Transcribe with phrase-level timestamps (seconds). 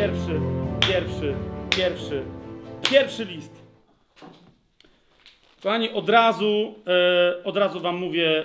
[0.00, 0.40] Pierwszy,
[0.88, 1.34] pierwszy,
[1.76, 2.22] pierwszy,
[2.90, 3.52] pierwszy, list.
[5.62, 8.44] Kochani, od razu, e, od razu wam mówię, e,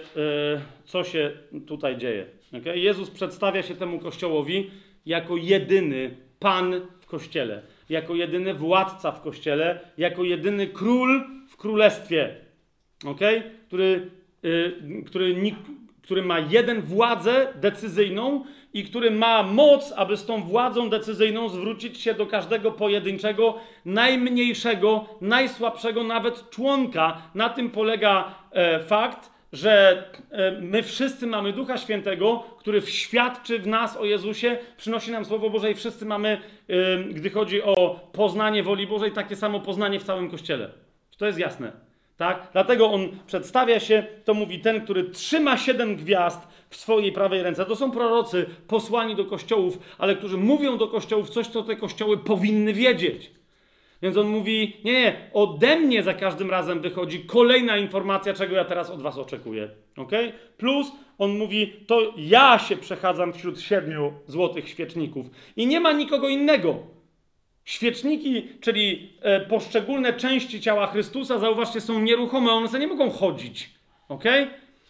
[0.86, 1.32] co się
[1.68, 2.26] tutaj dzieje.
[2.62, 2.78] Okay?
[2.78, 4.72] Jezus przedstawia się temu kościołowi
[5.06, 12.36] jako jedyny Pan w kościele, jako jedyny władca w kościele, jako jedyny król w królestwie,
[13.06, 13.44] okay?
[13.68, 14.10] który,
[14.44, 15.36] e, który,
[16.02, 22.02] który ma jeden władzę decyzyjną i który ma moc, aby z tą władzą decyzyjną zwrócić
[22.02, 23.56] się do każdego pojedynczego,
[23.86, 27.22] najmniejszego, najsłabszego nawet członka.
[27.36, 33.68] Na tym polega e, fakt, że e, my wszyscy mamy Ducha Świętego, który świadczy w
[33.68, 38.64] nas o Jezusie, przynosi nam Słowo Boże i wszyscy mamy, e, gdy chodzi o poznanie
[38.64, 40.70] woli Bożej, takie samo poznanie w całym Kościele.
[41.12, 41.72] Czy to jest jasne?
[42.18, 42.48] Tak?
[42.54, 47.66] Dlatego on przedstawia się, to mówi ten, który trzyma siedem gwiazd w swojej prawej ręce.
[47.66, 52.18] To są prorocy posłani do kościołów, ale którzy mówią do kościołów coś, co te kościoły
[52.18, 53.32] powinny wiedzieć.
[54.02, 58.66] Więc on mówi: Nie, nie, ode mnie za każdym razem wychodzi kolejna informacja, czego ja
[58.66, 59.70] teraz od was oczekuję.
[59.98, 60.34] Okay?
[60.58, 66.30] Plus on mówi: To ja się przechadzam wśród siedmiu złotych świeczników i nie ma nikogo
[66.30, 66.78] innego.
[67.66, 73.70] Świeczniki, czyli e, poszczególne części ciała Chrystusa, zauważcie, są nieruchome, one sobie nie mogą chodzić.
[74.10, 74.24] Ok?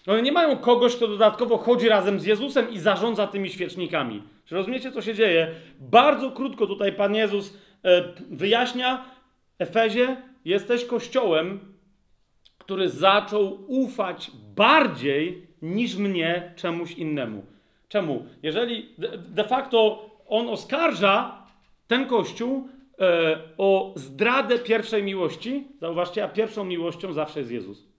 [0.08, 4.23] One nie mają kogoś, kto dodatkowo chodzi razem z Jezusem i zarządza tymi świecznikami.
[4.45, 5.52] Czy rozumiecie, co się dzieje?
[5.80, 9.06] Bardzo krótko tutaj Pan Jezus e, wyjaśnia
[9.59, 11.59] Efezie, jesteś kościołem,
[12.57, 17.46] który zaczął ufać bardziej niż mnie czemuś innemu.
[17.88, 18.25] Czemu?
[18.44, 21.46] Jeżeli de facto on oskarża
[21.88, 22.69] ten kościół
[23.00, 27.94] e, o zdradę pierwszej miłości, zauważcie, a pierwszą miłością zawsze jest Jezus.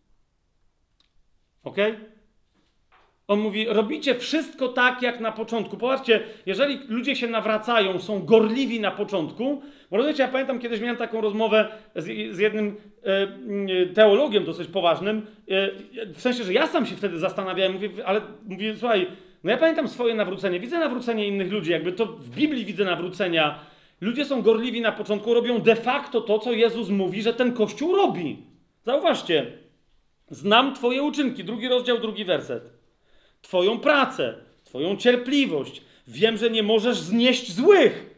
[1.67, 1.77] Ok?
[3.29, 5.77] On mówi, robicie wszystko tak jak na początku.
[5.77, 10.97] Popatrzcie, jeżeli ludzie się nawracają, są gorliwi na początku, bo rozumiecie, ja pamiętam kiedyś miałem
[10.97, 15.71] taką rozmowę z, z jednym e, teologiem dosyć poważnym, e,
[16.13, 19.07] w sensie, że ja sam się wtedy zastanawiałem, mówię, ale mówię, słuchaj,
[19.45, 23.59] no ja pamiętam swoje nawrócenie, widzę nawrócenie innych ludzi, jakby to w Biblii widzę nawrócenia
[24.01, 27.97] Ludzie są gorliwi na początku, robią de facto to, co Jezus mówi, że ten Kościół
[27.97, 28.37] robi.
[28.85, 29.53] Zauważcie,
[30.31, 32.63] znam Twoje uczynki, drugi rozdział, drugi werset.
[33.43, 35.83] Twoją pracę, Twoją cierpliwość.
[36.09, 38.15] Wiem, że nie możesz znieść złych.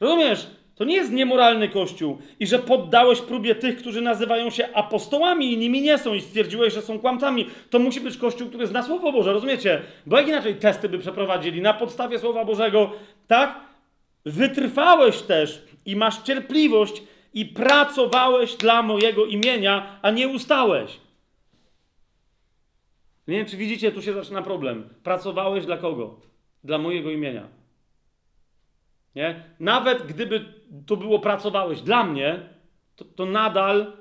[0.00, 0.46] Rozumiesz?
[0.74, 2.18] To nie jest niemoralny Kościół.
[2.40, 6.74] I że poddałeś próbie tych, którzy nazywają się apostołami i nimi nie są i stwierdziłeś,
[6.74, 7.46] że są kłamcami.
[7.70, 9.82] To musi być Kościół, który zna Słowo Boże, rozumiecie?
[10.06, 11.60] Bo jak inaczej testy by przeprowadzili?
[11.60, 12.92] Na podstawie Słowa Bożego,
[13.26, 13.60] tak?
[14.24, 17.02] Wytrwałeś też i masz cierpliwość
[17.34, 20.90] i pracowałeś dla mojego imienia, a nie ustałeś.
[23.30, 24.88] Nie wiem, czy widzicie, tu się zaczyna problem.
[25.02, 26.20] Pracowałeś dla kogo?
[26.64, 27.48] Dla mojego imienia.
[29.14, 29.44] Nie?
[29.60, 30.44] Nawet gdyby
[30.86, 32.48] to było pracowałeś dla mnie,
[32.96, 33.92] to, to nadal,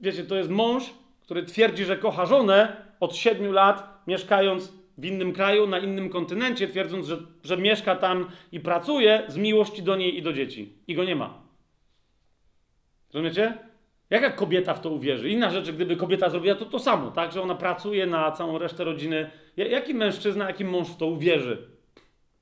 [0.00, 0.84] wiecie, to jest mąż,
[1.20, 6.68] który twierdzi, że kocha żonę od siedmiu lat, mieszkając w innym kraju, na innym kontynencie,
[6.68, 10.72] twierdząc, że, że mieszka tam i pracuje z miłości do niej i do dzieci.
[10.86, 11.42] I go nie ma.
[13.12, 13.67] Rozumiecie?
[14.10, 15.28] Jaka kobieta w to uwierzy?
[15.28, 17.32] Inna rzecz, gdyby kobieta zrobiła to to samo, tak?
[17.32, 19.30] Że ona pracuje na całą resztę rodziny.
[19.56, 21.68] Jaki mężczyzna, jaki mąż w to uwierzy?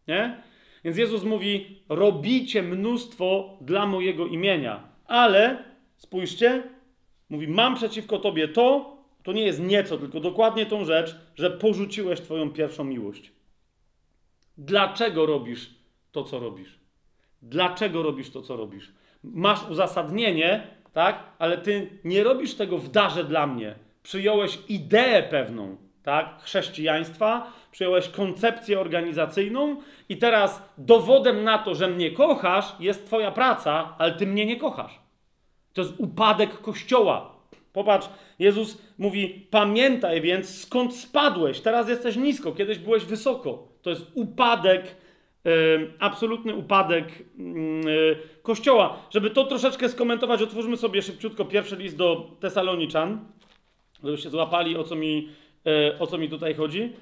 [0.09, 0.43] Nie?
[0.85, 5.65] Więc Jezus mówi: Robicie mnóstwo dla mojego imienia, ale
[5.97, 6.63] spójrzcie,
[7.31, 12.21] mówi: Mam przeciwko tobie to, to nie jest nieco, tylko dokładnie tą rzecz, że porzuciłeś
[12.21, 13.33] Twoją pierwszą miłość.
[14.59, 15.71] Dlaczego robisz
[16.13, 16.79] to, co robisz?
[17.43, 18.93] Dlaczego robisz to, co robisz?
[19.25, 21.23] Masz uzasadnienie, tak?
[21.39, 23.75] Ale ty nie robisz tego w darze dla mnie.
[24.03, 26.43] Przyjąłeś ideę pewną, tak?
[26.43, 29.77] Chrześcijaństwa, przyjąłeś koncepcję organizacyjną
[30.09, 34.57] i teraz dowodem na to, że mnie kochasz, jest Twoja praca, ale Ty mnie nie
[34.57, 35.01] kochasz.
[35.73, 37.37] To jest upadek Kościoła.
[37.73, 38.09] Popatrz,
[38.39, 41.61] Jezus mówi: Pamiętaj więc, skąd spadłeś.
[41.61, 43.69] Teraz jesteś nisko, kiedyś byłeś wysoko.
[43.83, 44.97] To jest upadek,
[45.99, 47.09] absolutny upadek
[47.39, 48.99] yy, kościoła.
[49.11, 53.25] Żeby to troszeczkę skomentować, otwórzmy sobie szybciutko pierwszy list do Tesaloniczan,
[54.05, 55.29] żebyście złapali, o co mi,
[55.65, 56.93] yy, o co mi tutaj chodzi.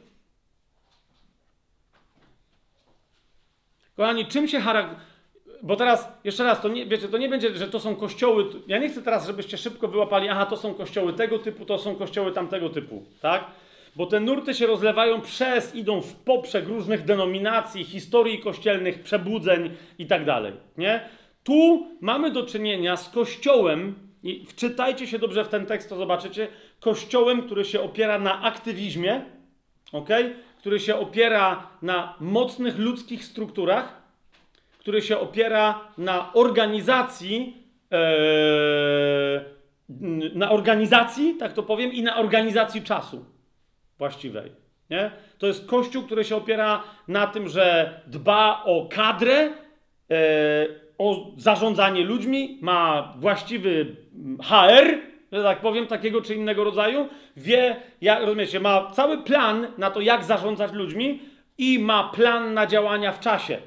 [3.96, 5.14] Kochani, czym się charakteryzuje
[5.64, 8.44] bo teraz, jeszcze raz, to nie, wiecie, to nie będzie, że to są kościoły.
[8.67, 11.96] Ja nie chcę teraz, żebyście szybko wyłapali, aha, to są kościoły tego typu, to są
[11.96, 13.44] kościoły tamtego typu, tak?
[13.96, 20.06] Bo te nurty się rozlewają przez, idą w poprzek różnych denominacji, historii kościelnych, przebudzeń i
[20.06, 21.08] tak dalej, nie?
[21.44, 26.49] Tu mamy do czynienia z kościołem, i wczytajcie się dobrze w ten tekst, to zobaczycie,
[26.81, 29.23] kościołem, który się opiera na aktywizmie,
[29.93, 30.08] ok?
[30.58, 34.02] Który się opiera na mocnych ludzkich strukturach,
[34.79, 37.56] który się opiera na organizacji,
[37.93, 39.44] e,
[40.35, 43.33] na organizacji, tak to powiem, i na organizacji czasu
[43.99, 44.52] właściwej.
[44.91, 45.11] Nie?
[45.38, 49.50] To jest kościół, który się opiera na tym, że dba o kadrę,
[50.11, 50.67] e,
[50.99, 53.96] o zarządzanie ludźmi, ma właściwy
[54.43, 54.99] HR,
[55.32, 60.00] że tak powiem, takiego czy innego rodzaju, wie, jak, rozumiecie, ma cały plan na to,
[60.00, 61.20] jak zarządzać ludźmi
[61.58, 63.58] i ma plan na działania w czasie.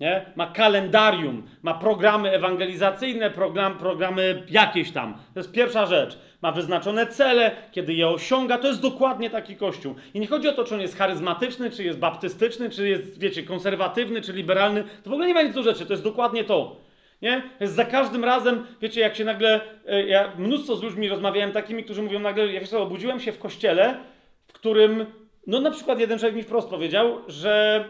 [0.00, 0.24] Nie?
[0.36, 5.14] Ma kalendarium, ma programy ewangelizacyjne, program, programy jakieś tam.
[5.34, 6.18] To jest pierwsza rzecz.
[6.42, 8.58] Ma wyznaczone cele, kiedy je osiąga.
[8.58, 9.94] To jest dokładnie taki kościół.
[10.14, 13.42] I nie chodzi o to, czy on jest charyzmatyczny, czy jest baptystyczny, czy jest, wiecie,
[13.42, 14.84] konserwatywny, czy liberalny.
[15.02, 15.86] To w ogóle nie ma nic do rzeczy.
[15.86, 16.76] To jest dokładnie to.
[17.22, 17.42] Nie?
[17.60, 19.60] Jest za każdym razem, wiecie, jak się nagle.
[19.86, 23.32] e, Ja mnóstwo z ludźmi rozmawiałem takimi, którzy mówią nagle, ja wiesz co, obudziłem się
[23.32, 23.96] w kościele,
[24.48, 25.06] w którym.
[25.46, 27.84] No na przykład jeden człowiek mi wprost powiedział, że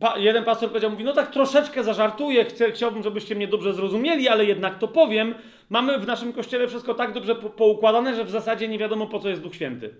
[0.00, 4.28] pa, jeden pastor powiedział, mówi, no tak troszeczkę zażartuję, chcę, chciałbym, żebyście mnie dobrze zrozumieli,
[4.28, 5.34] ale jednak to powiem.
[5.70, 9.18] Mamy w naszym kościele wszystko tak dobrze po, poukładane, że w zasadzie nie wiadomo, po
[9.18, 9.94] co jest Duch Święty.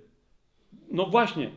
[0.91, 1.51] No właśnie.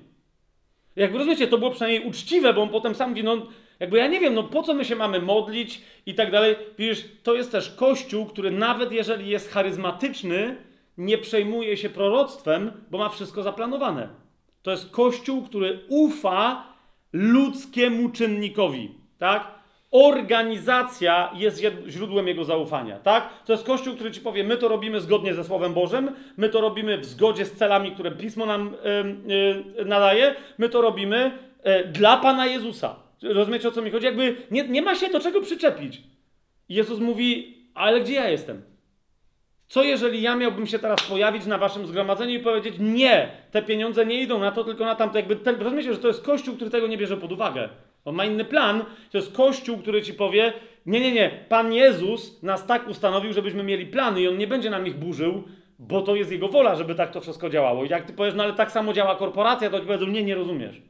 [0.96, 3.48] Jakby rozumiecie, to było przynajmniej uczciwe, bo on potem sam mówi, no
[3.80, 6.56] jakby ja nie wiem, no po co my się mamy modlić i tak dalej.
[6.78, 10.58] Widzisz, to jest też kościół, który nawet jeżeli jest charyzmatyczny,
[10.98, 14.10] nie przejmuje się proroctwem, bo ma wszystko zaplanowane.
[14.62, 16.75] To jest kościół, który ufa
[17.16, 19.56] ludzkiemu czynnikowi, tak?
[19.92, 23.30] Organizacja jest źródłem jego zaufania, tak?
[23.46, 26.62] To jest kościół, który ci powie, my to robimy zgodnie ze Słowem Bożym, my to
[26.62, 28.76] robimy w zgodzie z celami, które Pismo nam
[29.86, 31.32] nadaje, my to robimy
[31.68, 32.96] y, dla Pana Jezusa.
[33.24, 34.06] Rozumiecie, o co mi chodzi?
[34.06, 36.02] Jakby nie, nie ma się do czego przyczepić.
[36.70, 38.62] Jezus mówi, ale gdzie ja jestem?
[39.68, 44.06] Co jeżeli ja miałbym się teraz pojawić na waszym zgromadzeniu i powiedzieć, nie, te pieniądze
[44.06, 45.18] nie idą na to, tylko na tamto.
[45.18, 47.70] Jakby ten, rozumiecie, że to jest kościół, który tego nie bierze pod uwagę.
[48.06, 48.86] On ma inny plan.
[49.12, 50.54] To jest kościół, który ci powie,
[50.86, 54.70] nie, nie, nie, Pan Jezus nas tak ustanowił, żebyśmy mieli plany i On nie będzie
[54.70, 55.44] nam ich burzył,
[55.80, 57.86] bo to jest Jego wola, żeby tak to wszystko działało.
[57.86, 60.36] I jak ty powiesz, no ale tak samo działa korporacja, to ci powiedzą, nie, nie
[60.36, 60.82] rozumiesz.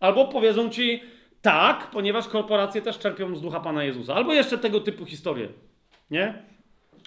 [0.00, 1.02] Albo powiedzą ci,
[1.42, 4.14] tak, ponieważ korporacje też czerpią z ducha Pana Jezusa.
[4.14, 5.48] Albo jeszcze tego typu historie.
[6.10, 6.53] Nie?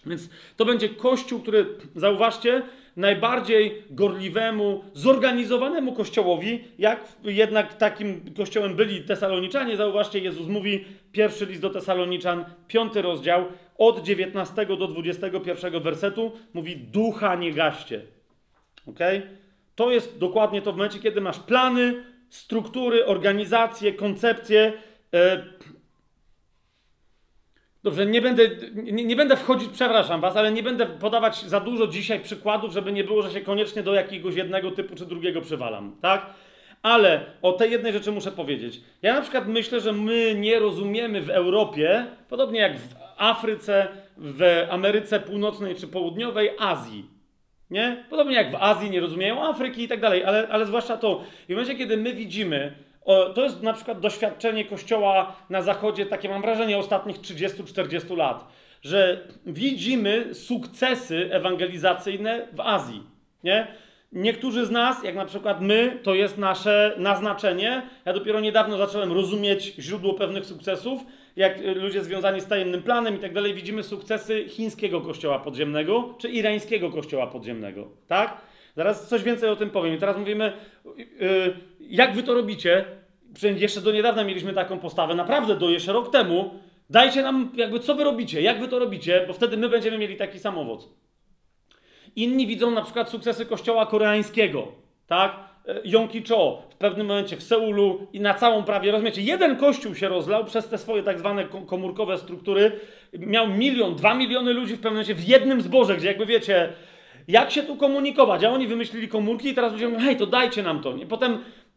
[0.08, 1.66] Więc to będzie kościół, który,
[1.96, 2.62] zauważcie,
[2.96, 9.78] najbardziej gorliwemu, zorganizowanemu kościołowi, jak jednak takim kościołem byli Tesaloniczanie.
[9.78, 13.46] Zauważcie, Jezus mówi, pierwszy list do Tesaloniczan, piąty rozdział,
[13.78, 18.02] od 19 do 21 wersetu, mówi, ducha nie gaście.
[18.88, 19.00] Ok?
[19.76, 24.74] To jest dokładnie to w momencie, kiedy masz plany, struktury, organizacje, koncepcje.
[27.88, 28.44] Dobrze, nie będę,
[28.74, 32.92] nie, nie będę wchodzić, przepraszam was, ale nie będę podawać za dużo dzisiaj przykładów, żeby
[32.92, 36.26] nie było, że się koniecznie do jakiegoś jednego typu czy drugiego przywalam, tak?
[36.82, 38.82] Ale o tej jednej rzeczy muszę powiedzieć.
[39.02, 44.68] Ja na przykład myślę, że my nie rozumiemy w Europie, podobnie jak w Afryce, w
[44.70, 47.06] Ameryce Północnej czy Południowej, Azji.
[47.70, 48.06] Nie?
[48.10, 51.24] Podobnie jak w Azji nie rozumieją Afryki i tak dalej, ale, ale zwłaszcza to.
[51.50, 52.74] I w momencie, kiedy my widzimy,
[53.36, 58.48] to jest na przykład doświadczenie Kościoła na Zachodzie, takie mam wrażenie, ostatnich 30-40 lat,
[58.82, 63.04] że widzimy sukcesy ewangelizacyjne w Azji.
[63.44, 63.68] Nie?
[64.12, 67.82] Niektórzy z nas, jak na przykład my, to jest nasze naznaczenie.
[68.06, 71.02] Ja dopiero niedawno zacząłem rozumieć źródło pewnych sukcesów,
[71.36, 76.30] jak ludzie związani z tajemnym planem i tak dalej, widzimy sukcesy chińskiego kościoła podziemnego czy
[76.30, 77.88] irańskiego kościoła podziemnego.
[78.08, 78.38] Tak?
[78.78, 79.96] Zaraz coś więcej o tym powiem.
[79.96, 80.54] I teraz mówimy,
[80.96, 81.08] yy,
[81.80, 82.86] jak wy to robicie?
[83.34, 86.54] Przecież jeszcze do niedawna mieliśmy taką postawę, naprawdę do jeszcze rok temu.
[86.90, 90.16] Dajcie nam, jakby, co wy robicie, jak wy to robicie, bo wtedy my będziemy mieli
[90.16, 90.90] taki sam owoc.
[92.16, 94.68] Inni widzą na przykład sukcesy kościoła koreańskiego,
[95.08, 95.40] tak?
[95.86, 100.08] Yonki Cho w pewnym momencie w Seulu i na całą prawie, rozumiecie, jeden kościół się
[100.10, 102.80] rozlał przez te swoje tak zwane komórkowe struktury.
[103.14, 106.74] Miał milion, dwa miliony ludzi w pewnym momencie w jednym zborze, gdzie jakby wiecie,
[107.28, 108.44] jak się tu komunikować?
[108.44, 110.96] A oni wymyślili komórki i teraz ludzie mówią, hej, to dajcie nam to.
[110.96, 111.32] I potem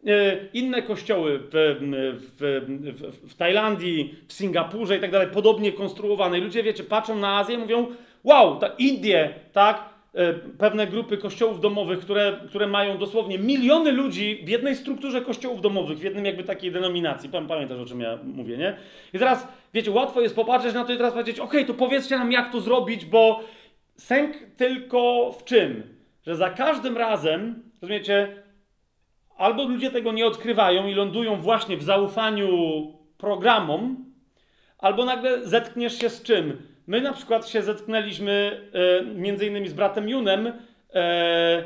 [0.06, 6.38] e, inne kościoły w, w, w, w Tajlandii, w Singapurze i tak dalej, podobnie konstruowane.
[6.38, 7.86] I ludzie, wiecie, patrzą na Azję i mówią,
[8.24, 14.42] wow, ta Indie, tak, e, pewne grupy kościołów domowych, które, które mają dosłownie miliony ludzi
[14.44, 17.28] w jednej strukturze kościołów domowych, w jednym jakby takiej denominacji.
[17.28, 18.76] Pan pamiętasz, o czym ja mówię, nie?
[19.12, 22.32] I teraz, wiecie, łatwo jest popatrzeć na to i teraz powiedzieć, okej, to powiedzcie nam,
[22.32, 23.40] jak to zrobić, bo
[24.00, 25.82] Sęk tylko w czym?
[26.26, 28.42] Że za każdym razem, rozumiecie,
[29.36, 32.48] albo ludzie tego nie odkrywają i lądują właśnie w zaufaniu
[33.18, 34.04] programom,
[34.78, 36.62] albo nagle zetkniesz się z czym?
[36.86, 38.60] My na przykład się zetknęliśmy
[39.00, 40.52] e, między innymi z bratem Junem
[40.94, 41.62] e,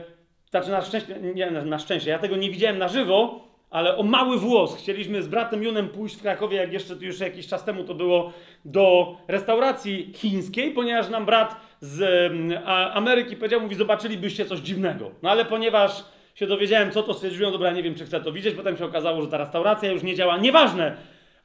[0.51, 4.39] znaczy na szczęście, nie na, szczęście, ja tego nie widziałem na żywo, ale o mały
[4.39, 4.77] włos.
[4.77, 8.33] Chcieliśmy z bratem Junem pójść w Krakowie, jak jeszcze już jakiś czas temu to było,
[8.65, 12.33] do restauracji chińskiej, ponieważ nam brat z
[12.67, 15.11] a- Ameryki powiedział, mówi, zobaczylibyście coś dziwnego.
[15.23, 18.55] No ale ponieważ się dowiedziałem, co to stwierdziłem, dobra, nie wiem, czy chcę to widzieć,
[18.55, 20.37] potem się okazało, że ta restauracja już nie działa.
[20.37, 20.97] Nieważne.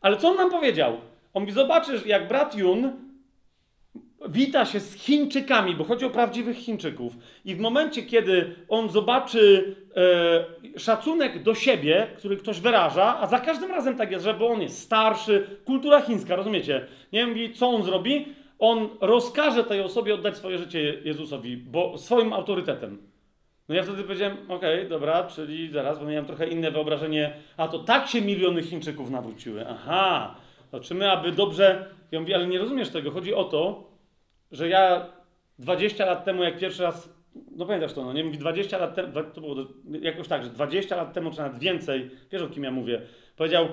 [0.02, 0.98] Ale co on nam powiedział?
[1.34, 2.92] On mówi, zobaczysz, jak brat Jun
[4.30, 7.14] wita się z Chińczykami, bo chodzi o prawdziwych Chińczyków.
[7.46, 9.76] I w momencie, kiedy on zobaczy
[10.76, 14.50] e, szacunek do siebie, który ktoś wyraża, a za każdym razem tak jest, że bo
[14.50, 16.86] on jest starszy, kultura chińska, rozumiecie?
[17.14, 18.26] Nie mówi, co on zrobi?
[18.60, 23.10] On rozkaże tej osobie oddać swoje życie Jezusowi, bo swoim autorytetem.
[23.70, 27.80] No ja wtedy powiedziałem, okej, dobra, czyli zaraz, bo miałem trochę inne wyobrażenie, a to
[27.80, 29.68] tak się miliony Chińczyków nawróciły.
[29.68, 30.36] Aha,
[30.72, 31.86] to czy my, aby dobrze...
[32.12, 33.90] Ja mówię, ale nie rozumiesz tego, chodzi o to,
[34.52, 35.06] że ja
[35.60, 37.14] 20 lat temu, jak pierwszy raz,
[37.56, 39.56] no pamiętasz to, no nie mówi 20 lat temu, to było
[40.02, 43.02] jakoś tak, że 20 lat temu, czy nawet więcej, wiesz o kim ja mówię,
[43.36, 43.68] powiedział,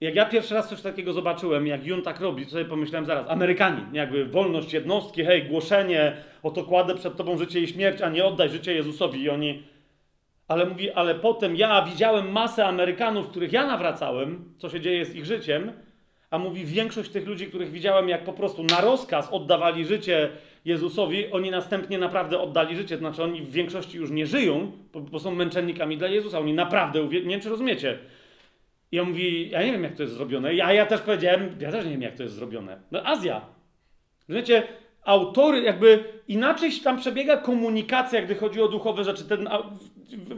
[0.00, 3.30] jak ja pierwszy raz coś takiego zobaczyłem, jak Jun tak robi, to sobie pomyślałem zaraz,
[3.30, 8.24] Amerykanin, jakby wolność jednostki, hej, głoszenie, oto kładę przed tobą życie i śmierć, a nie
[8.24, 9.62] oddaj życie Jezusowi i oni...
[10.48, 15.14] Ale mówi, ale potem ja widziałem masę Amerykanów, których ja nawracałem, co się dzieje z
[15.14, 15.72] ich życiem,
[16.30, 20.28] a mówi, większość tych ludzi, których widziałem, jak po prostu na rozkaz oddawali życie
[20.64, 22.94] Jezusowi, oni następnie naprawdę oddali życie.
[22.94, 26.38] To znaczy, oni w większości już nie żyją, bo, są męczennikami dla Jezusa.
[26.38, 27.98] Oni naprawdę, nie wiem, czy rozumiecie.
[28.92, 30.54] I on mówi, ja nie wiem, jak to jest zrobione.
[30.54, 32.78] Ja, ja też powiedziałem, ja też nie wiem, jak to jest zrobione.
[32.90, 33.40] No Azja.
[34.28, 34.62] Rozumiecie,
[35.04, 39.24] autory, jakby inaczej tam przebiega komunikacja, gdy chodzi o duchowe rzeczy.
[39.24, 39.48] Ten,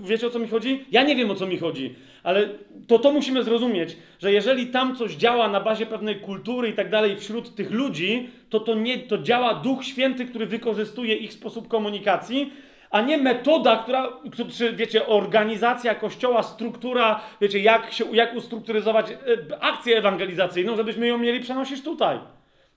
[0.03, 0.85] wiecie o co mi chodzi?
[0.91, 2.49] Ja nie wiem o co mi chodzi, ale
[2.87, 6.91] to to musimy zrozumieć, że jeżeli tam coś działa na bazie pewnej kultury i tak
[6.91, 11.69] dalej wśród tych ludzi, to to, nie, to działa Duch Święty, który wykorzystuje ich sposób
[11.69, 12.53] komunikacji,
[12.93, 19.11] a nie metoda, która, któ- czy wiecie, organizacja kościoła, struktura, wiecie, jak, się, jak ustrukturyzować
[19.11, 19.17] e,
[19.61, 22.19] akcję ewangelizacyjną, żebyśmy ją mieli przenosić tutaj.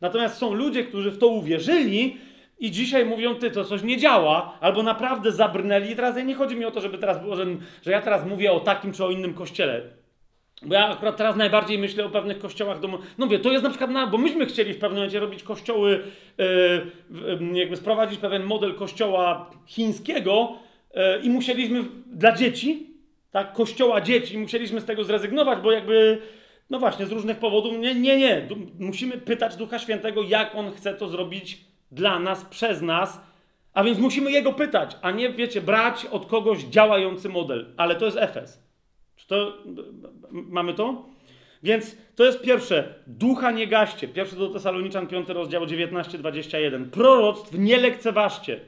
[0.01, 2.17] Natomiast są ludzie, którzy w to uwierzyli
[2.59, 5.91] i dzisiaj mówią, ty, to coś nie działa, albo naprawdę zabrnęli.
[5.91, 7.45] I teraz nie chodzi mi o to, żeby teraz było, że,
[7.81, 9.81] że ja teraz mówię o takim czy o innym kościele.
[10.61, 12.97] Bo ja akurat teraz najbardziej myślę o pewnych kościołach domu.
[13.17, 16.03] No wie, to jest na przykład, na, bo myśmy chcieli w pewnym momencie robić kościoły,
[16.37, 16.45] yy,
[17.51, 20.59] yy, jakby sprowadzić pewien model kościoła chińskiego
[20.95, 22.89] yy, i musieliśmy dla dzieci,
[23.31, 26.21] tak, kościoła dzieci, musieliśmy z tego zrezygnować, bo jakby,
[26.69, 28.47] no właśnie, z różnych powodów, nie, nie, nie,
[28.79, 31.57] musimy pytać Ducha Świętego, jak On chce to zrobić
[31.91, 33.21] dla nas, przez nas,
[33.73, 38.05] a więc musimy Jego pytać, a nie, wiecie, brać od kogoś działający model, ale to
[38.05, 38.64] jest Efes.
[39.27, 39.57] To
[40.31, 41.05] mamy to?
[41.63, 42.93] Więc to jest pierwsze.
[43.07, 44.07] Ducha nie gaście.
[44.07, 46.89] Pierwszy do Tesaloniczan, 5 rozdział 19-21.
[46.89, 48.59] Proroctw nie lekceważcie.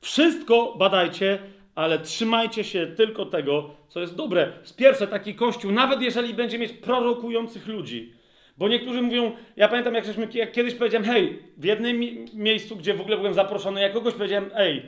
[0.00, 1.38] Wszystko badajcie,
[1.74, 4.52] ale trzymajcie się tylko tego, co jest dobre.
[4.62, 8.12] Z pierwsze taki kościół, nawet jeżeli będzie mieć prorokujących ludzi.
[8.58, 12.76] Bo niektórzy mówią, ja pamiętam jak, żeśmy, jak kiedyś powiedziałem, hej, w jednym mi- miejscu,
[12.76, 14.82] gdzie w ogóle byłem zaproszony, ja kogoś powiedziałem, ej,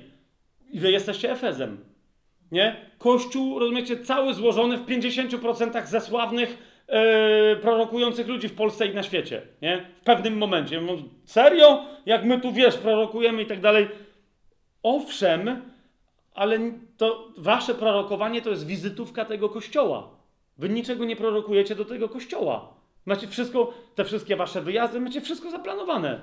[0.75, 1.79] wy jesteście Efezem.
[2.52, 2.76] Nie?
[2.99, 9.02] Kościół, rozumiecie, cały złożony w 50% ze sławnych e, prorokujących ludzi w Polsce i na
[9.02, 9.42] świecie.
[9.62, 9.87] Nie?
[10.00, 10.80] W pewnym momencie.
[11.25, 11.85] Serio?
[12.07, 13.88] Jak my tu wiesz, prorokujemy i tak dalej.
[14.83, 15.62] Owszem,
[16.35, 16.59] ale
[16.97, 20.09] to wasze prorokowanie to jest wizytówka tego kościoła.
[20.59, 22.75] Wy niczego nie prorokujecie do tego kościoła.
[23.07, 26.21] Macie wszystko, te wszystkie wasze wyjazdy, macie wszystko zaplanowane.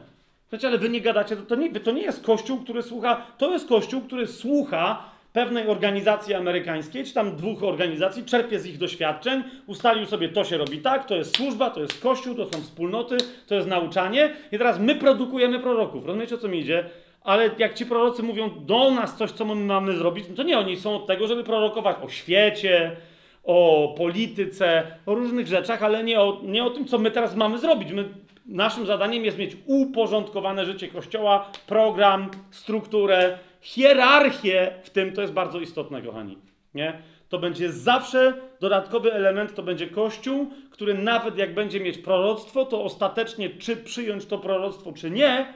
[0.51, 3.67] Wiecie, ale wy nie gadacie, to, nie, to nie jest kościół, który słucha, to jest
[3.67, 10.05] kościół, który słucha pewnej organizacji amerykańskiej, czy tam dwóch organizacji, czerpie z ich doświadczeń, ustalił
[10.05, 13.17] sobie, to się robi tak, to jest służba, to jest kościół, to są wspólnoty,
[13.47, 16.05] to jest nauczanie i teraz my produkujemy proroków.
[16.05, 16.83] Rozumiecie, o co mi idzie?
[17.23, 20.59] Ale jak ci prorocy mówią do nas coś, co my mamy zrobić, no to nie,
[20.59, 22.95] oni są od tego, żeby prorokować o świecie,
[23.43, 27.57] o polityce, o różnych rzeczach, ale nie o, nie o tym, co my teraz mamy
[27.57, 27.91] zrobić.
[27.91, 28.09] My,
[28.45, 35.59] naszym zadaniem jest mieć uporządkowane życie Kościoła, program, strukturę, hierarchię w tym, to jest bardzo
[35.59, 36.37] istotne, kochani.
[36.73, 37.01] Nie?
[37.29, 42.83] To będzie zawsze dodatkowy element, to będzie Kościół, który nawet jak będzie mieć proroctwo, to
[42.83, 45.53] ostatecznie czy przyjąć to proroctwo, czy nie,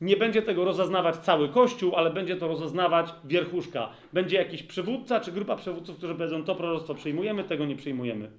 [0.00, 3.88] nie będzie tego rozeznawać cały Kościół, ale będzie to rozeznawać wierchuszka.
[4.12, 8.30] Będzie jakiś przywódca czy grupa przywódców, którzy powiedzą, to proroctwo przyjmujemy, tego nie przyjmujemy.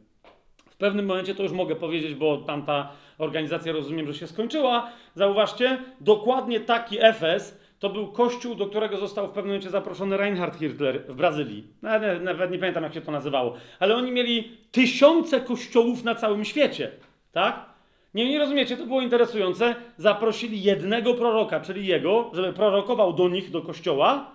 [0.69, 4.91] W pewnym momencie to już mogę powiedzieć, bo tamta organizacja rozumiem, że się skończyła.
[5.15, 10.59] Zauważcie, dokładnie taki Efes to był kościół, do którego został w pewnym momencie zaproszony Reinhard
[10.59, 11.67] Hitler w Brazylii.
[11.81, 13.53] Nawet, nawet nie pamiętam, jak się to nazywało.
[13.79, 16.91] Ale oni mieli tysiące kościołów na całym świecie.
[17.31, 17.65] Tak?
[18.13, 19.75] Nie, nie rozumiecie, to było interesujące.
[19.97, 24.31] Zaprosili jednego proroka, czyli jego, żeby prorokował do nich, do kościoła,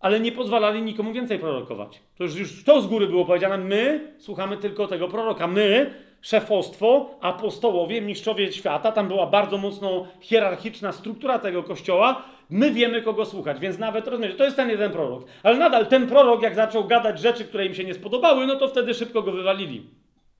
[0.00, 2.00] ale nie pozwalali nikomu więcej prorokować.
[2.18, 3.58] To już, już to z góry było powiedziane.
[3.58, 5.46] My słuchamy tylko tego proroka.
[5.46, 12.22] My, szefostwo, apostołowie, mistrzowie świata, tam była bardzo mocno hierarchiczna struktura tego kościoła.
[12.50, 15.24] My wiemy, kogo słuchać, więc nawet rozumiecie, to jest ten jeden prorok.
[15.42, 18.68] Ale nadal ten prorok, jak zaczął gadać rzeczy, które im się nie spodobały, no to
[18.68, 19.86] wtedy szybko go wywalili.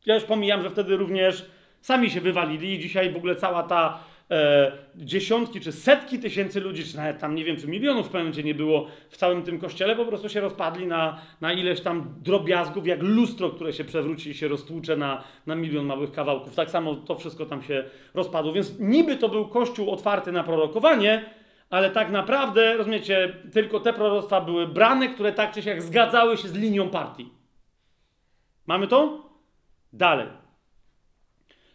[0.06, 1.46] Ja już pomijam, że wtedy również
[1.80, 3.98] sami się wywalili i dzisiaj w ogóle cała ta
[4.30, 8.22] e, dziesiątki czy setki tysięcy ludzi, czy nawet tam nie wiem, czy milionów w pewnym
[8.22, 12.14] momencie nie było w całym tym kościele, po prostu się rozpadli na, na ileś tam
[12.22, 16.54] drobiazgów, jak lustro, które się przewróci i się roztłucze na, na milion małych kawałków.
[16.54, 18.52] Tak samo to wszystko tam się rozpadło.
[18.52, 21.39] Więc niby to był kościół otwarty na prorokowanie,
[21.70, 26.48] ale tak naprawdę, rozumiecie, tylko te proroctwa były brane, które tak czy siak zgadzały się
[26.48, 27.28] z linią partii.
[28.66, 29.30] Mamy to?
[29.92, 30.26] Dalej.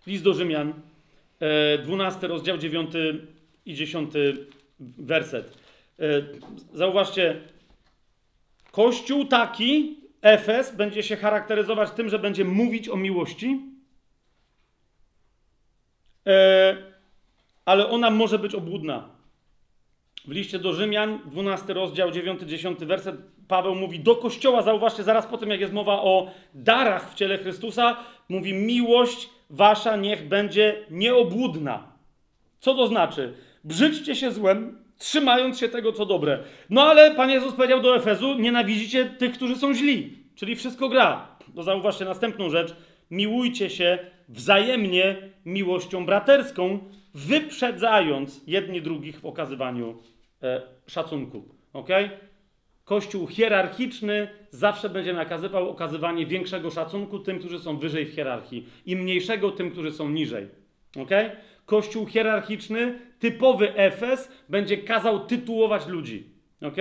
[0.07, 0.73] List do Rzymian,
[1.83, 2.91] 12 rozdział, 9
[3.65, 4.13] i 10
[4.79, 5.57] werset.
[5.99, 6.03] E,
[6.73, 7.41] zauważcie,
[8.71, 13.61] Kościół taki, Efes, będzie się charakteryzować tym, że będzie mówić o miłości,
[16.27, 16.77] e,
[17.65, 19.14] ale ona może być obłudna.
[20.27, 23.15] W liście do Rzymian, 12 rozdział, 9-10 werset,
[23.47, 27.37] Paweł mówi do kościoła, zauważcie, zaraz po tym, jak jest mowa o darach w ciele
[27.37, 27.97] Chrystusa,
[28.29, 31.87] mówi: Miłość wasza niech będzie nieobłudna.
[32.59, 33.33] Co to znaczy?
[33.63, 36.39] Brzydźcie się złem, trzymając się tego, co dobre.
[36.69, 41.27] No ale Pan Jezus powiedział do Efezu: Nienawidzicie tych, którzy są źli, czyli wszystko gra.
[41.55, 42.75] To zauważcie następną rzecz.
[43.11, 45.15] Miłujcie się wzajemnie
[45.45, 46.79] miłością braterską,
[47.13, 49.97] wyprzedzając jedni drugich w okazywaniu
[50.87, 51.43] szacunku.
[51.73, 51.89] Ok?
[52.83, 58.95] Kościół hierarchiczny zawsze będzie nakazywał okazywanie większego szacunku tym, którzy są wyżej w hierarchii i
[58.95, 60.47] mniejszego tym, którzy są niżej.
[61.01, 61.09] Ok?
[61.65, 66.29] Kościół hierarchiczny, typowy Efes, będzie kazał tytułować ludzi.
[66.61, 66.75] Ok?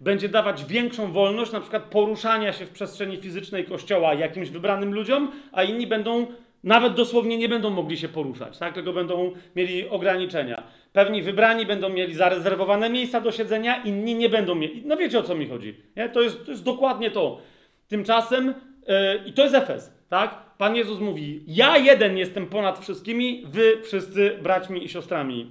[0.00, 5.32] Będzie dawać większą wolność, na przykład poruszania się w przestrzeni fizycznej kościoła jakimś wybranym ludziom,
[5.52, 6.26] a inni będą
[6.64, 8.74] nawet dosłownie nie będą mogli się poruszać, tak?
[8.74, 10.62] tylko będą mieli ograniczenia.
[10.92, 14.82] Pewni wybrani będą mieli zarezerwowane miejsca do siedzenia, inni nie będą mieli.
[14.86, 15.74] No wiecie o co mi chodzi.
[15.96, 16.08] Nie?
[16.08, 17.40] To, jest, to jest dokładnie to.
[17.88, 18.94] Tymczasem, yy,
[19.26, 20.56] i to jest Efes, tak?
[20.58, 25.50] Pan Jezus mówi: Ja jeden jestem ponad wszystkimi, wy wszyscy braćmi i siostrami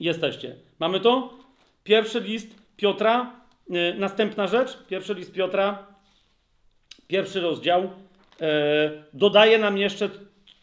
[0.00, 0.56] jesteście.
[0.78, 1.34] Mamy to?
[1.84, 3.32] Pierwszy list Piotra,
[3.70, 5.86] yy, następna rzecz, pierwszy list Piotra,
[7.08, 7.90] pierwszy rozdział
[8.40, 10.10] E, dodaje nam jeszcze,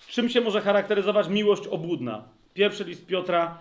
[0.08, 2.24] czym się może charakteryzować miłość obłudna.
[2.54, 3.58] Pierwszy list Piotra,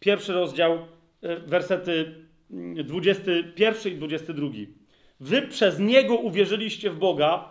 [0.00, 0.78] pierwszy rozdział,
[1.22, 2.14] e, wersety
[2.84, 4.48] 21 i 22.
[5.20, 7.48] Wy przez Niego uwierzyliście w Boga,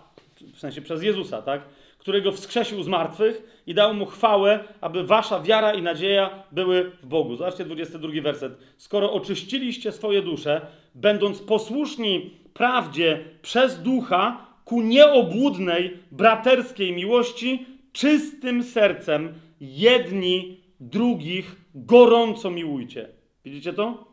[0.53, 1.61] w sensie przez Jezusa, tak?
[1.97, 7.07] Którego wskrzesił z martwych i dał mu chwałę, aby wasza wiara i nadzieja były w
[7.07, 7.35] Bogu.
[7.35, 8.57] Zobaczcie 22 werset.
[8.77, 10.61] Skoro oczyściliście swoje dusze,
[10.95, 23.09] będąc posłuszni prawdzie przez ducha, ku nieobłudnej, braterskiej miłości, czystym sercem, jedni drugich gorąco miłujcie.
[23.45, 24.07] Widzicie to?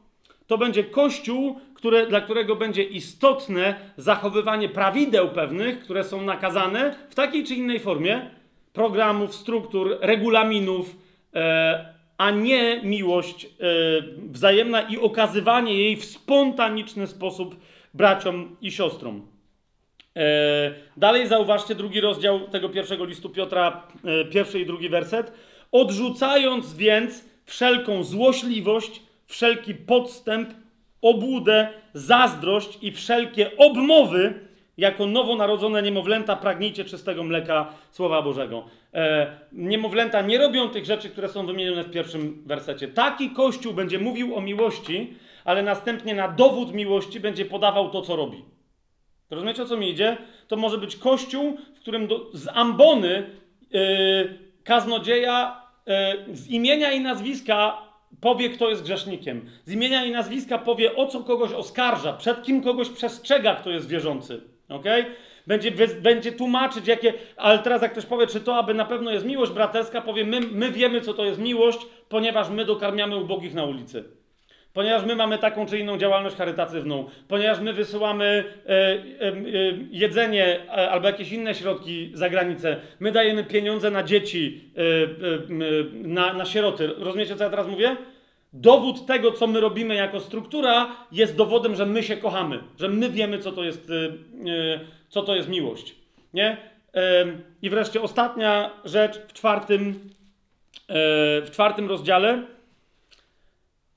[0.47, 7.15] To będzie kościół, które, dla którego będzie istotne zachowywanie prawideł pewnych, które są nakazane w
[7.15, 8.31] takiej czy innej formie
[8.73, 10.97] programów, struktur, regulaminów,
[11.35, 13.49] e, a nie miłość e,
[14.31, 17.57] wzajemna i okazywanie jej w spontaniczny sposób
[17.95, 19.27] braciom i siostrom.
[20.17, 25.33] E, dalej zauważcie drugi rozdział tego pierwszego listu Piotra, e, pierwszy i drugi werset.
[25.75, 30.49] Odrzucając więc wszelką złośliwość, wszelki podstęp,
[31.03, 34.35] obłudę, zazdrość i wszelkie obmowy,
[34.77, 38.65] jako nowonarodzone niemowlęta pragnijcie czystego mleka Słowa Bożego.
[38.95, 42.89] E, niemowlęta nie robią tych rzeczy, które są wymienione w pierwszym wersecie.
[42.89, 48.17] Taki Kościół będzie mówił o miłości, ale następnie na dowód miłości będzie podawał to, co
[48.17, 48.45] robi.
[49.31, 50.17] Rozumiecie o co mi idzie?
[50.49, 53.27] To może być kościół, w którym do, z ambony
[53.71, 55.64] yy, kaznodzieja
[56.33, 57.83] z imienia i nazwiska
[58.21, 59.51] powie, kto jest grzesznikiem.
[59.65, 63.89] Z imienia i nazwiska powie, o co kogoś oskarża, przed kim kogoś przestrzega, kto jest
[63.89, 64.41] wierzący.
[64.69, 65.05] Okay?
[65.47, 65.71] Będzie,
[66.03, 67.13] będzie tłumaczyć, jakie.
[67.37, 70.41] Ale teraz, jak ktoś powie, czy to aby na pewno jest miłość braterska, powie, my,
[70.41, 74.05] my wiemy, co to jest miłość, ponieważ my dokarmiamy ubogich na ulicy
[74.75, 79.35] ponieważ my mamy taką czy inną działalność charytatywną, ponieważ my wysyłamy e, e, e,
[79.91, 86.09] jedzenie e, albo jakieś inne środki za granicę, my dajemy pieniądze na dzieci, e, e,
[86.09, 86.91] na, na sieroty.
[86.99, 87.97] Rozumiecie, co ja teraz mówię?
[88.53, 93.11] Dowód tego, co my robimy jako struktura, jest dowodem, że my się kochamy, że my
[93.11, 93.93] wiemy, co to jest,
[95.09, 95.95] co to jest miłość.
[96.35, 96.57] Nie?
[97.63, 100.11] I wreszcie ostatnia rzecz w czwartym,
[101.45, 102.43] w czwartym rozdziale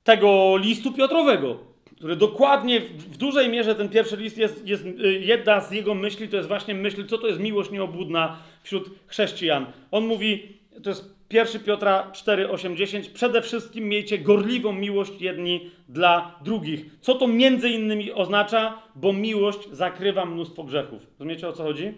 [0.07, 1.57] tego listu Piotrowego.
[1.95, 6.27] który dokładnie w, dużej mierze ten pierwszy list jest, jest y, jedna z jego myśli,
[6.27, 9.65] to jest właśnie myśl, co to jest miłość nieobłudna wśród chrześcijan.
[9.91, 15.71] On mówi, to jest 1 Piotra 4, 8, 10, przede wszystkim miejcie gorliwą miłość jedni
[15.89, 16.85] dla drugich.
[17.01, 18.81] Co to między innymi oznacza?
[18.95, 21.07] Bo miłość zakrywa mnóstwo grzechów.
[21.19, 21.93] Rozumiecie o co chodzi?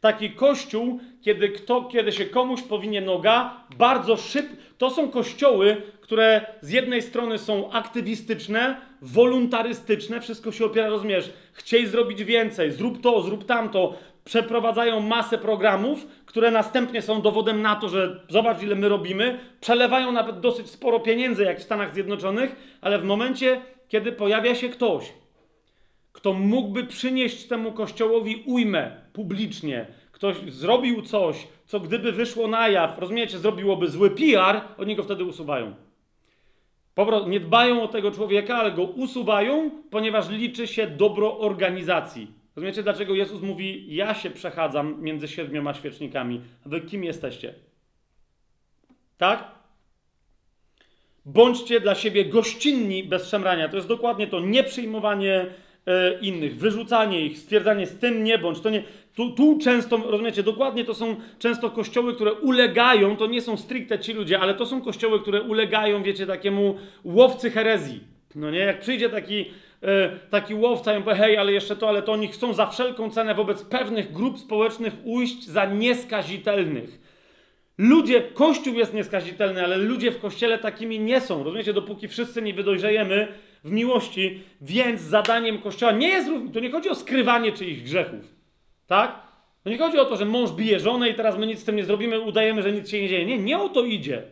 [0.00, 4.56] Taki kościół, kiedy, kto, kiedy się komuś powinie noga, bardzo szybko.
[4.78, 11.32] To są kościoły, które z jednej strony są aktywistyczne, wolontarystyczne, wszystko się opiera, rozumiesz?
[11.52, 13.94] Chciej zrobić więcej, zrób to, zrób tamto.
[14.24, 19.38] Przeprowadzają masę programów, które następnie są dowodem na to, że zobacz, ile my robimy.
[19.60, 24.68] Przelewają nawet dosyć sporo pieniędzy, jak w Stanach Zjednoczonych, ale w momencie, kiedy pojawia się
[24.68, 25.12] ktoś,
[26.12, 32.98] kto mógłby przynieść temu kościołowi ujmę publicznie, ktoś zrobił coś, co gdyby wyszło na jaw,
[32.98, 35.74] rozumiecie, zrobiłoby zły PR, oni go wtedy usuwają.
[36.94, 42.30] Po prostu nie dbają o tego człowieka, ale go usuwają, ponieważ liczy się dobro organizacji.
[42.56, 46.40] Rozumiecie, dlaczego Jezus mówi: Ja się przechadzam między siedmioma świecznikami.
[46.66, 47.54] Wy kim jesteście?
[49.16, 49.44] Tak?
[51.24, 53.68] Bądźcie dla siebie gościnni bez szemrania.
[53.68, 55.46] To jest dokładnie to nieprzyjmowanie
[55.88, 58.60] e, innych, wyrzucanie ich, stwierdzanie z tym nie bądź.
[58.60, 58.82] To nie,
[59.18, 63.98] tu, tu często, rozumiecie, dokładnie to są często kościoły, które ulegają, to nie są stricte
[63.98, 68.00] ci ludzie, ale to są kościoły, które ulegają, wiecie, takiemu łowcy herezji.
[68.34, 69.44] No nie, jak przyjdzie taki,
[69.82, 73.10] e, taki łowca i powie, hej, ale jeszcze to, ale to, oni chcą za wszelką
[73.10, 76.98] cenę wobec pewnych grup społecznych ujść za nieskazitelnych.
[77.78, 81.44] Ludzie, Kościół jest nieskazitelny, ale ludzie w Kościele takimi nie są.
[81.44, 83.28] Rozumiecie, dopóki wszyscy nie wydojrzejemy
[83.64, 88.37] w miłości, więc zadaniem Kościoła nie jest, to nie chodzi o skrywanie czyichś grzechów.
[88.88, 89.22] Tak?
[89.64, 91.76] To nie chodzi o to, że mąż bije żonę i teraz my nic z tym
[91.76, 93.26] nie zrobimy, udajemy, że nic się nie dzieje.
[93.26, 94.22] Nie, nie o to idzie.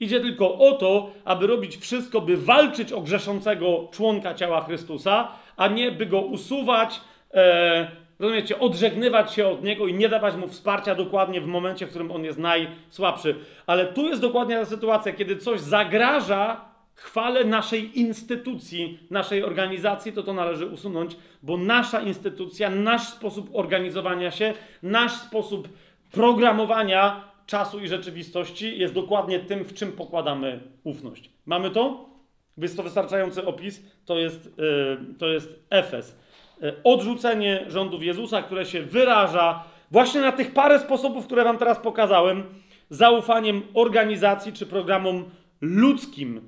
[0.00, 5.68] Idzie tylko o to, aby robić wszystko, by walczyć o grzeszącego członka ciała Chrystusa, a
[5.68, 7.00] nie by go usuwać,
[7.34, 11.90] e, rozumiecie, odżegnywać się od niego i nie dawać mu wsparcia dokładnie w momencie, w
[11.90, 13.34] którym on jest najsłabszy.
[13.66, 16.69] Ale tu jest dokładnie ta sytuacja, kiedy coś zagraża
[17.00, 24.30] chwale naszej instytucji, naszej organizacji, to to należy usunąć, bo nasza instytucja, nasz sposób organizowania
[24.30, 25.68] się, nasz sposób
[26.10, 31.30] programowania czasu i rzeczywistości jest dokładnie tym, w czym pokładamy ufność.
[31.46, 32.10] Mamy to?
[32.58, 33.82] Jest to wystarczający opis.
[34.04, 36.16] To jest, yy, to jest Efes.
[36.60, 41.78] Yy, odrzucenie rządów Jezusa, które się wyraża właśnie na tych parę sposobów, które Wam teraz
[41.78, 42.44] pokazałem,
[42.90, 45.24] zaufaniem organizacji czy programom
[45.60, 46.40] ludzkim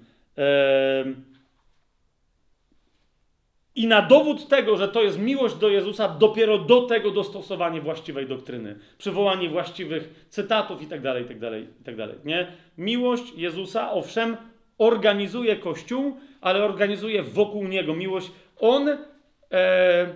[3.74, 8.26] i na dowód tego, że to jest miłość do Jezusa, dopiero do tego dostosowanie właściwej
[8.26, 12.08] doktryny, przywołanie właściwych cytatów itd., itd., itd.
[12.24, 12.46] Nie?
[12.78, 14.36] Miłość Jezusa, owszem,
[14.78, 18.30] organizuje Kościół, ale organizuje wokół Niego miłość.
[18.60, 18.88] On,
[19.52, 20.06] e,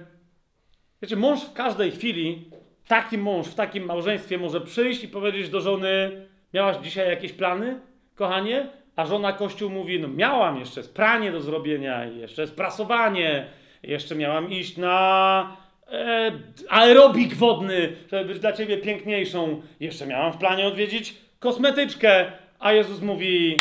[1.02, 2.50] wiecie, mąż w każdej chwili,
[2.88, 7.80] taki mąż w takim małżeństwie może przyjść i powiedzieć do żony, miałaś dzisiaj jakieś plany,
[8.14, 8.68] kochanie?
[8.96, 13.46] A żona Kościół mówi, no miałam jeszcze pranie do zrobienia, jeszcze jest prasowanie,
[13.82, 15.56] jeszcze miałam iść na
[15.92, 16.32] e,
[16.68, 19.62] aerobik wodny, żeby być dla ciebie piękniejszą.
[19.80, 23.56] Jeszcze miałam w planie odwiedzić kosmetyczkę, a Jezus mówi,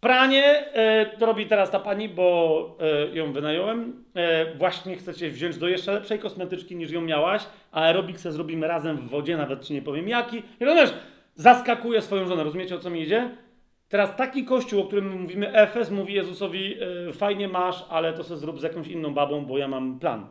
[0.00, 2.78] pranie e, to robi teraz ta pani, bo
[3.12, 4.04] e, ją wynająłem.
[4.14, 7.42] E, właśnie chcecie wziąć do jeszcze lepszej kosmetyczki niż ją miałaś,
[7.72, 10.42] aerobik se zrobimy razem w wodzie, nawet ci nie powiem jaki.
[10.60, 10.94] I rozumiesz,
[11.34, 13.30] zaskakuje swoją żonę, rozumiecie o co mi idzie?
[13.88, 18.40] Teraz taki kościół, o którym mówimy, Efes, mówi Jezusowi: yy, Fajnie masz, ale to sobie
[18.40, 20.26] zrób z jakąś inną babą, bo ja mam plan.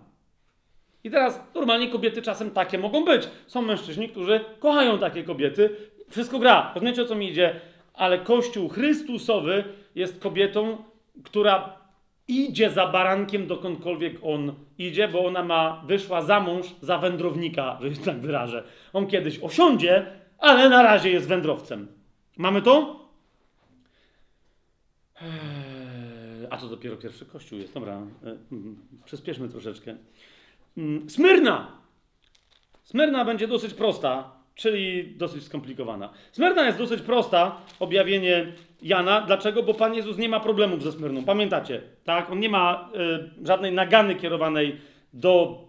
[1.03, 3.29] I teraz normalnie kobiety czasem takie mogą być.
[3.47, 5.75] Są mężczyźni, którzy kochają takie kobiety.
[6.09, 6.71] Wszystko gra.
[6.75, 7.61] Rozumiecie o co mi idzie?
[7.93, 9.63] Ale Kościół Chrystusowy
[9.95, 10.77] jest kobietą,
[11.23, 11.77] która
[12.27, 17.95] idzie za barankiem dokądkolwiek on idzie, bo ona ma, wyszła za mąż za wędrownika, że
[17.95, 18.63] się tak wyrażę.
[18.93, 20.05] On kiedyś osiądzie,
[20.37, 21.87] ale na razie jest wędrowcem.
[22.37, 23.04] Mamy to?
[25.21, 27.73] Eee, a to dopiero pierwszy kościół jest.
[27.73, 28.37] Dobra, e,
[29.05, 29.95] przyspieszmy troszeczkę.
[30.77, 31.71] Mm, Smyrna!
[32.83, 36.09] Smyrna będzie dosyć prosta, czyli dosyć skomplikowana.
[36.31, 39.21] Smyrna jest dosyć prosta, objawienie Jana.
[39.21, 39.63] Dlaczego?
[39.63, 41.25] Bo Pan Jezus nie ma problemów ze Smyrną.
[41.25, 42.31] Pamiętacie, tak?
[42.31, 42.89] On nie ma
[43.41, 44.81] y, żadnej nagany kierowanej
[45.13, 45.63] do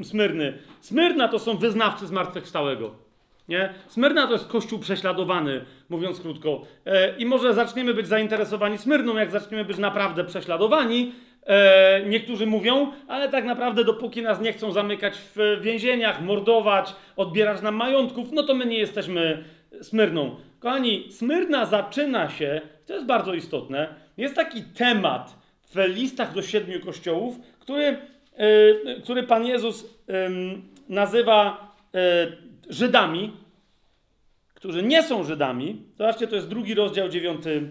[0.00, 0.58] y, Smyrny.
[0.80, 3.09] Smyrna to są wyznawcy zmartwychwstałego.
[3.50, 3.72] Nie?
[3.88, 6.62] Smyrna to jest kościół prześladowany, mówiąc krótko.
[6.86, 11.12] E, I może zaczniemy być zainteresowani Smyrną, jak zaczniemy być naprawdę prześladowani.
[11.46, 17.62] E, niektórzy mówią, ale tak naprawdę dopóki nas nie chcą zamykać w więzieniach, mordować, odbierać
[17.62, 19.44] nam majątków, no to my nie jesteśmy
[19.82, 20.36] Smyrną.
[20.60, 25.34] Kochani, Smyrna zaczyna się, to jest bardzo istotne, jest taki temat
[25.74, 27.96] w listach do siedmiu kościołów, który,
[28.38, 30.00] yy, który Pan Jezus
[30.88, 32.00] nazywa yy,
[32.70, 33.32] Żydami,
[34.60, 35.82] którzy nie są Żydami.
[35.98, 37.70] Zobaczcie, to jest drugi rozdział, dziewiąty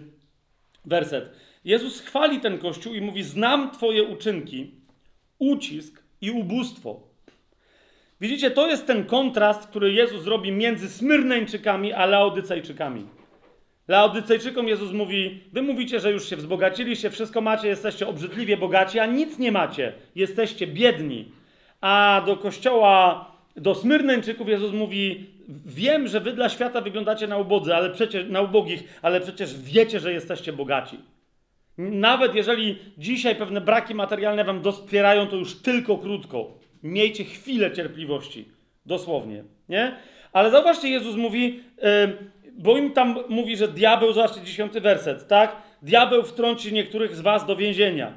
[0.84, 1.30] werset.
[1.64, 4.74] Jezus chwali ten kościół i mówi: Znam Twoje uczynki,
[5.38, 7.00] ucisk i ubóstwo.
[8.20, 13.06] Widzicie, to jest ten kontrast, który Jezus robi między Smyrneńczykami a Laodycejczykami.
[13.88, 19.06] Laodycejczykom Jezus mówi: Wy mówicie, że już się wzbogaciliście, wszystko macie, jesteście obrzydliwie bogaci, a
[19.06, 21.32] nic nie macie, jesteście biedni.
[21.80, 23.29] A do kościoła,
[23.60, 25.26] do Smyrneńczyków Jezus mówi:
[25.66, 30.00] Wiem, że wy dla świata wyglądacie na ubodzy, ale przecież na ubogich, ale przecież wiecie,
[30.00, 30.98] że jesteście bogaci.
[31.78, 36.58] Nawet jeżeli dzisiaj pewne braki materialne wam doskwierają, to już tylko krótko.
[36.82, 38.48] Miejcie chwilę cierpliwości.
[38.86, 39.44] Dosłownie.
[39.68, 39.96] Nie?
[40.32, 45.56] Ale zauważcie, Jezus mówi, yy, bo im tam mówi, że diabeł, zobaczcie dziesiąty werset, tak?
[45.82, 48.12] Diabeł wtrąci niektórych z was do więzienia,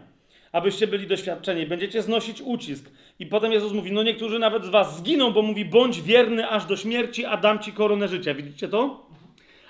[0.52, 1.66] abyście byli doświadczeni.
[1.66, 2.92] Będziecie znosić ucisk.
[3.20, 6.66] I potem Jezus mówi, no niektórzy nawet z was zginą, bo mówi, bądź wierny aż
[6.66, 8.34] do śmierci, a dam ci koronę życia.
[8.34, 9.06] Widzicie to?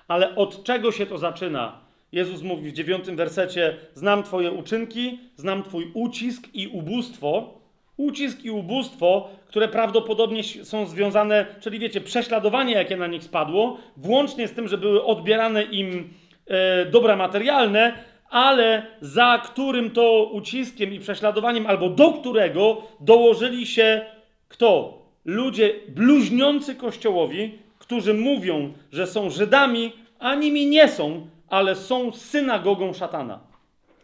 [0.07, 1.79] Ale od czego się to zaczyna?
[2.11, 7.59] Jezus mówi w dziewiątym wersecie: Znam Twoje uczynki, znam Twój ucisk i ubóstwo.
[7.97, 14.47] Ucisk i ubóstwo, które prawdopodobnie są związane, czyli wiecie, prześladowanie, jakie na nich spadło, włącznie
[14.47, 16.13] z tym, że były odbierane im
[16.47, 17.93] e, dobra materialne,
[18.33, 24.05] ale za którym to uciskiem i prześladowaniem, albo do którego dołożyli się
[24.49, 25.01] kto?
[25.25, 32.93] Ludzie bluźniący Kościołowi, którzy mówią, że są Żydami, a nimi nie są, ale są synagogą
[32.93, 33.39] szatana.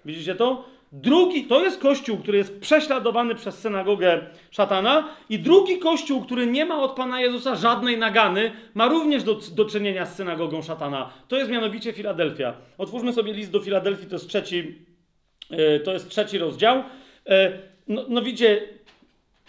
[0.06, 0.66] Widzicie to?
[0.92, 4.22] Drugi, to jest kościół, który jest prześladowany przez synagogę
[4.52, 9.40] szatana, i drugi kościół, który nie ma od Pana Jezusa żadnej nagany, ma również do,
[9.56, 11.10] do czynienia z synagogą szatana.
[11.28, 12.54] To jest mianowicie Filadelfia.
[12.78, 14.76] Otwórzmy sobie list do Filadelfii, to jest trzeci,
[15.50, 16.84] yy, to jest trzeci rozdział.
[17.26, 17.34] Yy,
[17.88, 18.62] no, no widzicie,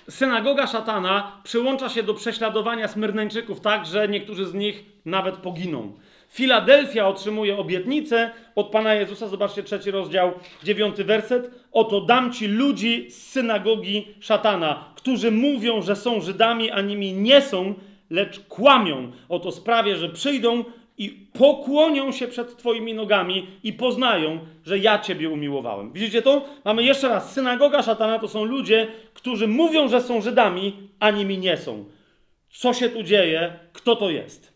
[0.09, 5.93] synagoga szatana przyłącza się do prześladowania Smyrneńczyków tak, że niektórzy z nich nawet poginą.
[6.31, 9.29] Filadelfia otrzymuje obietnicę od Pana Jezusa.
[9.29, 11.51] Zobaczcie trzeci rozdział, dziewiąty werset.
[11.73, 17.43] Oto dam ci ludzi z synagogi szatana, którzy mówią, że są Żydami, a nimi nie
[17.43, 17.75] są,
[18.11, 19.13] lecz kłamią.
[19.29, 20.65] Oto sprawię, że przyjdą
[20.99, 25.93] i pokłonią się przed Twoimi nogami i poznają, że ja Ciebie umiłowałem.
[25.93, 26.45] Widzicie to?
[26.65, 27.33] Mamy jeszcze raz.
[27.33, 31.85] Synagoga szatana to są ludzie, którzy mówią, że są Żydami, a nimi nie są.
[32.51, 33.59] Co się tu dzieje?
[33.73, 34.50] Kto to jest?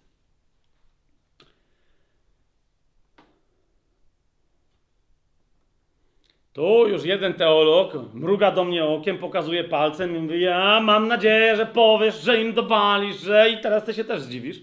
[6.55, 11.57] Tu już jeden teolog mruga do mnie okiem, pokazuje palcem i mówi: Ja mam nadzieję,
[11.57, 14.61] że powiesz, że im dowalisz, że i teraz ty się też zdziwisz.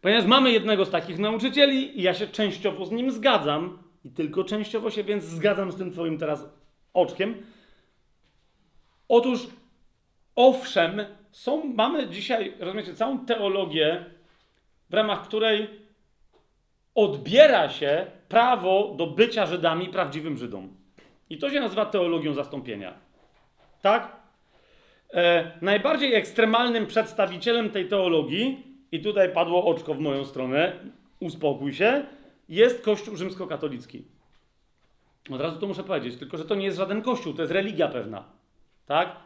[0.00, 4.44] Ponieważ mamy jednego z takich nauczycieli i ja się częściowo z nim zgadzam, i tylko
[4.44, 6.48] częściowo się więc zgadzam z tym twoim teraz
[6.94, 7.34] oczkiem.
[9.08, 9.46] Otóż,
[10.36, 14.04] owszem, są, mamy dzisiaj, rozumiecie, całą teologię,
[14.90, 15.83] w ramach której
[16.94, 20.76] odbiera się prawo do bycia Żydami prawdziwym Żydom.
[21.30, 22.94] I to się nazywa teologią zastąpienia.
[23.82, 24.16] Tak?
[25.14, 30.72] E, najbardziej ekstremalnym przedstawicielem tej teologii, i tutaj padło oczko w moją stronę,
[31.20, 32.04] uspokój się,
[32.48, 34.04] jest Kościół rzymskokatolicki.
[35.30, 37.88] Od razu to muszę powiedzieć, tylko że to nie jest żaden kościół, to jest religia
[37.88, 38.24] pewna.
[38.86, 39.16] Tak?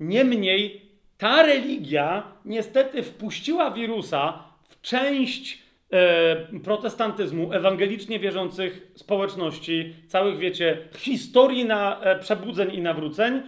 [0.00, 5.62] Niemniej ta religia niestety wpuściła wirusa w część
[6.64, 13.42] protestantyzmu, ewangelicznie wierzących społeczności, całych, wiecie, historii na e, przebudzeń i nawróceń,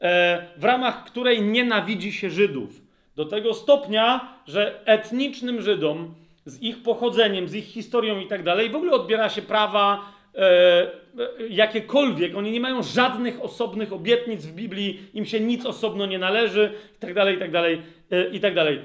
[0.00, 2.82] e, w ramach której nienawidzi się Żydów.
[3.16, 8.70] Do tego stopnia, że etnicznym Żydom z ich pochodzeniem, z ich historią i tak dalej,
[8.70, 10.90] w ogóle odbiera się prawa e,
[11.50, 12.36] jakiekolwiek.
[12.36, 16.98] Oni nie mają żadnych osobnych obietnic w Biblii, im się nic osobno nie należy i
[16.98, 18.80] tak dalej, i tak dalej, e, i tak dalej.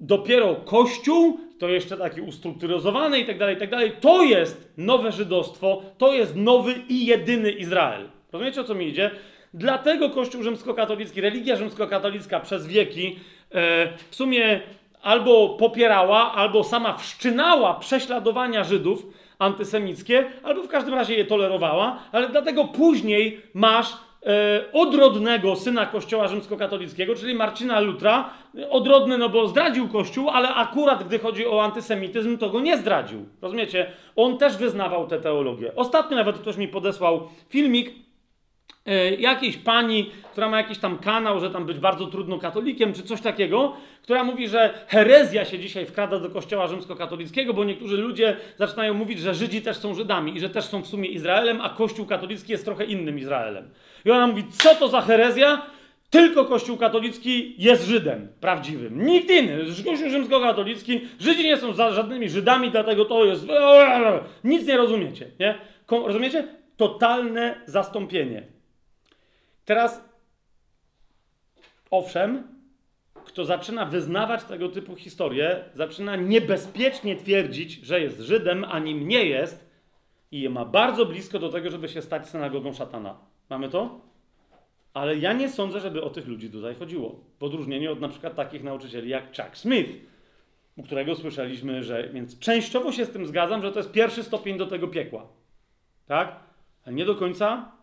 [0.00, 3.92] Dopiero Kościół to jeszcze taki ustrukturyzowany i tak dalej, i tak dalej.
[4.00, 8.08] To jest nowe żydostwo, to jest nowy i jedyny Izrael.
[8.32, 9.10] Rozumiecie o co mi idzie?
[9.54, 13.18] Dlatego Kościół rzymskokatolicki, religia rzymskokatolicka przez wieki
[13.52, 14.60] e, w sumie
[15.02, 19.06] albo popierała, albo sama wszczynała prześladowania Żydów
[19.38, 23.86] antysemickie, albo w każdym razie je tolerowała, ale dlatego później masz
[24.72, 28.30] odrodnego syna Kościoła rzymskokatolickiego, czyli Marcina Lutra.
[28.70, 33.26] Odrodny, no bo zdradził Kościół, ale akurat gdy chodzi o antysemityzm, to go nie zdradził.
[33.42, 33.86] Rozumiecie?
[34.16, 35.72] On też wyznawał tę teologię.
[35.76, 38.05] Ostatnio nawet ktoś mi podesłał filmik e,
[39.18, 43.20] jakiejś pani, która ma jakiś tam kanał, że tam być bardzo trudno katolikiem, czy coś
[43.20, 43.72] takiego,
[44.02, 49.18] która mówi, że herezja się dzisiaj wkrada do kościoła rzymskokatolickiego, bo niektórzy ludzie zaczynają mówić,
[49.18, 52.52] że Żydzi też są Żydami i że też są w sumie Izraelem, a kościół katolicki
[52.52, 53.70] jest trochę innym Izraelem.
[54.04, 55.62] I ona mówi, co to za herezja?
[56.10, 59.06] Tylko Kościół katolicki jest Żydem prawdziwym.
[59.06, 59.58] Nikt inny.
[59.84, 63.46] Kościół rzymskokatolicki, Żydzi nie są za żadnymi Żydami, dlatego to jest...
[64.44, 65.54] Nic nie rozumiecie, nie?
[65.90, 66.48] Rozumiecie?
[66.76, 68.55] Totalne zastąpienie.
[69.66, 70.04] Teraz,
[71.90, 72.42] owszem,
[73.24, 79.24] kto zaczyna wyznawać tego typu historie, zaczyna niebezpiecznie twierdzić, że jest Żydem, a nim nie
[79.24, 79.70] jest
[80.30, 83.18] i ma bardzo blisko do tego, żeby się stać synagogą szatana.
[83.50, 84.00] Mamy to?
[84.94, 87.20] Ale ja nie sądzę, żeby o tych ludzi tutaj chodziło.
[87.38, 89.90] W odróżnieniu od na przykład takich nauczycieli jak Chuck Smith,
[90.76, 92.08] u którego słyszeliśmy, że.
[92.08, 95.26] Więc częściowo się z tym zgadzam, że to jest pierwszy stopień do tego piekła.
[96.06, 96.36] Tak?
[96.84, 97.75] Ale nie do końca.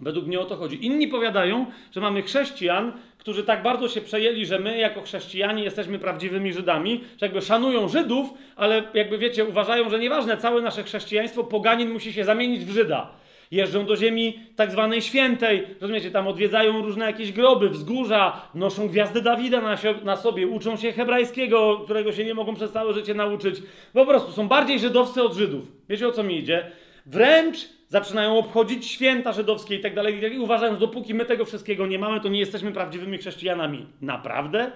[0.00, 0.86] Według mnie o to chodzi.
[0.86, 5.98] Inni powiadają, że mamy chrześcijan, którzy tak bardzo się przejęli, że my jako chrześcijanie jesteśmy
[5.98, 11.44] prawdziwymi Żydami, że jakby szanują Żydów, ale jakby wiecie, uważają, że nieważne, całe nasze chrześcijaństwo,
[11.44, 13.10] poganin musi się zamienić w Żyda.
[13.50, 19.22] Jeżdżą do ziemi tak zwanej świętej, rozumiecie, tam odwiedzają różne jakieś groby, wzgórza, noszą gwiazdy
[19.22, 23.62] Dawida na, na, sobie, uczą się hebrajskiego, którego się nie mogą przez całe życie nauczyć.
[23.92, 25.72] Po prostu są bardziej żydowscy od Żydów.
[25.88, 26.70] Wiecie o co mi idzie?
[27.06, 30.34] Wręcz zaczynają obchodzić święta żydowskie i tak dalej.
[30.34, 33.86] I uważają, że dopóki my tego wszystkiego nie mamy, to nie jesteśmy prawdziwymi chrześcijanami.
[34.00, 34.72] Naprawdę?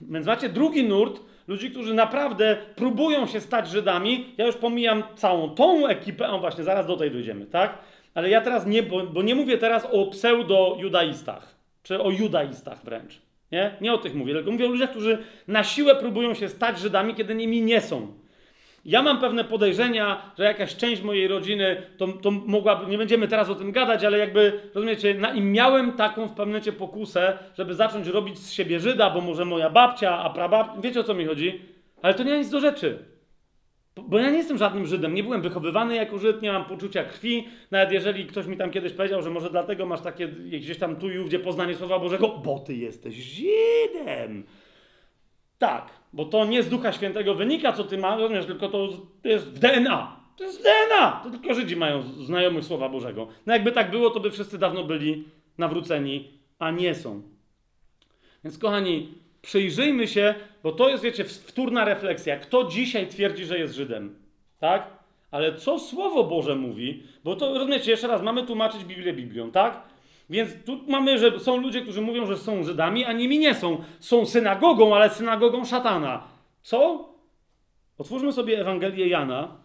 [0.00, 4.34] Więc macie drugi nurt, ludzi, którzy naprawdę próbują się stać Żydami.
[4.36, 7.78] Ja już pomijam całą tą ekipę, a właśnie zaraz do tej dojdziemy, tak?
[8.14, 13.22] Ale ja teraz nie, bo, bo nie mówię teraz o pseudo-judaistach, czy o judaistach wręcz.
[13.52, 13.76] Nie?
[13.80, 15.18] nie o tych mówię, tylko mówię o ludziach, którzy
[15.48, 18.12] na siłę próbują się stać Żydami, kiedy nimi nie są.
[18.88, 23.50] Ja mam pewne podejrzenia, że jakaś część mojej rodziny to, to mogłaby, nie będziemy teraz
[23.50, 27.74] o tym gadać, ale jakby, rozumiecie, na, i miałem taką w pewnym momencie pokusę, żeby
[27.74, 31.26] zacząć robić z siebie Żyda, bo może moja babcia, a prababcia, wiecie o co mi
[31.26, 31.60] chodzi?
[32.02, 32.98] Ale to nie nic do rzeczy.
[33.96, 37.48] Bo ja nie jestem żadnym Żydem, nie byłem wychowywany jako Żyd, nie mam poczucia krwi.
[37.70, 41.10] Nawet jeżeli ktoś mi tam kiedyś powiedział, że może dlatego masz takie gdzieś tam tu
[41.10, 44.44] i ówdzie poznanie Słowa Bożego, bo ty jesteś Żydem.
[45.58, 48.88] Tak, bo to nie z Ducha Świętego wynika, co ty masz, rozumiesz, tylko to
[49.24, 50.16] jest w DNA.
[50.36, 51.20] To jest w DNA.
[51.24, 53.28] To tylko Żydzi mają znajomość Słowa Bożego.
[53.46, 55.24] No jakby tak było, to by wszyscy dawno byli
[55.58, 57.22] nawróceni, a nie są.
[58.44, 62.36] Więc kochani, przyjrzyjmy się, bo to jest, wiecie, wtórna refleksja.
[62.36, 64.16] Kto dzisiaj twierdzi, że jest Żydem?
[64.60, 64.86] Tak?
[65.30, 67.02] Ale co Słowo Boże mówi?
[67.24, 69.82] Bo to, rozumiecie, jeszcze raz, mamy tłumaczyć Biblię Biblią, tak?
[70.30, 73.84] Więc tu mamy, że są ludzie, którzy mówią, że są Żydami, a nimi nie są.
[74.00, 76.22] Są synagogą, ale synagogą szatana.
[76.62, 77.08] Co?
[77.98, 79.56] Otwórzmy sobie Ewangelię Jana.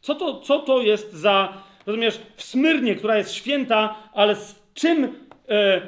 [0.00, 5.14] Co to, co to jest za, rozumiesz, w Smyrnie, która jest święta, ale z czym
[5.48, 5.80] e,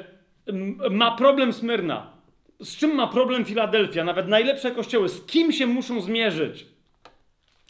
[0.89, 2.11] ma problem Smyrna?
[2.59, 4.03] Z czym ma problem Filadelfia?
[4.03, 5.09] Nawet najlepsze kościoły.
[5.09, 6.65] Z kim się muszą zmierzyć?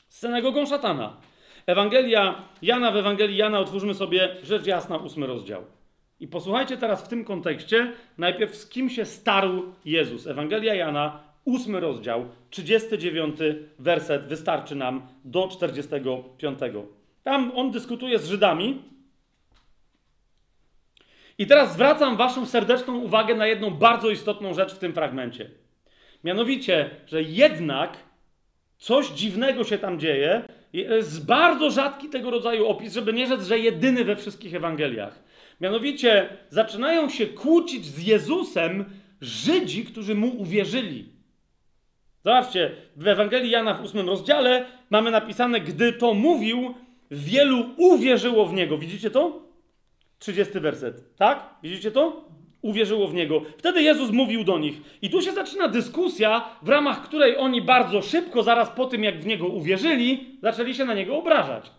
[0.09, 1.17] Z synagogą szatana.
[1.67, 5.63] Ewangelia Jana, w Ewangelii Jana otwórzmy sobie rzecz jasna, ósmy rozdział.
[6.19, 10.27] I posłuchajcie teraz w tym kontekście, najpierw z kim się starł Jezus.
[10.27, 13.39] Ewangelia Jana, ósmy rozdział, 39
[13.79, 16.59] werset, wystarczy nam do 45.
[17.23, 18.81] Tam on dyskutuje z Żydami.
[21.37, 25.49] I teraz zwracam Waszą serdeczną uwagę na jedną bardzo istotną rzecz w tym fragmencie.
[26.23, 27.97] Mianowicie, że jednak
[28.77, 30.43] coś dziwnego się tam dzieje,
[30.81, 35.23] jest bardzo rzadki tego rodzaju opis, żeby nie rzec, że jedyny we wszystkich Ewangeliach.
[35.61, 38.85] Mianowicie zaczynają się kłócić z Jezusem
[39.21, 41.09] Żydzi, którzy mu uwierzyli.
[42.23, 46.73] Zobaczcie, w Ewangelii Jana w ósmym rozdziale mamy napisane, gdy to mówił,
[47.11, 48.77] wielu uwierzyło w niego.
[48.77, 49.41] Widzicie to?
[50.19, 51.15] 30 werset.
[51.15, 51.49] Tak?
[51.63, 52.29] Widzicie to?
[52.65, 53.41] Uwierzyło w niego.
[53.57, 54.81] Wtedy Jezus mówił do nich.
[55.01, 59.19] I tu się zaczyna dyskusja, w ramach której oni bardzo szybko, zaraz po tym jak
[59.19, 61.71] w niego uwierzyli, zaczęli się na niego obrażać.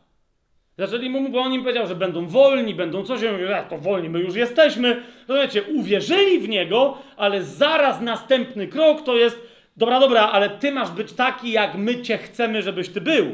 [0.78, 3.22] Zaczęli mu, bo on im powiedział, że będą wolni, będą coś.
[3.22, 5.02] Ja mówię, to wolni, my już jesteśmy.
[5.28, 10.90] Rozumiecie, uwierzyli w niego, ale zaraz następny krok to jest, dobra, dobra, ale ty masz
[10.90, 13.26] być taki, jak my cię chcemy, żebyś ty był.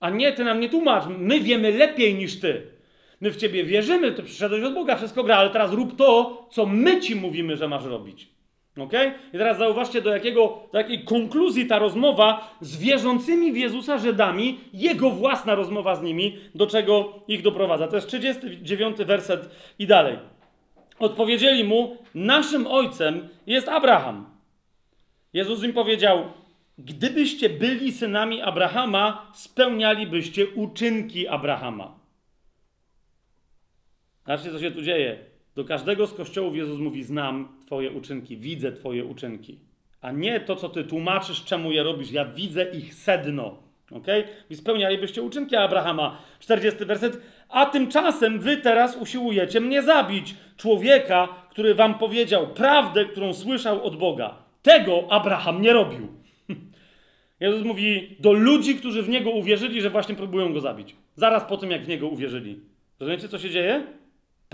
[0.00, 2.73] A nie, ty nam nie tłumacz, my wiemy lepiej niż ty.
[3.20, 6.66] My w ciebie wierzymy, ty przyszedłeś od Boga, wszystko gra, ale teraz rób to, co
[6.66, 8.28] my ci mówimy, że masz robić.
[8.78, 8.92] Ok?
[9.34, 14.60] I teraz zauważcie, do, jakiego, do jakiej konkluzji ta rozmowa z wierzącymi w Jezusa Żydami,
[14.72, 17.88] jego własna rozmowa z nimi, do czego ich doprowadza.
[17.88, 20.18] To jest 39 werset i dalej.
[20.98, 24.26] Odpowiedzieli mu: Naszym ojcem jest Abraham.
[25.32, 26.24] Jezus im powiedział:
[26.78, 32.03] Gdybyście byli synami Abrahama, spełnialibyście uczynki Abrahama.
[34.26, 35.18] Zobaczcie, co się tu dzieje.
[35.56, 39.58] Do każdego z kościołów Jezus mówi: Znam Twoje uczynki, widzę Twoje uczynki.
[40.00, 42.12] A nie to, co Ty tłumaczysz, czemu je robisz.
[42.12, 43.58] Ja widzę ich sedno.
[43.90, 44.06] Ok?
[44.50, 46.18] I spełnialibyście uczynki Abrahama.
[46.40, 47.20] 40 werset.
[47.48, 50.34] A tymczasem Wy teraz usiłujecie mnie zabić.
[50.56, 54.34] Człowieka, który Wam powiedział prawdę, którą słyszał od Boga.
[54.62, 56.08] Tego Abraham nie robił.
[57.40, 60.96] Jezus mówi do ludzi, którzy w Niego uwierzyli, że właśnie próbują Go zabić.
[61.16, 62.60] Zaraz po tym, jak w Niego uwierzyli.
[63.00, 63.86] Rozumiecie, co się dzieje?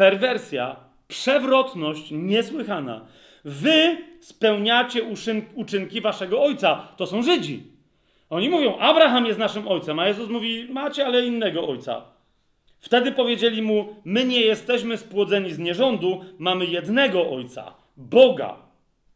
[0.00, 0.76] Perwersja,
[1.08, 3.06] przewrotność niesłychana.
[3.44, 5.02] Wy spełniacie
[5.54, 6.88] uczynki waszego ojca.
[6.96, 7.62] To są Żydzi.
[8.30, 12.02] Oni mówią, Abraham jest naszym ojcem, a Jezus mówi, macie ale innego ojca.
[12.78, 18.56] Wtedy powiedzieli mu, my nie jesteśmy spłodzeni z nierządu, mamy jednego ojca, Boga.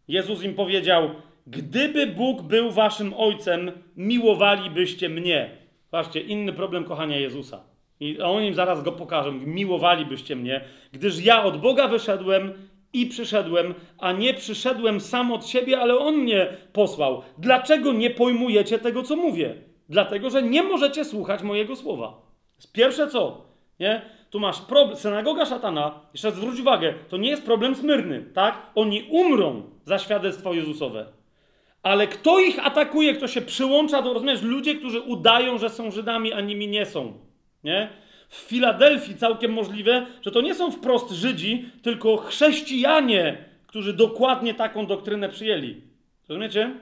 [0.08, 1.10] Jezus im powiedział,
[1.46, 5.50] gdyby Bóg był waszym ojcem, miłowalibyście mnie.
[5.90, 7.73] Patrzcie, inny problem kochania Jezusa.
[8.04, 9.32] I on im zaraz go pokażę.
[9.32, 12.52] Miłowalibyście mnie, gdyż ja od Boga wyszedłem
[12.92, 17.22] i przyszedłem, a nie przyszedłem sam od siebie, ale on mnie posłał.
[17.38, 19.54] Dlaczego nie pojmujecie tego, co mówię?
[19.88, 22.20] Dlatego, że nie możecie słuchać mojego słowa.
[22.72, 23.44] Pierwsze co?
[23.80, 24.02] Nie?
[24.30, 24.96] Tu masz problem.
[24.96, 28.70] Synagoga szatana, jeszcze zwróć uwagę, to nie jest problem smyrny, tak?
[28.74, 31.06] Oni umrą za świadectwo Jezusowe.
[31.82, 36.32] Ale kto ich atakuje, kto się przyłącza do, rozumiesz, ludzie, którzy udają, że są Żydami,
[36.32, 37.12] a nimi nie są.
[37.64, 37.88] Nie?
[38.28, 44.86] W Filadelfii całkiem możliwe, że to nie są wprost Żydzi, tylko chrześcijanie, którzy dokładnie taką
[44.86, 45.80] doktrynę przyjęli.
[46.28, 46.74] Rozumiecie?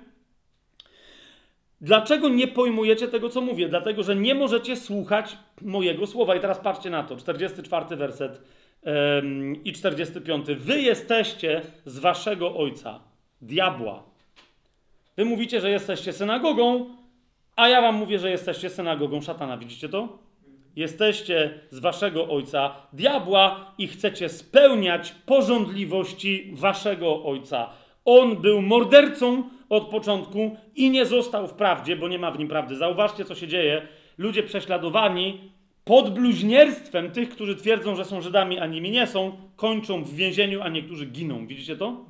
[1.80, 3.68] Dlaczego nie pojmujecie tego, co mówię?
[3.68, 6.37] Dlatego, że nie możecie słuchać mojego słowa.
[6.37, 8.43] I teraz patrzcie na to, 44 werset
[9.22, 10.47] ym, i 45.
[10.47, 13.01] Wy jesteście z waszego ojca,
[13.41, 14.03] diabła.
[15.16, 16.91] Wy mówicie, że jesteście synagogą,
[17.57, 19.57] a ja wam mówię, że jesteście synagogą szatana.
[19.57, 20.18] Widzicie to?
[20.77, 27.70] Jesteście z waszego ojca diabła i chcecie spełniać porządliwości waszego ojca.
[28.05, 32.49] On był mordercą od początku i nie został w prawdzie, bo nie ma w nim
[32.49, 32.77] prawdy.
[32.77, 33.89] Zauważcie, co się dzieje.
[34.18, 35.53] Ludzie prześladowani
[35.85, 40.62] pod bluźnierstwem tych, którzy twierdzą, że są Żydami, a nimi nie są, kończą w więzieniu,
[40.62, 41.47] a niektórzy giną.
[41.47, 42.05] Widzicie to?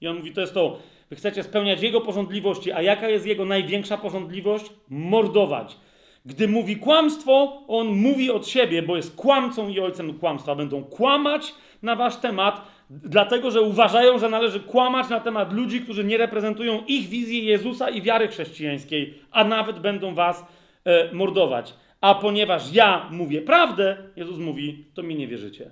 [0.00, 0.78] I on mówi, to jest to.
[1.10, 4.64] Wy chcecie spełniać jego porządliwości, a jaka jest jego największa porządliwość?
[4.88, 5.76] Mordować.
[6.24, 10.54] Gdy mówi kłamstwo, on mówi od siebie, bo jest kłamcą i ojcem kłamstwa.
[10.54, 16.04] Będą kłamać na wasz temat, dlatego że uważają, że należy kłamać na temat ludzi, którzy
[16.04, 20.46] nie reprezentują ich wizji Jezusa i wiary chrześcijańskiej, a nawet będą was
[20.84, 21.74] e, mordować.
[22.00, 25.70] A ponieważ ja mówię prawdę, Jezus mówi, to mi nie wierzycie.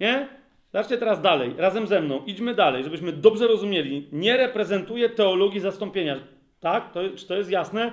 [0.00, 0.28] Nie?
[0.72, 4.08] Zobaczcie teraz dalej, razem ze mną, idźmy dalej, żebyśmy dobrze rozumieli.
[4.12, 6.16] Nie reprezentuje teologii zastąpienia.
[6.60, 6.92] Tak?
[6.92, 7.92] To, czy to jest jasne?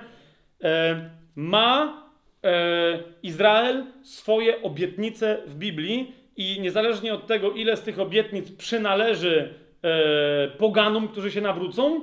[0.62, 2.02] E, ma
[2.44, 9.54] e, Izrael swoje obietnice w Biblii i niezależnie od tego, ile z tych obietnic przynależy
[9.82, 12.00] e, poganom, którzy się nawrócą,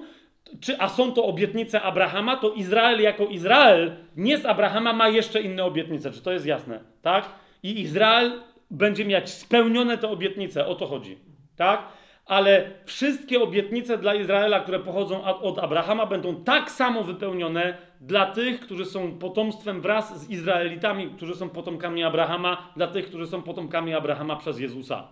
[0.60, 5.42] czy, a są to obietnice Abrahama, to Izrael jako Izrael, nie z Abrahama, ma jeszcze
[5.42, 6.12] inne obietnice.
[6.12, 6.80] Czy to jest jasne?
[7.02, 7.30] Tak?
[7.64, 8.42] I Izrael
[8.72, 10.68] będzie mieć spełnione te obietnice.
[10.68, 11.18] O to chodzi.
[11.56, 11.88] Tak?
[12.32, 18.60] Ale wszystkie obietnice dla Izraela, które pochodzą od Abrahama, będą tak samo wypełnione dla tych,
[18.60, 23.94] którzy są potomstwem wraz z Izraelitami, którzy są potomkami Abrahama, dla tych, którzy są potomkami
[23.94, 25.08] Abrahama przez Jezusa.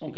[0.00, 0.16] Ok?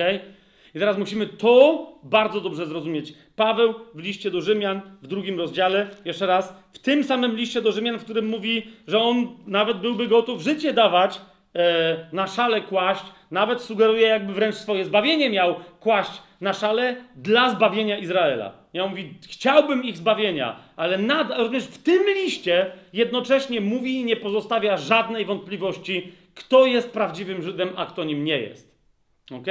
[0.74, 3.14] I teraz musimy to bardzo dobrze zrozumieć.
[3.36, 7.72] Paweł w liście do Rzymian, w drugim rozdziale, jeszcze raz, w tym samym liście do
[7.72, 11.20] Rzymian, w którym mówi, że on nawet byłby gotów życie dawać,
[11.54, 17.50] e, na szale kłaść, nawet sugeruje, jakby wręcz swoje zbawienie miał kłaść na szale dla
[17.50, 18.52] zbawienia Izraela.
[18.72, 24.16] Ja mówi, chciałbym ich zbawienia, ale nad, również w tym liście jednocześnie mówi i nie
[24.16, 28.74] pozostawia żadnej wątpliwości, kto jest prawdziwym Żydem, a kto nim nie jest.
[29.30, 29.46] Ok?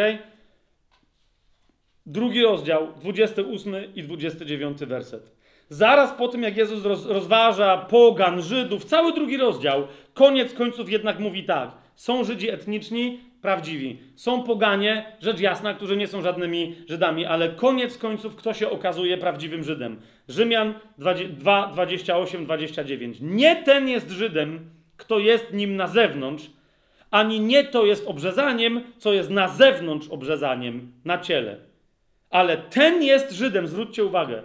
[2.06, 5.32] Drugi rozdział, 28 i 29 werset.
[5.70, 11.20] Zaraz po tym, jak Jezus roz, rozważa pogan, Żydów, cały drugi rozdział, koniec końców jednak
[11.20, 11.72] mówi tak.
[11.96, 14.00] Są Żydzi etniczni, prawdziwi.
[14.16, 19.18] Są poganie, rzecz jasna, którzy nie są żadnymi Żydami, ale koniec końców kto się okazuje
[19.18, 20.02] prawdziwym Żydem?
[20.28, 23.18] Rzymian 2, 28, 29.
[23.22, 26.50] Nie ten jest Żydem, kto jest nim na zewnątrz,
[27.12, 31.58] ani nie to jest obrzezaniem, co jest na zewnątrz obrzezaniem, na ciele.
[32.30, 34.44] Ale ten jest Żydem, zwróćcie uwagę,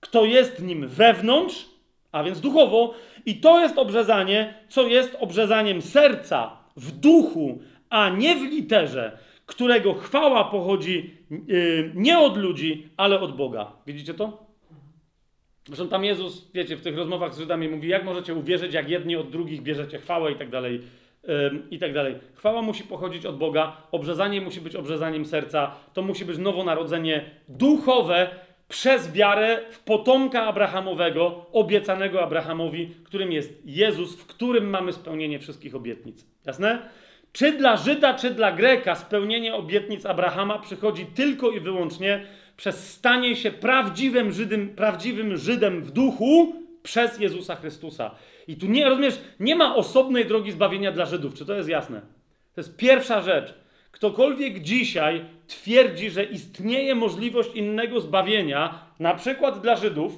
[0.00, 1.66] kto jest nim wewnątrz,
[2.12, 2.94] a więc duchowo,
[3.26, 7.58] i to jest obrzezanie, co jest obrzezaniem serca, w duchu,
[7.90, 13.72] a nie w literze, którego chwała pochodzi yy, nie od ludzi, ale od Boga.
[13.86, 14.46] Widzicie to?
[15.66, 19.16] Zresztą tam Jezus, wiecie, w tych rozmowach z Żydami mówi, jak możecie uwierzyć, jak jedni
[19.16, 20.80] od drugich bierzecie chwałę i tak dalej.
[21.70, 22.14] i tak dalej.
[22.34, 28.30] Chwała musi pochodzić od Boga, obrzezanie musi być obrzezaniem serca, to musi być nowonarodzenie duchowe
[28.68, 35.74] przez wiarę w potomka Abrahamowego, obiecanego Abrahamowi, którym jest Jezus, w którym mamy spełnienie wszystkich
[35.74, 36.26] obietnic.
[36.46, 36.88] Jasne?
[37.32, 42.26] Czy dla Żyda, czy dla Greka spełnienie obietnic Abrahama przychodzi tylko i wyłącznie
[42.56, 48.14] przez stanie się prawdziwym Żydem, prawdziwym Żydem w duchu przez Jezusa Chrystusa.
[48.48, 51.34] I tu nie, rozumiesz, nie ma osobnej drogi zbawienia dla Żydów.
[51.34, 52.00] Czy to jest jasne?
[52.54, 53.54] To jest pierwsza rzecz.
[53.90, 60.12] Ktokolwiek dzisiaj twierdzi, że istnieje możliwość innego zbawienia, na przykład dla Żydów,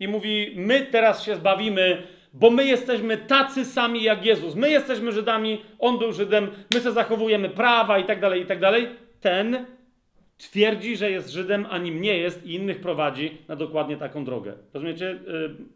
[0.00, 4.54] i mówi: My teraz się zbawimy, bo my jesteśmy tacy sami jak Jezus.
[4.54, 8.60] My jesteśmy Żydami, on był Żydem, my się zachowujemy prawa i tak dalej, i tak
[8.60, 8.88] dalej.
[9.20, 9.66] Ten
[10.38, 14.54] twierdzi, że jest Żydem, a nim nie jest i innych prowadzi na dokładnie taką drogę.
[14.74, 15.18] Rozumiecie,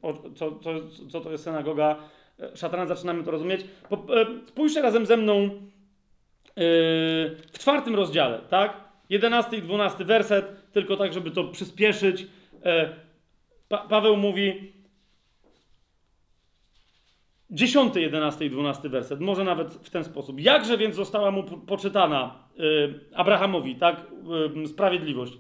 [0.03, 0.71] o, co, co,
[1.09, 1.97] co to jest synagoga
[2.55, 2.87] szatana?
[2.87, 3.61] Zaczynamy to rozumieć.
[3.61, 5.51] Yy, spójrzcie razem ze mną
[7.53, 8.77] w czwartym rozdziale, tak?
[9.11, 12.27] 11 i 12 werset, tylko tak, żeby to przyspieszyć.
[13.69, 14.73] Pa Paweł mówi,
[17.51, 20.41] 10, 11 i 12 werset, może nawet w ten sposób.
[20.41, 24.07] Jakże więc została mu poczytana yy, Abrahamowi, tak?
[24.57, 25.39] Yy, sprawiedliwość.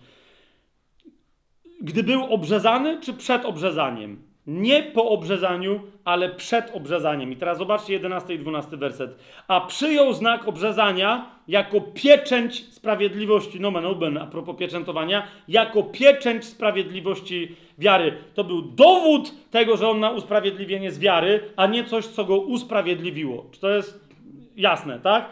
[1.80, 4.25] Gdy był obrzezany, czy przed obrzezaniem?
[4.46, 7.32] Nie po obrzezaniu, ale przed obrzezaniem.
[7.32, 9.18] I teraz zobaczcie 11 i 12 werset.
[9.48, 17.56] A przyjął znak obrzezania jako pieczęć sprawiedliwości, nomen oben, a propos pieczętowania, jako pieczęć sprawiedliwości
[17.78, 18.18] wiary.
[18.34, 22.38] To był dowód tego, że on ma usprawiedliwienie z wiary, a nie coś, co go
[22.38, 23.46] usprawiedliwiło.
[23.52, 24.08] Czy to jest
[24.56, 25.28] jasne, tak?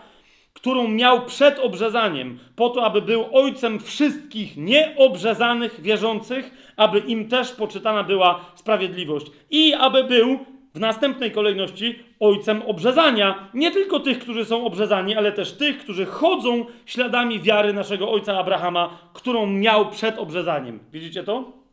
[0.65, 7.53] Którą miał przed obrzezaniem, po to, aby był ojcem wszystkich nieobrzezanych wierzących, aby im też
[7.53, 10.39] poczytana była sprawiedliwość i aby był
[10.75, 16.07] w następnej kolejności ojcem obrzezania, nie tylko tych, którzy są obrzezani, ale też tych, którzy
[16.07, 20.79] chodzą śladami wiary naszego ojca Abrahama, którą miał przed obrzezaniem.
[20.93, 21.64] Widzicie to?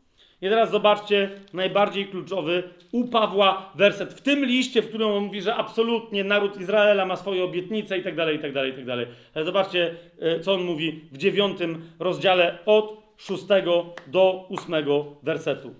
[0.42, 2.62] I teraz zobaczcie najbardziej kluczowy
[2.92, 7.16] u Pawła werset w tym liście, w którym on mówi, że absolutnie naród Izraela ma
[7.16, 9.06] swoje obietnice i tak dalej, i tak dalej, i tak dalej.
[9.34, 15.74] Ale zobaczcie, e, co on mówi w dziewiątym rozdziale od szóstego do ósmego wersetu.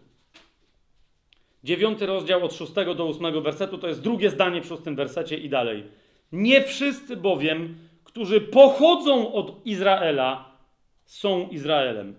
[1.65, 5.49] Dziewiąty rozdział od szóstego do ósmego wersetu to jest drugie zdanie w szóstym wersecie i
[5.49, 5.85] dalej.
[6.33, 10.59] Nie wszyscy bowiem, którzy pochodzą od Izraela,
[11.05, 12.15] są Izraelem.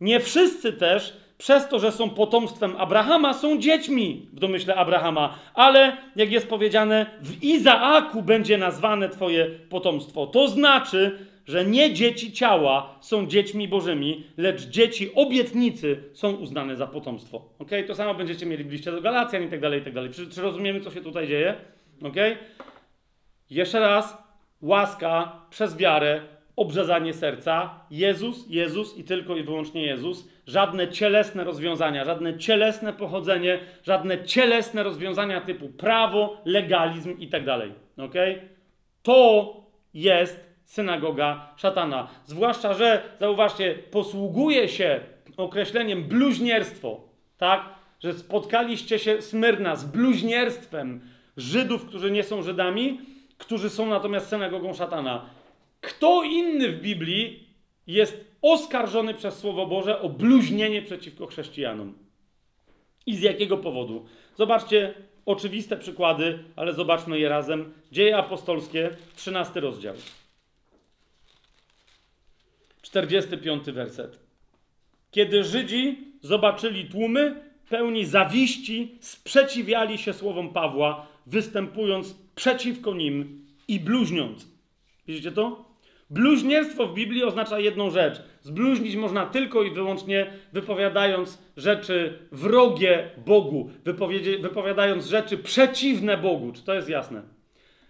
[0.00, 5.96] Nie wszyscy też, przez to, że są potomstwem Abrahama, są dziećmi w domyśle Abrahama, ale
[6.16, 10.26] jak jest powiedziane, w Izaaku będzie nazwane Twoje potomstwo.
[10.26, 16.86] To znaczy, że nie dzieci ciała są dziećmi bożymi, lecz dzieci obietnicy są uznane za
[16.86, 17.48] potomstwo.
[17.58, 17.70] Ok?
[17.86, 20.10] To samo będziecie mieli w liście do Galacjan i tak dalej, i tak dalej.
[20.10, 21.54] Czy, czy rozumiemy, co się tutaj dzieje?
[22.02, 22.16] Ok?
[23.50, 24.18] Jeszcze raz,
[24.60, 26.20] łaska przez wiarę
[26.56, 33.58] obrzezanie serca, Jezus, Jezus i tylko i wyłącznie Jezus, żadne cielesne rozwiązania, żadne cielesne pochodzenie,
[33.82, 37.42] żadne cielesne rozwiązania typu prawo, legalizm i tak.
[37.96, 38.14] Ok?
[39.02, 39.56] To
[39.94, 42.08] jest synagoga szatana.
[42.24, 45.00] Zwłaszcza, że zauważcie, posługuje się
[45.36, 47.68] określeniem bluźnierstwo, tak?
[48.00, 51.00] Że spotkaliście się Smyrna z bluźnierstwem
[51.36, 53.00] Żydów, którzy nie są Żydami,
[53.38, 55.26] którzy są natomiast synagogą szatana.
[55.80, 57.48] Kto inny w Biblii
[57.86, 61.94] jest oskarżony przez Słowo Boże o bluźnienie przeciwko chrześcijanom?
[63.06, 64.06] I z jakiego powodu?
[64.36, 64.94] Zobaczcie
[65.26, 67.72] oczywiste przykłady, ale zobaczmy je razem.
[67.92, 69.94] Dzieje apostolskie, 13 rozdział.
[72.82, 74.18] 45 werset.
[75.10, 84.48] Kiedy Żydzi zobaczyli tłumy, pełni zawiści, sprzeciwiali się słowom Pawła, występując przeciwko nim i bluźniąc.
[85.06, 85.64] Widzicie to?
[86.10, 88.22] Bluźnierstwo w Biblii oznacza jedną rzecz.
[88.42, 93.70] Zbluźnić można tylko i wyłącznie wypowiadając rzeczy wrogie Bogu,
[94.40, 96.52] wypowiadając rzeczy przeciwne Bogu.
[96.52, 97.22] Czy to jest jasne?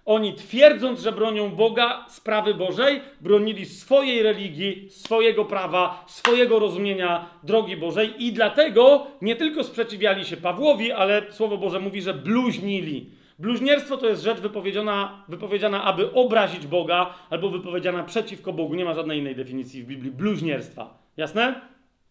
[0.05, 7.77] Oni twierdząc, że bronią Boga, sprawy Bożej, bronili swojej religii, swojego prawa, swojego rozumienia drogi
[7.77, 13.11] Bożej i dlatego nie tylko sprzeciwiali się Pawłowi, ale Słowo Boże mówi, że bluźnili.
[13.39, 18.75] Bluźnierstwo to jest rzecz wypowiedziana, wypowiedziana, aby obrazić Boga, albo wypowiedziana przeciwko Bogu.
[18.75, 20.99] Nie ma żadnej innej definicji w Biblii bluźnierstwa.
[21.17, 21.61] Jasne?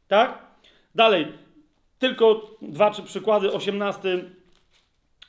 [0.07, 0.45] Tak?
[0.95, 1.27] Dalej.
[1.99, 3.51] Tylko dwa, trzy przykłady.
[3.51, 4.25] 18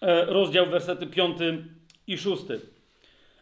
[0.03, 1.39] e, rozdział, wersety 5
[2.07, 2.43] i 6.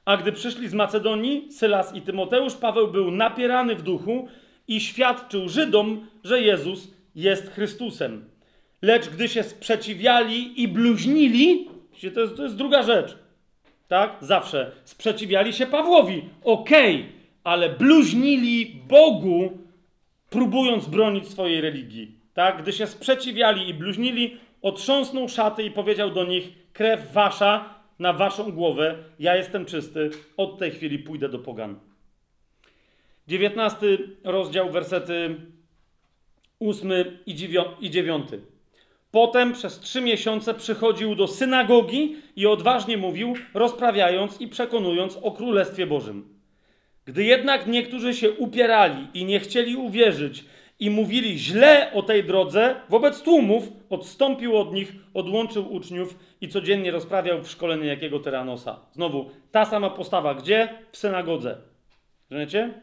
[0.04, 4.28] A gdy przyszli z Macedonii, Sylas i Tymoteusz, Paweł był napierany w duchu
[4.68, 8.24] i świadczył Żydom, że Jezus jest Chrystusem.
[8.82, 11.68] Lecz gdy się sprzeciwiali i bluźnili,
[12.10, 13.16] to jest, to jest druga rzecz.
[13.88, 14.16] tak?
[14.20, 14.72] Zawsze.
[14.84, 16.22] Sprzeciwiali się Pawłowi.
[16.44, 17.06] Okej,
[17.44, 19.58] ale bluźnili Bogu,
[20.30, 22.14] próbując bronić swojej religii.
[22.34, 22.62] Tak?
[22.62, 28.52] Gdy się sprzeciwiali i bluźnili, otrząsnął szaty i powiedział do nich: Krew wasza na waszą
[28.52, 31.78] głowę, ja jestem czysty, od tej chwili pójdę do pogan.
[33.28, 35.36] 19 rozdział, wersety
[36.60, 36.92] 8
[37.80, 38.28] i 9.
[39.10, 45.86] Potem przez trzy miesiące przychodził do synagogi i odważnie mówił, rozprawiając i przekonując o Królestwie
[45.86, 46.40] Bożym.
[47.04, 50.44] Gdy jednak niektórzy się upierali i nie chcieli uwierzyć
[50.80, 56.90] i mówili źle o tej drodze, wobec tłumów odstąpił od nich, odłączył uczniów i codziennie
[56.90, 58.80] rozprawiał w szkole niejakiego Tyranosa.
[58.92, 60.34] Znowu, ta sama postawa.
[60.34, 60.68] Gdzie?
[60.92, 61.58] W synagodze.
[62.30, 62.74] Rozumiecie?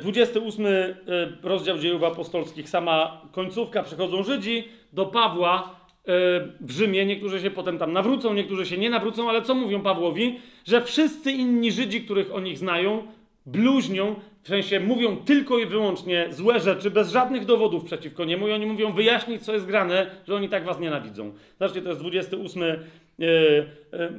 [0.00, 0.94] 28 e, e,
[1.42, 6.12] rozdział dziejów apostolskich, sama końcówka, przychodzą Żydzi do Pawła e,
[6.60, 10.38] w Rzymie, niektórzy się potem tam nawrócą, niektórzy się nie nawrócą, ale co mówią Pawłowi?
[10.64, 13.02] Że wszyscy inni Żydzi, których o nich znają,
[13.46, 18.52] bluźnią, w sensie mówią tylko i wyłącznie złe rzeczy, bez żadnych dowodów przeciwko niemu i
[18.52, 21.32] oni mówią wyjaśnić, co jest grane, że oni tak was nienawidzą.
[21.58, 22.62] Zobaczcie, to jest 28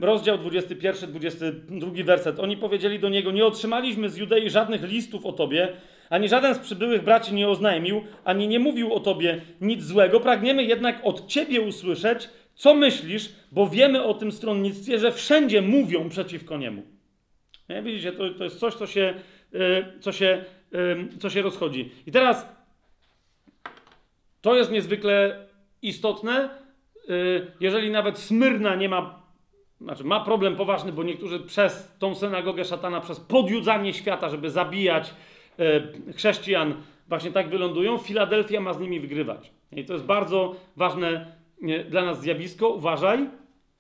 [0.01, 2.39] rozdział 21, 22 werset.
[2.39, 5.73] Oni powiedzieli do niego, nie otrzymaliśmy z Judei żadnych listów o tobie,
[6.11, 10.19] ani żaden z przybyłych braci nie oznajmił, ani nie mówił o tobie nic złego.
[10.19, 16.09] Pragniemy jednak od ciebie usłyszeć, co myślisz, bo wiemy o tym stronnictwie, że wszędzie mówią
[16.09, 16.83] przeciwko niemu.
[17.69, 17.81] Nie?
[17.81, 19.13] Widzicie, to, to jest coś, co się,
[19.53, 20.45] e, co, się,
[21.19, 21.91] co się rozchodzi.
[22.05, 22.49] I teraz
[24.41, 25.45] to jest niezwykle
[25.81, 26.49] istotne, e,
[27.59, 29.21] jeżeli nawet Smyrna nie ma,
[29.81, 35.13] znaczy ma problem poważny, bo niektórzy przez tą synagogę szatana, przez podjudzanie świata, żeby zabijać
[36.15, 36.73] chrześcijan,
[37.07, 39.51] właśnie tak wylądują, Filadelfia ma z nimi wygrywać.
[39.71, 41.35] I to jest bardzo ważne
[41.89, 42.69] dla nas zjawisko.
[42.69, 43.29] Uważaj,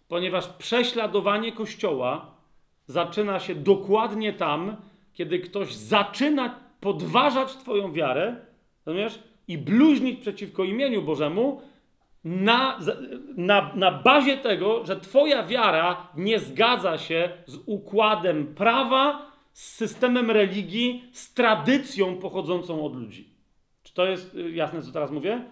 [0.07, 2.35] ponieważ prześladowanie Kościoła
[2.85, 4.75] zaczyna się dokładnie tam,
[5.13, 8.35] kiedy ktoś zaczyna podważać Twoją wiarę,
[8.85, 9.19] rozumiesz?
[9.47, 11.61] I bluźnić przeciwko imieniu Bożemu
[12.23, 12.79] na,
[13.37, 20.31] na, na bazie tego, że Twoja wiara nie zgadza się z układem prawa, z systemem
[20.31, 23.29] religii, z tradycją pochodzącą od ludzi.
[23.83, 25.45] Czy to jest y, jasne, co teraz mówię?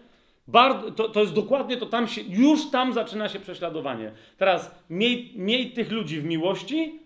[0.95, 4.11] To, to jest dokładnie to, tam się, już tam zaczyna się prześladowanie.
[4.37, 6.99] Teraz miej, miej tych ludzi w miłości,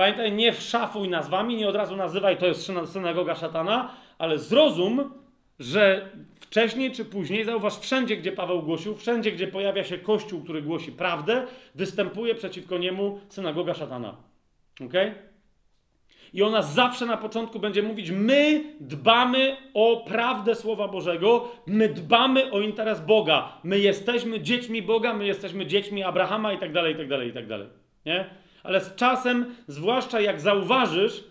[0.00, 5.14] Pamiętaj, nie wszafuj nazwami, nie od razu nazywaj, to jest synagoga szatana, ale zrozum,
[5.58, 6.10] że
[6.40, 10.92] wcześniej czy później, zauważ, wszędzie, gdzie Paweł głosił, wszędzie, gdzie pojawia się kościół, który głosi
[10.92, 14.16] prawdę, występuje przeciwko niemu synagoga szatana.
[14.80, 14.92] Ok?
[16.32, 22.50] I ona zawsze na początku będzie mówić: My dbamy o prawdę Słowa Bożego, my dbamy
[22.50, 26.96] o interes Boga, my jesteśmy dziećmi Boga, my jesteśmy dziećmi Abrahama i tak dalej, i
[26.96, 27.68] tak dalej, i tak dalej.
[28.06, 28.24] Nie?
[28.62, 31.24] Ale z czasem, zwłaszcza jak zauważysz,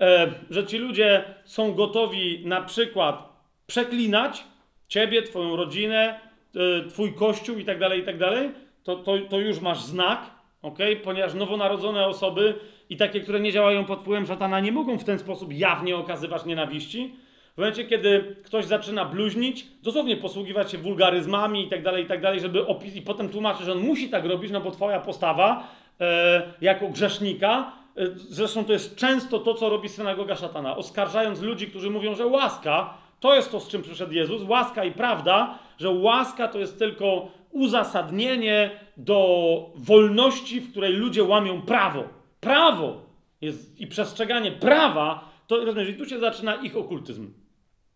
[0.00, 3.28] e, że ci ludzie są gotowi na przykład
[3.66, 4.44] przeklinać
[4.88, 6.20] ciebie, twoją rodzinę,
[6.56, 8.50] e, twój kościół i tak dalej, i tak dalej,
[8.82, 10.20] to, to, to już masz znak,
[10.62, 10.78] ok?
[11.04, 12.54] Ponieważ nowonarodzone osoby
[12.90, 16.44] i takie, które nie działają pod wpływem szatana, nie mogą w ten sposób jawnie okazywać
[16.44, 17.14] nienawiści.
[17.54, 22.20] W momencie, kiedy ktoś zaczyna bluźnić, dosłownie posługiwać się wulgaryzmami i tak dalej, i tak
[22.20, 25.68] dalej, żeby opis i potem tłumaczyć, że on musi tak robić, no bo twoja postawa
[26.00, 27.72] e, jako grzesznika.
[27.96, 32.26] E, zresztą to jest często to, co robi synagoga szatana, oskarżając ludzi, którzy mówią, że
[32.26, 36.78] łaska to jest to, z czym przyszedł Jezus, łaska i prawda, że łaska to jest
[36.78, 42.19] tylko uzasadnienie do wolności, w której ludzie łamią prawo.
[42.40, 43.06] Prawo
[43.40, 47.32] jest, i przestrzeganie prawa, to rozumiesz, i tu się zaczyna ich okultyzm.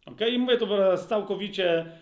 [0.07, 0.31] Okay?
[0.31, 1.99] I mówię to całkowicie e,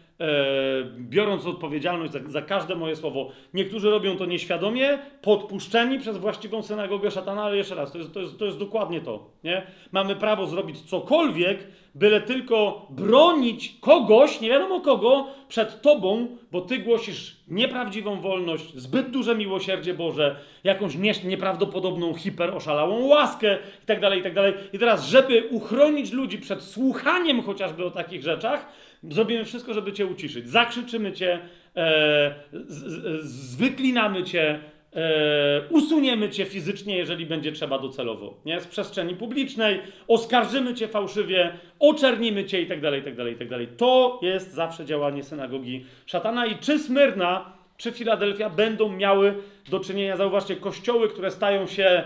[0.99, 3.31] biorąc odpowiedzialność za, za, każde moje słowo.
[3.55, 8.21] Niektórzy robią to nieświadomie, podpuszczeni przez właściwą synagogę szatana, ale jeszcze raz, to jest, to
[8.21, 9.31] jest, to jest dokładnie to.
[9.45, 9.67] Nie?
[9.93, 16.79] Mamy prawo zrobić cokolwiek, byle tylko bronić kogoś, nie wiadomo kogo, przed tobą, bo ty
[16.79, 20.95] głosisz nieprawdziwą wolność, zbyt duże miłosierdzie Boże, jakąś
[21.25, 24.53] nieprawdopodobną, hiperoszalałą łaskę itd., tak itd.
[24.53, 28.73] Tak I teraz, żeby uchronić ludzi przed słuchaniem chociażby o takich rzeczach,
[29.11, 30.49] zrobimy wszystko, żeby cię uciszyć.
[30.49, 31.39] Zakrzyczymy cię,
[31.77, 34.61] e, z, z, zwyklinamy cię,
[34.97, 38.61] E, usuniemy cię fizycznie, jeżeli będzie trzeba docelowo, nie?
[38.61, 43.37] Z przestrzeni publicznej, oskarżymy cię fałszywie, oczernimy cię i tak dalej, i tak dalej, i
[43.37, 43.69] tak dalej.
[43.77, 49.35] To jest zawsze działanie synagogi szatana i czy Smyrna, czy Filadelfia będą miały
[49.71, 52.03] do czynienia, zauważcie, kościoły, które stają się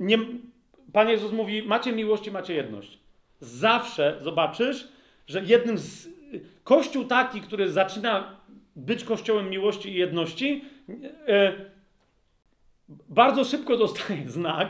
[0.00, 0.18] nie...
[0.92, 2.98] Pan Jezus mówi, macie miłość i macie jedność.
[3.40, 4.88] Zawsze zobaczysz,
[5.26, 6.08] że jednym z...
[6.64, 8.36] Kościół taki, który zaczyna
[8.76, 11.04] być kościołem miłości i jedności, yy,
[13.08, 14.68] bardzo szybko dostaje znak,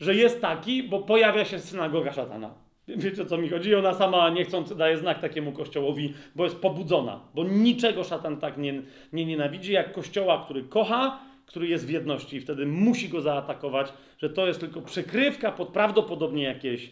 [0.00, 2.54] że jest taki, bo pojawia się synagoga szatana.
[2.88, 3.74] Wiecie o co mi chodzi?
[3.74, 7.20] Ona sama niechcący daje znak takiemu kościołowi, bo jest pobudzona.
[7.34, 8.82] Bo niczego szatan tak nie,
[9.12, 13.92] nie nienawidzi, jak kościoła, który kocha, który jest w jedności i wtedy musi go zaatakować,
[14.18, 16.90] że to jest tylko przykrywka pod prawdopodobnie jakieś,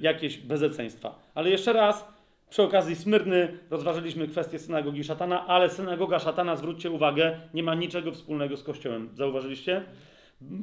[0.00, 1.18] jakieś bezeceństwa.
[1.34, 2.08] Ale jeszcze raz,
[2.50, 8.12] przy okazji Smyrny rozważyliśmy kwestię synagogi szatana, ale synagoga szatana, zwróćcie uwagę, nie ma niczego
[8.12, 9.08] wspólnego z kościołem.
[9.14, 9.84] Zauważyliście?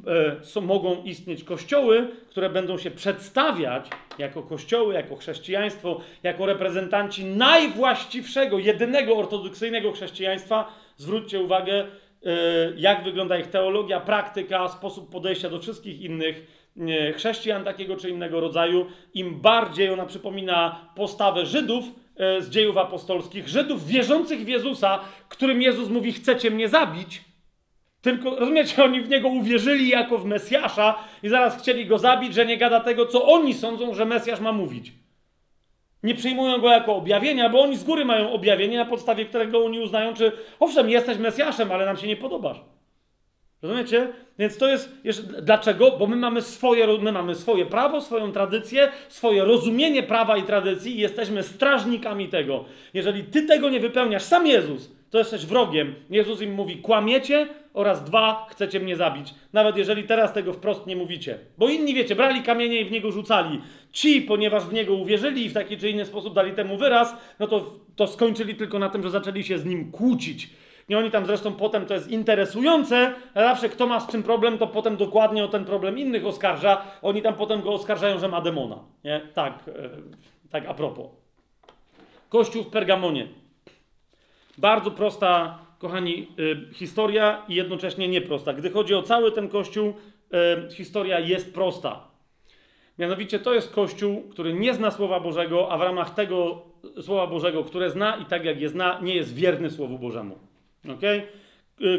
[0.06, 7.24] E, są, mogą istnieć kościoły, które będą się przedstawiać jako kościoły, jako chrześcijaństwo, jako reprezentanci
[7.24, 10.74] najwłaściwszego, jedynego ortodoksyjnego chrześcijaństwa.
[10.96, 11.86] Zwróćcie uwagę, e,
[12.76, 16.61] jak wygląda ich teologia, praktyka, sposób podejścia do wszystkich innych e,
[17.14, 18.86] chrześcijan takiego czy innego rodzaju.
[19.14, 21.84] Im bardziej ona przypomina postawę Żydów
[22.16, 27.32] z dziejów apostolskich, Żydów wierzących w Jezusa, którym Jezus mówi: Chcecie mnie zabić
[28.02, 32.46] tylko, rozumiecie, oni w niego uwierzyli jako w Mesjasza i zaraz chcieli go zabić, że
[32.46, 34.92] nie gada tego, co oni sądzą, że Mesjasz ma mówić.
[36.02, 39.80] Nie przyjmują go jako objawienia, bo oni z góry mają objawienie, na podstawie którego oni
[39.80, 42.60] uznają, czy owszem, jesteś Mesjaszem, ale nam się nie podobasz.
[43.62, 44.08] Rozumiecie?
[44.38, 45.02] Więc to jest.
[45.42, 45.90] Dlaczego?
[45.98, 50.96] Bo my mamy, swoje, my mamy swoje prawo, swoją tradycję, swoje rozumienie prawa i tradycji
[50.96, 52.64] i jesteśmy strażnikami tego.
[52.94, 55.94] Jeżeli ty tego nie wypełniasz, sam Jezus, to jesteś wrogiem.
[56.10, 59.34] Jezus im mówi: kłamiecie oraz dwa, chcecie mnie zabić.
[59.52, 61.38] Nawet jeżeli teraz tego wprost nie mówicie.
[61.58, 63.60] Bo inni, wiecie, brali kamienie i w niego rzucali.
[63.92, 67.46] Ci, ponieważ w niego uwierzyli i w taki czy inny sposób dali temu wyraz, no
[67.46, 70.50] to, to skończyli tylko na tym, że zaczęli się z nim kłócić.
[70.88, 74.66] I oni tam zresztą potem, to jest interesujące, zawsze kto ma z czym problem, to
[74.66, 76.82] potem dokładnie o ten problem innych oskarża.
[77.02, 78.78] Oni tam potem go oskarżają, że ma demona.
[79.04, 79.20] Nie?
[79.34, 79.72] Tak, e,
[80.50, 81.06] tak a propos.
[82.28, 83.28] Kościół w Pergamonie.
[84.58, 88.52] Bardzo prosta, kochani, y, historia i jednocześnie nieprosta.
[88.52, 89.94] Gdy chodzi o cały ten kościół,
[90.68, 92.08] y, historia jest prosta.
[92.98, 96.62] Mianowicie to jest kościół, który nie zna Słowa Bożego, a w ramach tego
[97.00, 100.38] Słowa Bożego, które zna i tak jak je zna, nie jest wierny Słowu Bożemu.
[100.88, 101.22] Okay?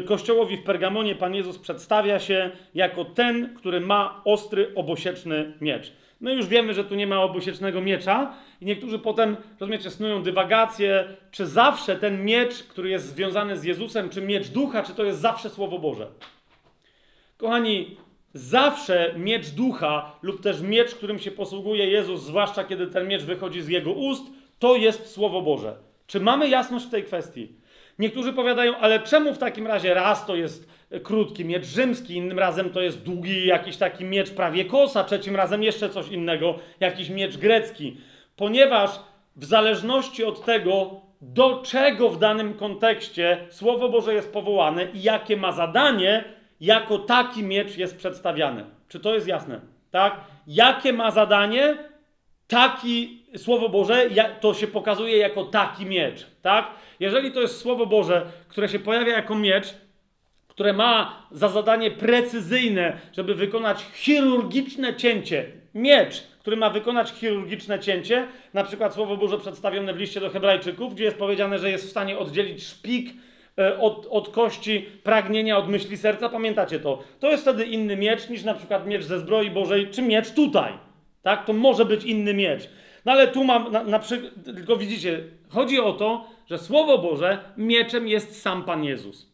[0.04, 5.92] Kościołowi w Pergamonie Pan Jezus przedstawia się jako ten, który ma ostry, obosieczny miecz.
[6.20, 11.04] My już wiemy, że tu nie ma obosiecznego miecza i niektórzy potem, rozumiecie, snują dywagacje,
[11.30, 15.20] czy zawsze ten miecz, który jest związany z Jezusem, czy miecz ducha, czy to jest
[15.20, 16.06] zawsze Słowo Boże.
[17.36, 17.96] Kochani,
[18.34, 23.62] zawsze miecz ducha lub też miecz, którym się posługuje Jezus, zwłaszcza kiedy ten miecz wychodzi
[23.62, 24.24] z Jego ust,
[24.58, 25.76] to jest Słowo Boże.
[26.06, 27.63] Czy mamy jasność w tej kwestii?
[27.98, 30.68] Niektórzy powiadają, ale czemu w takim razie raz to jest
[31.02, 35.62] krótki miecz rzymski, innym razem to jest długi jakiś taki miecz prawie kosa, trzecim razem
[35.62, 37.96] jeszcze coś innego, jakiś miecz grecki.
[38.36, 38.90] Ponieważ
[39.36, 45.36] w zależności od tego, do czego w danym kontekście Słowo Boże jest powołane i jakie
[45.36, 46.24] ma zadanie,
[46.60, 48.64] jako taki miecz jest przedstawiany.
[48.88, 49.60] Czy to jest jasne?
[49.90, 50.20] Tak?
[50.46, 51.76] Jakie ma zadanie,
[52.48, 54.08] taki Słowo Boże,
[54.40, 56.26] to się pokazuje jako taki miecz.
[56.42, 56.70] Tak?
[57.00, 59.74] Jeżeli to jest Słowo Boże, które się pojawia jako miecz,
[60.48, 68.26] które ma za zadanie precyzyjne, żeby wykonać chirurgiczne cięcie, miecz, który ma wykonać chirurgiczne cięcie,
[68.54, 71.90] na przykład Słowo Boże przedstawione w liście do Hebrajczyków, gdzie jest powiedziane, że jest w
[71.90, 73.10] stanie oddzielić szpik
[73.58, 76.28] e, od, od kości pragnienia, od myśli serca.
[76.28, 77.02] Pamiętacie to?
[77.20, 80.72] To jest wtedy inny miecz niż na przykład miecz ze zbroi Bożej, czy miecz tutaj.
[81.22, 81.44] Tak?
[81.44, 82.68] To może być inny miecz.
[83.04, 87.38] No ale tu mam, na, na przykład, tylko widzicie, chodzi o to, że Słowo Boże
[87.56, 89.32] mieczem jest sam Pan Jezus.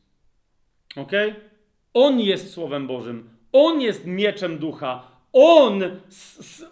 [0.96, 1.12] Ok?
[1.94, 3.30] On jest Słowem Bożym.
[3.52, 5.10] On jest mieczem ducha.
[5.32, 5.82] On,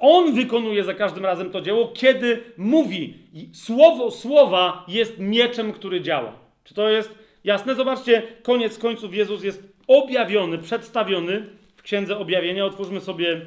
[0.01, 3.15] on wykonuje za każdym razem to dzieło, kiedy mówi.
[3.53, 6.33] Słowo słowa jest mieczem, który działa.
[6.65, 7.75] Czy to jest jasne?
[7.75, 11.47] Zobaczcie, koniec końców Jezus jest objawiony, przedstawiony
[11.77, 12.65] w Księdze Objawienia.
[12.65, 13.41] Otwórzmy sobie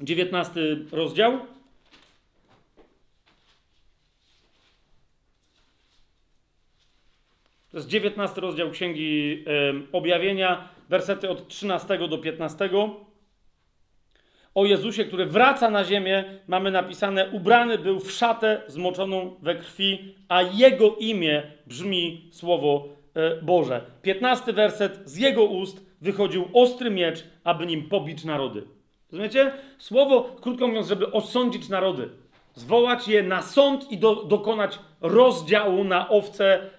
[0.00, 0.60] 19
[0.92, 1.38] rozdział.
[7.70, 9.44] To jest 19 rozdział Księgi
[9.92, 12.68] Objawienia, wersety od 13 do 15.
[14.54, 20.14] O Jezusie, który wraca na ziemię, mamy napisane: Ubrany był w szatę zmoczoną we krwi,
[20.28, 23.80] a jego imię brzmi słowo e, Boże.
[24.02, 28.62] 15 werset z jego ust wychodził ostry miecz, aby nim pobić narody.
[29.12, 29.52] Rozumiecie?
[29.78, 32.08] Słowo, krótko mówiąc, żeby osądzić narody
[32.54, 36.70] zwołać je na sąd i do, dokonać rozdziału na owce,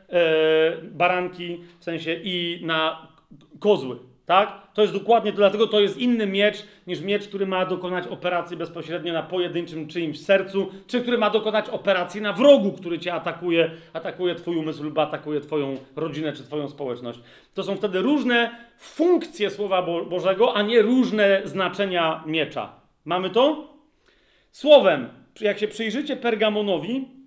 [0.91, 3.07] baranki, w sensie i na
[3.59, 3.97] kozły.
[4.25, 4.61] Tak?
[4.73, 9.13] To jest dokładnie dlatego to jest inny miecz niż miecz, który ma dokonać operacji bezpośrednio
[9.13, 14.35] na pojedynczym czyimś sercu, czy który ma dokonać operacji na wrogu, który cię atakuje, atakuje
[14.35, 17.19] twój umysł lub atakuje twoją rodzinę czy twoją społeczność.
[17.53, 22.73] To są wtedy różne funkcje Słowa Bo Bożego, a nie różne znaczenia miecza.
[23.05, 23.73] Mamy to?
[24.51, 25.09] Słowem,
[25.41, 27.20] jak się przyjrzycie Pergamonowi,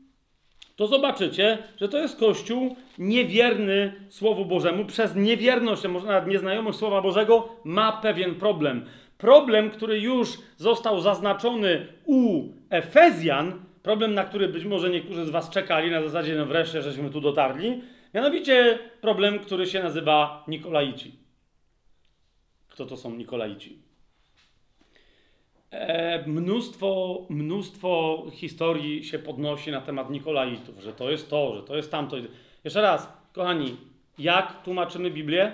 [0.77, 4.85] to zobaczycie, że to jest Kościół niewierny Słowu Bożemu.
[4.85, 8.87] Przez niewierność, a może nawet nieznajomość Słowa Bożego, ma pewien problem.
[9.19, 15.51] Problem, który już został zaznaczony u Efezjan, problem, na który być może niektórzy z Was
[15.51, 17.83] czekali, na zasadzie, no wreszcie, żeśmy tu dotarli,
[18.15, 21.19] mianowicie problem, który się nazywa Nikolaici.
[22.69, 23.84] Kto to są Nikolaici?
[25.75, 31.77] E, mnóstwo, mnóstwo historii się podnosi na temat Nikolaitów, że to jest to, że to
[31.77, 32.17] jest tamto.
[32.65, 33.77] Jeszcze raz, kochani,
[34.19, 35.53] jak tłumaczymy Biblię?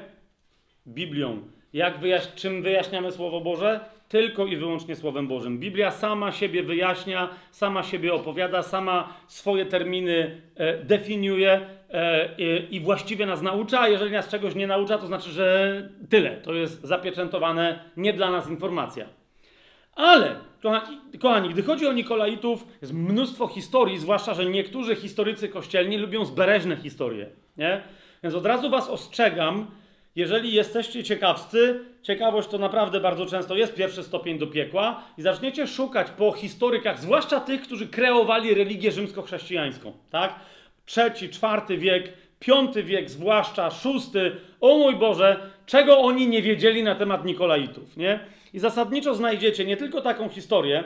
[0.87, 1.43] Biblią.
[1.73, 3.81] Jak wyjaś czym wyjaśniamy Słowo Boże?
[4.09, 5.59] Tylko i wyłącznie Słowem Bożym.
[5.59, 11.61] Biblia sama siebie wyjaśnia, sama siebie opowiada, sama swoje terminy e, definiuje
[11.91, 12.37] e,
[12.71, 16.31] i właściwie nas naucza, a jeżeli nas czegoś nie naucza, to znaczy, że tyle.
[16.31, 19.20] To jest zapieczętowane nie dla nas informacja.
[19.95, 20.37] Ale,
[21.21, 26.77] kochani, gdy chodzi o Nikolaitów, jest mnóstwo historii, zwłaszcza, że niektórzy historycy kościelni lubią zbereżne
[26.77, 27.27] historie.
[27.57, 27.83] Nie?
[28.23, 29.67] Więc od razu was ostrzegam,
[30.17, 35.67] jeżeli jesteście ciekawscy, ciekawość to naprawdę bardzo często jest pierwszy stopień do piekła i zaczniecie
[35.67, 40.35] szukać po historykach, zwłaszcza tych, którzy kreowali religię rzymskochrześcijańską, tak?
[40.87, 46.95] Trzeci, czwarty wiek, piąty wiek zwłaszcza, szósty, o mój Boże, czego oni nie wiedzieli na
[46.95, 48.21] temat Nikolaitów, nie?
[48.53, 50.85] I zasadniczo znajdziecie nie tylko taką historię,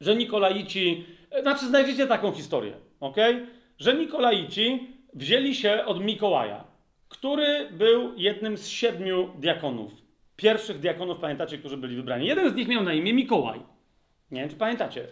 [0.00, 3.16] że Nikolaici, e, znaczy znajdziecie taką historię, ok?
[3.78, 6.64] Że Nikolaici wzięli się od Mikołaja,
[7.08, 9.92] który był jednym z siedmiu diakonów.
[10.36, 12.26] Pierwszych diakonów, pamiętacie, którzy byli wybrani.
[12.26, 13.60] Jeden z nich miał na imię Mikołaj.
[14.30, 15.06] Nie wiem, czy pamiętacie.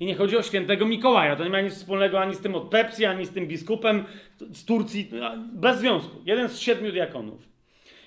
[0.00, 1.36] I nie chodzi o świętego Mikołaja.
[1.36, 4.04] To nie ma nic wspólnego ani z tym od Pepsi, ani z tym biskupem
[4.38, 5.10] z Turcji.
[5.52, 6.16] Bez związku.
[6.24, 7.48] Jeden z siedmiu diakonów.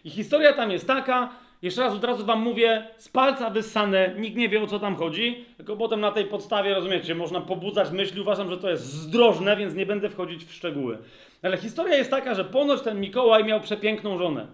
[0.03, 4.37] I historia tam jest taka, jeszcze raz od razu wam mówię, z palca wyssane, nikt
[4.37, 8.21] nie wie o co tam chodzi, tylko potem na tej podstawie, rozumiecie, można pobudzać myśli,
[8.21, 10.97] uważam, że to jest zdrożne, więc nie będę wchodzić w szczegóły.
[11.43, 14.47] Ale historia jest taka, że ponoć ten Mikołaj miał przepiękną żonę.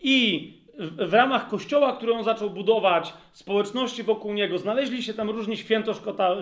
[0.00, 5.56] I w, ramach kościoła, który on zaczął budować, społeczności wokół niego, znaleźli się tam różni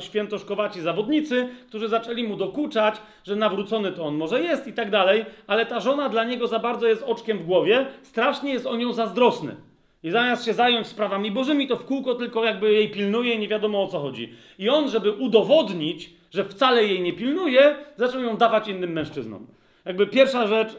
[0.00, 5.24] świętoszkowaci zawodnicy, którzy zaczęli mu dokuczać, że nawrócony to on może jest i tak dalej,
[5.46, 8.92] ale ta żona dla niego za bardzo jest oczkiem w głowie, strasznie jest o nią
[8.92, 9.56] zazdrosny.
[10.04, 13.48] I zamiast się zająć sprawami bożymi, to w kółko tylko jakby jej pilnuje i nie
[13.48, 14.32] wiadomo o co chodzi.
[14.58, 19.46] I on, żeby udowodnić, że wcale jej nie pilnuje, zaczął ją dawać innym mężczyznom.
[19.84, 20.76] Jakby pierwsza rzecz,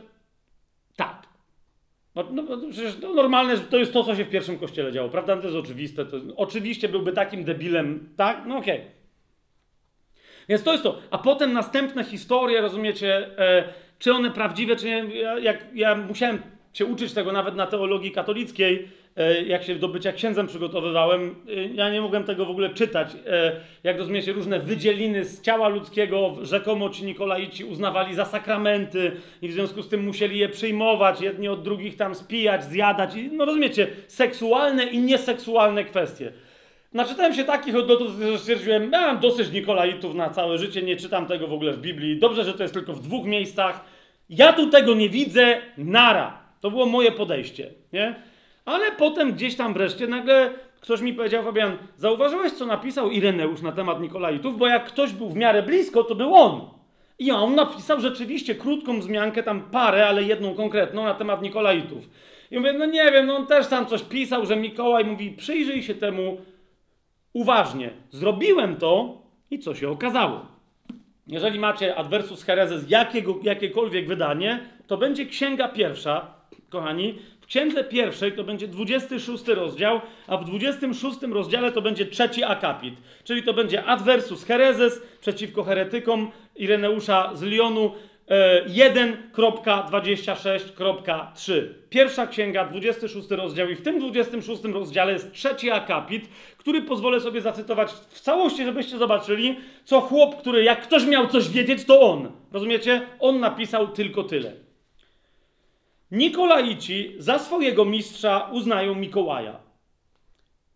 [0.96, 1.28] tak.
[2.16, 5.38] No, no, przecież no, normalne, to jest to, co się w pierwszym kościele działo, prawda?
[5.38, 6.06] To jest oczywiste.
[6.06, 8.44] To, oczywiście byłby takim debilem, tak?
[8.46, 8.80] No okej.
[8.80, 8.92] Okay.
[10.50, 11.00] Więc to jest to.
[11.12, 15.16] A potem następne historie, rozumiecie, e, czy one prawdziwe, czy nie.
[15.16, 16.42] Ja, jak, ja musiałem
[16.74, 18.90] się uczyć tego nawet na teologii katolickiej,
[19.48, 23.08] jak się do bycia księdzem przygotowywałem, e, ja nie mogłem tego w ogóle czytać.
[23.28, 23.52] E,
[23.84, 29.12] jak rozumiecie, różne wydzieliny z ciała ludzkiego, rzekomo ci Nikolaici uznawali za sakramenty
[29.42, 33.12] i w związku z tym musieli je przyjmować, jedni od drugich tam spijać, zjadać.
[33.32, 36.32] No rozumiecie, seksualne i nieseksualne kwestie.
[36.94, 37.88] Naczytałem się takich, od
[38.20, 42.20] że stwierdziłem, mam dosyć Nikolaitów na całe życie, nie czytam tego w ogóle w Biblii.
[42.20, 43.86] Dobrze, że to jest tylko w dwóch miejscach.
[44.30, 46.38] Ja tu tego nie widzę, nara.
[46.62, 48.16] To było moje podejście, nie?
[48.66, 50.54] Ale potem gdzieś tam wreszcie nagle
[50.86, 54.58] ktoś mi powiedział, Fabian, zauważyłeś, co napisał Ireneusz na temat Nikolaitów?
[54.58, 56.62] Bo jak ktoś był w miarę blisko, to był on.
[57.20, 62.10] I on napisał rzeczywiście krótką wzmiankę, tam parę, ale jedną konkretną na temat Nikolaitów.
[62.52, 65.84] I mówię, no nie wiem, no on też tam coś pisał, że Mikołaj mówi, przyjrzyj
[65.84, 66.38] się temu
[67.34, 67.90] uważnie.
[68.10, 70.46] Zrobiłem to i co się okazało?
[71.28, 76.34] Jeżeli macie Adversus Hereses jakiego, jakiekolwiek wydanie, to będzie księga pierwsza,
[76.70, 82.44] kochani, w księdze pierwszej to będzie 26 rozdział, a w 26 rozdziale to będzie trzeci
[82.44, 82.96] akapit.
[83.24, 87.92] Czyli to będzie Adversus Hereses przeciwko heretykom Ireneusza z Lyonu
[88.68, 91.54] 1.26.3.
[91.54, 97.20] E, Pierwsza księga, 26 rozdział i w tym 26 rozdziale jest trzeci akapit, który pozwolę
[97.20, 102.02] sobie zacytować w całości, żebyście zobaczyli, co chłop, który jak ktoś miał coś wiedzieć, to
[102.02, 102.32] on.
[102.52, 103.02] Rozumiecie?
[103.20, 104.65] On napisał tylko tyle.
[106.12, 109.60] Nikolaici za swojego mistrza uznają Mikołaja.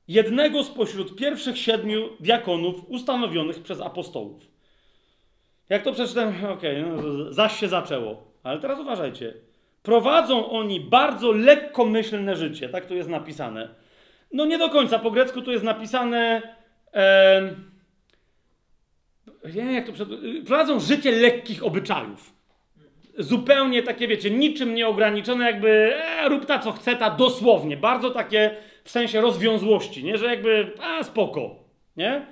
[0.07, 4.47] Jednego spośród pierwszych siedmiu diakonów ustanowionych przez apostołów.
[5.69, 8.23] Jak to przeczytałem, okej, okay, no, zaś się zaczęło.
[8.43, 9.33] Ale teraz uważajcie.
[9.83, 13.75] Prowadzą oni bardzo lekkomyślne życie, tak tu jest napisane.
[14.33, 16.41] No nie do końca, po grecku tu jest napisane.
[16.93, 17.41] E,
[19.45, 20.05] nie wiem, jak to.
[20.45, 22.38] Prowadzą życie lekkich obyczajów.
[23.17, 27.77] Zupełnie takie, wiecie, niczym nieograniczone, jakby e, rób ta co chce, ta dosłownie.
[27.77, 30.17] Bardzo takie w sensie rozwiązłości, nie?
[30.17, 31.55] Że jakby, a spoko,
[31.97, 32.25] nie?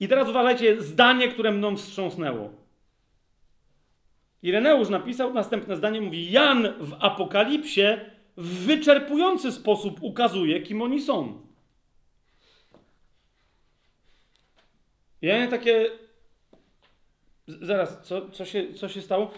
[0.00, 2.50] I teraz uważajcie, zdanie, które mną wstrząsnęło.
[4.42, 7.82] Ireneusz napisał następne zdanie, mówi Jan w Apokalipsie
[8.36, 11.40] w wyczerpujący sposób ukazuje, kim oni są.
[15.22, 15.90] Ja takie...
[17.46, 19.30] Zaraz, co, co, się, co się stało?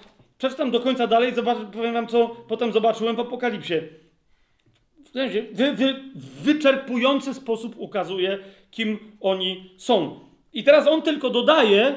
[0.43, 3.75] Przeczytam do końca dalej, zobacz, powiem wam, co potem zobaczyłem w Apokalipsie.
[5.05, 5.95] W sensie, wy, wy,
[6.43, 8.39] wyczerpujący sposób ukazuje,
[8.71, 10.21] kim oni są.
[10.53, 11.95] I teraz on tylko dodaje,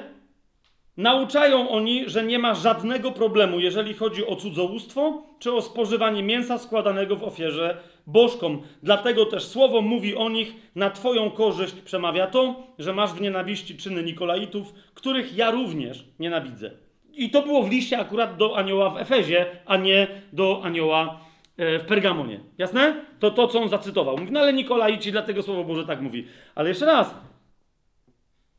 [0.98, 6.58] Nauczają oni, że nie ma żadnego problemu, jeżeli chodzi o cudzołóstwo czy o spożywanie mięsa
[6.58, 7.78] składanego w ofierze
[8.08, 8.62] bożkom.
[8.84, 13.78] Dlatego też słowo mówi o nich, na Twoją korzyść przemawia to, że masz w nienawiści
[13.78, 16.85] czyny Nikolaitów, których ja również nienawidzę.
[17.18, 21.20] I to było w liście akurat do anioła w Efezie, a nie do anioła
[21.58, 22.40] e, w Pergamonie.
[22.58, 23.06] Jasne?
[23.20, 24.18] To to, co on zacytował.
[24.18, 26.28] Mówi, no ale Nikolaici, dlatego Słowo Boże tak mówi.
[26.56, 27.16] Ale jeszcze raz,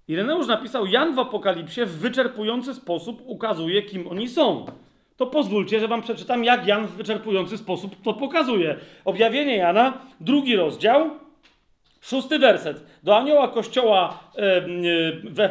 [0.09, 4.67] Ireneusz napisał, Jan w Apokalipsie w wyczerpujący sposób ukazuje, kim oni są.
[5.17, 8.77] To pozwólcie, że wam przeczytam, jak Jan w wyczerpujący sposób to pokazuje.
[9.05, 11.11] Objawienie Jana, drugi rozdział,
[12.01, 12.87] szósty werset.
[13.03, 14.21] Do anioła kościoła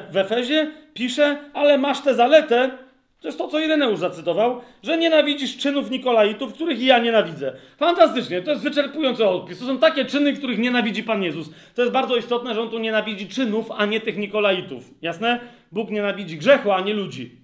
[0.10, 2.78] w Efezie pisze, ale masz tę zaletę,
[3.22, 7.53] to jest to, co Ireneusz zacytował, że nienawidzisz czynów Nikolaitów, których ja nienawidzę.
[7.78, 9.59] Fantastycznie, to jest wyczerpujący odpis.
[9.59, 11.49] To są takie czyny, których nienawidzi Pan Jezus.
[11.76, 14.84] To jest bardzo istotne, że On tu nienawidzi czynów, a nie tych Nikolaitów.
[15.01, 15.39] Jasne?
[15.72, 17.38] Bóg nienawidzi grzechu, a nie ludzi.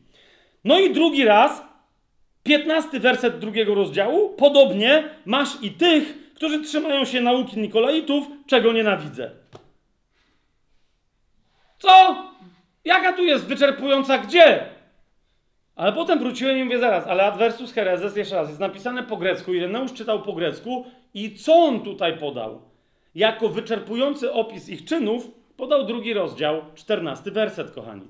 [0.63, 1.63] No i drugi raz,
[2.43, 9.31] piętnasty werset drugiego rozdziału, podobnie masz i tych, którzy trzymają się nauki Nikolaitów, czego nienawidzę.
[11.79, 12.23] Co?
[12.85, 14.65] Jaka tu jest wyczerpująca gdzie?
[15.81, 19.53] Ale potem wróciłem i mówię zaraz, ale adversus hereses, jeszcze raz, jest napisane po grecku,
[19.53, 22.61] Ireneusz czytał po grecku i co on tutaj podał?
[23.15, 28.07] Jako wyczerpujący opis ich czynów podał drugi rozdział, czternasty werset, kochani.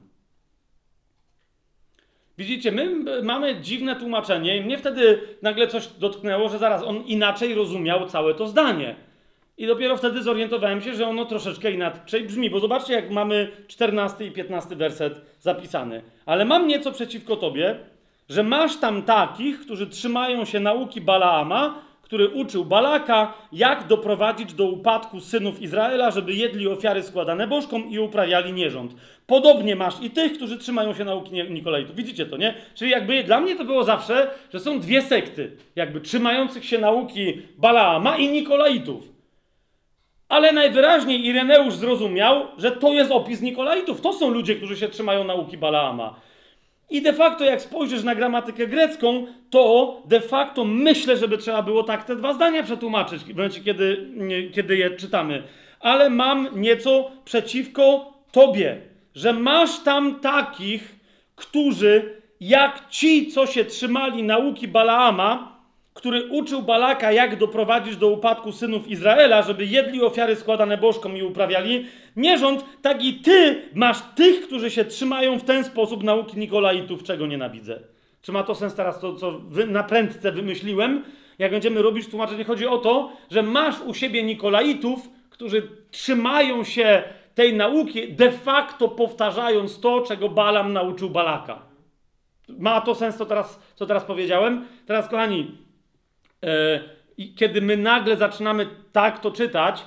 [2.38, 7.56] Widzicie, my mamy dziwne tłumaczenie i mnie wtedy nagle coś dotknęło, że zaraz on inaczej
[7.56, 8.96] rozumiał całe to zdanie.
[9.62, 14.26] I dopiero wtedy zorientowałem się, że ono troszeczkę inaczej brzmi, bo zobaczcie, jak mamy 14
[14.26, 16.02] i 15 werset zapisany.
[16.26, 17.76] Ale mam nieco przeciwko tobie,
[18.30, 24.66] że masz tam takich, którzy trzymają się nauki Balaama, który uczył Balaka, jak doprowadzić do
[24.66, 28.96] upadku synów Izraela, żeby jedli ofiary składane bożkom i uprawiali nierząd.
[29.28, 31.96] Podobnie masz i tych, którzy trzymają się nauki Nikolaitów.
[31.96, 32.54] Widzicie to, nie?
[32.76, 37.42] Czyli jakby dla mnie to było zawsze, że są dwie sekty, jakby trzymających się nauki
[37.58, 39.11] Balaama i Nikolaitów.
[40.32, 44.02] Ale najwyraźniej Ireneusz zrozumiał, że to jest opis Nikolaitów.
[44.02, 46.16] To są ludzie, którzy się trzymają nauki Balaama.
[46.90, 51.84] I de facto, jak spojrzysz na gramatykę grecką, to de facto myślę, żeby trzeba było
[51.84, 54.10] tak te dwa zdania przetłumaczyć w momencie, kiedy,
[54.54, 55.44] kiedy je czytamy.
[55.80, 58.82] Ale mam nieco przeciwko tobie,
[59.16, 60.96] że masz tam takich,
[61.36, 65.51] którzy jak ci, co się trzymali nauki Balaama,
[65.94, 71.24] który uczył Balaka, jak doprowadzić do upadku synów Izraela, żeby jedli ofiary składane bożkom i
[71.24, 71.86] uprawiali
[72.16, 77.28] nierząd, tak i ty masz tych, którzy się trzymają w ten sposób nauki Nikolaitów, czego
[77.28, 77.80] nienawidzę.
[78.22, 81.04] Czy ma to sens teraz to, co wy, na prędce wymyśliłem?
[81.40, 87.04] Jak będziemy robić tłumaczenie, chodzi o to, że masz u siebie Nikolaitów, którzy trzymają się
[87.36, 91.60] tej nauki, de facto powtarzając to, czego Balam nauczył Balaka.
[92.50, 94.66] Ma to sens, to teraz, co teraz powiedziałem?
[94.86, 95.58] Teraz, kochani,
[97.18, 99.84] I kiedy my nagle zaczynamy tak to czytać,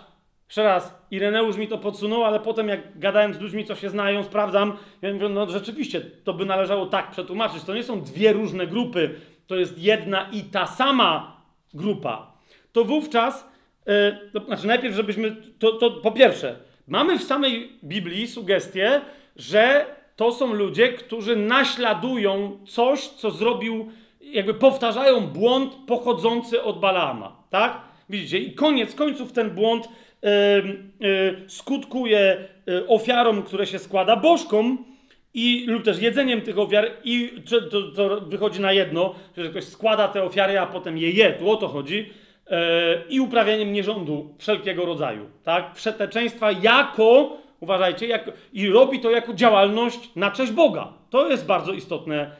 [0.48, 4.24] jeszcze raz, Ireneusz mi to podsunął, ale potem jak gadałem z ludźmi, co się znają,
[4.24, 7.64] sprawdzam, ja mówię, no rzeczywiście, to by należało tak przetłumaczyć.
[7.64, 9.14] To nie są dwie różne grupy,
[9.46, 11.40] to jest jedna i ta sama
[11.74, 12.32] grupa.
[12.72, 13.48] To wówczas,
[13.86, 16.56] yy, to znaczy najpierw, żebyśmy, to, to po pierwsze,
[16.88, 19.00] mamy w samej Biblii sugestię,
[19.36, 19.86] że
[20.16, 23.92] to są ludzie, którzy naśladują coś, co zrobił
[24.34, 27.80] jakby powtarzają błąd pochodzący od Balaama, tak?
[28.10, 28.38] Widzicie?
[28.38, 29.88] I koniec końców ten błąd
[30.22, 30.30] yy,
[31.00, 34.84] yy, skutkuje yy, ofiarą, które się składa bożkom,
[35.34, 37.32] i, lub też jedzeniem tych ofiar, i
[37.70, 41.50] to, to wychodzi na jedno, że ktoś składa te ofiary, a potem je je, tu
[41.50, 42.10] o to chodzi,
[43.08, 45.70] i uprawianiem nierządu wszelkiego rodzaju, tak?
[45.74, 50.92] Wszeteczeństwa jako, uważajcie, jako, i robi to jako działalność na cześć Boga.
[51.10, 52.30] To jest bardzo istotne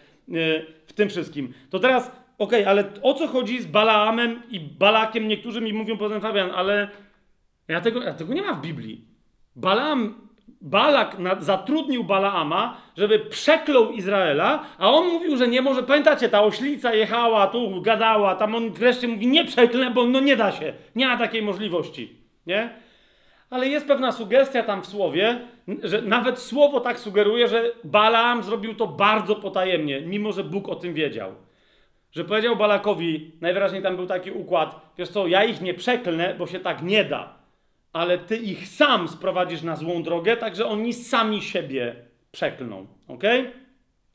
[0.94, 1.54] w tym wszystkim.
[1.70, 5.28] To teraz okej, ale o co chodzi z Balaamem i Balakiem?
[5.28, 6.88] Niektórzy mi mówią potem, Fabian, ale
[7.68, 9.04] ja tego, ja tego nie ma w Biblii.
[9.56, 10.14] Balaam,
[10.60, 15.82] Balak na, zatrudnił Balaama, żeby przeklął Izraela, a on mówił, że nie może.
[15.82, 20.36] Pamiętacie, ta oślica jechała, tu gadała, tam on wreszcie mówi, nie przeklę, bo no nie
[20.36, 20.72] da się.
[20.94, 22.16] Nie ma takiej możliwości.
[22.46, 22.83] Nie?
[23.54, 25.40] Ale jest pewna sugestia tam w słowie,
[25.82, 30.74] że nawet słowo tak sugeruje, że Balaam zrobił to bardzo potajemnie, mimo że Bóg o
[30.74, 31.34] tym wiedział.
[32.12, 36.46] Że powiedział Balakowi, najwyraźniej tam był taki układ, wiesz co, ja ich nie przeklnę, bo
[36.46, 37.38] się tak nie da,
[37.92, 41.94] ale ty ich sam sprowadzisz na złą drogę, tak że oni sami siebie
[42.32, 42.86] przeklną.
[43.08, 43.22] Ok?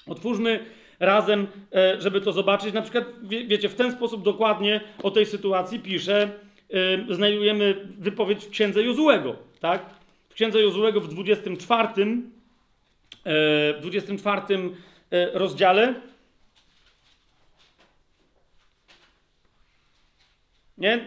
[0.07, 0.65] Otwórzmy
[0.99, 2.73] razem, e, żeby to zobaczyć.
[2.73, 6.29] Na przykład, wie, wiecie, w ten sposób dokładnie o tej sytuacji pisze
[6.73, 9.85] Y, znajdujemy wypowiedź w księdze Jozułego, tak?
[10.29, 12.23] W księdze Jozułego w 24, y,
[13.73, 14.71] w 24 y,
[15.33, 15.93] rozdziale.
[20.77, 21.05] Nie?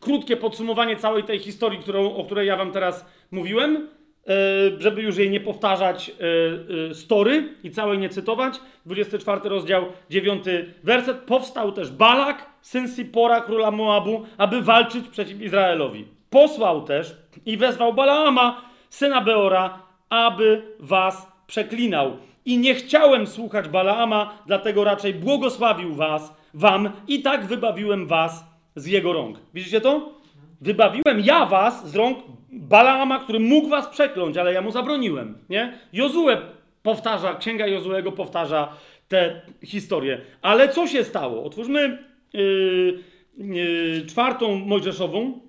[0.00, 3.88] Krótkie podsumowanie całej tej historii, którą, o której ja wam teraz mówiłem.
[4.28, 8.60] E, żeby już jej nie powtarzać e, e, story i całej nie cytować.
[8.86, 10.44] 24 rozdział, 9
[10.84, 11.16] werset.
[11.16, 16.04] Powstał też Balak, syn Sipora, króla Moabu, aby walczyć przeciw Izraelowi.
[16.30, 17.16] Posłał też
[17.46, 22.16] i wezwał Balaama, syna Beora, aby was przeklinał.
[22.44, 28.44] I nie chciałem słuchać Balaama, dlatego raczej błogosławił was, wam i tak wybawiłem was
[28.76, 29.38] z jego rąk.
[29.54, 30.12] Widzicie to?
[30.60, 32.18] Wybawiłem ja was z rąk
[32.52, 35.78] Balaama, który mógł was przekląć, ale ja mu zabroniłem, nie?
[35.92, 36.36] Jozue
[36.82, 38.76] powtarza, księga Jozuego powtarza
[39.08, 40.20] tę historię.
[40.42, 41.44] Ale co się stało?
[41.44, 41.98] Otwórzmy
[42.32, 43.02] yy,
[43.38, 45.40] yy, czwartą Mojżeszową,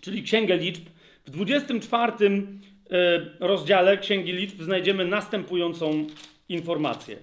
[0.00, 0.82] czyli księgę liczb.
[1.26, 2.36] W 24 yy,
[3.40, 6.06] rozdziale księgi liczb znajdziemy następującą
[6.48, 7.16] informację.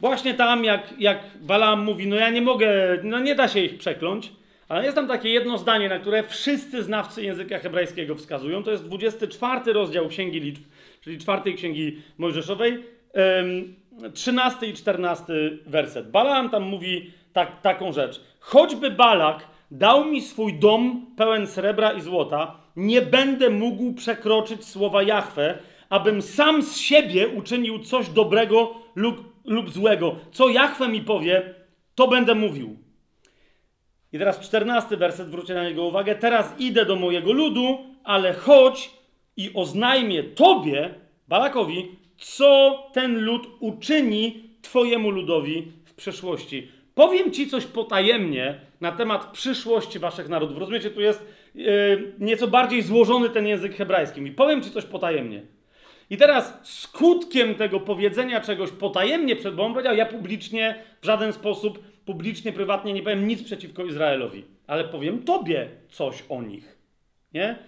[0.00, 3.78] Właśnie tam, jak, jak Balaam mówi, no ja nie mogę, no nie da się ich
[3.78, 4.32] przekląć,
[4.70, 8.62] ale jest tam takie jedno zdanie, na które wszyscy znawcy języka hebrajskiego wskazują.
[8.62, 10.62] To jest 24 rozdział Księgi Liczb,
[11.00, 12.84] czyli czwartej Księgi Mojżeszowej,
[14.14, 15.32] 13 i 14
[15.66, 16.10] werset.
[16.10, 18.20] Balaam tam mówi tak, taką rzecz.
[18.40, 25.02] Choćby Balak dał mi swój dom pełen srebra i złota, nie będę mógł przekroczyć słowa
[25.02, 25.58] Jahwe,
[25.88, 30.16] abym sam z siebie uczynił coś dobrego lub, lub złego.
[30.32, 31.54] Co Jahwe mi powie,
[31.94, 32.89] to będę mówił.
[34.12, 36.14] I teraz czternasty werset, zwróćcie na niego uwagę.
[36.14, 38.90] Teraz idę do mojego ludu, ale chodź
[39.36, 40.94] i oznajmię tobie,
[41.28, 41.88] Balakowi,
[42.18, 46.68] co ten lud uczyni twojemu ludowi w przyszłości.
[46.94, 50.58] Powiem ci coś potajemnie na temat przyszłości waszych narodów.
[50.58, 54.20] Rozumiecie, tu jest yy, nieco bardziej złożony ten język hebrajski.
[54.20, 55.42] I powiem ci coś potajemnie.
[56.10, 61.78] I teraz skutkiem tego powiedzenia czegoś potajemnie przed Bogiem powiedział, ja publicznie w żaden sposób
[62.04, 66.78] publicznie, prywatnie nie powiem nic przeciwko Izraelowi, ale powiem Tobie coś o nich.
[67.34, 67.58] Nie?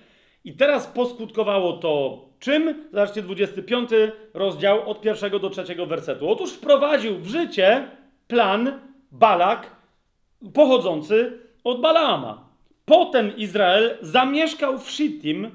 [0.44, 2.84] I teraz poskutkowało to czym?
[2.92, 3.90] Zobaczcie, 25
[4.34, 6.30] rozdział od pierwszego do trzeciego wersetu.
[6.30, 7.88] Otóż wprowadził w życie
[8.28, 8.80] plan
[9.12, 9.76] Balak
[10.54, 12.48] pochodzący od Balaama.
[12.84, 15.50] Potem Izrael zamieszkał w Shittim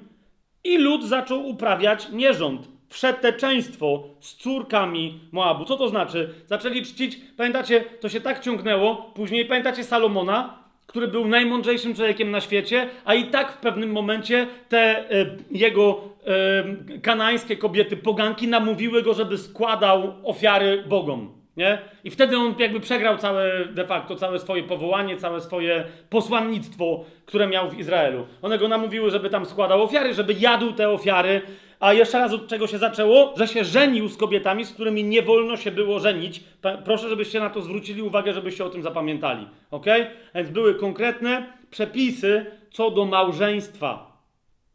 [0.63, 5.66] i lud zaczął uprawiać nierząd wszeteczeństwo z córkami Moabu.
[5.66, 6.34] Co to znaczy?
[6.46, 12.42] Zaczęli czcić, pamiętacie, to się tak ciągnęło, później pamiętacie Salomona, który był najmądrzejszym człowiekiem na
[12.42, 16.01] świecie, a i tak w pewnym momencie te e, jego
[16.93, 21.38] e, kanańskie kobiety, poganki, namówiły go, żeby składał ofiary bogom.
[21.58, 21.78] Nie?
[22.04, 27.47] I wtedy on jakby przegrał całe, de facto, całe swoje powołanie, całe swoje posłannictwo, które
[27.47, 28.28] miał w Izraelu.
[28.42, 31.42] One go namówiły, żeby tam składał ofiary, żeby jadł te ofiary,
[31.79, 33.33] a jeszcze raz od czego się zaczęło?
[33.37, 36.43] Że się żenił z kobietami, z którymi nie wolno się było żenić.
[36.86, 39.47] Proszę, żebyście na to zwrócili uwagę, żebyście o tym zapamiętali.
[39.71, 39.86] Ok?
[40.36, 44.17] Więc były konkretne przepisy co do małżeństwa.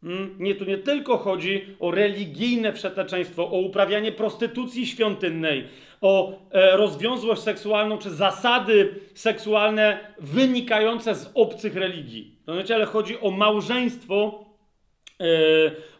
[0.03, 0.35] Hmm?
[0.39, 5.67] Nie, tu nie tylko chodzi o religijne wszeteczeństwo, o uprawianie prostytucji świątynnej,
[6.01, 12.35] o e, rozwiązłość seksualną czy zasady seksualne wynikające z obcych religii.
[12.47, 12.75] Rozumiecie?
[12.75, 14.45] Ale chodzi o małżeństwo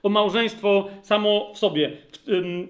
[0.04, 1.92] o małżeństwo samo w sobie.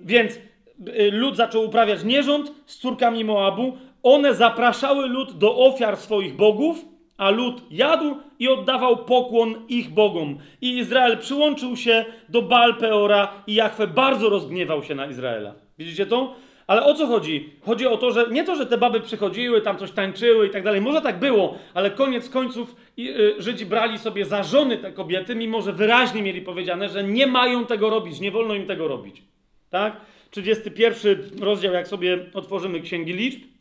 [0.02, 0.40] Więc
[0.88, 3.78] e, lud zaczął uprawiać nierząd z córkami Moabu.
[4.04, 6.86] One zapraszały lud do ofiar swoich bogów,
[7.18, 10.38] a lud jadł i oddawał pokłon ich bogom.
[10.62, 15.54] I Izrael przyłączył się do Baal Peora i Jachwę bardzo rozgniewał się na Izraela.
[15.78, 16.36] Widzicie to?
[16.68, 17.50] Ale o co chodzi?
[17.62, 20.64] Chodzi o to, że nie to, że te baby przychodziły, tam coś tańczyły i tak
[20.64, 20.82] dalej.
[20.82, 25.62] Może tak było, ale koniec końców y, Żydzi brali sobie za żony te kobiety, mimo
[25.62, 29.24] że wyraźnie mieli powiedziane, że nie mają tego robić, nie wolno im tego robić.
[29.70, 30.02] Tak?
[30.30, 33.53] 31 rozdział, jak sobie otworzymy Księgi Liczb.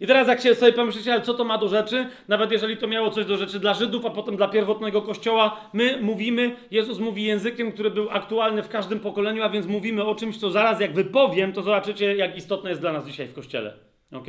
[0.00, 2.06] I teraz jak się sobie pomyślicie, ale co to ma do rzeczy?
[2.28, 5.98] Nawet jeżeli to miało coś do rzeczy dla Żydów, a potem dla pierwotnego Kościoła, my
[6.02, 10.36] mówimy, Jezus mówi językiem, który był aktualny w każdym pokoleniu, a więc mówimy o czymś,
[10.36, 13.74] co zaraz jak wypowiem, to zobaczycie, jak istotne jest dla nas dzisiaj w Kościele.
[14.12, 14.26] Ok?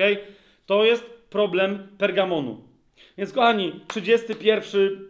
[0.66, 2.64] To jest problem Pergamonu.
[3.18, 5.10] Więc kochani, 31,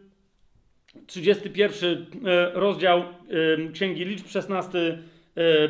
[1.07, 5.69] 31 e, rozdział e, Księgi Liczb, 16 e,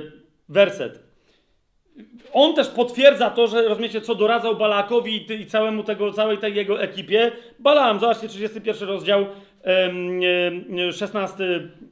[0.50, 1.05] werset.
[2.34, 6.82] On też potwierdza to, że rozumiecie, co doradzał Balakowi i, całemu tego, całej tej jego
[6.82, 7.32] ekipie.
[7.60, 9.26] Balaam, zobaczcie, 31 rozdział,
[10.92, 11.44] 16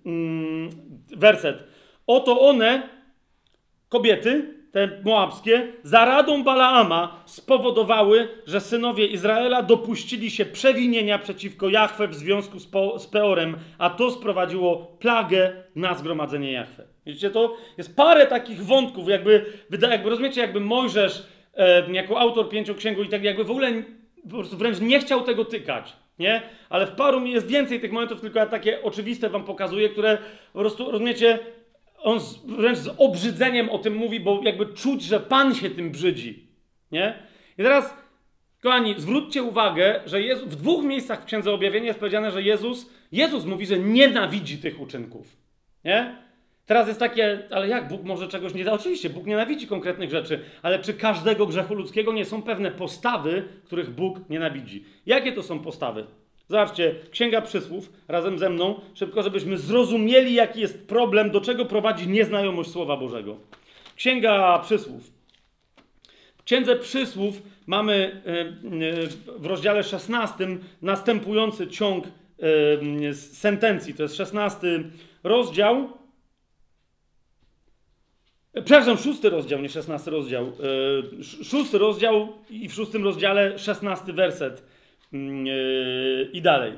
[0.06, 0.70] mm,
[1.18, 1.64] werset.
[2.08, 2.90] Oto one,
[3.90, 12.08] kobiety, te moabskie, za radą Balaama spowodowały, że synowie Izraela dopuścili się przewinienia przeciwko Jachwę
[12.08, 16.93] w związku z, po, z Peorem, a to sprowadziło plagę na zgromadzenie Jachwę.
[17.06, 17.58] Widzicie to?
[17.78, 19.46] Jest parę takich wątków, jakby,
[19.92, 23.84] jakby rozumiecie, jakby Mojżesz e, jako autor pięcioksięgu i tak jakby w ogóle
[24.24, 25.94] po prostu wręcz nie chciał tego tykać.
[26.20, 26.42] Nie?
[26.70, 30.18] Ale w paru jest więcej tych momentów, tylko ja takie oczywiste wam pokazuję, które
[30.54, 31.40] po prostu, rozumiecie,
[31.98, 35.92] on z, wręcz z obrzydzeniem o tym mówi, bo jakby czuć, że Pan się tym
[35.92, 36.48] brzydzi.
[36.92, 37.14] Nie?
[37.58, 37.98] I teraz,
[38.62, 43.46] kochani, zwróćcie uwagę, że w dwóch miejscach w Księdze Objawienia jest powiedziane, że Jezus, Jezus
[43.46, 45.38] mówi, że nienawidzi tych uczynków.
[45.84, 46.23] Nie?
[46.66, 48.72] Teraz jest takie, ale jak Bóg może czegoś nie da?
[48.72, 53.90] Oczywiście, Bóg nienawidzi konkretnych rzeczy, ale czy każdego grzechu ludzkiego nie są pewne postawy, których
[53.90, 54.84] Bóg nienawidzi?
[55.06, 56.06] Jakie to są postawy?
[56.48, 62.08] Zobaczcie, Księga Przysłów razem ze mną, szybko, żebyśmy zrozumieli, jaki jest problem, do czego prowadzi
[62.08, 63.38] nieznajomość Słowa Bożego.
[63.96, 65.12] Księga Przysłów.
[66.38, 70.48] W Księdze Przysłów mamy e, e, w rozdziale 16
[70.82, 72.06] następujący ciąg
[73.10, 73.94] e, sentencji.
[73.94, 74.84] To jest 16
[75.24, 75.90] rozdział.
[78.54, 80.52] Przepraszam, szósty rozdział, nie szesnasty rozdział.
[81.44, 84.64] Szósty rozdział i w szóstym rozdziale szesnasty werset.
[85.14, 86.74] Mm, yy, I dalej.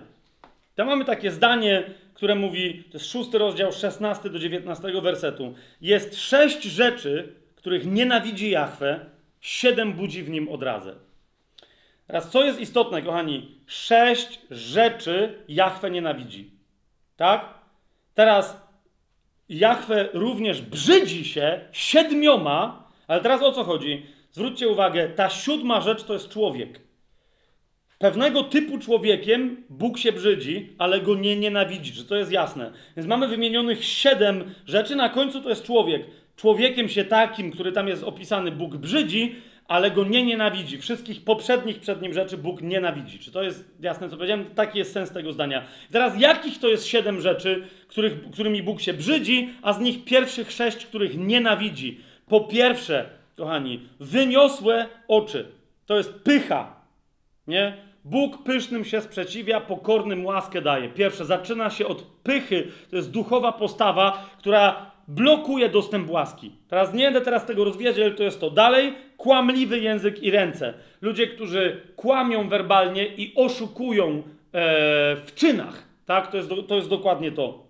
[0.76, 1.84] Tam mamy takie zdanie,
[2.14, 5.54] które mówi, to jest szósty rozdział, 16 do 19 wersetu.
[5.82, 9.00] Jest sześć rzeczy, których nienawidzi Jahwe,
[9.42, 10.96] siedem budzi w nim odrazę.
[12.08, 13.60] Teraz, co jest istotne, kochani?
[13.68, 16.52] Sześć rzeczy Jahwe nienawidzi.
[17.18, 17.54] Tak?
[18.14, 18.65] Teraz
[19.50, 24.06] Jahwe również brzydzi się siedmioma, ale teraz o co chodzi?
[24.32, 26.80] Zwróćcie uwagę, ta siódma rzecz to jest człowiek.
[28.00, 31.94] Pewnego typu człowiekiem Bóg się brzydzi, ale go nie nienawidzi.
[31.94, 32.72] Czy to jest jasne?
[32.98, 36.06] Więc mamy wymienionych siedem rzeczy, na końcu to jest człowiek.
[36.36, 39.36] Człowiekiem się takim, który tam jest opisany, Bóg brzydzi,
[39.68, 40.78] ale go nie nienawidzi.
[40.78, 43.20] Wszystkich poprzednich przed nim rzeczy Bóg nienawidzi.
[43.20, 44.46] Czy to jest jasne, co powiedziałem?
[44.46, 45.64] Taki jest sens tego zdania.
[45.92, 50.52] teraz, jakich to jest siedem rzeczy, których, którymi Bóg się brzydzi, a z nich pierwszych
[50.52, 52.00] sześć, których nienawidzi?
[52.28, 55.52] Po pierwsze, kochani, wyniosłe oczy.
[55.86, 56.76] To jest pycha.
[57.48, 57.78] Nie?
[58.06, 60.90] Bóg pysznym się sprzeciwia, pokornym łaskę daje.
[60.90, 62.68] Pierwsze, zaczyna się od pychy.
[62.90, 66.52] To jest duchowa postawa, która blokuje dostęp łaski.
[66.68, 68.50] Teraz nie będę teraz tego rozwijać, ale to jest to.
[68.50, 70.74] Dalej, kłamliwy język i ręce.
[71.02, 74.22] Ludzie, którzy kłamią werbalnie i oszukują e,
[75.16, 75.88] w czynach.
[76.06, 76.32] Tak?
[76.32, 77.66] To jest, to jest dokładnie to.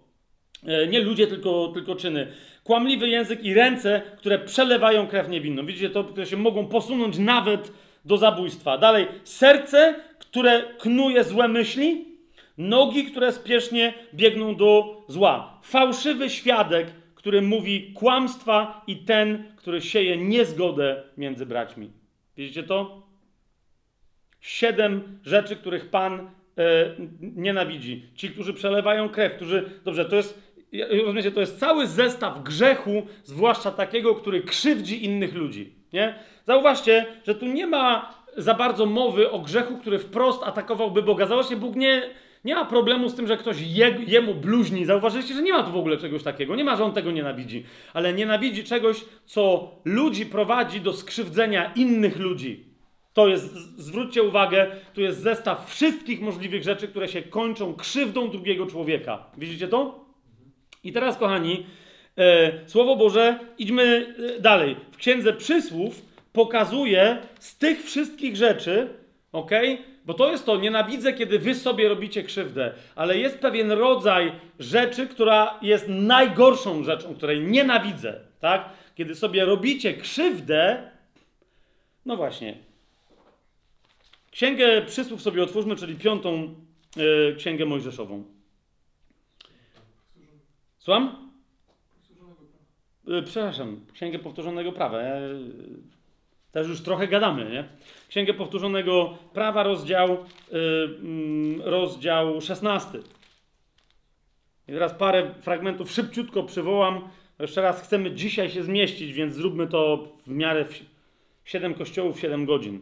[0.67, 2.27] E, nie ludzie, tylko, tylko czyny.
[2.63, 5.65] Kłamliwy język i ręce, które przelewają krew niewinną.
[5.65, 7.71] Widzicie to, które się mogą posunąć nawet
[8.05, 8.77] do zabójstwa.
[8.77, 12.05] Dalej, serce, które knuje złe myśli,
[12.57, 15.59] nogi, które spiesznie biegną do zła.
[15.63, 16.87] Fałszywy świadek,
[17.25, 21.91] który mówi kłamstwa i ten, który sieje niezgodę między braćmi.
[22.37, 23.01] Widzicie to?
[24.41, 26.25] Siedem rzeczy, których Pan e,
[27.21, 28.09] nienawidzi.
[28.15, 29.69] Ci, którzy przelewają krew, którzy.
[29.85, 30.41] Dobrze, to jest.
[30.91, 35.73] Rozumiecie, to jest cały zestaw grzechu, zwłaszcza takiego, który krzywdzi innych ludzi.
[35.93, 36.19] Nie?
[36.47, 41.25] Zauważcie, że tu nie ma za bardzo mowy o grzechu, który wprost atakowałby Boga.
[41.25, 42.09] Zauważcie, Bóg nie,
[42.45, 44.85] nie ma problemu z tym, że ktoś je, jemu bluźni.
[44.85, 46.55] Zauważyliście, że nie ma tu w ogóle czegoś takiego.
[46.55, 47.63] Nie ma, że on tego nienawidzi.
[47.93, 52.65] Ale nienawidzi czegoś, co ludzi prowadzi do skrzywdzenia innych ludzi.
[53.13, 58.65] To jest, zwróćcie uwagę, tu jest zestaw wszystkich możliwych rzeczy, które się kończą krzywdą drugiego
[58.65, 59.25] człowieka.
[59.37, 60.05] Widzicie to?
[60.83, 61.65] I teraz, kochani,
[62.17, 64.75] e, Słowo Boże, idźmy e, dalej.
[64.91, 66.01] W Księdze Przysłów
[66.33, 68.89] pokazuje z tych wszystkich rzeczy,
[69.31, 69.51] ok?
[70.05, 75.07] Bo to jest to, nienawidzę, kiedy wy sobie robicie krzywdę, ale jest pewien rodzaj rzeczy,
[75.07, 78.69] która jest najgorszą rzeczą, której nienawidzę, tak?
[78.95, 80.91] Kiedy sobie robicie krzywdę,
[82.05, 82.57] no właśnie.
[84.31, 86.55] Księgę Przysłów sobie otwórzmy, czyli piątą
[86.95, 88.23] yy, księgę mojżeszową.
[90.79, 91.31] Słucham?
[93.07, 95.01] Yy, przepraszam, księgę powtórzonego prawa.
[95.01, 95.15] Ja,
[96.55, 97.69] Też już trochę gadamy, nie?
[98.09, 100.09] Księgę Powtórzonego Prawa, rozdział,
[100.51, 100.59] yy,
[101.01, 102.99] mm, rozdział 16.
[104.67, 107.09] I teraz parę fragmentów szybciutko przywołam.
[107.39, 110.81] Jeszcze raz chcemy dzisiaj się zmieścić, więc zróbmy to w miarę w
[111.45, 112.81] 7 kościołów, 7 godzin.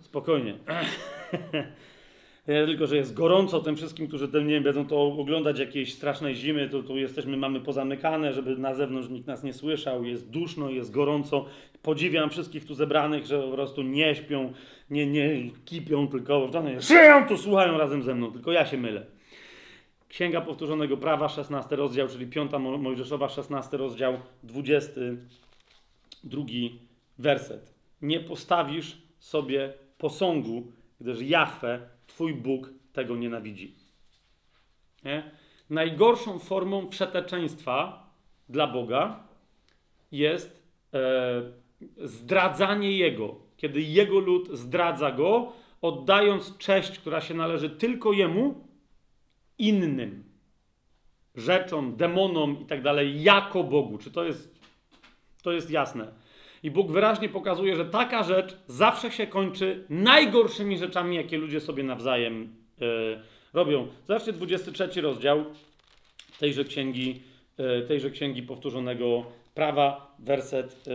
[0.00, 0.54] Spokojnie.
[2.46, 6.82] Tylko, że jest gorąco tym wszystkim, którzy nie będą to oglądać jakiejś strasznej zimy, to
[6.82, 11.44] tu jesteśmy, mamy pozamykane, żeby na zewnątrz nikt nas nie słyszał, jest duszno, jest gorąco.
[11.82, 14.52] Podziwiam wszystkich tu zebranych, że po prostu nie śpią,
[14.90, 19.06] nie, nie kipią, tylko żyją tu, słuchają razem ze mną, tylko ja się mylę.
[20.08, 26.44] Księga Powtórzonego Prawa, 16 rozdział, czyli 5 Mojżeszowa, 16 rozdział, 22
[27.18, 27.74] werset.
[28.02, 31.80] Nie postawisz sobie posągu, gdyż Jahwe,
[32.20, 33.74] Twój Bóg, tego nienawidzi.
[35.04, 35.30] Nie?
[35.70, 38.06] Najgorszą formą przeteczeństwa
[38.48, 39.20] dla Boga
[40.12, 40.62] jest
[40.94, 41.42] e,
[41.96, 43.36] zdradzanie Jego.
[43.56, 45.52] Kiedy Jego lud zdradza Go,
[45.82, 48.68] oddając cześć, która się należy tylko Jemu,
[49.58, 50.24] innym
[51.34, 53.98] rzeczom, demonom i tak dalej, jako Bogu.
[53.98, 54.60] Czy to jest,
[55.42, 56.12] to jest jasne?
[56.62, 61.82] I Bóg wyraźnie pokazuje, że taka rzecz zawsze się kończy najgorszymi rzeczami, jakie ludzie sobie
[61.82, 63.20] nawzajem yy,
[63.52, 63.88] robią.
[64.08, 65.44] Zobaczcie 23 rozdział
[66.38, 67.22] tejże księgi,
[67.58, 69.24] yy, tejże księgi powtórzonego
[69.54, 70.86] prawa, werset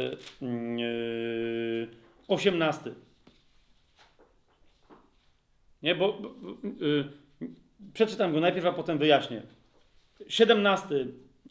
[0.41, 1.87] yy,
[2.27, 2.91] 18.
[5.83, 6.21] Nie, bo.
[7.93, 9.41] Przeczytam go najpierw, a potem wyjaśnię.
[10.27, 11.07] 17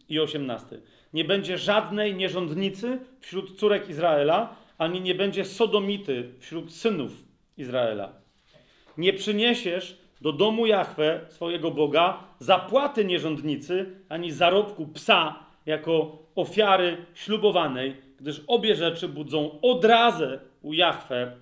[0.09, 0.81] i 18.
[1.15, 7.13] Nie będzie żadnej nierządnicy wśród córek Izraela, ani nie będzie sodomity wśród synów
[7.57, 8.13] Izraela.
[8.99, 17.97] Nie przyniesiesz do domu Jahwe, swojego Boga, zapłaty nierządnicy, ani zarobku psa jako ofiary ślubowanej,
[18.21, 21.37] gdyż obie rzeczy budzą odrazę u Jahwe,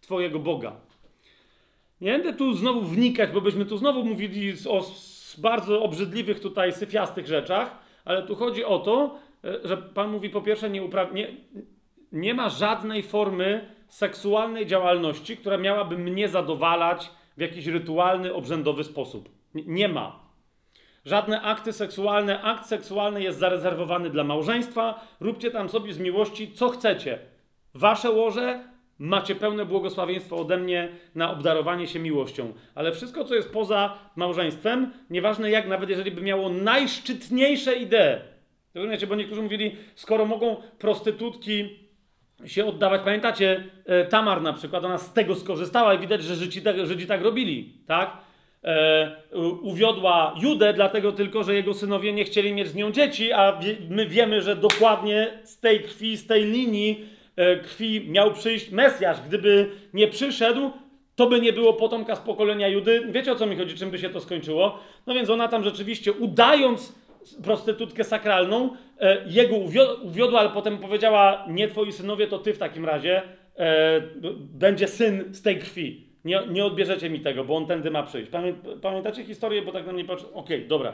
[0.00, 0.72] twojego Boga.
[2.00, 4.84] Nie będę tu znowu wnikać, bo byśmy tu znowu mówili o
[5.38, 10.42] bardzo obrzydliwych tutaj syfiastych rzeczach, ale tu chodzi o to, e, że Pan mówi po
[10.42, 11.28] pierwsze, nie, upra- nie,
[12.12, 19.28] nie ma żadnej formy seksualnej działalności, która miałaby mnie zadowalać w jakiś rytualny, obrzędowy sposób.
[19.54, 20.30] Nie, nie ma.
[21.04, 25.06] Żadne akty seksualne, akt seksualny jest zarezerwowany dla małżeństwa.
[25.20, 27.18] Róbcie tam sobie z miłości, co chcecie.
[27.74, 28.69] Wasze łoże,
[29.00, 32.52] macie pełne błogosławieństwo ode mnie na obdarowanie się miłością.
[32.74, 38.20] Ale wszystko, co jest poza małżeństwem, nieważne jak, nawet jeżeli by miało najszczytniejsze idee.
[38.74, 41.68] Rozumiecie, bo niektórzy mówili, skoro mogą prostytutki
[42.44, 43.00] się oddawać.
[43.04, 47.06] Pamiętacie, e, Tamar na przykład, ona z tego skorzystała i widać, że Żydzi tak, Żydzi
[47.06, 48.16] tak robili, tak?
[48.64, 49.16] E,
[49.62, 54.06] uwiodła Judę, dlatego tylko, że jego synowie nie chcieli mieć z nią dzieci, a my
[54.06, 57.19] wiemy, że dokładnie z tej krwi, z tej linii
[57.62, 59.20] krwi miał przyjść Mesjasz.
[59.28, 60.70] Gdyby nie przyszedł,
[61.16, 63.02] to by nie było potomka z pokolenia Judy.
[63.10, 64.78] Wiecie o co mi chodzi, czym by się to skończyło?
[65.06, 66.94] No więc ona tam rzeczywiście, udając
[67.42, 68.70] prostytutkę sakralną,
[69.00, 69.56] e, jego
[70.02, 73.22] uwiodła, ale potem powiedziała: Nie twoi synowie, to ty w takim razie
[73.56, 74.00] e,
[74.38, 76.06] będzie syn z tej krwi.
[76.24, 78.30] Nie, nie odbierzecie mi tego, bo on tędy ma przyjść.
[78.30, 80.26] Pamię, pamiętacie historię, bo tak na mnie patrzy.
[80.26, 80.92] Okej, okay, dobra.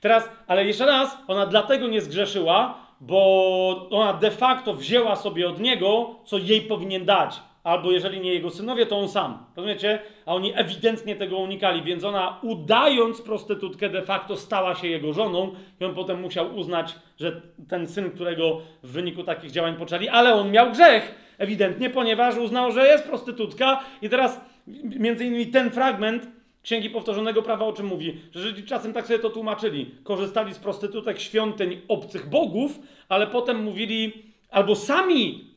[0.00, 5.60] Teraz, ale jeszcze raz, ona dlatego nie zgrzeszyła, bo ona de facto wzięła sobie od
[5.60, 7.40] niego, co jej powinien dać.
[7.64, 9.44] Albo jeżeli nie jego synowie, to on sam.
[9.56, 9.98] Rozumiecie?
[10.26, 15.52] A oni ewidentnie tego unikali, więc ona udając prostytutkę de facto stała się jego żoną
[15.80, 20.34] i on potem musiał uznać, że ten syn, którego w wyniku takich działań poczęli, ale
[20.34, 24.40] on miał grzech ewidentnie, ponieważ uznał, że jest prostytutka i teraz
[24.84, 28.20] między innymi ten fragment Księgi Powtórzonego Prawa o czym mówi?
[28.32, 29.90] Że Żydzi czasem tak sobie to tłumaczyli.
[30.04, 32.78] Korzystali z prostytutek świątyń obcych bogów,
[33.08, 34.12] ale potem mówili,
[34.50, 35.54] albo sami,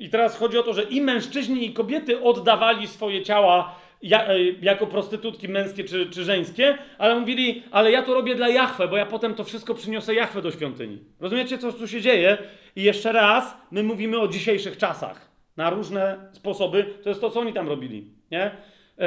[0.00, 3.74] i teraz chodzi o to, że i mężczyźni, i kobiety oddawali swoje ciała
[4.12, 8.88] e, jako prostytutki męskie czy, czy żeńskie, ale mówili, ale ja to robię dla Jachwę,
[8.88, 10.98] bo ja potem to wszystko przyniosę Jachwę do świątyni.
[11.20, 12.38] Rozumiecie, co tu się dzieje?
[12.76, 15.32] I jeszcze raz, my mówimy o dzisiejszych czasach.
[15.56, 16.84] Na różne sposoby.
[17.02, 18.10] To jest to, co oni tam robili.
[18.30, 18.50] Nie?
[18.98, 19.06] Yy,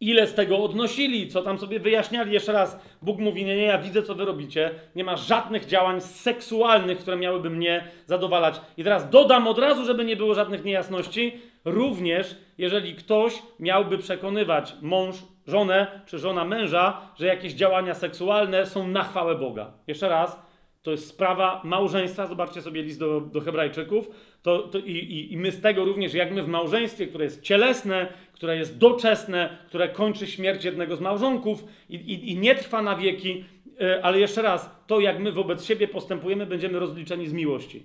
[0.00, 2.32] ile z tego odnosili, co tam sobie wyjaśniali.
[2.32, 4.70] Jeszcze raz, Bóg mówi, nie, nie, ja widzę, co wy robicie.
[4.96, 8.60] Nie ma żadnych działań seksualnych, które miałyby mnie zadowalać.
[8.76, 11.32] I teraz dodam od razu, żeby nie było żadnych niejasności,
[11.64, 15.16] również jeżeli ktoś miałby przekonywać mąż,
[15.46, 19.72] żonę czy żona męża, że jakieś działania seksualne są na chwałę Boga.
[19.86, 20.48] Jeszcze raz,
[20.82, 22.26] to jest sprawa małżeństwa.
[22.26, 24.10] Zobaczcie sobie list do, do Hebrajczyków.
[24.42, 27.42] To, to i, i, I my z tego również, jak my w małżeństwie, które jest
[27.42, 32.82] cielesne, które jest doczesne, które kończy śmierć jednego z małżonków i, i, i nie trwa
[32.82, 33.44] na wieki,
[33.80, 37.82] e, ale jeszcze raz, to jak my wobec siebie postępujemy, będziemy rozliczeni z miłości.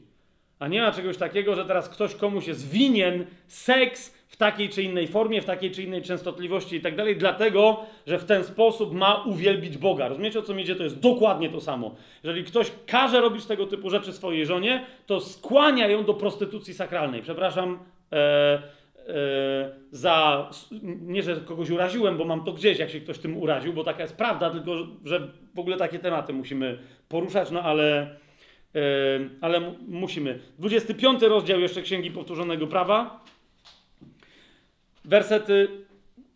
[0.59, 4.84] A nie ma czegoś takiego, że teraz ktoś komuś jest winien seks w takiej czy
[4.84, 8.93] innej formie, w takiej czy innej częstotliwości i tak dalej, dlatego, że w ten sposób
[8.93, 10.07] ma uwielbić Boga.
[10.07, 10.75] Rozumiecie o co mi idzie?
[10.75, 11.95] To jest dokładnie to samo.
[12.23, 17.21] Jeżeli ktoś każe robić tego typu rzeczy swojej żonie, to skłania ją do prostytucji sakralnej.
[17.21, 17.80] Przepraszam,
[18.11, 18.61] e, e,
[19.91, 20.49] za.
[21.01, 24.01] Nie, że kogoś uraziłem, bo mam to gdzieś, jak się ktoś tym uraził, bo taka
[24.01, 24.75] jest prawda, tylko
[25.05, 26.77] że w ogóle takie tematy musimy
[27.09, 28.01] poruszać, no ale.
[28.75, 28.80] e,
[29.41, 30.39] ale mu- musimy.
[30.59, 33.23] 25 rozdział jeszcze Księgi Powtórzonego Prawa.
[35.05, 35.67] Wersety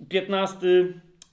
[0.09, 0.67] 15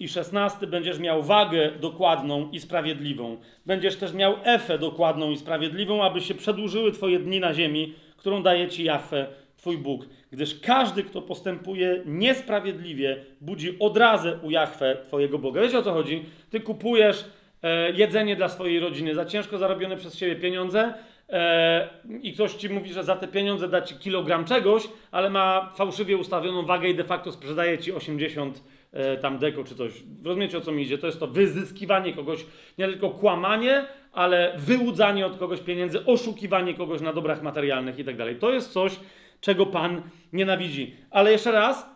[0.00, 3.36] i 16 będziesz miał wagę dokładną i sprawiedliwą.
[3.66, 8.42] Będziesz też miał efę dokładną i sprawiedliwą, aby się przedłużyły Twoje dni na ziemi, którą
[8.42, 10.06] daje Ci Jahwe, Twój Bóg.
[10.34, 15.60] Gdyż każdy, kto postępuje niesprawiedliwie, budzi odrazę u Jahwe, Twojego Boga.
[15.60, 16.24] Wiecie o co chodzi?
[16.50, 17.24] Ty kupujesz
[17.62, 20.94] e, jedzenie dla swojej rodziny za ciężko zarobione przez Ciebie pieniądze,
[21.28, 21.88] e,
[22.22, 26.16] i ktoś ci mówi, że za te pieniądze da ci kilogram czegoś, ale ma fałszywie
[26.16, 28.62] ustawioną wagę i de facto sprzedaje ci 80
[28.92, 29.92] e, tam deko czy coś.
[30.24, 30.98] Rozumiecie o co mi idzie?
[30.98, 32.46] To jest to wyzyskiwanie kogoś,
[32.78, 38.16] nie tylko kłamanie, ale wyłudzanie od kogoś pieniędzy, oszukiwanie kogoś na dobrach materialnych i tak
[38.16, 38.36] dalej.
[38.36, 38.96] To jest coś,
[39.44, 40.02] czego Pan
[40.32, 40.96] nienawidzi.
[41.10, 41.86] Ale jeszcze raz,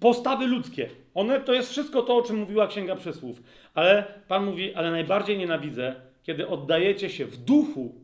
[0.00, 0.90] postawy ludzkie.
[1.14, 3.42] One to jest wszystko to, o czym mówiła Księga Przysłów.
[3.74, 7.94] Ale Pan mówi, ale najbardziej nienawidzę, kiedy oddajecie się w duchu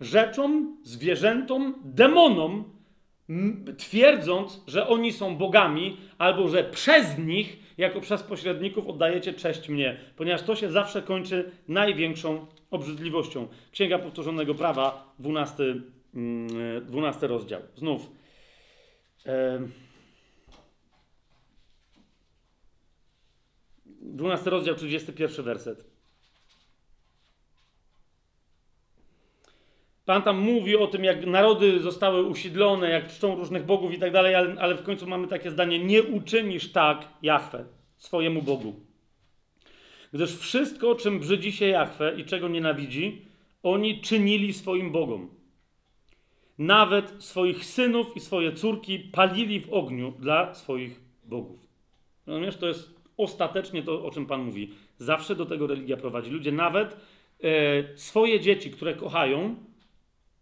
[0.00, 2.64] rzeczom, zwierzętom, demonom,
[3.78, 9.96] twierdząc, że oni są bogami, albo że przez nich, jako przez pośredników, oddajecie cześć mnie,
[10.16, 13.48] ponieważ to się zawsze kończy największą obrzydliwością.
[13.72, 17.60] Księga Powtórzonego Prawa, 12, mm, 12 rozdział.
[17.74, 18.10] Znów.
[24.00, 25.94] 12 rozdział, 31 werset.
[30.04, 34.12] Pan tam mówi o tym, jak narody zostały usiedlone, jak czczą różnych bogów i tak
[34.12, 37.64] dalej, ale, ale w końcu mamy takie zdanie: Nie uczynisz tak Jahwe,
[37.96, 38.74] swojemu Bogu.
[40.12, 43.26] Gdyż wszystko, czym brzydzi się Jahwe i czego nienawidzi,
[43.62, 45.43] oni czynili swoim Bogom.
[46.58, 51.68] Nawet swoich synów i swoje córki palili w ogniu dla swoich bogów.
[52.26, 52.56] Rozumiesz?
[52.56, 54.70] To jest ostatecznie to, o czym Pan mówi.
[54.98, 56.30] Zawsze do tego religia prowadzi.
[56.30, 56.96] Ludzie nawet
[57.42, 59.56] e, swoje dzieci, które kochają,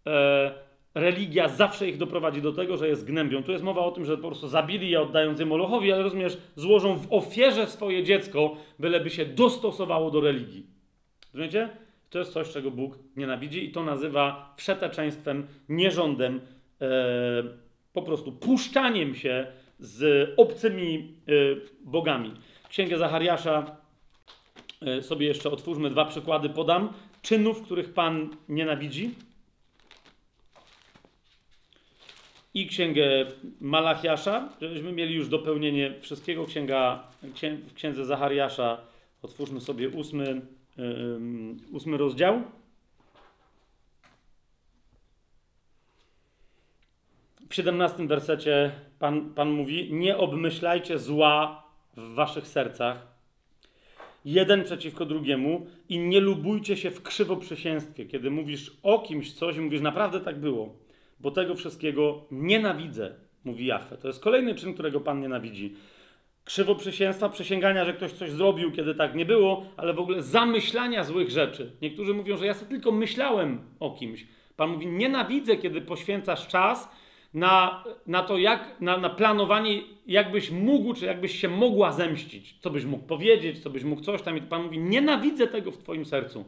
[0.07, 0.55] e,
[0.95, 3.43] religia zawsze ich doprowadzi do tego, że je zgnębią.
[3.43, 6.39] Tu jest mowa o tym, że po prostu zabili je oddając je Molochowi, ale rozumiesz,
[6.57, 10.67] złożą w ofierze swoje dziecko, byleby się dostosowało do religii.
[11.35, 11.69] Rozumiecie?
[12.13, 16.41] To jest coś, czego Bóg nienawidzi i to nazywa wszeteczeństwem, nierządem,
[16.81, 16.89] e,
[17.93, 19.47] po prostu puszczaniem się
[19.79, 21.33] z obcymi e,
[21.85, 22.35] bogami.
[22.69, 23.77] Księgę Zachariasza
[24.83, 26.93] e, sobie jeszcze otwórzmy, dwa przykłady podam.
[27.23, 29.15] Czynów, których Pan nienawidzi.
[32.55, 33.27] I księgę
[33.61, 36.45] Malachiasza, żebyśmy mieli już dopełnienie wszystkiego.
[36.45, 38.81] Księga, księ, w księdze Zachariasza
[39.23, 40.43] otwórzmy sobie ósmy,
[41.73, 42.43] ósmy rozdział.
[47.49, 51.65] W 17 wersecie Pan, Pan mówi: Nie obmyślajcie zła
[51.97, 53.07] w waszych sercach,
[54.25, 58.07] jeden przeciwko drugiemu, i nie lubujcie się w krzywoprzysięstwie.
[58.07, 60.77] Kiedy mówisz o kimś coś, mówisz, naprawdę tak było,
[61.21, 63.97] bo tego wszystkiego nienawidzę, mówi Jahwe.
[63.97, 65.75] To jest kolejny czyn, którego Pan nienawidzi.
[66.45, 71.31] Krzywoprzysięstwa, przysięgania, że ktoś coś zrobił, kiedy tak nie było, ale w ogóle zamyślania złych
[71.31, 71.73] rzeczy.
[71.83, 74.27] Niektórzy mówią, że ja sobie tylko myślałem o kimś.
[74.57, 76.89] Pan mówi, nienawidzę, kiedy poświęcasz czas
[77.35, 82.55] na, na to, jak, na, na planowanie, jakbyś mógł, czy jakbyś się mogła zemścić.
[82.61, 84.37] Co byś mógł powiedzieć, co byś mógł coś tam.
[84.37, 86.45] I Pan mówi, nienawidzę tego w twoim sercu.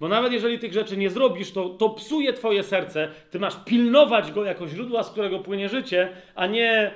[0.00, 3.08] Bo nawet jeżeli tych rzeczy nie zrobisz, to, to psuje twoje serce.
[3.30, 6.94] Ty masz pilnować go jako źródła, z którego płynie życie, a nie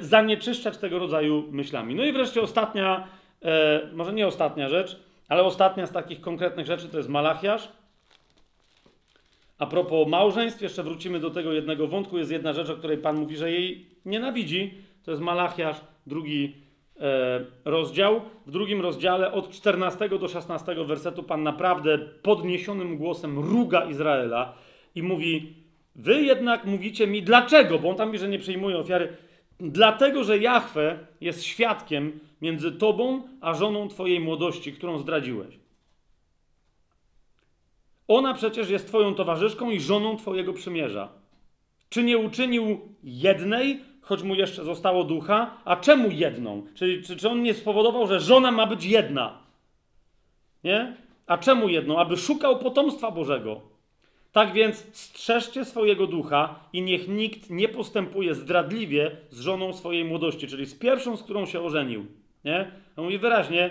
[0.00, 1.94] zanieczyszczać tego rodzaju myślami.
[1.94, 3.08] No i wreszcie ostatnia,
[3.42, 7.68] e, może nie ostatnia rzecz, ale ostatnia z takich konkretnych rzeczy to jest Malachiasz.
[9.58, 12.18] A propos małżeństw, jeszcze wrócimy do tego jednego wątku.
[12.18, 14.74] Jest jedna rzecz, o której Pan mówi, że jej nienawidzi.
[15.04, 16.56] To jest Malachiasz, drugi
[17.00, 18.20] e, rozdział.
[18.46, 24.54] W drugim rozdziale od 14 do 16 wersetu Pan naprawdę podniesionym głosem ruga Izraela
[24.94, 25.54] i mówi:
[25.96, 29.16] Wy jednak mówicie mi dlaczego, bo on tam mówi, że nie przyjmuje ofiary.
[29.62, 35.58] Dlatego, że Jahwe jest świadkiem między tobą a żoną twojej młodości, którą zdradziłeś.
[38.08, 41.08] Ona przecież jest twoją towarzyszką i żoną twojego przymierza.
[41.88, 45.58] Czy nie uczynił jednej, choć mu jeszcze zostało ducha?
[45.64, 46.66] A czemu jedną?
[46.74, 49.38] Czyli czy, czy on nie spowodował, że żona ma być jedna?
[50.64, 50.96] Nie?
[51.26, 51.98] A czemu jedną?
[51.98, 53.71] Aby szukał potomstwa Bożego.
[54.32, 60.46] Tak więc strzeżcie swojego ducha i niech nikt nie postępuje zdradliwie z żoną swojej młodości,
[60.46, 62.06] czyli z pierwszą, z którą się ożenił.
[62.44, 62.70] Nie?
[62.96, 63.70] On mówi wyraźnie,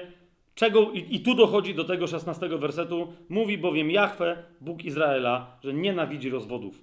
[0.55, 5.73] czego, i, i tu dochodzi do tego 16 wersetu, mówi bowiem Jahwe, Bóg Izraela, że
[5.73, 6.81] nienawidzi rozwodów.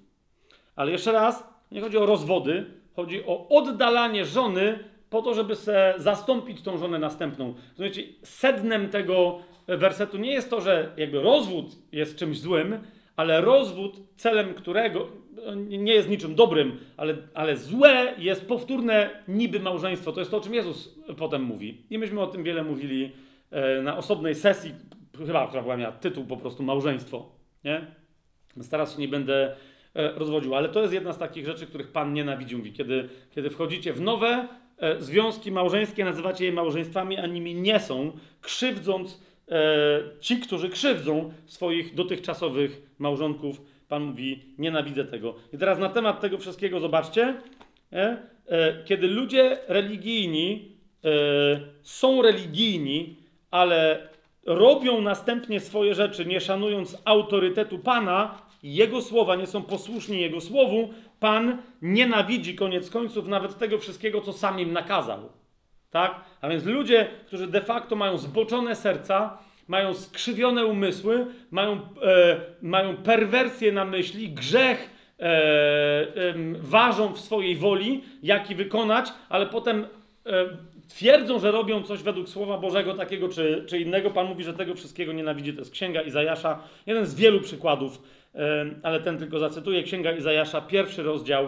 [0.75, 2.65] Ale jeszcze raz, nie chodzi o rozwody,
[2.95, 4.79] chodzi o oddalanie żony
[5.09, 7.53] po to, żeby se zastąpić tą żonę następną.
[7.75, 12.79] Słuchajcie, sednem tego wersetu nie jest to, że jakby rozwód jest czymś złym,
[13.19, 15.07] ale rozwód, celem którego
[15.55, 20.11] nie jest niczym dobrym, ale, ale złe jest powtórne niby małżeństwo.
[20.11, 21.83] To jest to, o czym Jezus potem mówi.
[21.89, 23.11] I myśmy o tym wiele mówili
[23.51, 24.71] e, na osobnej sesji,
[25.25, 27.31] chyba, która była miała tytuł po prostu małżeństwo.
[27.63, 27.85] Nie?
[28.71, 29.55] Teraz się nie będę
[29.95, 32.57] e, rozwodził, ale to jest jedna z takich rzeczy, których Pan nienawidzi.
[32.57, 34.47] Mówi, kiedy, kiedy wchodzicie w nowe
[34.77, 39.28] e, związki małżeńskie, nazywacie je małżeństwami, a nimi nie są, krzywdząc
[40.19, 43.61] ci, którzy krzywdzą swoich dotychczasowych małżonków.
[43.87, 45.35] Pan mówi, nienawidzę tego.
[45.53, 47.35] I teraz na temat tego wszystkiego zobaczcie,
[47.93, 48.17] e,
[48.47, 50.71] e, kiedy ludzie religijni
[51.05, 51.09] e,
[51.81, 53.15] są religijni,
[53.51, 54.07] ale
[54.45, 60.89] robią następnie swoje rzeczy, nie szanując autorytetu Pana, Jego słowa, nie są posłuszni Jego słowu,
[61.19, 65.29] Pan nienawidzi koniec końców nawet tego wszystkiego, co sam im nakazał.
[65.91, 66.15] Tak?
[66.41, 69.37] A więc ludzie, którzy de facto mają zboczone serca,
[69.67, 74.89] mają skrzywione umysły, mają, e, mają perwersję na myśli, grzech
[75.19, 76.07] e, e,
[76.59, 79.87] ważą w swojej woli, jaki wykonać, ale potem
[80.25, 80.45] e,
[80.87, 84.09] twierdzą, że robią coś według Słowa Bożego takiego czy, czy innego.
[84.09, 85.53] Pan mówi, że tego wszystkiego nienawidzi.
[85.53, 88.01] To jest Księga Izajasza, jeden z wielu przykładów,
[88.35, 89.83] e, ale ten tylko zacytuję.
[89.83, 91.47] Księga Izajasza, pierwszy rozdział,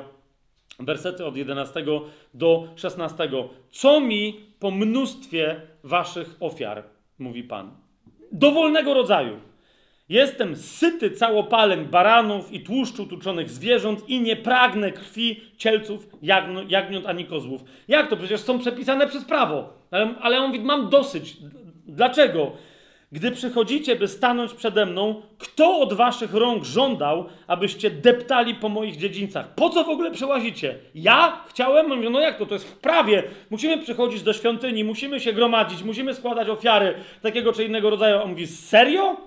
[0.85, 1.85] Wersety od 11
[2.33, 3.29] do 16.
[3.71, 6.83] Co mi po mnóstwie waszych ofiar,
[7.19, 7.71] mówi Pan.
[8.31, 9.39] Dowolnego rodzaju.
[10.09, 16.09] Jestem syty całopaleń baranów i tłuszczu tuczonych zwierząt i nie pragnę krwi cielców,
[16.67, 17.63] jagniąt ani kozłów.
[17.87, 18.17] Jak to?
[18.17, 19.73] Przecież są przepisane przez prawo.
[19.91, 21.37] Ale, ale on mówi, mam dosyć.
[21.87, 22.51] Dlaczego?
[23.11, 28.97] Gdy przychodzicie, by stanąć przede mną, kto od waszych rąk żądał, abyście deptali po moich
[28.97, 29.55] dziedzińcach?
[29.55, 30.75] Po co w ogóle przełazicie?
[30.95, 31.89] Ja chciałem?
[31.89, 32.45] Mówię, no jak to?
[32.45, 33.23] To jest w prawie.
[33.49, 38.21] Musimy przychodzić do świątyni, musimy się gromadzić, musimy składać ofiary takiego czy innego rodzaju.
[38.21, 39.17] On mówi, serio?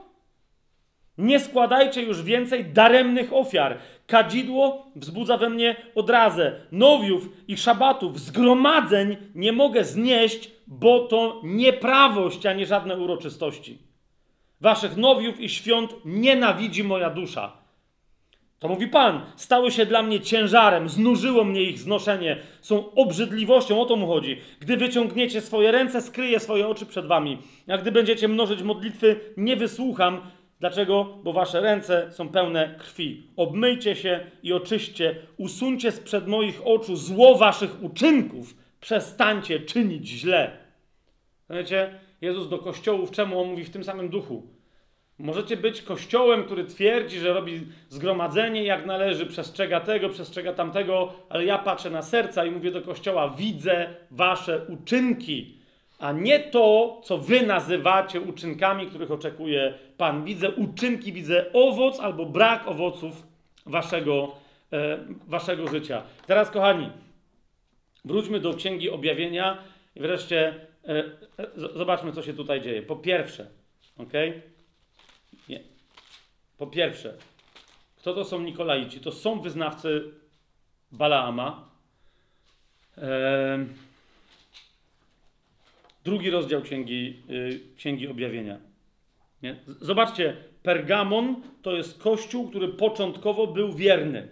[1.18, 3.78] Nie składajcie już więcej daremnych ofiar.
[4.06, 6.52] Kadzidło wzbudza we mnie odrazę.
[6.72, 13.78] Nowiów i szabatów, zgromadzeń nie mogę znieść, bo to nieprawość, a nie żadne uroczystości.
[14.60, 17.64] Waszych nowiów i świąt nienawidzi moja dusza.
[18.58, 23.86] To mówi Pan, stały się dla mnie ciężarem, znużyło mnie ich znoszenie, są obrzydliwością, o
[23.86, 24.40] to mu chodzi.
[24.60, 27.38] Gdy wyciągniecie swoje ręce, skryję swoje oczy przed wami.
[27.68, 30.20] A gdy będziecie mnożyć modlitwy, nie wysłucham.
[30.60, 31.18] Dlaczego?
[31.24, 33.26] Bo wasze ręce są pełne krwi.
[33.36, 40.50] Obmyjcie się i oczyście, usuńcie sprzed moich oczu zło waszych uczynków przestańcie czynić źle.
[41.50, 44.46] Wiecie, Jezus do kościołów czemu on mówi w tym samym duchu?
[45.18, 51.44] Możecie być kościołem, który twierdzi, że robi zgromadzenie jak należy, przestrzega tego, przestrzega tamtego, ale
[51.44, 55.58] ja patrzę na serca i mówię do kościoła: widzę wasze uczynki,
[55.98, 60.24] a nie to, co wy nazywacie uczynkami, których oczekuje Pan.
[60.24, 63.26] Widzę uczynki, widzę owoc albo brak owoców
[63.66, 64.34] waszego,
[64.72, 66.02] e, waszego życia.
[66.26, 66.90] Teraz, kochani,
[68.04, 69.64] Wróćmy do Księgi Objawienia
[69.96, 71.04] i wreszcie e,
[71.38, 72.82] e, zobaczmy, co się tutaj dzieje.
[72.82, 73.46] Po pierwsze,
[73.98, 74.12] ok?
[75.48, 75.60] Nie.
[76.58, 77.14] Po pierwsze,
[77.96, 79.00] kto to są Nikolaici?
[79.00, 80.12] To są wyznawcy
[80.92, 81.70] Balaama.
[82.98, 83.66] E,
[86.04, 88.58] drugi rozdział Księgi, y, Księgi Objawienia.
[89.42, 89.56] Nie?
[89.66, 94.28] Zobaczcie, Pergamon to jest kościół, który początkowo był wierny.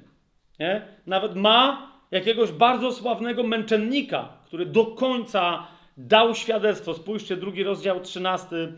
[0.59, 0.87] Nie?
[1.07, 5.67] Nawet ma jakiegoś bardzo sławnego męczennika, który do końca
[5.97, 6.95] dał świadectwo.
[6.95, 8.73] Spójrzcie, drugi rozdział, trzynasty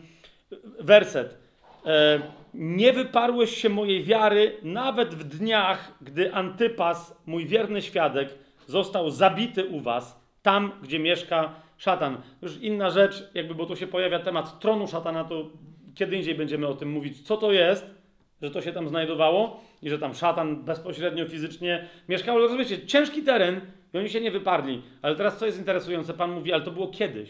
[0.79, 1.37] werset.
[1.85, 2.19] E,
[2.53, 8.29] nie wyparłeś się mojej wiary nawet w dniach, gdy Antypas, mój wierny świadek,
[8.67, 12.17] został zabity u was, tam, gdzie mieszka szatan.
[12.41, 15.49] Już inna rzecz, jakby, bo tu się pojawia temat tronu szatana, to
[15.95, 17.85] kiedy indziej będziemy o tym mówić, co to jest,
[18.41, 22.35] że to się tam znajdowało i że tam szatan bezpośrednio fizycznie mieszkał.
[22.35, 23.61] Ale rozumiecie, ciężki teren
[23.93, 24.81] i oni się nie wyparli.
[25.01, 26.13] Ale teraz co jest interesujące?
[26.13, 27.29] Pan mówi, ale to było kiedyś.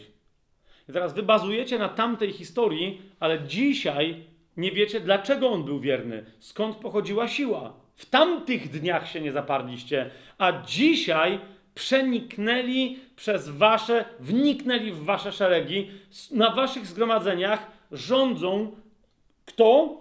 [0.88, 4.24] I teraz wy bazujecie na tamtej historii, ale dzisiaj
[4.56, 7.72] nie wiecie, dlaczego on był wierny, skąd pochodziła siła.
[7.96, 11.38] W tamtych dniach się nie zaparliście, a dzisiaj
[11.74, 15.90] przeniknęli przez wasze, wniknęli w wasze szeregi,
[16.30, 18.76] na waszych zgromadzeniach rządzą
[19.46, 20.00] kto?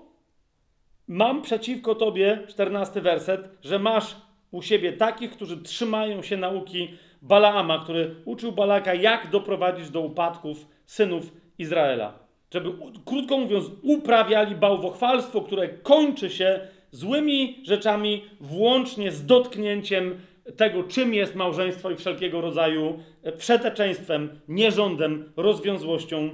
[1.07, 4.15] Mam przeciwko tobie, 14 werset, że masz
[4.52, 6.90] u siebie takich, którzy trzymają się nauki
[7.22, 12.19] Balaama, który uczył Balaka, jak doprowadzić do upadków synów Izraela.
[12.53, 12.72] Żeby,
[13.06, 16.60] krótko mówiąc, uprawiali bałwochwalstwo, które kończy się
[16.91, 20.19] złymi rzeczami, włącznie z dotknięciem
[20.57, 22.99] tego, czym jest małżeństwo i wszelkiego rodzaju
[23.38, 26.30] wszeteczeństwem, nierządem, rozwiązłością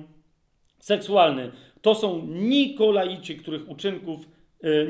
[0.80, 1.52] seksualny.
[1.81, 4.19] To są Nikolaici, których uczynków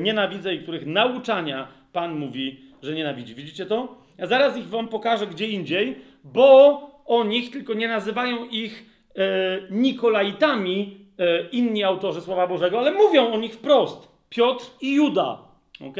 [0.00, 3.34] nienawidzę i których nauczania Pan mówi, że nienawidzi.
[3.34, 3.96] Widzicie to?
[4.18, 9.22] Ja zaraz ich wam pokażę gdzie indziej, bo o nich tylko nie nazywają ich y,
[9.70, 14.08] Nikolaitami y, inni autorzy Słowa Bożego, ale mówią o nich wprost.
[14.28, 15.38] Piotr i Juda.
[15.80, 15.96] ok?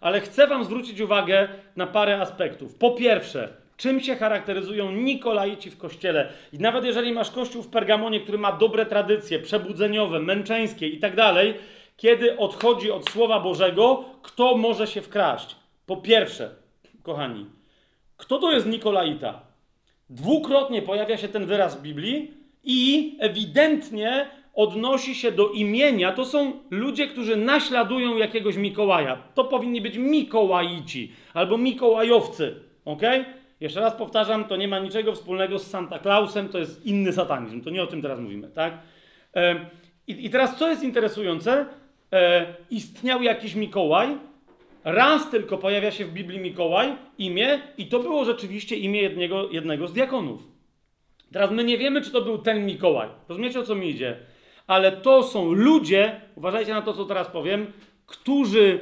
[0.00, 2.74] Ale chcę wam zwrócić uwagę na parę aspektów.
[2.74, 6.28] Po pierwsze, czym się charakteryzują Nikolaici w kościele.
[6.52, 11.16] I nawet jeżeli masz kościół w Pergamonie, który ma dobre tradycje, przebudzeniowe, męczeńskie i tak
[11.16, 11.54] dalej,
[12.00, 15.56] kiedy odchodzi od Słowa Bożego, kto może się wkraść?
[15.86, 16.54] Po pierwsze,
[17.02, 17.46] kochani,
[18.16, 19.40] kto to jest Nikolaita?
[20.10, 26.12] Dwukrotnie pojawia się ten wyraz w Biblii i ewidentnie odnosi się do imienia.
[26.12, 29.22] To są ludzie, którzy naśladują jakiegoś Mikołaja.
[29.34, 32.54] To powinni być Mikołaici albo Mikołajowcy.
[32.84, 33.02] ok?
[33.60, 37.60] Jeszcze raz powtarzam, to nie ma niczego wspólnego z Santa Clausem, to jest inny satanizm.
[37.60, 38.78] To nie o tym teraz mówimy, tak?
[40.06, 41.66] I, I teraz co jest interesujące?
[42.12, 44.08] E, istniał jakiś Mikołaj,
[44.84, 49.88] raz tylko pojawia się w Biblii Mikołaj, imię, i to było rzeczywiście imię jednego, jednego
[49.88, 50.42] z diakonów.
[51.32, 53.08] Teraz my nie wiemy, czy to był ten Mikołaj.
[53.28, 54.16] Rozumiecie, o co mi idzie?
[54.66, 57.72] Ale to są ludzie, uważajcie na to, co teraz powiem,
[58.06, 58.78] którzy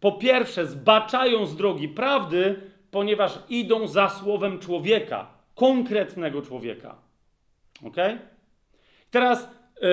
[0.00, 2.60] po pierwsze zbaczają z drogi prawdy,
[2.90, 6.94] ponieważ idą za słowem człowieka, konkretnego człowieka.
[7.84, 7.96] Ok?
[9.10, 9.50] Teraz,
[9.82, 9.88] yy,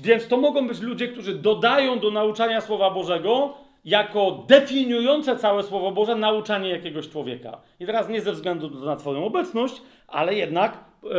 [0.00, 3.54] więc to mogą być ludzie, którzy dodają do nauczania Słowa Bożego
[3.84, 7.60] jako definiujące całe Słowo Boże nauczanie jakiegoś człowieka.
[7.80, 11.10] I teraz nie ze względu na Twoją obecność, ale jednak yy,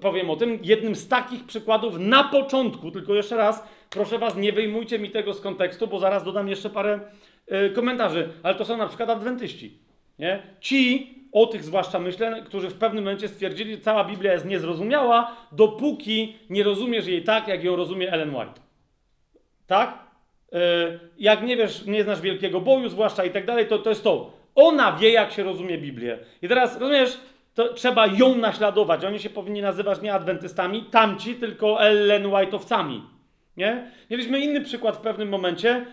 [0.00, 4.52] powiem o tym, jednym z takich przykładów na początku, tylko jeszcze raz, proszę Was, nie
[4.52, 7.00] wyjmujcie mi tego z kontekstu, bo zaraz dodam jeszcze parę
[7.50, 9.78] yy, komentarzy, ale to są na przykład adwentyści.
[10.18, 10.42] Nie?
[10.60, 15.36] Ci, o tych zwłaszcza myślę, którzy w pewnym momencie stwierdzili, że cała Biblia jest niezrozumiała,
[15.52, 18.60] dopóki nie rozumiesz jej tak, jak ją rozumie Ellen White.
[19.66, 19.98] Tak?
[20.52, 20.58] Yy,
[21.18, 24.32] jak nie wiesz, nie znasz wielkiego boju, zwłaszcza i tak dalej, to, to jest to.
[24.54, 26.18] Ona wie, jak się rozumie Biblię.
[26.42, 27.20] I teraz, rozumiesz,
[27.54, 29.04] to trzeba ją naśladować.
[29.04, 33.00] Oni się powinni nazywać nie adwentystami, tamci, tylko Ellen White'owcami.
[33.56, 33.90] Nie?
[34.10, 35.86] Mieliśmy inny przykład w pewnym momencie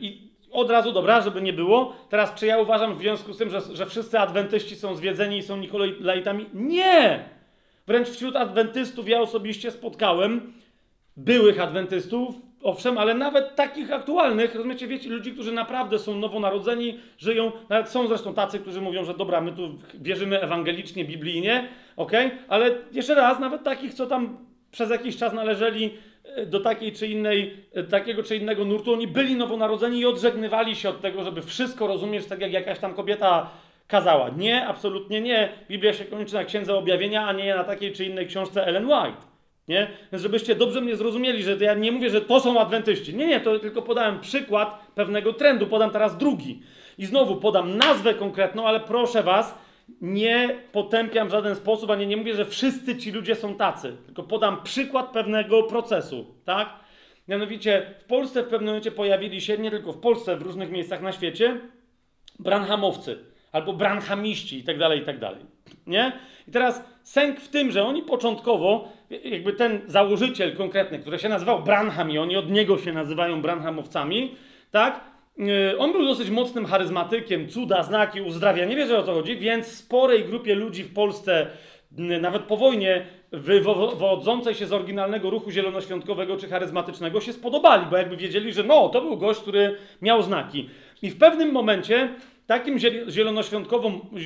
[0.00, 0.25] i
[0.56, 1.96] od razu, dobra, żeby nie było.
[2.08, 5.42] Teraz, czy ja uważam w związku z tym, że, że wszyscy adwentyści są zwiedzeni i
[5.42, 6.46] są Nikolajtami?
[6.54, 7.24] Nie!
[7.86, 10.52] Wręcz wśród adwentystów ja osobiście spotkałem
[11.16, 17.52] byłych adwentystów, owszem, ale nawet takich aktualnych, rozumiecie, wiecie, ludzi, którzy naprawdę są nowonarodzeni, żyją,
[17.68, 22.12] nawet są zresztą tacy, którzy mówią, że dobra, my tu wierzymy ewangelicznie, biblijnie, ok?
[22.48, 24.38] Ale jeszcze raz, nawet takich, co tam
[24.70, 25.90] przez jakiś czas należeli
[26.46, 27.56] do takiej czy innej,
[27.90, 32.26] takiego czy innego nurtu, oni byli nowonarodzeni i odżegnywali się od tego, żeby wszystko rozumieć
[32.26, 33.50] tak, jak jakaś tam kobieta
[33.86, 34.28] kazała.
[34.28, 35.48] Nie, absolutnie nie.
[35.68, 39.36] Biblia się kończy na Księdze Objawienia, a nie na takiej czy innej książce Ellen White.
[39.68, 39.88] Nie?
[40.12, 43.14] Więc żebyście dobrze mnie zrozumieli, że ja nie mówię, że to są adwentyści.
[43.14, 46.62] Nie, nie, to tylko podałem przykład pewnego trendu, podam teraz drugi.
[46.98, 49.58] I znowu podam nazwę konkretną, ale proszę was,
[50.00, 54.22] nie potępiam w żaden sposób, ani nie mówię, że wszyscy ci ludzie są tacy, tylko
[54.22, 56.68] podam przykład pewnego procesu, tak?
[57.28, 61.02] Mianowicie w Polsce w pewnym momencie pojawili się, nie tylko w Polsce, w różnych miejscach
[61.02, 61.60] na świecie,
[62.38, 63.18] branhamowcy
[63.52, 65.40] albo branhamiści i tak dalej, i tak dalej.
[65.86, 66.12] Nie?
[66.48, 68.88] I teraz sęk w tym, że oni początkowo,
[69.24, 74.34] jakby ten założyciel konkretny, który się nazywał Branham i oni od niego się nazywają branhamowcami,
[74.70, 75.15] tak?
[75.38, 79.66] E, on był dosyć mocnym charyzmatykiem, cuda, znaki, uzdrawia, nie wierzę o co chodzi, więc
[79.66, 81.46] sporej grupie ludzi w Polsce,
[82.20, 88.16] nawet po wojnie, wywodzącej się z oryginalnego ruchu zielonoświątkowego czy charyzmatycznego się spodobali, bo jakby
[88.16, 90.68] wiedzieli, że no, to był gość, który miał znaki.
[91.02, 92.08] I w pewnym momencie
[92.46, 92.78] takim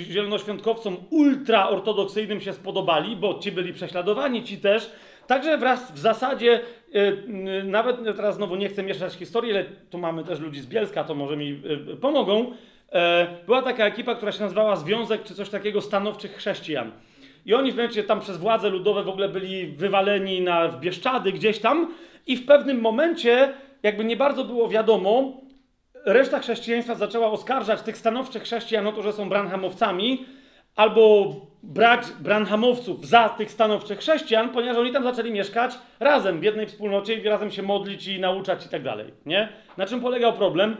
[0.02, 4.90] zielonoświątkowcom ultraortodoksyjnym się spodobali, bo ci byli prześladowani, ci też,
[5.30, 6.60] Także wraz w zasadzie,
[6.92, 11.04] yy, nawet teraz znowu nie chcę mieszać historii, ale tu mamy też ludzi z Bielska,
[11.04, 12.38] to może mi yy, pomogą.
[12.40, 13.00] Yy,
[13.46, 16.90] była taka ekipa, która się nazywała Związek czy coś takiego Stanowczych Chrześcijan.
[17.46, 21.32] I oni w momencie tam przez władze ludowe w ogóle byli wywaleni na, w Bieszczady
[21.32, 21.94] gdzieś tam
[22.26, 23.52] i w pewnym momencie,
[23.82, 25.40] jakby nie bardzo było wiadomo,
[26.06, 30.24] reszta chrześcijaństwa zaczęła oskarżać tych stanowczych chrześcijan o to, że są branhamowcami,
[30.76, 36.66] albo brać branhamowców za tych stanowczych chrześcijan, ponieważ oni tam zaczęli mieszkać razem w jednej
[36.66, 39.48] wspólnocie i razem się modlić i nauczać i tak dalej, nie?
[39.76, 40.76] Na czym polegał problem?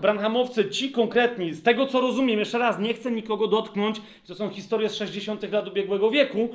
[0.00, 4.50] Branhamowcy, ci konkretni, z tego co rozumiem, jeszcze raz, nie chcę nikogo dotknąć, to są
[4.50, 6.48] historie z 60 lat ubiegłego wieku,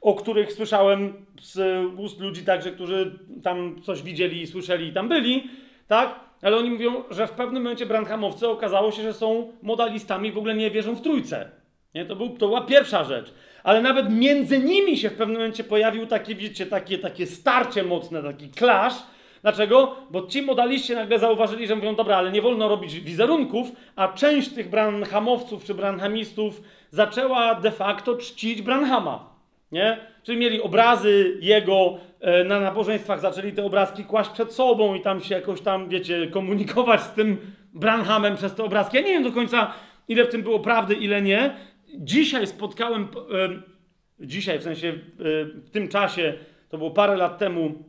[0.00, 5.08] o których słyszałem z ust ludzi także, którzy tam coś widzieli i słyszeli i tam
[5.08, 5.50] byli,
[5.88, 6.20] tak?
[6.42, 10.54] Ale oni mówią, że w pewnym momencie branhamowcy okazało się, że są modalistami, w ogóle
[10.54, 11.50] nie wierzą w trójce.
[11.94, 12.04] Nie?
[12.04, 13.32] To, był, to była pierwsza rzecz.
[13.64, 18.22] Ale nawet między nimi się w pewnym momencie pojawił takie, wiecie, takie, takie starcie mocne,
[18.22, 18.94] taki clash.
[19.42, 19.96] Dlaczego?
[20.10, 24.48] Bo ci modaliści nagle zauważyli, że mówią, dobra, ale nie wolno robić wizerunków, a część
[24.48, 29.36] tych branhamowców czy branhamistów zaczęła de facto czcić Branhama.
[29.72, 29.98] Nie?
[30.22, 35.20] Czyli mieli obrazy jego e, na nabożeństwach, zaczęli te obrazki kłaść przed sobą i tam
[35.20, 37.36] się jakoś tam, wiecie, komunikować z tym
[37.74, 38.96] Branhamem przez te obrazki.
[38.96, 39.72] Ja nie wiem do końca,
[40.08, 41.54] ile w tym było prawdy, ile nie.
[41.96, 43.06] Dzisiaj spotkałem, e,
[44.26, 44.94] dzisiaj w sensie e,
[45.44, 46.34] w tym czasie,
[46.68, 47.84] to było parę lat temu,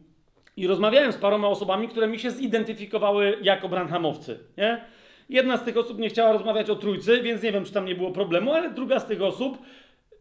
[0.58, 4.40] i rozmawiałem z paroma osobami, które mi się zidentyfikowały jako Branhamowcy.
[4.58, 4.82] Nie?
[5.30, 7.96] Jedna z tych osób nie chciała rozmawiać o trójcy, więc nie wiem, czy tam nie
[7.96, 9.58] było problemu, ale druga z tych osób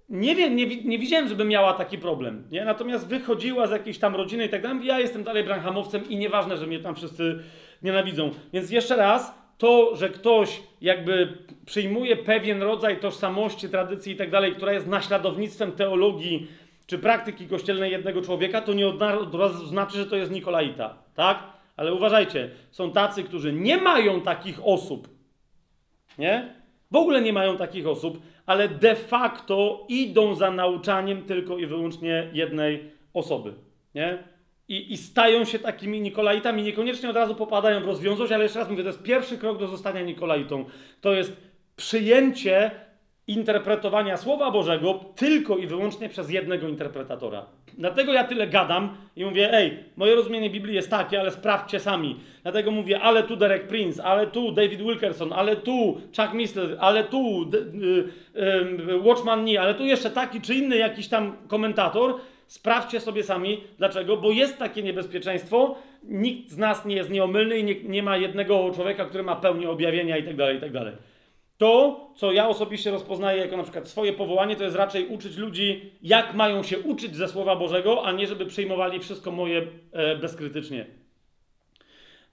[0.08, 2.64] nie wiem, nie, nie widziałem, żeby miała taki problem, nie?
[2.64, 4.86] Natomiast wychodziła z jakiejś tam rodziny i tak dalej.
[4.86, 7.38] Ja jestem dalej Branhamowcem i nieważne, że mnie tam wszyscy
[7.82, 8.30] nienawidzą.
[8.52, 14.54] Więc jeszcze raz, to, że ktoś jakby przyjmuje pewien rodzaj tożsamości, tradycji i tak dalej,
[14.54, 16.48] która jest naśladownictwem teologii
[16.86, 21.42] czy praktyki kościelnej jednego człowieka, to nie od razu znaczy, że to jest Nikolaita, tak?
[21.76, 25.08] Ale uważajcie, są tacy, którzy nie mają takich osób,
[26.18, 26.54] nie?
[26.90, 32.30] W ogóle nie mają takich osób, ale de facto idą za nauczaniem tylko i wyłącznie
[32.32, 33.54] jednej osoby.
[33.94, 34.35] Nie?
[34.68, 36.62] I, I stają się takimi Nikolaitami.
[36.62, 39.68] Niekoniecznie od razu popadają w rozwiązłość, ale jeszcze raz mówię, to jest pierwszy krok do
[39.68, 40.64] zostania Nikolaitą.
[41.00, 41.36] To jest
[41.76, 42.70] przyjęcie
[43.26, 47.46] interpretowania Słowa Bożego tylko i wyłącznie przez jednego interpretatora.
[47.78, 52.16] Dlatego ja tyle gadam i mówię, ej, moje rozumienie Biblii jest takie, ale sprawdźcie sami.
[52.42, 57.04] Dlatego mówię, ale tu Derek Prince, ale tu David Wilkerson, ale tu Chuck Missler, ale
[57.04, 58.40] tu y,
[58.90, 62.14] y, Watchman Nee, ale tu jeszcze taki czy inny jakiś tam komentator.
[62.46, 67.64] Sprawdźcie sobie sami, dlaczego, bo jest takie niebezpieczeństwo, nikt z nas nie jest nieomylny i
[67.64, 70.72] nie, nie ma jednego człowieka, który ma pełnię objawienia i tak dalej, i tak.
[71.58, 75.92] To, co ja osobiście rozpoznaję jako na przykład swoje powołanie, to jest raczej uczyć ludzi,
[76.02, 80.86] jak mają się uczyć ze Słowa Bożego, a nie żeby przyjmowali wszystko moje e, bezkrytycznie.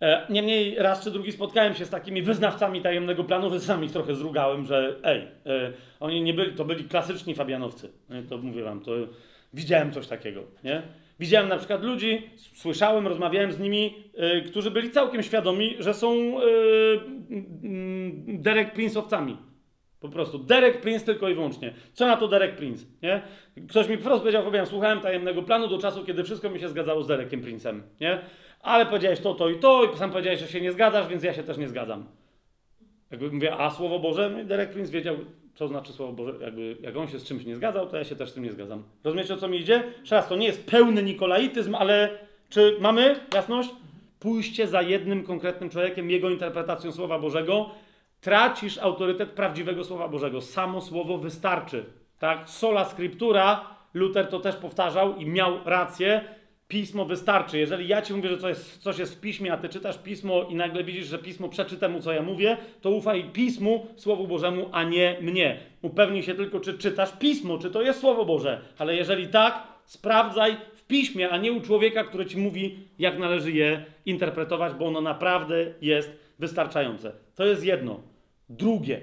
[0.01, 3.91] E, niemniej raz czy drugi spotkałem się z takimi wyznawcami tajemnego planu, że sam ich
[3.91, 7.91] trochę zrugałem, że ej, e, oni nie byli, to byli klasyczni Fabianowcy.
[8.29, 8.91] To mówię wam, to
[9.53, 10.81] widziałem coś takiego, nie?
[11.19, 16.15] Widziałem na przykład ludzi, słyszałem, rozmawiałem z nimi, yy, którzy byli całkiem świadomi, że są
[16.15, 19.35] yy, yy, Derek Prince'owcami.
[19.99, 20.39] Po prostu.
[20.39, 21.73] Derek Prince tylko i wyłącznie.
[21.93, 22.85] Co na to Derek Prince?
[23.01, 23.21] Nie?
[23.69, 27.03] Ktoś mi wprost powiedział, powiem, słuchałem tajemnego planu do czasu, kiedy wszystko mi się zgadzało
[27.03, 27.81] z Derekiem Prince'em.
[28.01, 28.19] Nie?
[28.61, 31.33] Ale powiedziałeś to, to i to, i sam powiedziałeś, że się nie zgadzasz, więc ja
[31.33, 32.05] się też nie zgadzam.
[33.11, 35.15] Jakby mówię, a Słowo Boże, no Derek Prince wiedział,
[35.55, 38.15] co znaczy Słowo Boże, jakby jak on się z czymś nie zgadzał, to ja się
[38.15, 38.83] też z tym nie zgadzam.
[39.03, 39.83] Rozumiecie, o co mi idzie?
[40.11, 42.09] Raz, to nie jest pełny nikolaityzm, ale
[42.49, 43.69] czy mamy jasność?
[44.19, 47.69] Pójście za jednym konkretnym człowiekiem, jego interpretacją Słowa Bożego,
[48.21, 50.41] tracisz autorytet prawdziwego Słowa Bożego.
[50.41, 51.85] Samo Słowo wystarczy.
[52.19, 52.49] Tak?
[52.49, 56.21] Sola scriptura, Luther to też powtarzał i miał rację,
[56.73, 57.57] pismo wystarczy.
[57.57, 60.43] Jeżeli ja ci mówię, że coś jest, coś jest w piśmie, a ty czytasz pismo
[60.43, 64.69] i nagle widzisz, że pismo przeczy temu, co ja mówię, to ufaj pismu, Słowu Bożemu,
[64.71, 65.59] a nie mnie.
[65.81, 68.61] Upewnij się tylko, czy czytasz pismo, czy to jest Słowo Boże.
[68.77, 73.51] Ale jeżeli tak, sprawdzaj w piśmie, a nie u człowieka, który ci mówi, jak należy
[73.51, 77.11] je interpretować, bo ono naprawdę jest wystarczające.
[77.35, 77.99] To jest jedno.
[78.49, 79.01] Drugie.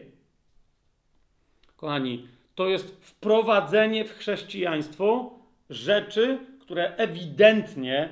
[1.76, 5.38] Kochani, to jest wprowadzenie w chrześcijaństwo
[5.70, 6.38] rzeczy,
[6.70, 8.09] które ewidentnie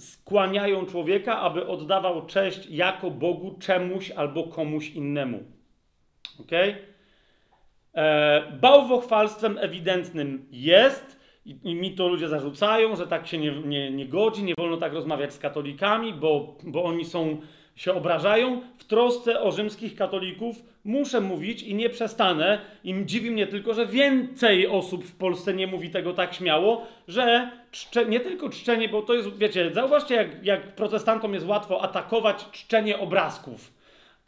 [0.00, 5.38] skłaniają człowieka, aby oddawał cześć jako Bogu czemuś albo komuś innemu.
[6.40, 6.50] Ok?
[7.94, 13.90] E, bałwochwalstwem ewidentnym jest, i, i, mi to ludzie zarzucają, że tak się nie, nie,
[13.90, 17.40] nie godzi, nie wolno tak rozmawiać z katolikami, bo, bo oni są
[17.76, 18.62] się obrażają.
[18.78, 20.56] W trosce o rzymskich katolików
[20.88, 22.60] muszę mówić i nie przestanę.
[22.84, 27.50] I dziwi mnie tylko, że więcej osób w Polsce nie mówi tego tak śmiało, że
[27.70, 32.44] czcze, nie tylko czczenie, bo to jest, wiecie, zauważcie, jak, jak protestantom jest łatwo atakować
[32.52, 33.77] czczenie obrazków.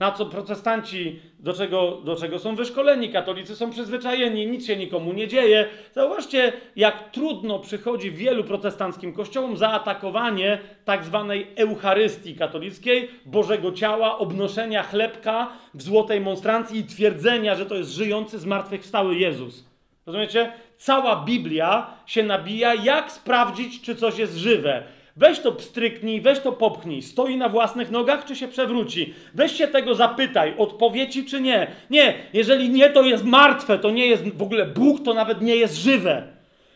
[0.01, 5.12] Na co protestanci, do czego, do czego są wyszkoleni, katolicy są przyzwyczajeni, nic się nikomu
[5.12, 5.66] nie dzieje.
[5.93, 14.82] Zauważcie, jak trudno przychodzi wielu protestanckim kościołom zaatakowanie tak zwanej Eucharystii katolickiej, Bożego Ciała, obnoszenia
[14.82, 19.64] chlebka w złotej monstrancji i twierdzenia, że to jest żyjący, zmartwychwstały Jezus.
[20.06, 20.52] Rozumiecie?
[20.77, 24.82] Cała Biblia się nabija, jak sprawdzić, czy coś jest żywe.
[25.20, 27.02] Weź to pstryknij, weź to popchnij.
[27.02, 29.14] Stoi na własnych nogach, czy się przewróci?
[29.34, 31.66] Weź się tego zapytaj, odpowiedzi czy nie.
[31.90, 35.56] Nie, jeżeli nie, to jest martwe, to nie jest w ogóle Bóg, to nawet nie
[35.56, 36.22] jest żywe.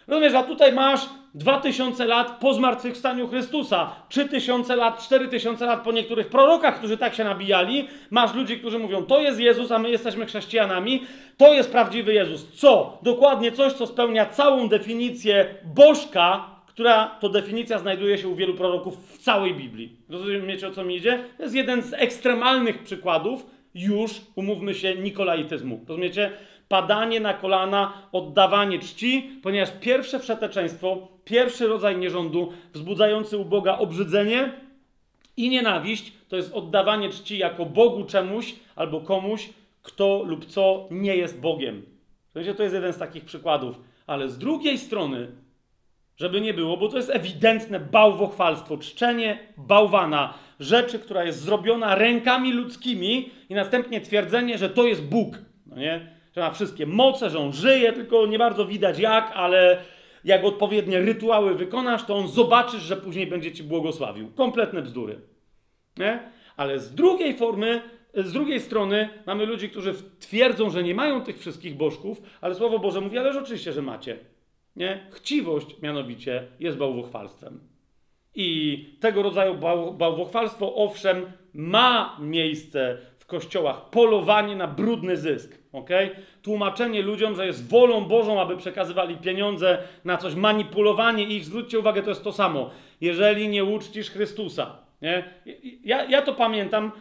[0.07, 1.01] Rozumiesz, a tutaj masz
[1.35, 7.25] 2000 lat po zmartwychwstaniu Chrystusa, 3000 lat, 4000 lat po niektórych prorokach, którzy tak się
[7.25, 7.89] nabijali.
[8.11, 11.03] Masz ludzi, którzy mówią, to jest Jezus, a my jesteśmy chrześcijanami.
[11.37, 12.47] To jest prawdziwy Jezus.
[12.55, 12.99] Co?
[13.03, 19.15] Dokładnie coś, co spełnia całą definicję bożka, która to definicja znajduje się u wielu proroków
[19.15, 19.97] w całej Biblii.
[20.09, 21.25] Rozumiecie o co mi idzie?
[21.37, 25.85] To jest jeden z ekstremalnych przykładów już, umówmy się, nikolaityzmu.
[25.89, 26.33] Rozumiecie?
[26.69, 34.53] Padanie na kolana, oddawanie czci, ponieważ pierwsze wszeteczeństwo, pierwszy rodzaj nierządu wzbudzający u Boga obrzydzenie
[35.37, 39.51] i nienawiść, to jest oddawanie czci jako Bogu czemuś albo komuś,
[39.83, 41.83] kto lub co nie jest Bogiem.
[42.35, 42.57] Rozumiecie?
[42.57, 43.81] To jest jeden z takich przykładów.
[44.07, 45.29] Ale z drugiej strony,
[46.17, 52.53] żeby nie było, bo to jest ewidentne bałwochwalstwo, czczenie bałwana, rzeczy, która jest zrobiona rękami
[52.53, 56.15] ludzkimi i następnie twierdzenie, że to jest Bóg, no nie?
[56.37, 59.83] Że ma wszystkie moce, że on żyje, tylko nie bardzo widać jak, ale
[60.25, 64.31] jak odpowiednie rytuały wykonasz, to on zobaczysz, że później będzie ci błogosławił.
[64.31, 65.21] Kompletne bzdury.
[65.97, 66.31] Nie?
[66.57, 67.83] Ale z drugiej formy,
[68.15, 72.79] z drugiej strony mamy ludzi, którzy twierdzą, że nie mają tych wszystkich bożków, ale Słowo
[72.79, 74.19] Boże mówi, ależ oczywiście, że macie.
[74.77, 75.07] Nie?
[75.11, 77.61] Chciwość mianowicie jest bałwochwalstwem.
[78.35, 83.91] I tego rodzaju bał, bałwochwalstwo, owszem, ma miejsce w kościołach.
[83.91, 85.59] Polowanie na brudny zysk.
[85.73, 86.11] Okay?
[86.43, 91.45] Tłumaczenie ludziom, że jest wolą Bożą, aby przekazywali pieniądze na coś, manipulowanie ich.
[91.45, 92.71] Zwróćcie uwagę, to jest to samo.
[93.01, 95.25] Jeżeli nie uczcisz Chrystusa, nie?
[95.85, 96.93] Ja, ja to pamiętam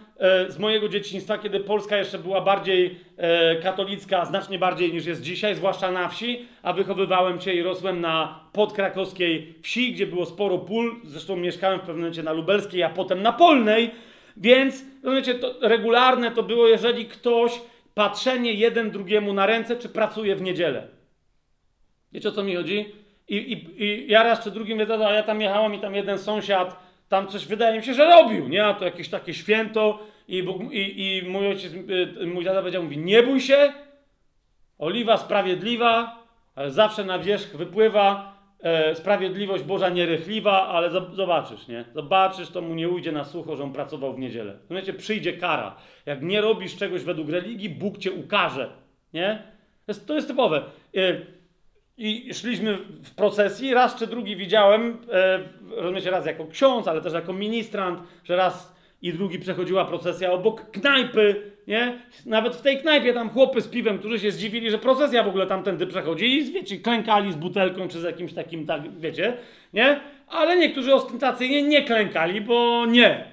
[0.47, 5.55] z mojego dzieciństwa, kiedy Polska jeszcze była bardziej e, katolicka, znacznie bardziej niż jest dzisiaj,
[5.55, 10.95] zwłaszcza na wsi, a wychowywałem się i rosłem na podkrakowskiej wsi, gdzie było sporo pól.
[11.03, 13.91] Zresztą mieszkałem w pewnym momencie na Lubelskiej, a potem na Polnej.
[14.37, 17.61] Więc, rozumiecie, to regularne to było, jeżeli ktoś
[17.93, 20.87] patrzenie jeden drugiemu na ręce, czy pracuje w niedzielę.
[22.11, 22.85] Wiecie o co mi chodzi?
[23.27, 26.19] I, i, i ja raz czy drugim wiedzę, a ja tam jechałem i tam jeden
[26.19, 28.65] sąsiad tam coś wydaje mi się, że robił, nie?
[28.65, 30.37] A to jakieś takie święto i,
[30.71, 31.73] i, i mój ojciec,
[32.21, 33.73] y, mój tata powiedział, mówi, nie bój się,
[34.77, 36.23] oliwa sprawiedliwa,
[36.55, 41.85] ale zawsze na wierzch wypływa e, sprawiedliwość Boża nierychliwa, ale zobaczysz, nie?
[41.95, 44.57] Zobaczysz, to mu nie ujdzie na sucho, że on pracował w niedzielę.
[44.61, 44.93] Rozumiecie?
[44.93, 45.75] Przyjdzie kara.
[46.05, 48.69] Jak nie robisz czegoś według religii, Bóg cię ukaże,
[49.13, 49.43] nie?
[49.85, 50.63] To jest, to jest typowe.
[50.97, 51.21] E,
[51.97, 55.39] i szliśmy w procesji, raz czy drugi widziałem, e,
[55.75, 58.72] rozumiecie, raz jako ksiądz, ale też jako ministrant, że raz
[59.03, 61.99] i drugi przechodziła procesja obok knajpy, nie?
[62.25, 65.47] Nawet w tej knajpie tam chłopy z piwem, którzy się zdziwili, że procesja w ogóle
[65.47, 69.33] tamtędy przechodzi i wiecie, klękali z butelką czy z jakimś takim, tak, wiecie,
[69.73, 69.99] nie?
[70.27, 73.25] Ale niektórzy ostentacyjnie nie klękali, bo nie.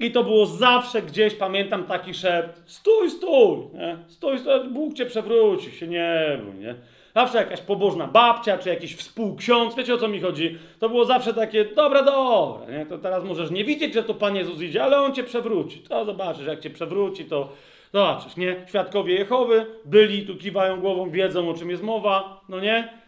[0.00, 3.96] I to było zawsze gdzieś, pamiętam taki szept, stój, stój, nie?
[4.08, 6.74] Stój, stój, Bóg cię przewróci, się nie bój, nie?
[7.14, 10.58] Zawsze jakaś pobożna babcia, czy jakiś współksiądz, wiecie o co mi chodzi?
[10.78, 12.86] To było zawsze takie, dobra, dobra, nie?
[12.86, 15.78] To teraz możesz nie widzieć, że to Pan Jezus idzie, ale On cię przewróci.
[15.78, 17.52] To zobaczysz, jak cię przewróci, to
[17.92, 18.64] zobaczysz, nie?
[18.68, 22.98] Świadkowie Jehowy byli, tu kiwają głową, wiedzą o czym jest mowa, no nie?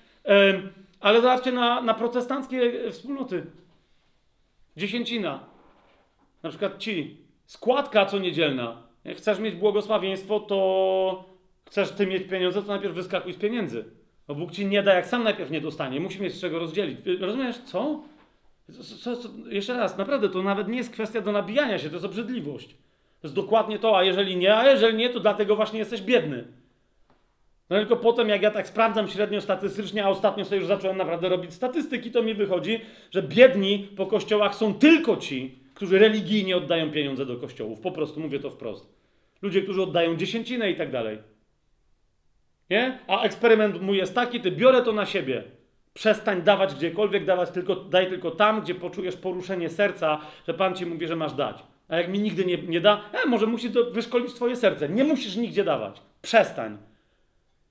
[1.00, 3.46] Ale zobaczcie na, na protestanckie wspólnoty.
[4.76, 5.40] Dziesięcina.
[6.42, 7.16] Na przykład ci.
[7.46, 8.82] Składka co niedzielna.
[9.16, 11.24] Chcesz mieć błogosławieństwo, to
[11.70, 13.84] chcesz ty mieć pieniądze, to najpierw wyskakuj z pieniędzy.
[14.28, 16.00] Bo Bóg ci nie da, jak sam najpierw nie dostanie.
[16.00, 16.98] Musi mieć z czego rozdzielić.
[17.20, 18.02] Rozumiesz, co?
[19.02, 19.28] Co, co?
[19.48, 22.68] Jeszcze raz, naprawdę, to nawet nie jest kwestia do nabijania się, to jest obrzydliwość.
[23.20, 26.44] To jest dokładnie to, a jeżeli nie, a jeżeli nie, to dlatego właśnie jesteś biedny.
[27.70, 31.28] No tylko potem, jak ja tak sprawdzam średnio statystycznie, a ostatnio sobie już zacząłem naprawdę
[31.28, 32.80] robić statystyki, to mi wychodzi,
[33.10, 37.80] że biedni po kościołach są tylko ci, którzy religijnie oddają pieniądze do kościołów.
[37.80, 38.94] Po prostu mówię to wprost.
[39.42, 41.18] Ludzie, którzy oddają dziesięcinę i tak dalej.
[42.70, 42.98] Nie?
[43.06, 45.42] A eksperyment mój jest taki, ty biorę to na siebie.
[45.94, 50.86] Przestań dawać gdziekolwiek, dawać tylko, daj tylko tam, gdzie poczujesz poruszenie serca, że Pan ci
[50.86, 51.62] mówi, że masz dać.
[51.88, 54.88] A jak mi nigdy nie, nie da, e, może musi to wyszkolić twoje serce.
[54.88, 56.02] Nie musisz nigdzie dawać.
[56.22, 56.78] Przestań.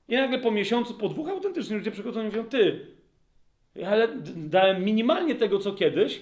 [0.08, 2.88] I nagle po miesiącu, po dwóch autentycznie ludzie przychodzą i mówią, ty,
[3.88, 6.22] ale dałem minimalnie tego, co kiedyś,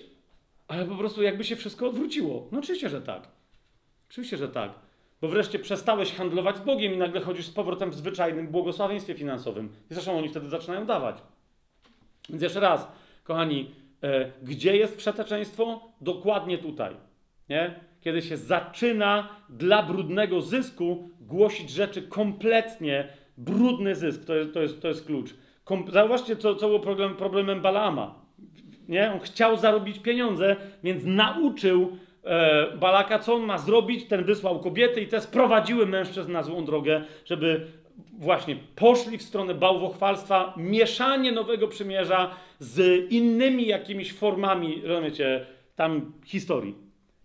[0.68, 2.48] ale po prostu jakby się wszystko odwróciło.
[2.52, 3.28] No oczywiście, że tak.
[4.10, 4.72] Oczywiście, że tak.
[5.22, 9.70] Bo wreszcie przestałeś handlować z Bogiem i nagle chodzisz z powrotem w zwyczajnym błogosławieństwie finansowym.
[9.92, 11.18] I zresztą oni wtedy zaczynają dawać.
[12.30, 12.92] Więc jeszcze raz,
[13.24, 13.72] kochani,
[14.04, 15.82] e, gdzie jest przeteczeństwo?
[16.02, 16.96] Dokładnie tutaj.
[17.50, 17.80] Nie?
[18.02, 23.08] Kiedy się zaczyna dla brudnego zysku głosić rzeczy kompletnie
[23.38, 24.26] brudny zysk.
[24.26, 25.34] To jest, to jest, to jest klucz.
[25.64, 28.16] Kom Zauważcie, co, co było problem, problemem Balaama.
[28.88, 29.12] Nie?
[29.14, 31.98] On chciał zarobić pieniądze, więc nauczył
[32.80, 34.08] Balaka, co on ma zrobić.
[34.08, 37.68] Ten wysłał kobiety i te sprowadziły mężczyzn na złą drogę, żeby
[38.20, 45.46] właśnie poszli w stronę bałwochwalstwa, mieszanie nowego przymierza z innymi jakimiś formami, rozumiecie,
[45.76, 46.76] tam historii.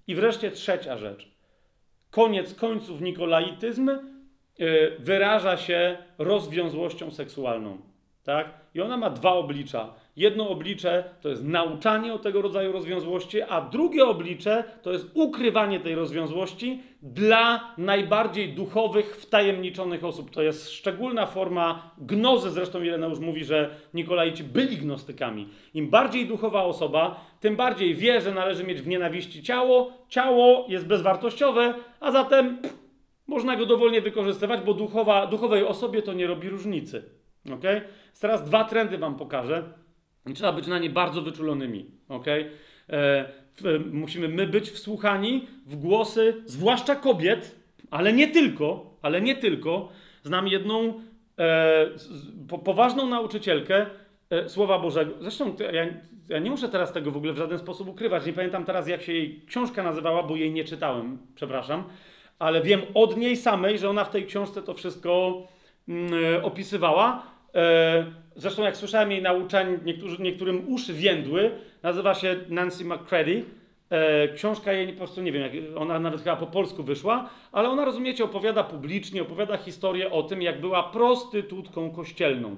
[0.07, 1.29] I wreszcie trzecia rzecz.
[2.11, 3.99] Koniec końców nikolaityzm y,
[4.99, 7.79] wyraża się rozwiązłością seksualną.
[8.25, 8.49] Tak?
[8.75, 9.95] I ona ma dwa oblicza.
[10.17, 15.81] Jedno oblicze to jest nauczanie o tego rodzaju rozwiązłości, a drugie oblicze to jest ukrywanie
[15.81, 20.31] tej rozwiązłości dla najbardziej duchowych, wtajemniczonych osób.
[20.31, 22.51] To jest szczególna forma gnozy.
[22.51, 25.49] Zresztą Ireneusz mówi, że Nikolaici byli gnostykami.
[25.75, 29.93] Im bardziej duchowa osoba, tym bardziej wie, że należy mieć w nienawiści ciało.
[30.09, 32.79] Ciało jest bezwartościowe, a zatem pff,
[33.27, 37.03] można go dowolnie wykorzystywać, bo duchowa, duchowej osobie to nie robi różnicy.
[37.55, 37.81] Okay?
[38.21, 39.82] Teraz dwa trendy Wam pokażę.
[40.35, 41.87] Trzeba być na nie bardzo wyczulonymi.
[42.09, 42.51] Okay?
[42.91, 43.25] E,
[43.93, 47.57] musimy my być wsłuchani w głosy, zwłaszcza kobiet,
[47.91, 49.89] ale nie tylko, ale nie tylko.
[50.23, 51.01] Znam jedną
[51.39, 51.87] e,
[52.49, 53.87] po, poważną nauczycielkę
[54.31, 55.13] e, Słowa Bożego.
[55.21, 55.87] Zresztą ja,
[56.29, 58.27] ja, nie muszę teraz tego w ogóle w żaden sposób ukrywać.
[58.27, 61.85] Nie pamiętam teraz, jak się jej książka nazywała, bo jej nie czytałem, przepraszam.
[62.39, 65.43] Ale wiem od niej samej, że ona w tej książce to wszystko
[65.89, 67.23] mm, e, opisywała.
[67.55, 69.79] E, zresztą jak słyszałem jej nauczanie,
[70.19, 71.51] niektórym uszy więdły,
[71.83, 73.45] nazywa się Nancy McCready.
[73.91, 77.85] E, książka jej po prostu nie wiem, ona nawet chyba po polsku wyszła, ale ona,
[77.85, 82.57] rozumiecie, opowiada publicznie, opowiada historię o tym, jak była prostytutką kościelną.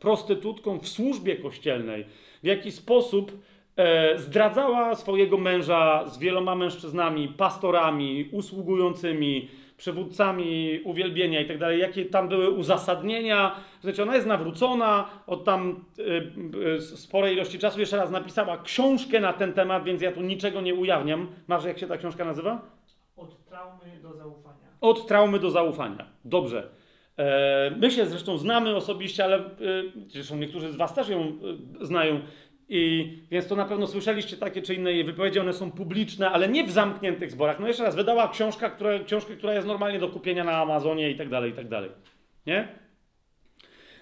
[0.00, 2.04] Prostytutką w służbie kościelnej.
[2.42, 3.32] W jaki sposób
[3.76, 12.04] e, zdradzała swojego męża z wieloma mężczyznami, pastorami, usługującymi, przywódcami uwielbienia i tak dalej, jakie
[12.04, 13.56] tam były uzasadnienia.
[13.80, 16.32] Znaczy, ona jest nawrócona od tam y,
[16.76, 17.80] y, sporej ilości czasu.
[17.80, 21.28] Jeszcze raz napisała książkę na ten temat, więc ja tu niczego nie ujawniam.
[21.46, 22.60] Masz, jak się ta książka nazywa?
[23.16, 24.68] Od traumy do zaufania.
[24.80, 26.06] Od traumy do zaufania.
[26.24, 26.68] Dobrze.
[27.18, 29.50] E, my się zresztą znamy osobiście, ale e,
[30.08, 31.32] zresztą niektórzy z Was też ją
[31.80, 32.20] znają.
[32.68, 36.64] I więc to na pewno słyszeliście takie czy inne wypowiedzi, one są publiczne, ale nie
[36.64, 37.60] w zamkniętych zborach.
[37.60, 41.16] No jeszcze raz, wydała książka, która, książkę, która jest normalnie do kupienia na Amazonie i
[41.16, 41.90] tak dalej, i tak dalej.
[42.46, 42.68] Nie?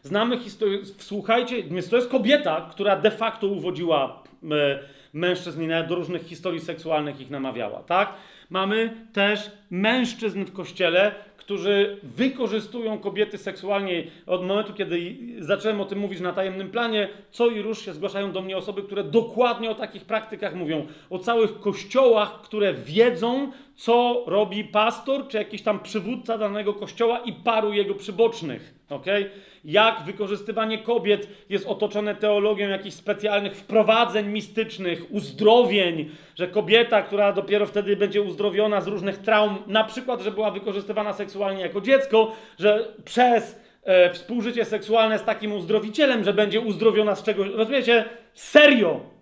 [0.03, 4.23] Znamy historię, słuchajcie, więc to jest kobieta, która de facto uwodziła
[4.53, 4.79] e,
[5.13, 8.15] mężczyzn i nawet do różnych historii seksualnych ich namawiała, tak?
[8.51, 14.05] Mamy też mężczyzn w kościele, którzy wykorzystują kobiety seksualnie.
[14.27, 18.33] Od momentu, kiedy zacząłem o tym mówić na tajemnym planie, co i róż się zgłaszają
[18.33, 20.87] do mnie osoby, które dokładnie o takich praktykach mówią.
[21.11, 27.33] O całych kościołach, które wiedzą, co robi pastor, czy jakiś tam przywódca danego kościoła i
[27.33, 28.74] paru jego przybocznych.
[28.91, 29.31] Okay?
[29.65, 37.67] Jak wykorzystywanie kobiet jest otoczone teologią jakichś specjalnych wprowadzeń mistycznych, uzdrowień, że kobieta, która dopiero
[37.67, 42.89] wtedy będzie uzdrowiona z różnych traum, na przykład, że była wykorzystywana seksualnie jako dziecko, że
[43.05, 47.49] przez e, współżycie seksualne z takim uzdrowicielem, że będzie uzdrowiona z czegoś.
[47.49, 48.05] Rozumiecie?
[48.35, 49.14] Serio!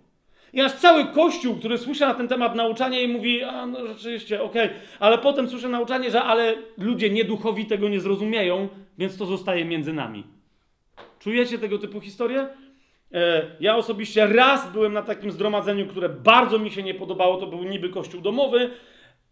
[0.53, 4.43] I aż cały kościół, który słyszy na ten temat nauczanie i mówi, a no rzeczywiście,
[4.43, 4.79] okej, okay.
[4.99, 8.67] ale potem słyszę nauczanie, że ale ludzie nieduchowi tego nie zrozumieją,
[8.97, 10.23] więc to zostaje między nami.
[11.19, 12.47] Czujecie tego typu historie?
[13.13, 17.47] E, ja osobiście raz byłem na takim zgromadzeniu, które bardzo mi się nie podobało, to
[17.47, 18.69] był niby kościół domowy,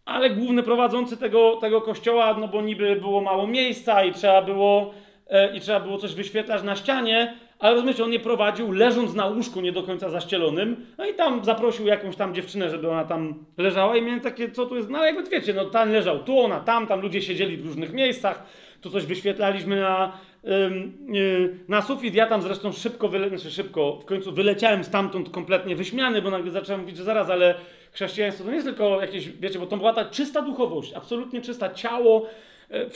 [0.04, 4.94] ale główny prowadzący tego, tego kościoła, no bo niby było mało miejsca i trzeba było,
[5.28, 9.26] e, i trzeba było coś wyświetlać na ścianie, ale rozumiecie, on nie prowadził leżąc na
[9.26, 13.44] łóżku nie do końca zaścielonym, no i tam zaprosił jakąś tam dziewczynę, żeby ona tam
[13.58, 13.96] leżała.
[13.96, 16.60] I miałem takie, co tu jest, no ale jakby wiecie, no ten leżał tu, ona
[16.60, 18.42] tam, tam ludzie siedzieli w różnych miejscach,
[18.80, 24.04] tu coś wyświetlaliśmy na, yy, na sufit, ja tam zresztą szybko, wyle, znaczy szybko, w
[24.04, 27.54] końcu wyleciałem stamtąd kompletnie wyśmiany, bo nagle zacząłem mówić, że zaraz, ale
[27.92, 31.74] chrześcijaństwo to nie jest tylko jakieś, wiecie, bo to była ta czysta duchowość, absolutnie czysta,
[31.74, 32.26] ciało,
[32.70, 32.88] yy,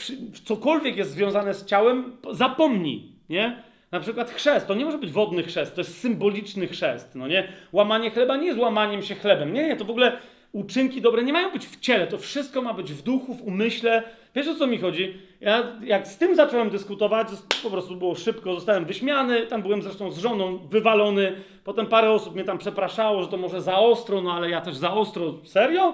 [0.45, 3.67] cokolwiek jest związane z ciałem, zapomnij, nie?
[3.97, 7.47] Na przykład chrzest, to nie może być wodny chrzest, to jest symboliczny chrzest, no nie?
[7.71, 10.17] Łamanie chleba nie jest łamaniem się chlebem, nie, nie, to w ogóle
[10.51, 14.03] uczynki dobre nie mają być w ciele, to wszystko ma być w duchu, w umyśle.
[14.35, 15.17] Wiesz o co mi chodzi?
[15.41, 17.27] Ja jak z tym zacząłem dyskutować,
[17.63, 22.35] po prostu było szybko, zostałem wyśmiany, tam byłem zresztą z żoną wywalony, potem parę osób
[22.35, 25.93] mnie tam przepraszało, że to może za ostro, no ale ja też za ostro, serio?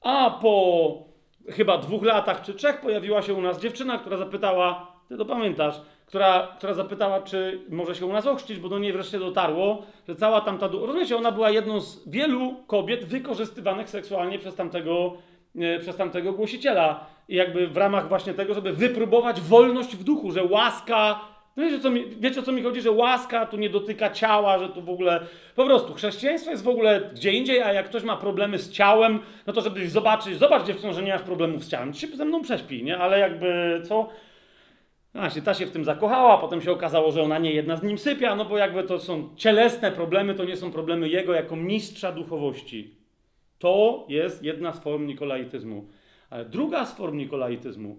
[0.00, 0.94] A po
[1.48, 5.80] chyba dwóch latach czy trzech pojawiła się u nas dziewczyna, która zapytała, ty to pamiętasz,
[6.12, 10.16] która, która zapytała, czy może się u nas ochrzcić, bo do niej wreszcie dotarło, że
[10.16, 15.16] cała tamta, rozumiecie, ona była jedną z wielu kobiet wykorzystywanych seksualnie przez tamtego,
[15.58, 17.06] e, przez tamtego głosiciela.
[17.28, 21.20] I jakby w ramach właśnie tego, żeby wypróbować wolność w duchu, że łaska,
[21.56, 24.58] no wiecie, co mi, wiecie o co mi chodzi, że łaska tu nie dotyka ciała,
[24.58, 25.20] że tu w ogóle,
[25.56, 29.18] po prostu chrześcijaństwo jest w ogóle gdzie indziej, a jak ktoś ma problemy z ciałem,
[29.46, 32.24] no to żeby zobaczyć, zobacz dziewczyno, że nie masz problemów z ciałem, to się ze
[32.24, 32.98] mną prześpi, nie?
[32.98, 34.08] Ale jakby, co?
[35.14, 37.82] A się, ta się w tym zakochała, potem się okazało, że ona nie jedna z
[37.82, 41.56] nim sypia, no bo jakby to są cielesne problemy, to nie są problemy jego jako
[41.56, 42.94] mistrza duchowości.
[43.58, 45.86] To jest jedna z form nikolaityzmu.
[46.30, 47.96] Ale druga z form nikolaityzmu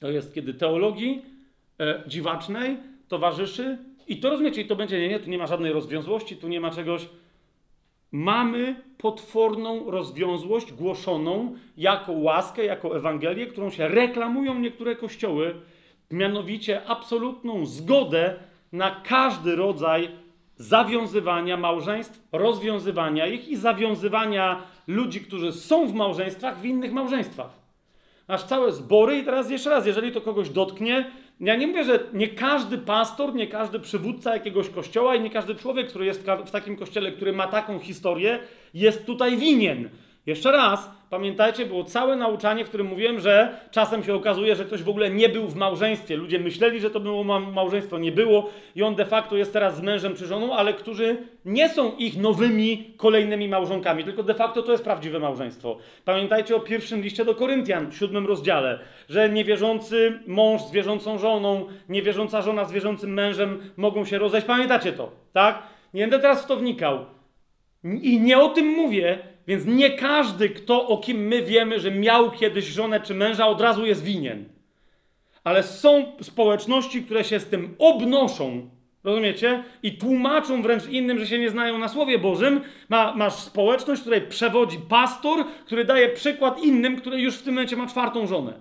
[0.00, 1.22] to jest, kiedy teologii
[1.80, 2.76] e, dziwacznej
[3.08, 3.78] towarzyszy
[4.08, 6.60] i to rozumiecie, i to będzie, nie, nie, tu nie ma żadnej rozwiązłości, tu nie
[6.60, 7.08] ma czegoś.
[8.12, 15.54] Mamy potworną rozwiązłość głoszoną jako łaskę, jako Ewangelię, którą się reklamują niektóre kościoły,
[16.12, 18.34] mianowicie absolutną zgodę
[18.72, 20.08] na każdy rodzaj
[20.56, 27.50] zawiązywania małżeństw, rozwiązywania ich i zawiązywania ludzi, którzy są w małżeństwach, w innych małżeństwach.
[28.26, 31.10] Aż całe zbory, i teraz jeszcze raz, jeżeli to kogoś dotknie,
[31.40, 35.54] ja nie mówię, że nie każdy pastor, nie każdy przywódca jakiegoś kościoła i nie każdy
[35.54, 38.38] człowiek, który jest w takim kościele, który ma taką historię,
[38.74, 39.88] jest tutaj winien.
[40.26, 44.82] Jeszcze raz, pamiętajcie, było całe nauczanie, w którym mówiłem, że czasem się okazuje, że ktoś
[44.82, 46.16] w ogóle nie był w małżeństwie.
[46.16, 49.76] Ludzie myśleli, że to było ma- małżeństwo, nie było i on de facto jest teraz
[49.76, 54.62] z mężem czy żoną, ale którzy nie są ich nowymi, kolejnymi małżonkami, tylko de facto
[54.62, 55.78] to jest prawdziwe małżeństwo.
[56.04, 58.78] Pamiętajcie o pierwszym liście do Koryntian, w siódmym rozdziale,
[59.08, 64.46] że niewierzący mąż z wierzącą żoną, niewierząca żona z wierzącym mężem mogą się rozejść.
[64.46, 65.62] Pamiętacie to, tak?
[65.94, 66.98] Nie będę teraz w to wnikał.
[67.84, 72.30] I nie o tym mówię, więc nie każdy, kto o kim my wiemy, że miał
[72.30, 74.44] kiedyś żonę czy męża, od razu jest winien.
[75.44, 78.70] Ale są społeczności, które się z tym obnoszą,
[79.04, 79.64] rozumiecie?
[79.82, 82.60] I tłumaczą wręcz innym, że się nie znają na Słowie Bożym.
[82.88, 87.76] Ma, masz społeczność, której przewodzi pastor, który daje przykład innym, który już w tym momencie
[87.76, 88.52] ma czwartą żonę.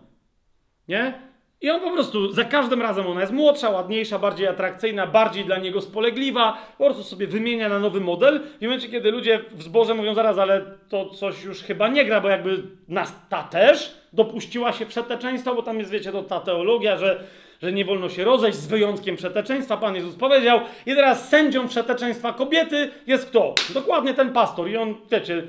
[0.87, 1.30] Nie?
[1.61, 5.57] I on po prostu, za każdym razem ona jest młodsza, ładniejsza, bardziej atrakcyjna, bardziej dla
[5.57, 8.41] niego spolegliwa, po prostu sobie wymienia na nowy model.
[8.55, 12.05] I w momencie, kiedy ludzie w zborze mówią zaraz, ale to coś już chyba nie
[12.05, 16.39] gra, bo jakby nas ta też dopuściła się przeteczeństwa, bo tam jest, wiecie, to ta
[16.39, 17.23] teologia, że,
[17.61, 19.77] że nie wolno się rozejść z wyjątkiem przeteczeństwa.
[19.77, 20.59] Pan Jezus powiedział.
[20.85, 23.55] I teraz sędzią przeteczeństwa kobiety jest kto?
[23.73, 24.69] Dokładnie ten pastor.
[24.69, 25.43] I on, wiecie,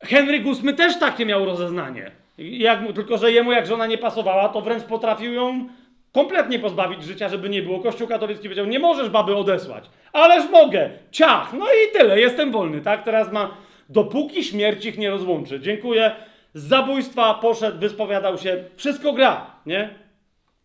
[0.00, 2.23] Henryk VIII też takie miał rozeznanie.
[2.38, 5.68] Jak, tylko, że jemu jak żona nie pasowała, to wręcz potrafił ją
[6.12, 7.80] kompletnie pozbawić życia, żeby nie było.
[7.80, 9.90] Kościół katolicki powiedział, nie możesz baby odesłać.
[10.12, 10.90] Ależ mogę.
[11.10, 11.52] Ciach.
[11.52, 12.20] No i tyle.
[12.20, 13.02] Jestem wolny, tak?
[13.04, 13.56] Teraz ma,
[13.88, 15.60] dopóki śmierć ich nie rozłączy.
[15.60, 16.12] Dziękuję.
[16.54, 18.64] Z zabójstwa poszedł, wyspowiadał się.
[18.76, 19.94] Wszystko gra, nie?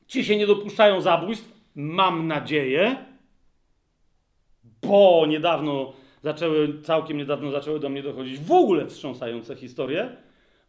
[0.07, 1.59] Ci się nie dopuszczają zabójstw.
[1.75, 2.95] Mam nadzieję
[4.81, 5.93] bo niedawno
[6.23, 10.09] zaczęły, całkiem niedawno zaczęły do mnie dochodzić w ogóle wstrząsające historie.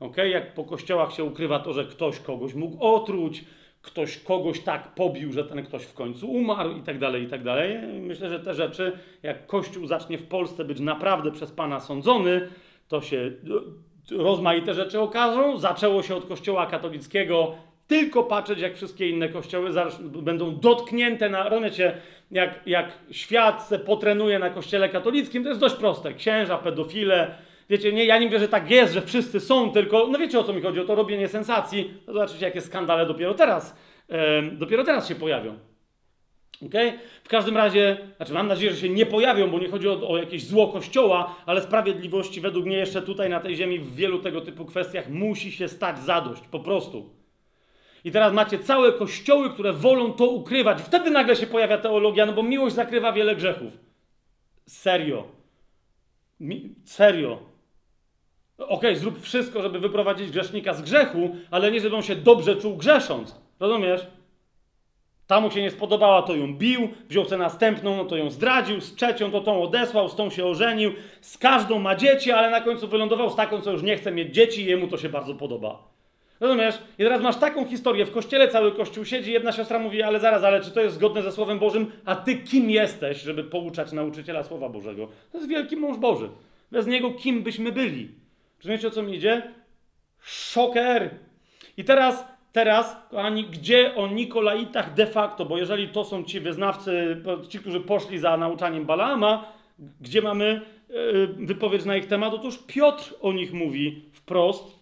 [0.01, 0.29] Okay?
[0.29, 3.45] Jak po kościołach się ukrywa to, że ktoś kogoś mógł otruć,
[3.83, 7.43] ktoś kogoś tak pobił, że ten ktoś w końcu umarł i tak dalej, i tak
[7.45, 7.79] dalej.
[8.01, 12.49] Myślę, że te rzeczy, jak Kościół zacznie w Polsce być naprawdę przez Pana sądzony,
[12.89, 13.33] to się
[14.11, 15.59] e, rozmaite rzeczy okażą.
[15.59, 17.55] Zaczęło się od Kościoła katolickiego
[17.87, 19.71] tylko patrzeć, jak wszystkie inne kościoły
[20.01, 21.97] będą dotknięte na, rozumiecie,
[22.31, 26.15] jak, jak świat se potrenuje na kościele katolickim, to jest dość proste.
[26.15, 27.35] Księża, pedofile,
[27.71, 30.45] wiecie, nie, ja nie mówię, że tak jest, że wszyscy są, tylko, no wiecie o
[30.45, 31.95] co mi chodzi, o to robienie sensacji.
[32.07, 33.77] No zobaczycie, jakie skandale dopiero teraz,
[34.09, 35.59] em, dopiero teraz się pojawią.
[36.67, 36.99] Okay?
[37.25, 40.19] W każdym razie, znaczy mam nadzieję, że się nie pojawią, bo nie chodzi o, o
[40.19, 44.41] jakieś zło kościoła, ale sprawiedliwości według mnie jeszcze tutaj na tej ziemi w wielu tego
[44.41, 47.11] typu kwestiach musi się stać zadość, po prostu.
[48.05, 50.83] I teraz macie całe kościoły, które wolą to ukrywać.
[50.83, 53.73] Wtedy nagle się pojawia teologia, no bo miłość zakrywa wiele grzechów.
[54.67, 55.25] Serio.
[56.41, 57.50] Mi serio.
[58.69, 62.77] Okej, zrób wszystko, żeby wyprowadzić grzesznika z grzechu, ale nie, żeby on się dobrze czuł
[62.77, 63.41] grzesząc.
[63.61, 64.07] Rozumiesz?
[65.27, 68.81] Ta mu się nie spodobała, to ją bił, wziął tę następną, no to ją zdradził,
[68.81, 72.61] z trzecią to tą odesłał, z tą się ożenił, z każdą ma dzieci, ale na
[72.61, 75.35] końcu wylądował z taką, co już nie chce mieć dzieci i jemu to się bardzo
[75.35, 75.83] podoba.
[76.41, 76.79] Rozumiesz?
[76.99, 80.45] I teraz masz taką historię, w kościele cały kościół siedzi, jedna siostra mówi, ale zaraz,
[80.45, 81.93] ale czy to jest zgodne ze Słowem Bożym?
[82.05, 85.09] A ty kim jesteś, żeby pouczać nauczyciela Słowa Bożego?
[85.33, 86.29] To jest wielki mąż Boży.
[86.71, 88.20] Bez niego kim byśmy byli?
[88.61, 89.43] Rozumiecie, o co mi idzie?
[90.21, 91.11] Szoker!
[91.77, 97.23] I teraz, teraz, kochani, gdzie o Nikolaitach de facto, bo jeżeli to są ci wyznawcy,
[97.49, 99.53] ci, którzy poszli za nauczaniem Balaama,
[100.01, 102.35] gdzie mamy yy, wypowiedź na ich temat?
[102.35, 104.81] Otóż Piotr o nich mówi wprost,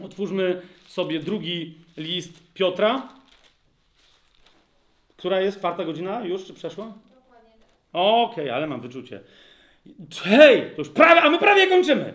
[0.00, 3.08] Otwórzmy sobie drugi list Piotra.
[5.16, 5.58] Która jest?
[5.58, 6.24] Czwarta godzina?
[6.24, 6.92] Już czy przeszła?
[7.92, 9.20] Okej, ale mam wyczucie.
[10.22, 12.14] Hej, to już prawie, a my prawie kończymy.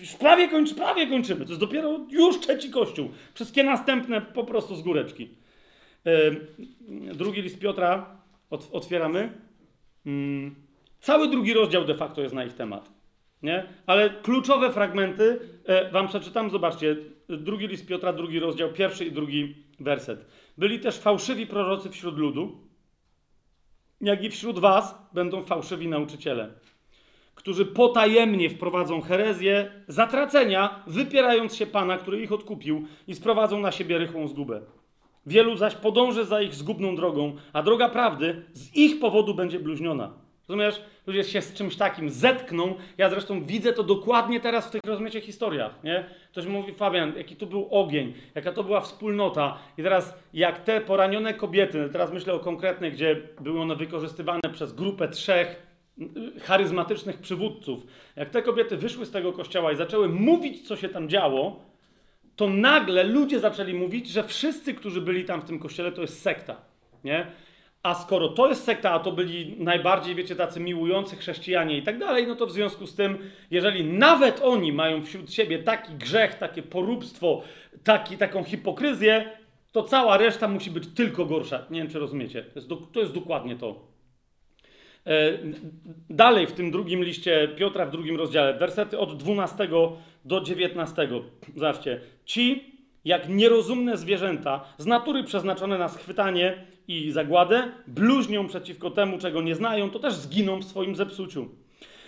[0.00, 1.44] Już prawie, kończy, prawie kończymy.
[1.44, 3.10] To jest dopiero już trzeci kościół.
[3.34, 5.28] Wszystkie następne po prostu z góreczki.
[7.14, 8.16] Drugi list Piotra
[8.50, 9.32] ot, otwieramy.
[10.06, 10.54] Ym,
[11.00, 12.90] cały drugi rozdział de facto jest na ich temat.
[13.42, 13.66] Nie?
[13.86, 16.50] Ale kluczowe fragmenty e, wam przeczytam.
[16.50, 16.96] Zobaczcie,
[17.28, 20.26] drugi list Piotra, drugi rozdział, pierwszy i drugi werset.
[20.58, 22.68] Byli też fałszywi prorocy wśród ludu,
[24.00, 26.54] jak i wśród was będą fałszywi nauczyciele,
[27.38, 33.98] którzy potajemnie wprowadzą herezję zatracenia, wypierając się Pana, który ich odkupił i sprowadzą na siebie
[33.98, 34.60] rychłą zgubę.
[35.26, 40.12] Wielu zaś podąży za ich zgubną drogą, a droga prawdy z ich powodu będzie bluźniona.
[40.48, 40.82] Rozumiesz?
[41.06, 42.74] Ludzie się z czymś takim zetkną.
[42.98, 46.04] Ja zresztą widzę to dokładnie teraz w tych rozmaitych historiach, nie?
[46.32, 49.58] Ktoś mówi, Fabian, jaki tu był ogień, jaka to była wspólnota.
[49.78, 54.72] I teraz, jak te poranione kobiety, teraz myślę o konkretnych, gdzie były one wykorzystywane przez
[54.72, 55.67] grupę trzech
[56.42, 57.86] charyzmatycznych przywódców.
[58.16, 61.60] Jak te kobiety wyszły z tego kościoła i zaczęły mówić, co się tam działo,
[62.36, 66.22] to nagle ludzie zaczęli mówić, że wszyscy, którzy byli tam w tym kościele, to jest
[66.22, 66.56] sekta,
[67.04, 67.26] nie?
[67.82, 71.98] A skoro to jest sekta, a to byli najbardziej, wiecie, tacy miłujący chrześcijanie i tak
[71.98, 73.18] dalej, no to w związku z tym,
[73.50, 77.42] jeżeli nawet oni mają wśród siebie taki grzech, takie poróbstwo,
[77.84, 79.30] taki, taką hipokryzję,
[79.72, 81.66] to cała reszta musi być tylko gorsza.
[81.70, 82.42] Nie wiem, czy rozumiecie.
[82.42, 83.80] To jest, do, to jest dokładnie to.
[85.08, 85.38] E,
[86.10, 89.68] Dalej w tym drugim liście Piotra, w drugim rozdziale, wersety od 12
[90.24, 91.08] do 19.
[91.54, 92.00] Zobaczcie.
[92.24, 92.74] Ci,
[93.04, 99.54] jak nierozumne zwierzęta, z natury przeznaczone na schwytanie i zagładę, bluźnią przeciwko temu, czego nie
[99.54, 101.48] znają, to też zginą w swoim zepsuciu.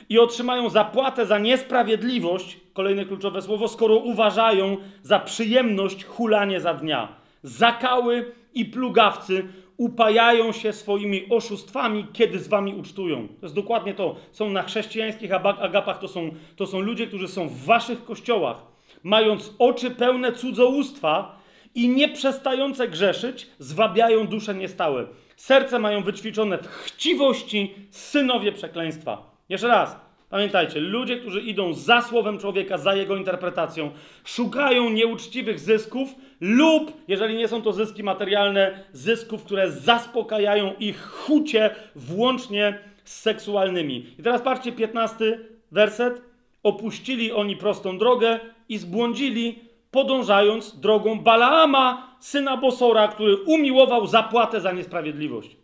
[0.09, 7.17] I otrzymają zapłatę za niesprawiedliwość, kolejne kluczowe słowo, skoro uważają za przyjemność hulanie za dnia.
[7.43, 9.45] Zakały i plugawcy
[9.81, 13.29] upajają się swoimi oszustwami, kiedy z wami ucztują.
[13.29, 14.17] To jest dokładnie to.
[14.33, 18.57] Są na chrześcijańskich agapach, to są, to są ludzie, którzy są w waszych kościołach,
[19.03, 21.41] mając oczy pełne cudzołóstwa
[21.75, 25.07] i nie przestające grzeszyć, zwabiają dusze niestałe.
[25.37, 29.31] Serce mają wyćwiczone w chciwości, synowie przekleństwa.
[29.49, 30.10] Jeszcze raz.
[30.31, 33.91] Pamiętajcie, ludzie, którzy idą za słowem człowieka, za jego interpretacją,
[34.25, 41.71] szukają nieuczciwych zysków lub, jeżeli nie są to zyski materialne, zysków, które zaspokajają ich chucie,
[41.95, 44.07] włącznie z seksualnymi.
[44.19, 45.39] I teraz patrzcie, 15
[45.73, 46.23] werset.
[46.63, 49.59] Opuścili oni prostą drogę i zbłądzili,
[49.91, 55.57] podążając drogą Balaama, syna Bosora, który umiłował zapłatę za niesprawiedliwość.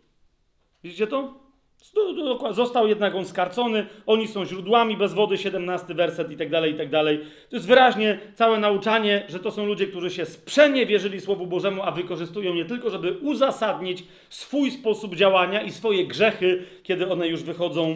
[0.83, 1.46] Widzicie to?
[2.51, 6.77] Został jednak on skarcony, oni są źródłami bez wody, 17 werset i tak dalej, i
[6.77, 7.19] tak dalej.
[7.49, 11.91] To jest wyraźnie całe nauczanie, że to są ludzie, którzy się sprzeniewierzyli Słowu Bożemu, a
[11.91, 17.95] wykorzystują nie tylko, żeby uzasadnić swój sposób działania i swoje grzechy, kiedy one już wychodzą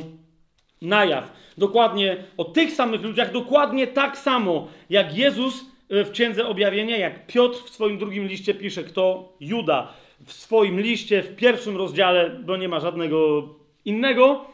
[0.82, 1.34] na jaw.
[1.58, 7.28] Dokładnie o tych samych ludziach, dokładnie tak samo jak Jezus y, w Księdze Objawienia, jak
[7.28, 9.94] Piotr w swoim drugim liście pisze, kto Juda
[10.26, 13.50] w swoim liście, w pierwszym rozdziale, bo nie ma żadnego
[13.86, 14.46] innego,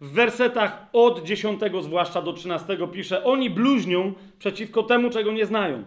[0.00, 5.84] w wersetach od 10 zwłaszcza do 13 pisze, oni bluźnią przeciwko temu, czego nie znają.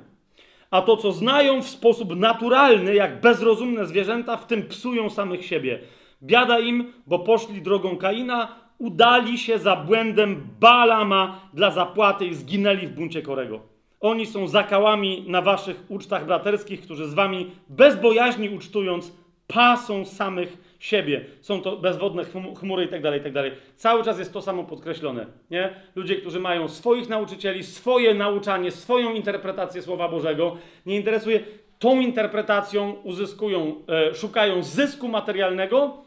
[0.72, 5.80] A to, co znają w sposób naturalny, jak bezrozumne zwierzęta, w tym psują samych siebie.
[6.24, 12.88] Biada im, bo poszli drogą Kaina, udali się za błędem Balama dla zapłaty i zginęli
[12.88, 13.60] w buncie Korego.
[14.00, 19.14] Oni są zakałami na waszych ucztach braterskich, którzy z wami bezbojaźni ucztując,
[19.48, 21.26] pasą samych siebie.
[21.42, 23.52] Są to bezwodne chmu- chmury i tak dalej, i tak dalej.
[23.76, 25.74] Cały czas jest to samo podkreślone, nie?
[25.96, 31.40] Ludzie, którzy mają swoich nauczycieli, swoje nauczanie, swoją interpretację Słowa Bożego, nie interesuje
[31.80, 33.76] tą interpretacją, uzyskują,
[34.10, 35.98] e, szukają zysku materialnego,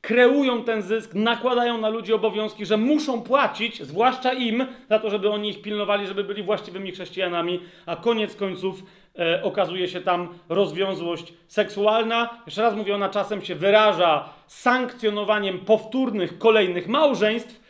[0.00, 5.30] kreują ten zysk, nakładają na ludzi obowiązki, że muszą płacić, zwłaszcza im, za to, żeby
[5.30, 8.82] oni ich pilnowali, żeby byli właściwymi chrześcijanami, a koniec końców
[9.18, 12.42] e, okazuje się tam rozwiązłość seksualna.
[12.46, 17.60] Jeszcze raz mówię, ona czasem się wyraża sankcjonowaniem powtórnych, kolejnych małżeństw.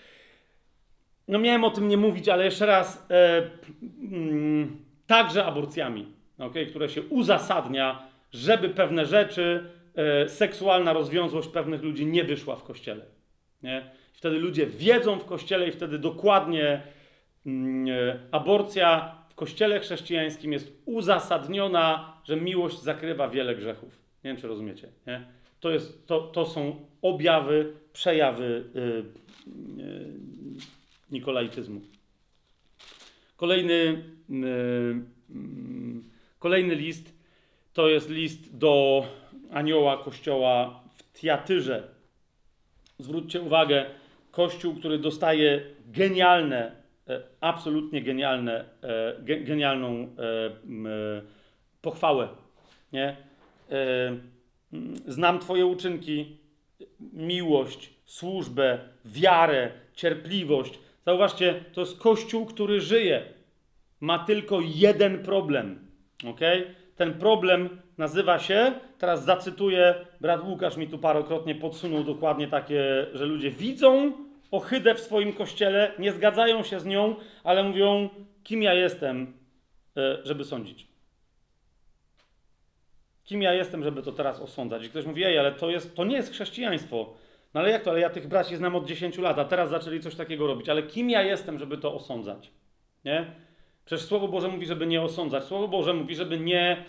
[1.29, 3.51] No miałem o tym nie mówić, ale jeszcze raz, e,
[4.13, 4.77] mm,
[5.07, 6.07] także aborcjami,
[6.39, 8.03] okay, które się uzasadnia,
[8.33, 13.05] żeby pewne rzeczy, e, seksualna rozwiązłość pewnych ludzi nie wyszła w kościele.
[13.63, 13.91] Nie?
[14.13, 16.83] Wtedy ludzie wiedzą w kościele i wtedy dokładnie
[17.47, 23.99] mm, e, aborcja kościele chrześcijańskim jest uzasadniona, że miłość zakrywa wiele grzechów.
[24.25, 24.89] Nie wiem, czy rozumiecie.
[25.07, 25.27] Nie?
[25.61, 28.81] To, jest, to, to są objawy, przejawy y,
[29.83, 30.05] y,
[31.11, 31.81] nikolaityzmu.
[33.37, 34.35] Kolejny, y,
[35.31, 36.09] mm,
[36.39, 37.15] Kolejny list
[37.73, 39.07] to jest list do
[39.51, 41.89] anioła kościoła w Tiatyrze.
[42.99, 43.87] Zwróćcie uwagę,
[44.31, 46.78] kościół, który dostaje genialne,
[47.41, 51.23] absolutnie genialne, e, ge, genialną e, e,
[51.83, 52.29] pochwałę.
[52.93, 53.17] Nie?
[53.71, 54.09] E,
[54.73, 56.37] mm, znam Twoje uczynki,
[57.13, 60.79] miłość, służbę, wiarę, cierpliwość.
[61.07, 63.23] Zauważcie, to jest kościół, który żyje.
[64.01, 65.79] Ma tylko jeden problem.
[66.31, 66.41] ok?
[66.97, 67.69] Ten problem
[67.99, 74.13] nazywa się, teraz zacytuję, brat Łukasz mi tu parokrotnie podsunął dokładnie takie, że ludzie widzą
[74.51, 78.09] ohydę w swoim kościele, nie zgadzają się z nią, ale mówią,
[78.45, 79.33] kim ja jestem,
[79.97, 80.87] e, żeby sądzić.
[83.25, 84.87] Kim ja jestem, żeby to teraz osądzać?
[84.87, 87.15] I ktoś mówi, ej, ale to, jest, to nie jest chrześcijaństwo.
[87.55, 87.91] No ale jak to?
[87.91, 90.69] Ale ja tych braci znam od 10 lat, a teraz zaczęli coś takiego robić.
[90.69, 92.51] Ale kim ja jestem, żeby to osądzać?
[93.05, 93.27] Nie?
[93.85, 95.45] Przecież Słowo Boże mówi, żeby nie osądzać.
[95.45, 96.85] Słowo Boże mówi, żeby nie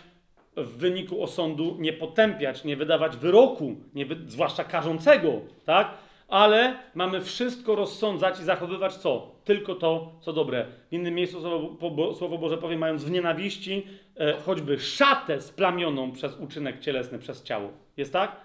[0.57, 5.97] w wyniku osądu nie potępiać, nie wydawać wyroku, nie wy, zwłaszcza karzącego, tak?
[6.29, 9.35] Ale mamy wszystko rozsądzać i zachowywać co?
[9.43, 10.65] Tylko to, co dobre.
[10.89, 13.87] W innym miejscu Słowo, Bo- Bo- Słowo Boże powie, mając w nienawiści
[14.17, 17.69] e, choćby szatę splamioną przez uczynek cielesny, przez ciało.
[17.97, 18.35] Jest tak?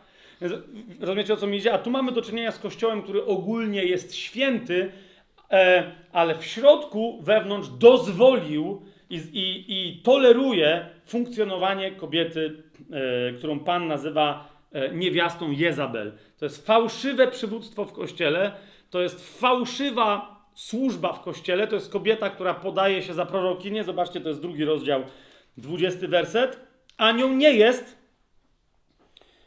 [0.40, 0.54] Więc
[1.00, 1.72] rozumiecie o co mi idzie?
[1.72, 4.92] A tu mamy do czynienia z Kościołem, który ogólnie jest święty,
[5.50, 12.62] e, ale w środku, wewnątrz dozwolił i, i, i toleruje funkcjonowanie kobiety,
[13.30, 14.53] e, którą Pan nazywa
[14.92, 16.12] niewiastą Jezabel.
[16.38, 18.52] To jest fałszywe przywództwo w Kościele,
[18.90, 23.84] to jest fałszywa służba w Kościele, to jest kobieta, która podaje się za prorokinię.
[23.84, 25.02] Zobaczcie, to jest drugi rozdział,
[25.56, 26.60] 20 werset.
[26.96, 28.04] A nią nie jest,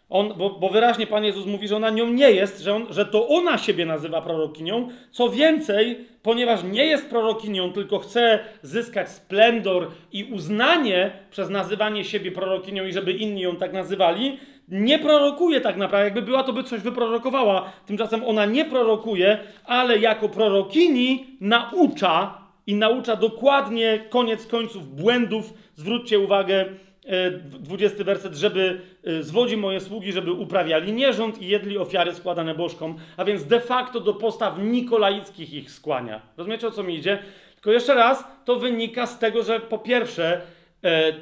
[0.09, 3.05] on, bo, bo wyraźnie Pan Jezus mówi, że ona nią nie jest, że, on, że
[3.05, 4.89] to ona siebie nazywa prorokinią.
[5.11, 12.31] Co więcej, ponieważ nie jest prorokinią, tylko chce zyskać splendor i uznanie przez nazywanie siebie
[12.31, 16.05] prorokinią i żeby inni ją tak nazywali, nie prorokuje tak naprawdę.
[16.05, 17.71] Jakby była, to by coś wyprorokowała.
[17.85, 22.37] Tymczasem ona nie prorokuje, ale jako prorokini naucza
[22.67, 25.53] i naucza dokładnie koniec końców błędów.
[25.75, 26.65] Zwróćcie uwagę,
[27.05, 32.55] e, 20 werset, żeby e, zwodzi moje sługi, żeby uprawiali nierząd i jedli ofiary składane
[32.55, 36.21] bożkom, a więc de facto do postaw nikolaickich ich skłania.
[36.37, 37.19] Rozumiecie o co mi idzie?
[37.55, 40.41] Tylko jeszcze raz, to wynika z tego, że po pierwsze,
[40.83, 41.13] e,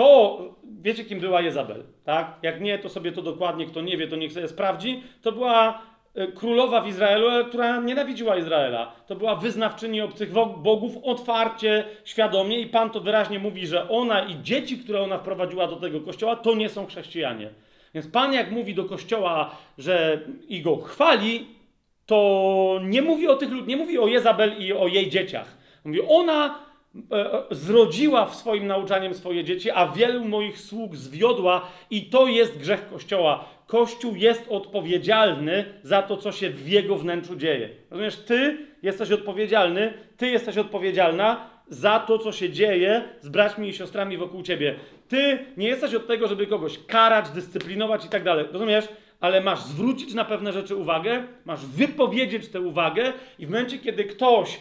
[0.00, 2.38] to wiecie kim była Jezabel, tak?
[2.42, 5.02] Jak nie, to sobie to dokładnie, kto nie wie, to niech sobie sprawdzi.
[5.22, 5.82] To była
[6.14, 8.92] e, królowa w Izraelu, ale która nienawidziła Izraela.
[9.06, 14.42] To była wyznawczyni obcych bogów otwarcie, świadomie i Pan to wyraźnie mówi, że ona i
[14.42, 17.50] dzieci, które ona wprowadziła do tego kościoła, to nie są chrześcijanie.
[17.94, 21.46] Więc Pan jak mówi do kościoła, że i go chwali,
[22.06, 25.56] to nie mówi o tych ludzi, nie mówi o Jezabel i o jej dzieciach.
[25.84, 26.69] Mówi, ona e, e,
[27.50, 32.88] zrodziła w swoim nauczaniem swoje dzieci, a wielu moich sług zwiodła i to jest grzech
[32.88, 33.44] Kościoła.
[33.66, 37.68] Kościół jest odpowiedzialny za to, co się w jego wnętrzu dzieje.
[37.90, 43.72] Rozumiesz, ty jesteś odpowiedzialny, ty jesteś odpowiedzialna za to, co się dzieje z braćmi i
[43.72, 44.74] siostrami wokół ciebie.
[45.08, 48.46] Ty nie jesteś od tego, żeby kogoś karać, dyscyplinować i tak dalej.
[48.52, 48.88] Rozumiesz?
[49.20, 54.04] Ale masz zwrócić na pewne rzeczy uwagę, masz wypowiedzieć tę uwagę i w momencie, kiedy
[54.04, 54.60] ktoś e,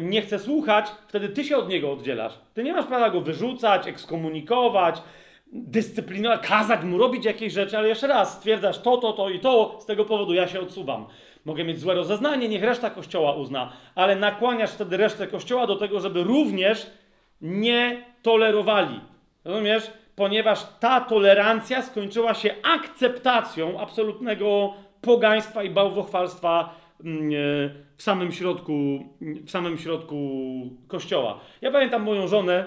[0.00, 2.32] nie chce słuchać, wtedy ty się od niego oddzielasz.
[2.54, 5.02] Ty nie masz prawa go wyrzucać, ekskomunikować,
[5.52, 9.78] dyscyplinować, kazać mu robić jakieś rzeczy, ale jeszcze raz stwierdzasz to, to, to i to,
[9.80, 11.06] z tego powodu ja się odsuwam.
[11.44, 16.00] Mogę mieć złe rozeznanie, niech reszta kościoła uzna, ale nakłaniasz wtedy resztę kościoła do tego,
[16.00, 16.86] żeby również
[17.40, 19.00] nie tolerowali.
[19.44, 19.90] Rozumiesz?
[20.16, 27.04] Ponieważ ta tolerancja skończyła się akceptacją absolutnego pogaństwa i bałwochwalstwa e,
[28.00, 28.72] w samym środku,
[29.20, 30.16] w samym środku
[30.88, 31.40] kościoła.
[31.60, 32.64] Ja pamiętam moją żonę,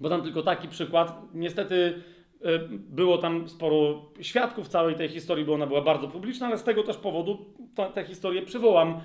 [0.00, 1.22] bo tam tylko taki przykład.
[1.34, 2.02] Niestety
[2.44, 6.64] e, było tam sporo świadków całej tej historii, bo ona była bardzo publiczna, ale z
[6.64, 7.54] tego też powodu
[7.94, 9.00] tę historię przywołam.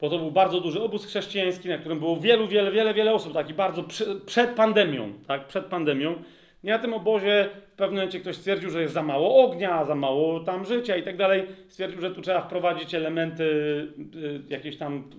[0.00, 3.32] Bo to był bardzo duży obóz chrześcijański, na którym było wielu, wiele, wiele, wiele osób,
[3.32, 6.22] taki bardzo przy, przed pandemią, tak, przed pandemią.
[6.64, 9.94] I na tym obozie w pewnym momencie ktoś stwierdził, że jest za mało ognia, za
[9.94, 11.46] mało tam życia i tak dalej.
[11.68, 13.44] Stwierdził, że tu trzeba wprowadzić elementy
[14.14, 15.10] y, jakieś tam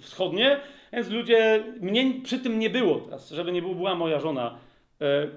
[0.00, 0.60] wschodnie,
[0.92, 4.58] więc ludzie, mnie przy tym nie było teraz, żeby nie była moja żona.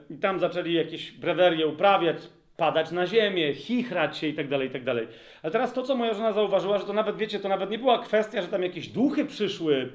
[0.10, 2.18] Y, I tam zaczęli jakieś brewerie uprawiać,
[2.58, 5.08] padać na ziemię, chichrać się i tak dalej, i tak dalej.
[5.44, 8.00] Ale teraz to, co moja żona zauważyła, że to nawet, wiecie, to nawet nie była
[8.00, 9.92] kwestia, że tam jakieś duchy przyszły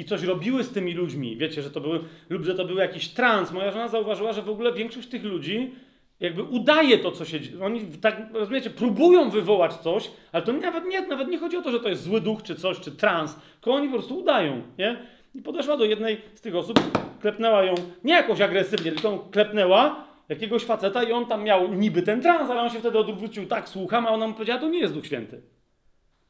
[0.00, 3.08] i coś robiły z tymi ludźmi, wiecie, że to były, lub że to był jakiś
[3.08, 3.52] trans.
[3.52, 5.74] Moja żona zauważyła, że w ogóle większość tych ludzi
[6.20, 7.64] jakby udaje to, co się dzieje.
[7.64, 11.70] Oni tak, rozumiecie, próbują wywołać coś, ale to nawet nie, nawet nie chodzi o to,
[11.70, 15.06] że to jest zły duch, czy coś, czy trans, tylko oni po prostu udają, nie?
[15.34, 16.80] I podeszła do jednej z tych osób,
[17.20, 17.74] klepnęła ją
[18.04, 22.60] nie jakoś agresywnie, tylko klepnęła jakiegoś faceta i on tam miał niby ten trans, ale
[22.60, 25.42] on się wtedy odwrócił, tak, słucham, a ona mu powiedziała, to nie jest Duch Święty.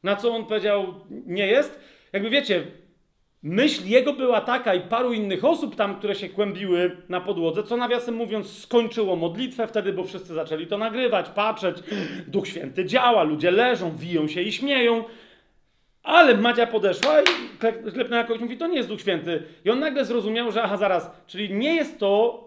[0.03, 1.79] Na co on powiedział, nie jest.
[2.13, 2.63] Jakby wiecie,
[3.43, 7.77] myśl jego była taka i paru innych osób tam, które się kłębiły na podłodze, co
[7.77, 11.77] nawiasem mówiąc skończyło modlitwę wtedy, bo wszyscy zaczęli to nagrywać, patrzeć.
[12.27, 15.03] Duch Święty działa, ludzie leżą, wiją się i śmieją.
[16.03, 17.25] Ale Madzia podeszła i
[17.59, 19.43] klep- klepnęła kogoś, mówi, to nie jest Duch Święty.
[19.65, 22.43] I on nagle zrozumiał, że aha, zaraz, czyli nie jest to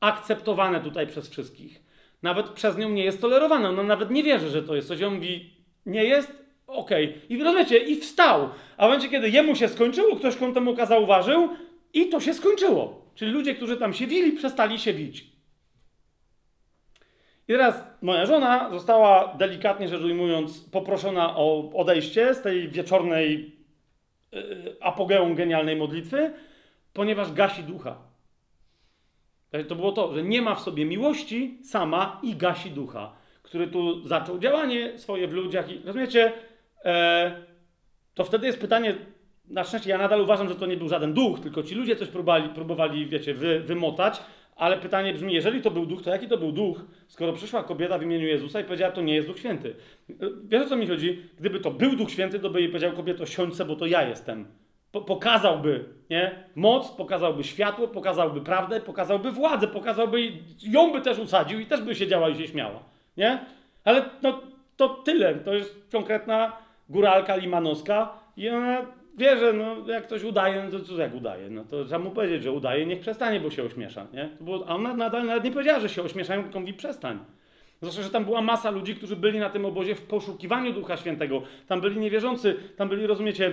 [0.00, 1.82] akceptowane tutaj przez wszystkich.
[2.22, 3.68] Nawet przez nią nie jest tolerowane.
[3.68, 5.00] Ona nawet nie wierzy, że to jest coś.
[5.00, 5.50] I on mówi,
[5.86, 6.43] nie jest?
[6.74, 7.20] Okej.
[7.28, 8.48] I rozumiecie, i wstał.
[8.76, 11.48] A w momencie, kiedy jemu się skończyło, ktoś kątem oka zauważył
[11.92, 13.04] i to się skończyło.
[13.14, 15.26] Czyli ludzie, którzy tam się wili, przestali się wić.
[17.48, 23.56] I teraz moja żona została, delikatnie rzecz ujmując, poproszona o odejście z tej wieczornej
[24.32, 26.32] yy, apogeum genialnej modlitwy,
[26.92, 27.96] ponieważ gasi ducha.
[29.68, 34.08] To było to, że nie ma w sobie miłości sama i gasi ducha, który tu
[34.08, 35.70] zaczął działanie swoje w ludziach.
[35.70, 36.32] I rozumiecie,
[38.14, 38.94] to wtedy jest pytanie,
[39.48, 42.08] na szczęście ja nadal uważam, że to nie był żaden duch, tylko ci ludzie coś
[42.08, 44.20] próbowali, próbowali wiecie, wy, wymotać,
[44.56, 47.98] ale pytanie brzmi, jeżeli to był duch, to jaki to był duch, skoro przyszła kobieta
[47.98, 49.74] w imieniu Jezusa i powiedziała, to nie jest Duch Święty.
[50.10, 51.22] E, Wiesz o co mi chodzi?
[51.38, 54.08] Gdyby to był Duch Święty, to by jej powiedział kobieto, siądź se, bo to ja
[54.08, 54.46] jestem.
[54.92, 56.44] Po, pokazałby nie?
[56.54, 60.32] moc, pokazałby światło, pokazałby prawdę, pokazałby władzę, pokazałby
[60.62, 62.82] ją by też usadził i też by siedziała i się śmiała.
[63.16, 63.38] Nie?
[63.84, 64.40] Ale no,
[64.76, 65.34] to tyle.
[65.34, 68.86] To jest konkretna góralka limanowska i ona
[69.18, 71.50] wie, że no, jak ktoś udaje, no to co jak udaje?
[71.50, 74.06] No to trzeba mu powiedzieć, że udaje, niech przestanie, bo się ośmiesza.
[74.12, 74.28] Nie?
[74.66, 77.18] A ona nadal nawet nie powiedziała, że się ośmieszają, tylko mówi przestań.
[77.82, 81.42] Zresztą, że tam była masa ludzi, którzy byli na tym obozie w poszukiwaniu Ducha Świętego.
[81.66, 83.52] Tam byli niewierzący, tam byli, rozumiecie,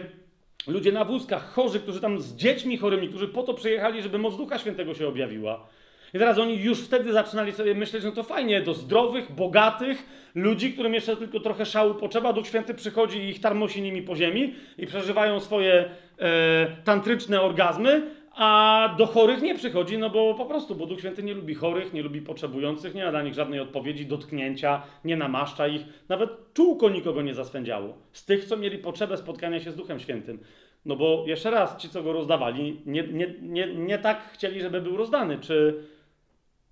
[0.67, 4.37] ludzie na wózkach, chorzy, którzy tam z dziećmi chorymi, którzy po to przyjechali, żeby moc
[4.37, 5.67] Ducha Świętego się objawiła.
[6.13, 10.05] I teraz oni już wtedy zaczynali sobie myśleć, no to fajnie, do zdrowych, bogatych
[10.35, 14.15] ludzi, którym jeszcze tylko trochę szału potrzeba, Duch Święty przychodzi i ich tarmosi nimi po
[14.15, 15.89] ziemi i przeżywają swoje
[16.19, 18.01] e, tantryczne orgazmy,
[18.35, 21.93] a do chorych nie przychodzi, no bo po prostu, bo Duch Święty nie lubi chorych,
[21.93, 26.89] nie lubi potrzebujących, nie ma dla nich żadnej odpowiedzi, dotknięcia, nie namaszcza ich, nawet czółko
[26.89, 27.97] nikogo nie zaswędziało.
[28.11, 30.39] Z tych, co mieli potrzebę spotkania się z Duchem Świętym.
[30.85, 34.81] No bo jeszcze raz, ci, co go rozdawali, nie, nie, nie, nie tak chcieli, żeby
[34.81, 35.37] był rozdany.
[35.37, 35.83] Czy.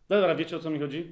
[0.09, 1.11] Dobra, wiecie o co mi chodzi?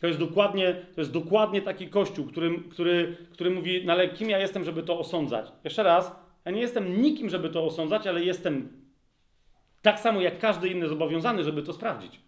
[0.00, 4.30] To jest dokładnie, to jest dokładnie taki kościół, który, który, który mówi, no ale kim
[4.30, 5.52] ja jestem, żeby to osądzać?
[5.64, 8.68] Jeszcze raz, ja nie jestem nikim, żeby to osądzać, ale jestem
[9.82, 12.20] tak samo jak każdy inny zobowiązany, żeby to sprawdzić.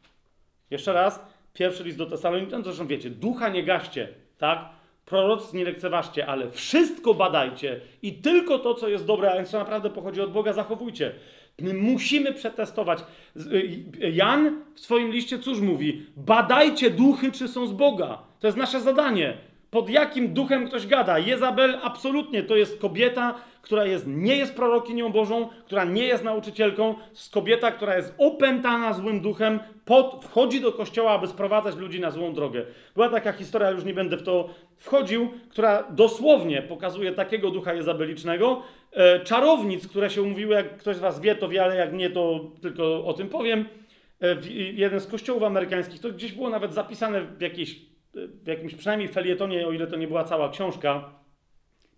[0.70, 4.08] Jeszcze raz, pierwszy list do Tesaloniczan, zresztą wiecie, ducha nie gaście,
[4.38, 4.68] tak?
[5.04, 9.58] Proroc nie lekceważcie, ale wszystko badajcie i tylko to, co jest dobre, a więc co
[9.58, 11.14] naprawdę pochodzi od Boga, zachowujcie.
[11.60, 13.04] My musimy przetestować.
[13.34, 16.06] Z- y, Jan w swoim liście cóż mówi?
[16.16, 18.18] Badajcie duchy, czy są z Boga.
[18.40, 19.36] To jest nasze zadanie.
[19.70, 21.18] Pod jakim duchem ktoś gada?
[21.18, 26.94] Jezabel absolutnie to jest kobieta, która jest, nie jest prorokinią Bożą, która nie jest nauczycielką,
[27.10, 32.10] jest kobieta, która jest opętana złym duchem, pod, wchodzi do kościoła, aby sprowadzać ludzi na
[32.10, 32.64] złą drogę.
[32.94, 38.62] Była taka historia, już nie będę w to wchodził, która dosłownie pokazuje takiego ducha jezabelicznego,
[39.24, 42.50] czarownic, które się mówiły, jak ktoś z was wie, to wie, ale jak nie, to
[42.62, 43.64] tylko o tym powiem.
[44.20, 44.36] E,
[44.74, 47.80] jeden z kościołów amerykańskich, to gdzieś było nawet zapisane w, jakiejś,
[48.14, 51.10] w jakimś przynajmniej felietonie, o ile to nie była cała książka,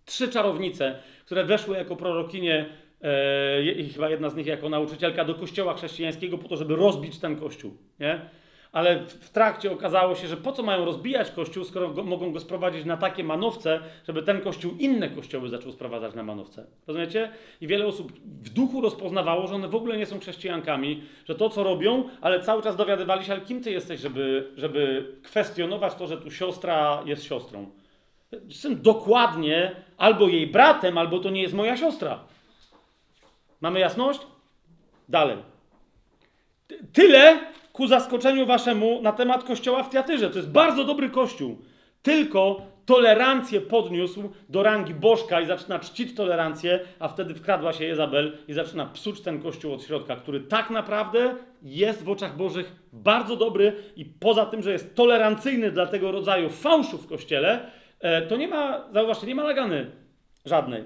[0.05, 2.69] trzy czarownice, które weszły jako prorokinie,
[3.01, 7.19] e, i chyba jedna z nich jako nauczycielka, do kościoła chrześcijańskiego po to, żeby rozbić
[7.19, 7.77] ten kościół.
[7.99, 8.29] Nie?
[8.71, 12.39] Ale w, trakcie okazało się, że po co mają rozbijać kościół, skoro go, mogą go
[12.39, 16.65] sprowadzić na takie manowce, żeby ten kościół inne kościoły zaczął sprowadzać na manowce.
[16.87, 17.31] Rozumiecie?
[17.61, 21.49] I wiele osób w duchu rozpoznawało, że one w ogóle nie są chrześcijankami, że to,
[21.49, 26.07] co robią, ale cały czas dowiadywali się, ale kim ty jesteś, żeby, żeby kwestionować to,
[26.07, 27.69] że tu siostra jest siostrą.
[28.47, 32.19] Jestem dokładnie albo jej bratem, albo to nie jest moja siostra.
[33.61, 34.19] Mamy jasność?
[35.09, 35.37] Dalej.
[36.67, 37.39] Ty- Tyle
[37.73, 40.29] ku zaskoczeniu waszemu na temat kościoła w Tiatyrze.
[40.29, 41.57] To jest bardzo dobry kościół.
[42.01, 48.37] Tylko tolerancję podniósł do rangi bożka i zaczyna czcić tolerancję, a wtedy wkradła się Jezabel
[48.47, 53.35] i zaczyna psuć ten kościół od środka, który tak naprawdę jest w oczach Bożych bardzo
[53.35, 58.37] dobry i poza tym, że jest tolerancyjny dla tego rodzaju fałszu w kościele, e, to
[58.37, 59.91] nie ma, zauważcie, nie ma lagany
[60.45, 60.83] żadnej.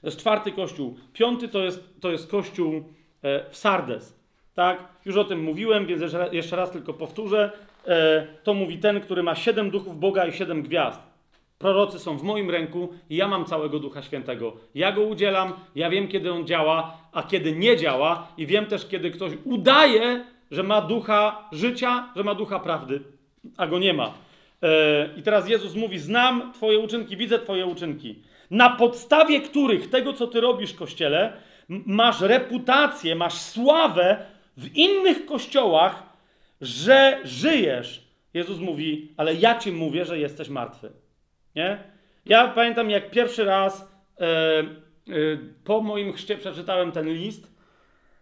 [0.00, 0.96] To jest czwarty kościół.
[1.12, 2.74] Piąty to jest, to jest kościół
[3.22, 4.15] e, w Sardes.
[4.56, 4.78] Tak?
[5.04, 6.02] Już o tym mówiłem, więc
[6.32, 7.50] jeszcze raz- tylko powtórzę.
[7.86, 11.00] E, to mówi ten, który ma siedem duchów Boga i siedem gwiazd.
[11.58, 14.56] Prorocy są w moim ręku i ja mam całego Ducha Świętego.
[14.74, 18.88] Ja go udzielam, ja wiem, kiedy on działa, a kiedy nie działa, i wiem też,
[18.88, 23.00] kiedy ktoś udaje, że ma ducha życia, że ma ducha prawdy,
[23.56, 24.12] a go nie ma.
[24.62, 28.18] E, I teraz Jezus mówi: Znam Twoje uczynki, widzę Twoje uczynki.
[28.50, 31.32] Na podstawie których tego, co Ty robisz, kościele,
[31.68, 36.02] masz reputację, masz sławę w innych kościołach,
[36.60, 38.08] że żyjesz.
[38.34, 40.92] Jezus mówi: Ale ja Ci mówię, że jesteś martwy.
[41.54, 41.78] Nie?
[42.26, 44.64] Ja pamiętam, jak pierwszy raz e, e,
[45.64, 47.56] po moim chrzcie przeczytałem ten list,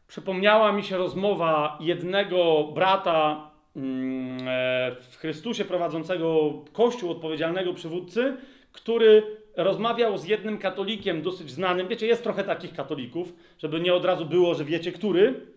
[0.06, 8.36] przypomniała mi się rozmowa jednego brata mm, e, w Chrystusie prowadzącego kościół odpowiedzialnego przywódcy,
[8.73, 9.23] który
[9.56, 11.89] rozmawiał z jednym katolikiem dosyć znanym.
[11.89, 15.53] Wiecie, jest trochę takich katolików, żeby nie od razu było, że wiecie który,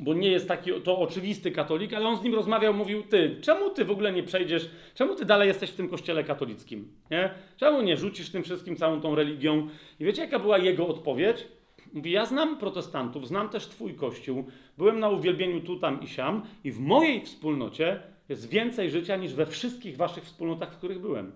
[0.00, 3.70] bo nie jest taki to oczywisty katolik, ale on z nim rozmawiał, mówił, ty, czemu
[3.70, 7.30] ty w ogóle nie przejdziesz, czemu ty dalej jesteś w tym kościele katolickim, nie?
[7.56, 9.68] Czemu nie rzucisz tym wszystkim, całą tą religią?
[10.00, 11.46] I wiecie, jaka była jego odpowiedź?
[11.92, 14.44] Mówi, ja znam protestantów, znam też twój kościół,
[14.78, 19.34] byłem na uwielbieniu tu, tam i siam i w mojej wspólnocie jest więcej życia niż
[19.34, 21.32] we wszystkich waszych wspólnotach, w których byłem.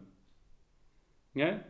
[1.34, 1.60] Nie?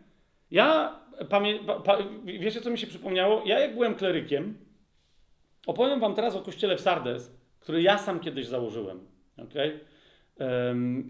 [0.51, 0.99] Ja
[1.29, 1.59] pamię...
[1.59, 3.43] pa, pa, wiecie, co mi się przypomniało?
[3.47, 4.59] Ja jak byłem klerykiem,
[5.69, 9.01] Opowiem wam teraz o kościele w Sardes, który ja sam kiedyś założyłem.
[9.37, 9.81] Okay?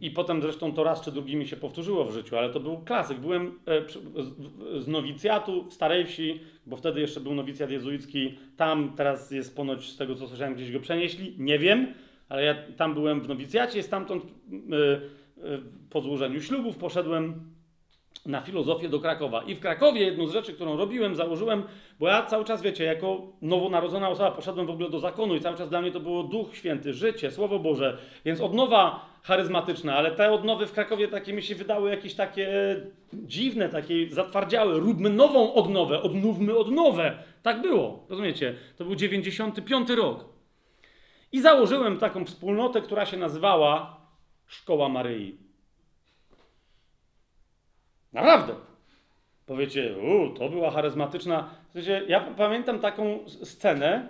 [0.01, 2.79] I potem zresztą to raz czy drugi mi się powtórzyło w życiu, ale to był
[2.79, 3.19] klasyk.
[3.19, 8.39] Byłem e, z, nowicjatu w Starej Wsi, bo wtedy jeszcze był nowicjat jezuicki.
[8.57, 11.35] Tam teraz jest ponoć, z tego co słyszałem, gdzieś go przenieśli.
[11.39, 11.95] Nie wiem,
[12.29, 14.31] ale ja tam byłem w nowicjacie, stamtąd y, y,
[15.91, 17.51] po złożeniu ślubów poszedłem
[18.27, 19.43] na filozofię do Krakowa.
[19.43, 21.63] I w Krakowie jedną z rzeczy, którą robiłem, założyłem,
[22.01, 25.57] bo ja cały czas, wiecie, jako nowonarodzona osoba poszedłem w ogóle do zakonu i cały
[25.57, 30.33] czas dla mnie to było Duch Święty, życie, Słowo Boże, więc odnowa charyzmatyczna, ale te
[30.33, 32.49] odnowy w Krakowie takie mi się wydały jakieś takie
[33.13, 34.79] dziwne, takie zatwardziałe.
[34.79, 37.19] Róbmy nową odnowę, odnówmy odnowę.
[37.43, 38.55] Tak było, rozumiecie?
[38.77, 40.25] To był 95 rok.
[41.33, 44.01] I założyłem taką wspólnotę, która się nazywała
[44.47, 45.48] Szkoła Maryi.
[48.13, 48.55] Naprawdę.
[49.47, 51.51] Powiecie, u, to była charyzmatyczna.
[51.75, 54.09] Wiecie, ja p- pamiętam taką scenę,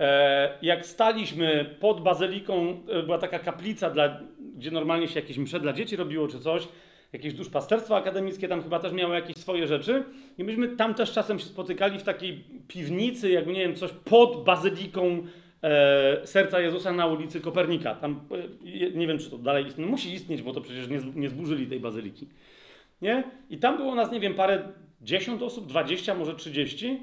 [0.00, 4.20] e, jak staliśmy pod bazyliką, e, była taka kaplica, dla,
[4.56, 6.68] gdzie normalnie się jakieś msze dla dzieci robiło czy coś,
[7.12, 10.04] jakieś duszpasterstwo akademickie tam chyba też miało jakieś swoje rzeczy
[10.38, 14.44] i myśmy tam też czasem się spotykali w takiej piwnicy, jakby nie wiem, coś pod
[14.44, 15.22] bazyliką
[15.62, 17.94] e, Serca Jezusa na ulicy Kopernika.
[17.94, 18.20] Tam,
[18.84, 21.66] e, nie wiem, czy to dalej istnieje, musi istnieć, bo to przecież nie, nie zburzyli
[21.66, 22.26] tej bazyliki.
[23.02, 23.24] Nie?
[23.50, 24.68] I tam było nas, nie wiem, parę,
[25.00, 27.02] dziesiąt osób, dwadzieścia, może trzydzieści.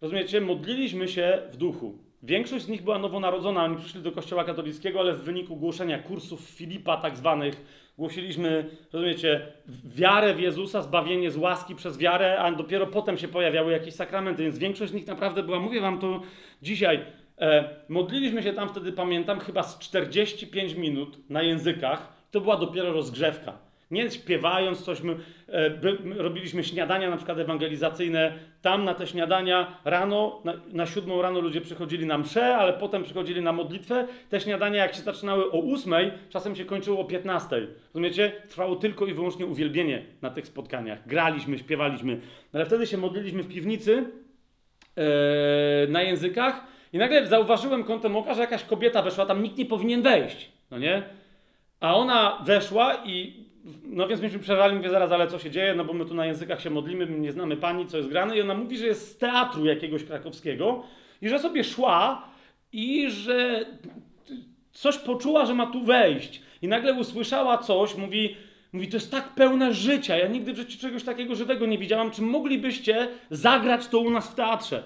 [0.00, 0.40] Rozumiecie?
[0.40, 1.98] Modliliśmy się w duchu.
[2.22, 6.40] Większość z nich była nowonarodzona, oni przyszli do kościoła katolickiego, ale w wyniku głoszenia kursów
[6.40, 7.64] Filipa tak zwanych,
[7.98, 9.52] głosiliśmy, rozumiecie,
[9.84, 14.42] wiarę w Jezusa, zbawienie z łaski przez wiarę, a dopiero potem się pojawiały jakieś sakramenty,
[14.42, 16.20] więc większość z nich naprawdę była, mówię wam to
[16.62, 17.00] dzisiaj,
[17.38, 22.92] e, modliliśmy się tam wtedy, pamiętam, chyba z 45 minut na językach, to była dopiero
[22.92, 23.67] rozgrzewka.
[23.90, 25.16] Nie śpiewając coś, my,
[25.48, 25.70] e,
[26.04, 28.32] my robiliśmy śniadania na przykład ewangelizacyjne.
[28.62, 33.02] Tam na te śniadania rano, na, na siódmą rano ludzie przychodzili na mszę, ale potem
[33.02, 34.06] przychodzili na modlitwę.
[34.28, 37.66] Te śniadania jak się zaczynały o ósmej, czasem się kończyło o piętnastej.
[37.94, 38.32] Rozumiecie?
[38.48, 41.06] Trwało tylko i wyłącznie uwielbienie na tych spotkaniach.
[41.06, 42.20] Graliśmy, śpiewaliśmy.
[42.52, 44.04] Ale wtedy się modliliśmy w piwnicy
[44.96, 45.02] e,
[45.88, 50.02] na językach i nagle zauważyłem kątem oka, że jakaś kobieta weszła, tam nikt nie powinien
[50.02, 51.02] wejść, no nie?
[51.80, 53.47] A ona weszła i
[53.84, 56.26] no więc myśmy przerwali, mówię zaraz, ale co się dzieje, no bo my tu na
[56.26, 58.36] językach się modlimy, my nie znamy pani, co jest grane.
[58.36, 60.82] I ona mówi, że jest z teatru jakiegoś krakowskiego
[61.22, 62.28] i że sobie szła
[62.72, 63.66] i że
[64.72, 66.42] coś poczuła, że ma tu wejść.
[66.62, 68.36] I nagle usłyszała coś, mówi,
[68.72, 72.10] mówi, to jest tak pełne życia, ja nigdy w życiu czegoś takiego żywego nie widziałam,
[72.10, 74.82] czy moglibyście zagrać to u nas w teatrze?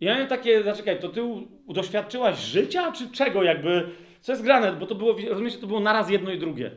[0.00, 1.20] I ja miałem takie, zaczekaj, to ty
[1.68, 3.88] doświadczyłaś życia, czy czego jakby,
[4.20, 6.70] co jest grane, bo to było, rozumiecie, to było naraz jedno i drugie,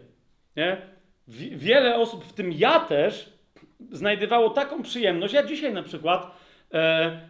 [0.57, 0.77] nie?
[1.27, 3.33] Wi- wiele osób, w tym ja też,
[3.91, 6.31] znajdywało taką przyjemność, ja dzisiaj na przykład,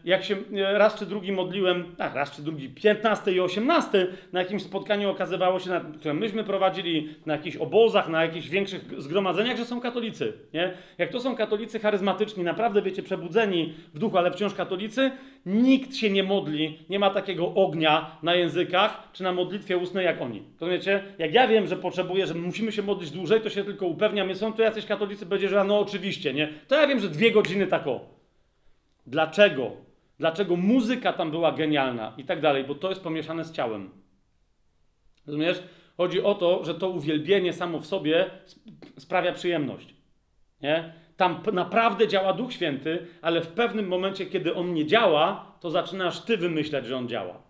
[0.06, 4.40] jak się e, raz czy drugi modliłem, a raz czy drugi, 15 i 18, na
[4.40, 9.58] jakimś spotkaniu okazywało się, na, które myśmy prowadzili na jakichś obozach, na jakichś większych zgromadzeniach,
[9.58, 10.74] że są katolicy, nie?
[10.98, 15.12] Jak to są katolicy charyzmatyczni, naprawdę, wiecie, przebudzeni w duchu, ale wciąż katolicy,
[15.46, 20.22] nikt się nie modli, nie ma takiego ognia na językach, czy na modlitwie ustnej jak
[20.22, 20.44] oni.
[20.60, 21.04] Rozumiecie?
[21.18, 24.54] Jak ja wiem, że potrzebuję, że musimy się modlić dłużej, to się tylko upewniam, są
[24.54, 26.50] tu jacyś katolicy, będzie, że no oczywiście, nie?
[26.68, 28.15] To ja wiem, że dwie godziny tak o.
[29.08, 29.72] Dlaczego?
[30.20, 33.90] Dlaczego muzyka tam była genialna i tak dalej, bo to jest pomieszane z ciałem.
[35.28, 35.64] Rozumiesz?
[35.98, 38.70] Chodzi o to, że to uwielbienie samo w sobie sp-
[39.00, 39.96] sprawia przyjemność.
[40.62, 40.94] Nie?
[41.18, 46.20] Tam naprawdę działa Duch Święty, ale w pewnym momencie, kiedy on nie działa, to zaczynasz
[46.20, 47.42] ty wymyślać, że on działa.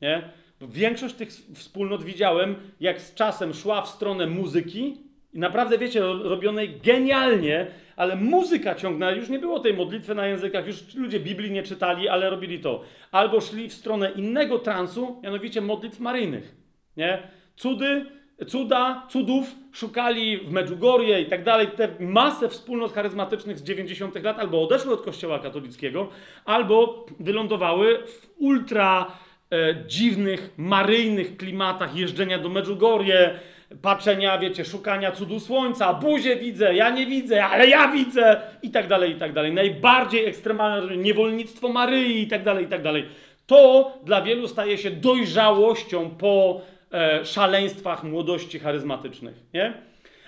[0.00, 0.30] Nie?
[0.60, 5.05] Większość tych wspólnot widziałem, jak z czasem szła w stronę muzyki
[5.36, 10.26] i naprawdę, wiecie, ro- robionej genialnie, ale muzyka ciągnęła, już nie było tej modlitwy na
[10.26, 12.82] językach, już ludzie Biblii nie czytali, ale robili to.
[13.12, 16.54] Albo szli w stronę innego transu, mianowicie modlitw maryjnych.
[16.96, 17.18] Nie?
[17.56, 18.06] Cudy,
[18.46, 21.66] cuda, cudów szukali w Medjugorje i tak dalej.
[21.76, 24.22] Te masę wspólnot charyzmatycznych z 90.
[24.22, 26.08] lat albo odeszły od kościoła katolickiego,
[26.44, 29.12] albo wylądowały w ultra
[29.52, 33.40] e, dziwnych, maryjnych klimatach jeżdżenia do Medjugorje,
[33.82, 38.88] patrzenia, wiecie, szukania cudu słońca, buzię widzę, ja nie widzę, ale ja widzę i tak
[38.88, 39.52] dalej, i tak dalej.
[39.52, 43.04] Najbardziej ekstremalne niewolnictwo Maryi i tak dalej, i tak dalej.
[43.46, 46.60] To dla wielu staje się dojrzałością po
[46.92, 49.85] e, szaleństwach młodości charyzmatycznych, nie?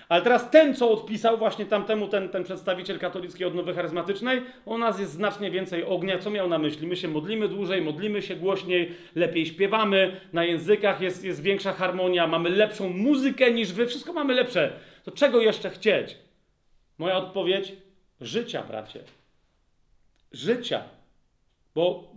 [0.09, 4.99] Ale teraz ten, co odpisał właśnie tamtemu, ten, ten przedstawiciel katolickiej odnowy charyzmatycznej, u nas
[4.99, 6.19] jest znacznie więcej ognia.
[6.19, 6.87] Co miał na myśli?
[6.87, 12.27] My się modlimy dłużej, modlimy się głośniej, lepiej śpiewamy, na językach jest, jest większa harmonia,
[12.27, 14.73] mamy lepszą muzykę niż wy, wszystko mamy lepsze.
[15.03, 16.17] To czego jeszcze chcieć?
[16.97, 17.73] Moja odpowiedź?
[18.21, 19.03] Życia, bracie.
[20.31, 20.83] Życia.
[21.75, 22.13] Bo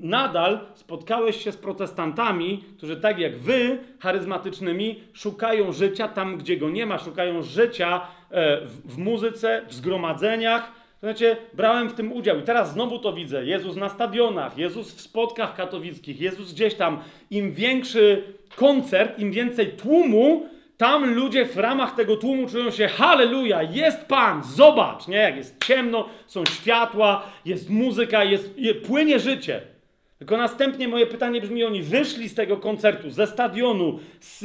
[0.00, 6.70] nadal spotkałeś się z protestantami, którzy tak jak wy, charyzmatycznymi, szukają życia tam, gdzie go
[6.70, 10.72] nie ma, szukają życia e, w, w muzyce, w zgromadzeniach.
[11.02, 13.44] Znacie, brałem w tym udział i teraz znowu to widzę.
[13.44, 16.98] Jezus na stadionach, Jezus w spotkach katowickich, Jezus gdzieś tam.
[17.30, 18.22] Im większy
[18.56, 24.42] koncert, im więcej tłumu, tam ludzie w ramach tego tłumu czują się halleluja, jest Pan,
[24.42, 25.16] zobacz, nie?
[25.16, 29.75] Jak jest ciemno, są światła, jest muzyka, jest, je, płynie życie.
[30.18, 34.38] Tylko następnie moje pytanie brzmi, oni wyszli z tego koncertu, ze stadionu, z,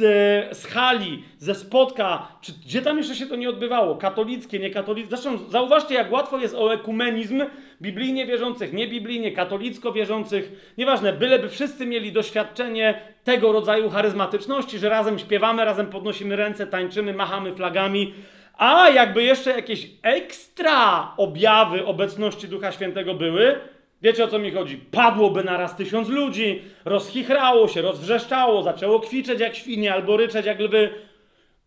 [0.56, 3.96] z hali, ze spotka, czy gdzie tam jeszcze się to nie odbywało?
[3.96, 5.16] Katolickie, niekatolickie.
[5.16, 7.42] Zresztą zauważcie, jak łatwo jest o ekumenizm
[7.82, 10.72] biblijnie wierzących, niebiblijnie, katolicko wierzących.
[10.78, 17.14] Nieważne, byleby wszyscy mieli doświadczenie tego rodzaju charyzmatyczności, że razem śpiewamy, razem podnosimy ręce, tańczymy,
[17.14, 18.14] machamy flagami.
[18.58, 23.60] A jakby jeszcze jakieś ekstra objawy obecności Ducha Świętego były,
[24.02, 24.76] Wiecie o co mi chodzi?
[24.76, 30.90] Padłoby naraz tysiąc ludzi, rozchichrało się, rozwrzeszczało, zaczęło kwiczeć jak świnie albo ryczeć jak lwy,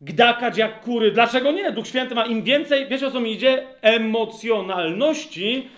[0.01, 1.11] gdakać jak kury.
[1.11, 1.71] Dlaczego nie?
[1.71, 3.67] Duch Święty ma im więcej, wiecie o co mi idzie?
[3.81, 5.69] Emocjonalności,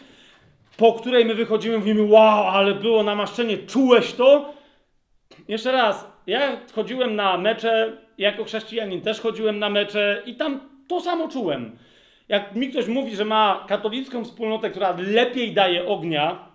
[0.77, 4.53] po której my wychodzimy, mówimy, wow, ale było namaszczenie, czułeś to?
[5.48, 11.01] Jeszcze raz, ja chodziłem na mecze, jako chrześcijanin też chodziłem na mecze i tam to
[11.01, 11.77] samo czułem.
[12.30, 16.47] Jak mi ktoś mówi, że ma katolicką wspólnotę, która lepiej daje ognia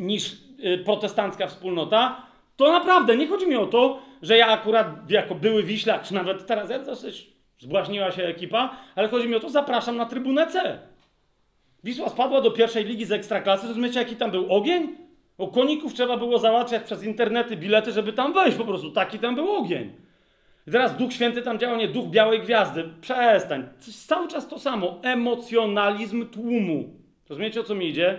[0.00, 0.32] niż
[0.64, 2.22] y, protestancka wspólnota,
[2.56, 6.46] to naprawdę nie chodzi mi o to, że ja akurat jako były Wiślak, czy nawet
[6.46, 10.78] teraz ja dosyć zbłaźniła się ekipa, ale chodzi mi o to, zapraszam na trybunę C.
[11.84, 14.96] Wisła spadła do pierwszej ligi z ekstraklasy, rozumiecie jaki tam był ogień?
[15.38, 18.90] O koników trzeba było załatwiać przez internety bilety, żeby tam wejść po prostu.
[18.90, 19.92] Taki tam był ogień.
[20.66, 22.84] I teraz Duch Święty tam działa, nie Duch Białej Gwiazdy.
[23.00, 23.68] Przestań.
[24.06, 25.00] Cały czas to samo.
[25.02, 26.94] Emocjonalizm tłumu.
[27.28, 28.18] Rozumiecie, o co mi idzie?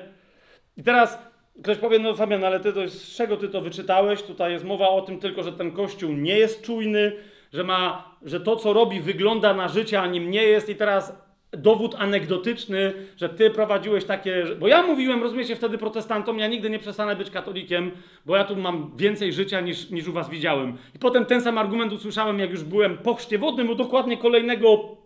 [0.77, 1.30] I teraz
[1.63, 4.23] ktoś powie, no Fabian, ale ty to z czego ty to wyczytałeś?
[4.23, 7.11] Tutaj jest mowa o tym tylko, że ten Kościół nie jest czujny,
[7.53, 10.69] że ma, że to, co robi, wygląda na życie, a nim nie jest.
[10.69, 14.45] I teraz dowód anegdotyczny, że ty prowadziłeś takie.
[14.59, 17.91] Bo ja mówiłem, rozumiecie, wtedy protestantom, ja nigdy nie przestanę być katolikiem,
[18.25, 20.77] bo ja tu mam więcej życia niż, niż u was widziałem.
[20.95, 24.97] I potem ten sam argument usłyszałem, jak już byłem po chrzcie wodnym, bo dokładnie kolejnego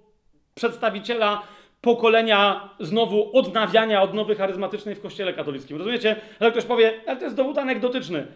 [0.55, 1.41] przedstawiciela
[1.85, 5.77] pokolenia znowu odnawiania odnowy charyzmatycznej w kościele katolickim.
[5.77, 6.15] Rozumiecie?
[6.39, 8.27] Ale ktoś powie, ale to jest dowód anegdotyczny.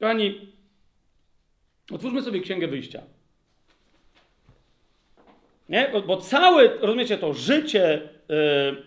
[0.00, 0.52] Kochani,
[1.92, 3.02] otwórzmy sobie Księgę Wyjścia.
[5.68, 5.88] Nie?
[5.92, 8.82] Bo, bo całe, rozumiecie to, życie yy,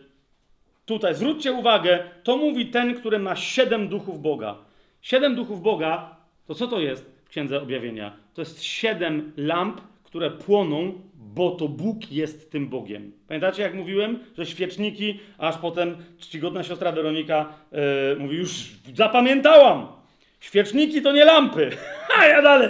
[0.85, 4.57] tutaj, zwróćcie uwagę, to mówi ten, który ma siedem duchów Boga.
[5.01, 6.15] Siedem duchów Boga,
[6.47, 8.17] to co to jest w Księdze Objawienia?
[8.33, 13.11] To jest siedem lamp, które płoną, bo to Bóg jest tym Bogiem.
[13.27, 17.79] Pamiętacie, jak mówiłem, że świeczniki, aż potem czcigodna siostra Weronika yy,
[18.19, 18.49] mówi, już
[18.95, 19.87] zapamiętałam,
[20.39, 21.69] świeczniki to nie lampy,
[22.19, 22.69] a ja dalej.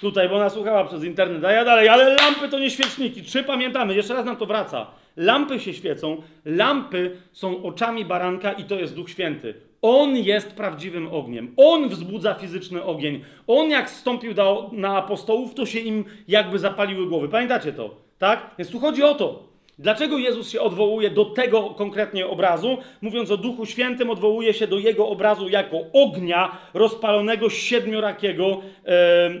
[0.00, 3.22] Tutaj, bo ona słuchała przez internet, a ja dalej, ale lampy to nie świeczniki.
[3.22, 4.86] Trzy pamiętamy, jeszcze raz nam to wraca.
[5.16, 9.69] Lampy się świecą, lampy są oczami baranka i to jest Duch Święty.
[9.82, 11.54] On jest prawdziwym ogniem.
[11.56, 13.24] On wzbudza fizyczny ogień.
[13.46, 17.28] On jak wstąpił do, na apostołów, to się im jakby zapaliły głowy.
[17.28, 17.94] Pamiętacie to?
[18.18, 18.50] Tak?
[18.58, 19.50] Więc tu chodzi o to.
[19.80, 22.78] Dlaczego Jezus się odwołuje do tego konkretnie obrazu?
[23.00, 29.32] Mówiąc o Duchu Świętym, odwołuje się do jego obrazu jako ognia rozpalonego siedmiorakiego, e, e,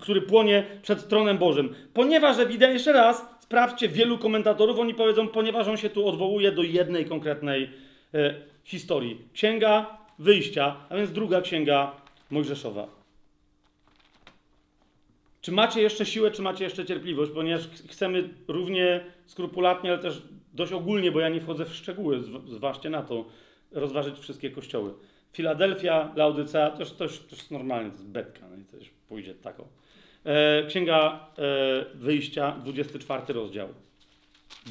[0.00, 1.74] który płonie przed tronem Bożym.
[1.94, 6.62] Ponieważ ewidentnie, jeszcze raz, sprawdźcie, wielu komentatorów, oni powiedzą, ponieważ on się tu odwołuje do
[6.62, 7.70] jednej konkretnej
[8.14, 8.34] e,
[8.66, 9.18] historii.
[9.32, 11.92] Księga Wyjścia, a więc druga księga
[12.30, 12.86] Mojżeszowa.
[15.40, 17.32] Czy macie jeszcze siłę, czy macie jeszcze cierpliwość?
[17.34, 20.22] Ponieważ ch- chcemy równie skrupulatnie, ale też
[20.54, 23.24] dość ogólnie, bo ja nie wchodzę w szczegóły, zw- zważcie na to,
[23.72, 24.94] rozważyć wszystkie kościoły.
[25.32, 29.66] Filadelfia, Laodycea, już, to już normalnie, to jest betka, no i już pójdzie taką.
[30.24, 33.68] E, Księga e, Wyjścia, 24 rozdział.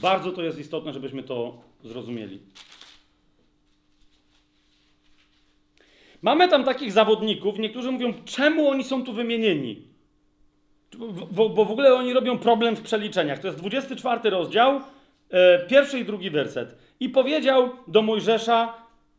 [0.02, 2.40] Bardzo to jest istotne, żebyśmy to zrozumieli.
[6.22, 9.88] Mamy tam takich zawodników, niektórzy mówią, czemu oni są tu wymienieni?
[11.32, 13.40] Bo, bo w ogóle oni robią problem w przeliczeniach.
[13.40, 14.82] To jest 24 rozdział,
[15.30, 16.78] e, pierwszy i drugi werset.
[17.00, 18.74] I powiedział do Mojżesza: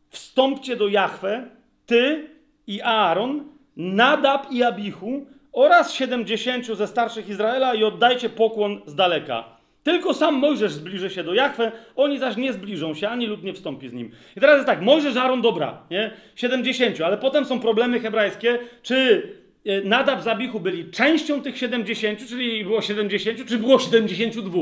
[0.09, 1.49] Wstąpcie do Jahwe,
[1.85, 2.29] ty
[2.67, 3.43] i Aaron,
[3.77, 9.56] Nadab i Abichu oraz 70 ze starszych Izraela i oddajcie pokłon z daleka.
[9.87, 13.53] Tylko sam Mojżesz zbliży się do Jahwe, oni zaś nie zbliżą się, ani lud nie
[13.53, 14.11] wstąpi z nim.
[14.37, 16.11] I teraz jest tak, Mojżesz, Aaron, dobra, nie?
[16.35, 19.21] 70, ale potem są problemy hebrajskie, czy
[19.65, 24.59] e, Nadab z Abichu byli częścią tych 70, czyli było 70, czy było 72.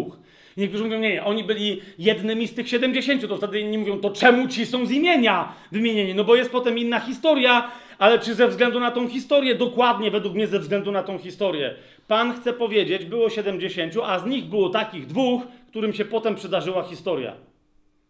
[0.57, 3.99] I niektórzy mówią, nie, nie, oni byli jednymi z tych 70, to wtedy inni mówią,
[3.99, 6.15] to czemu ci są z imienia wymienieni?
[6.15, 9.55] No bo jest potem inna historia, ale czy ze względu na tą historię?
[9.55, 11.75] Dokładnie, według mnie ze względu na tą historię.
[12.07, 16.83] Pan chce powiedzieć, było 70, a z nich było takich dwóch, którym się potem przydarzyła
[16.83, 17.35] historia.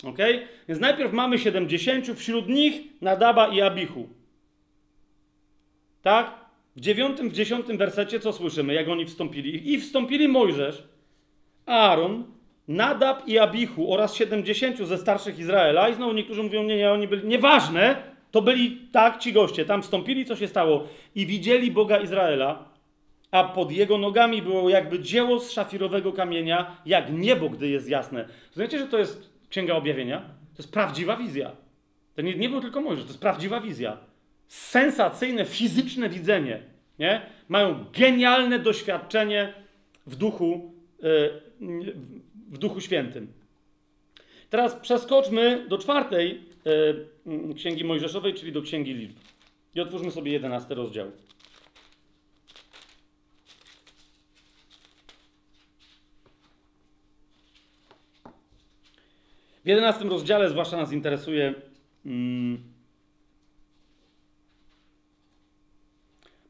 [0.03, 0.17] Ok?
[0.67, 4.09] Więc najpierw mamy 70, wśród nich Nadaba i Abichu.
[6.01, 6.45] Tak?
[6.75, 9.73] W dziewiątym, w dziesiątym wersecie co słyszymy, jak oni wstąpili?
[9.73, 10.83] I wstąpili Mojżesz,
[11.65, 12.23] Aaron,
[12.67, 15.89] Nadab i Abichu oraz 70 ze starszych Izraela.
[15.89, 19.81] I znowu niektórzy mówią, nie, nie, oni byli, nieważne, to byli tak ci goście, tam
[19.81, 20.87] wstąpili, co się stało?
[21.15, 22.69] I widzieli Boga Izraela,
[23.31, 28.27] a pod jego nogami było jakby dzieło z szafirowego kamienia, jak niebo, gdy jest jasne.
[28.53, 30.19] Znacie, że to jest Księga Objawienia?
[30.19, 31.51] To jest prawdziwa wizja.
[32.15, 33.97] To nie, nie był tylko Mojżesz, to jest prawdziwa wizja.
[34.47, 36.59] Sensacyjne, fizyczne widzenie.
[36.99, 37.21] Nie?
[37.49, 39.53] Mają genialne doświadczenie
[40.07, 40.73] w duchu,
[41.03, 41.07] e,
[42.47, 43.33] w duchu świętym.
[44.49, 46.54] Teraz przeskoczmy do czwartej
[47.55, 49.17] Księgi Mojżeszowej, czyli do Księgi Liczb.
[49.75, 51.11] I otwórzmy sobie jedenasty rozdział.
[59.63, 61.53] W 11 rozdziale zwłaszcza nas interesuje.
[62.05, 62.63] Mm,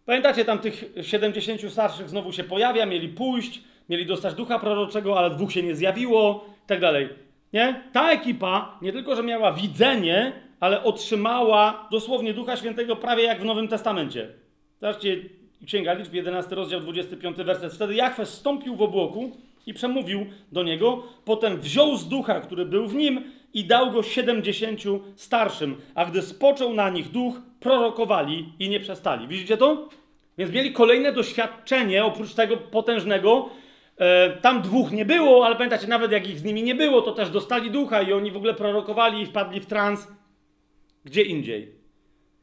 [0.06, 5.36] pamiętacie, tam tych 70 starszych znowu się pojawia, mieli pójść, mieli dostać ducha proroczego, ale
[5.36, 7.25] dwóch się nie zjawiło, i tak dalej.
[7.54, 7.82] Nie?
[7.94, 13.46] Ta ekipa nie tylko, że miała widzenie, ale otrzymała dosłownie Ducha Świętego prawie jak w
[13.46, 14.28] Nowym Testamencie.
[14.82, 15.18] Zobaczcie,
[15.66, 17.74] Księga Liczb, 11 rozdział, 25 werset.
[17.74, 19.32] Wtedy Jachwę stąpił w obłoku
[19.66, 21.04] i przemówił do niego.
[21.26, 24.82] Potem wziął z ducha, który był w nim i dał go 70
[25.16, 25.76] starszym.
[25.96, 29.28] A gdy spoczął na nich duch, prorokowali i nie przestali.
[29.28, 29.90] Widzicie to?
[30.38, 33.50] Więc mieli kolejne doświadczenie, oprócz tego potężnego.
[33.98, 37.12] E, tam dwóch nie było, ale pamiętacie, nawet jak ich z nimi nie było, to
[37.12, 40.08] też dostali ducha i oni w ogóle prorokowali i wpadli w trans
[41.06, 41.76] gdzie indziej.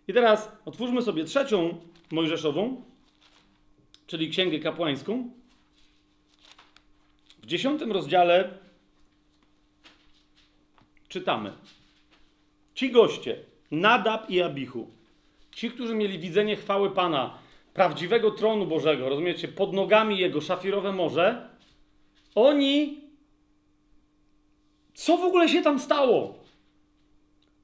[0.09, 2.85] I teraz otwórzmy sobie trzecią Mojżeszową,
[4.07, 5.31] czyli Księgę Kapłańską.
[7.43, 8.59] W dziesiątym rozdziale
[11.09, 11.53] czytamy.
[12.75, 14.91] Ci goście, Nadab i Abichu,
[15.51, 17.39] ci, którzy mieli widzenie chwały Pana,
[17.75, 21.49] prawdziwego tronu Bożego, rozumiecie, pod nogami Jego szafirowe morze,
[22.35, 23.01] oni,
[24.95, 26.43] co w ogóle się tam stało?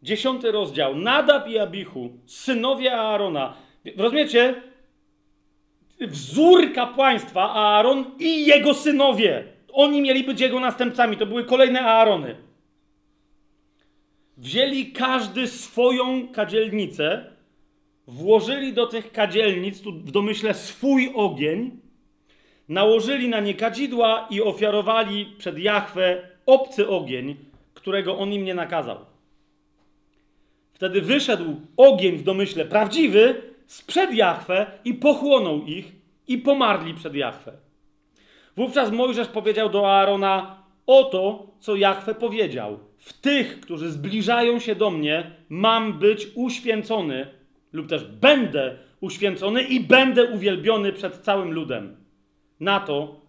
[0.02, 0.96] Dziesiąty rozdział.
[0.96, 3.54] Nadab i Abichu, synowie Aarona.
[3.96, 4.62] Rozumiecie?
[6.00, 9.44] Wzór kapłaństwa Aaron i jego synowie.
[9.72, 11.16] Oni mieli być jego następcami.
[11.16, 12.36] To były kolejne Aarony.
[14.36, 17.32] Wzięli każdy swoją kadzielnicę,
[18.08, 21.80] włożyli do tych kadzielnic, tu w domyśle swój ogień,
[22.68, 27.36] nałożyli na nie kadzidła i ofiarowali przed Jahwe obcy ogień,
[27.74, 28.98] którego on im nie nakazał.
[30.72, 35.92] Wtedy wyszedł ogień w domyśle prawdziwy sprzed Jahwe i pochłonął ich
[36.28, 37.52] i pomarli przed Jahwe.
[38.56, 42.78] Wówczas Mojżesz powiedział do Aarona: Oto, co Jahwe powiedział.
[42.98, 47.37] W tych, którzy zbliżają się do mnie, mam być uświęcony,
[47.72, 51.96] lub też będę uświęcony i będę uwielbiony przed całym ludem.
[52.60, 53.20] Na to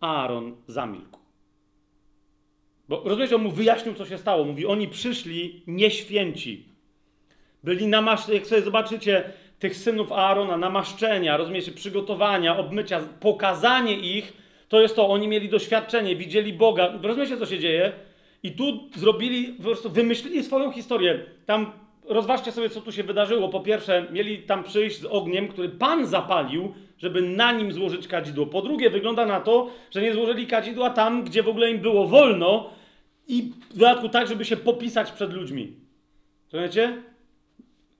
[0.00, 1.18] Aaron zamilkł.
[2.88, 4.44] Bo rozumiecie, on mu wyjaśnił, co się stało.
[4.44, 6.64] Mówi, oni przyszli nieświęci.
[7.64, 14.32] Byli namaszczeni, jak sobie zobaczycie tych synów Aarona, namaszczenia, rozumiecie, przygotowania, obmycia, pokazanie ich,
[14.68, 16.92] to jest to, oni mieli doświadczenie, widzieli Boga.
[17.02, 17.92] Rozumiecie, co się dzieje?
[18.42, 21.24] I tu zrobili, po prostu wymyślili swoją historię.
[21.46, 21.72] Tam
[22.08, 23.48] rozważcie sobie, co tu się wydarzyło.
[23.48, 28.46] Po pierwsze, mieli tam przyjść z ogniem, który Pan zapalił, żeby na nim złożyć kadzidło.
[28.46, 32.06] Po drugie, wygląda na to, że nie złożyli kadzidła tam, gdzie w ogóle im było
[32.06, 32.70] wolno
[33.28, 35.76] i w dodatku tak, żeby się popisać przed ludźmi.
[36.52, 37.02] Rozumiecie?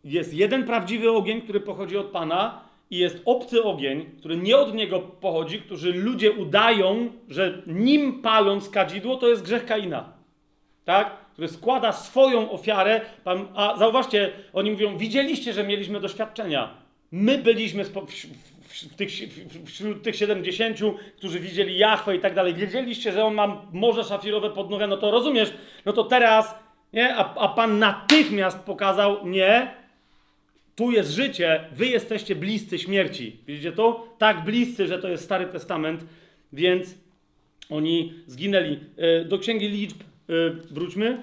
[0.05, 4.75] Jest jeden prawdziwy ogień, który pochodzi od Pana i jest obcy ogień, który nie od
[4.75, 10.13] Niego pochodzi, którzy ludzie udają, że nim paląc kadzidło, to jest grzech Kaina.
[10.85, 11.28] Tak?
[11.39, 13.01] Który składa swoją ofiarę.
[13.55, 16.75] A zauważcie, oni mówią, widzieliście, że mieliśmy doświadczenia.
[17.13, 18.25] My byliśmy w, w,
[18.69, 19.09] w, tych,
[19.67, 20.79] wśród tych 70,
[21.17, 22.55] którzy widzieli Jachwę i tak dalej.
[22.55, 25.53] Wiedzieliście, że on ma morze szafirowe pod nogę, no to rozumiesz,
[25.87, 26.55] no to teraz,
[26.93, 27.17] nie?
[27.17, 29.75] A, a Pan natychmiast pokazał, nie,
[30.77, 33.37] tu jest życie, wy jesteście bliscy śmierci.
[33.47, 34.15] Widzicie to?
[34.19, 36.05] Tak bliscy, że to jest Stary Testament,
[36.53, 36.95] więc
[37.71, 38.81] oni zginęli.
[38.97, 40.08] E, Do Księgi Liczb
[40.71, 41.23] wróćmy.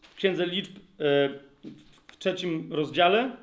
[0.00, 0.80] W Księdze Liczb e,
[2.06, 3.36] w trzecim rozdziale.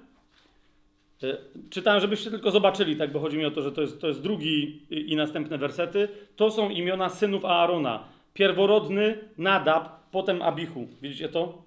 [1.24, 1.38] E,
[1.70, 4.22] Czytałem, żebyście tylko zobaczyli, tak, bo chodzi mi o to, że to jest, to jest
[4.22, 6.08] drugi i następne wersety.
[6.36, 8.04] To są imiona synów Aarona.
[8.34, 10.88] Pierworodny Nadab, potem Abichu.
[11.02, 11.64] Widzicie to?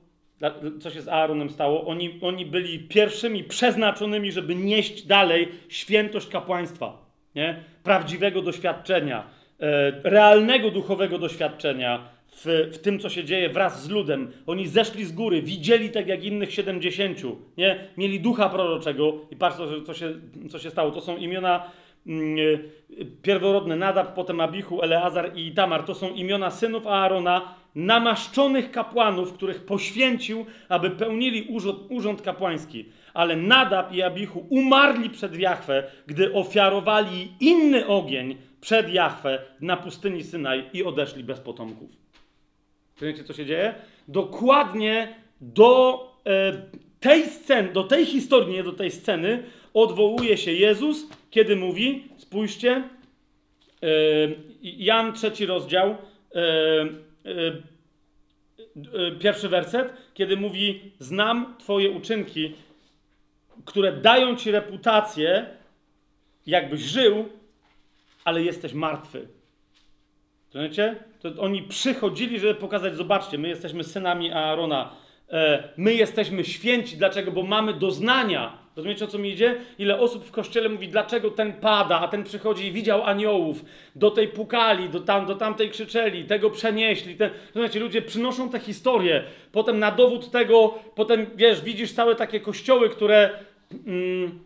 [0.80, 1.86] Co się z Aaronem stało?
[1.86, 7.06] Oni, oni byli pierwszymi przeznaczonymi, żeby nieść dalej świętość kapłaństwa.
[7.34, 7.64] Nie?
[7.82, 9.26] Prawdziwego doświadczenia,
[9.60, 14.32] e, realnego duchowego doświadczenia w, w tym, co się dzieje wraz z ludem.
[14.46, 17.18] Oni zeszli z góry, widzieli tak jak innych 70,
[17.56, 17.88] nie?
[17.96, 20.14] mieli ducha proroczego i patrz, co, co, się,
[20.50, 20.90] co się stało.
[20.90, 21.70] To są imiona
[22.06, 22.38] mm,
[23.00, 25.82] e, pierworodne Nadab, potem Abichu, Eleazar i Itamar.
[25.82, 32.84] To są imiona synów Aarona, namaszczonych kapłanów, których poświęcił, aby pełnili urząd, urząd kapłański.
[33.14, 40.22] Ale Nadab i Abichu umarli przed Jahwe, gdy ofiarowali inny ogień przed Jahwe na pustyni
[40.22, 42.05] Synaj i odeszli bez potomków.
[43.00, 43.74] Wiecie, co się dzieje?
[44.08, 46.62] Dokładnie do e,
[47.00, 49.42] tej sceny, do tej historii, nie do tej sceny,
[49.74, 53.88] odwołuje się Jezus, kiedy mówi, spójrzcie, e,
[54.62, 55.96] Jan trzeci rozdział, e,
[56.34, 56.86] e,
[59.08, 62.54] e, pierwszy werset, kiedy mówi: Znam Twoje uczynki,
[63.64, 65.46] które dają Ci reputację,
[66.46, 67.28] jakbyś żył,
[68.24, 69.28] ale jesteś martwy.
[70.54, 70.96] Rozumiecie?
[71.30, 74.92] To oni przychodzili, żeby pokazać, zobaczcie, my jesteśmy synami Aarona,
[75.30, 76.96] e, my jesteśmy święci.
[76.96, 77.32] Dlaczego?
[77.32, 78.66] Bo mamy doznania.
[78.76, 79.54] Rozumiecie, o co mi idzie?
[79.78, 83.64] Ile osób w kościele mówi, dlaczego ten pada, a ten przychodzi i widział aniołów,
[83.94, 87.16] do tej pukali, do, tam, do tamtej krzyczeli, tego przenieśli.
[87.16, 87.30] Ten...
[87.54, 89.24] Rozumiecie, ludzie przynoszą te historie.
[89.52, 93.30] Potem na dowód tego, potem, wiesz, widzisz całe takie kościoły, które...
[93.86, 94.38] Mm,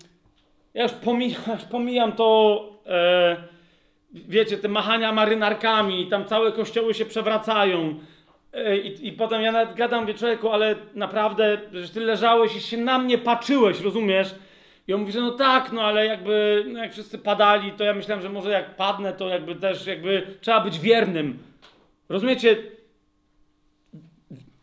[0.75, 2.68] ja już pomijam, już pomijam to...
[2.86, 3.36] E,
[4.13, 7.95] wiecie, te machania marynarkami, tam całe kościoły się przewracają.
[8.53, 12.61] E, I, I potem ja nawet gadam, wie człowieku, ale naprawdę, że ty leżałeś i
[12.61, 14.35] się na mnie patrzyłeś, rozumiesz?
[14.89, 17.95] I on mówi, że no tak, no ale jakby, no jak wszyscy padali, to ja
[17.95, 21.39] myślałem, że może jak padnę, to jakby też, jakby trzeba być wiernym.
[22.09, 22.57] Rozumiecie?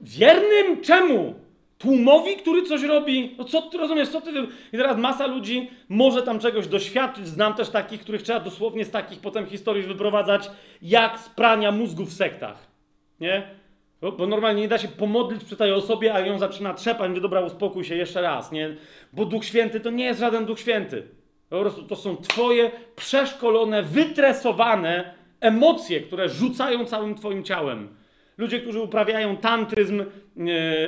[0.01, 1.46] Wiernym czemu?
[1.77, 3.35] Tłumowi, który coś robi?
[3.37, 4.31] No co ty rozumiesz, co ty...
[4.73, 7.27] I teraz masa ludzi może tam czegoś doświadczyć.
[7.27, 12.05] Znam też takich, których trzeba dosłownie z takich potem historii wyprowadzać, jak z prania mózgu
[12.05, 12.67] w sektach.
[13.19, 13.47] Nie?
[14.01, 17.21] Bo, bo normalnie nie da się pomodlić przy tej osobie, a ją zaczyna trzepać, mówię,
[17.21, 18.75] dobra, uspokój się jeszcze raz, nie?
[19.13, 21.07] Bo Duch Święty to nie jest żaden Duch Święty.
[21.49, 27.95] Po prostu to są twoje przeszkolone, wytresowane emocje, które rzucają całym twoim ciałem.
[28.37, 30.05] Ludzie, którzy uprawiają tantryzm e,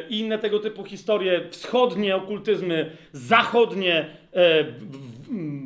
[0.09, 4.65] i inne tego typu historie, wschodnie okultyzmy, zachodnie, e,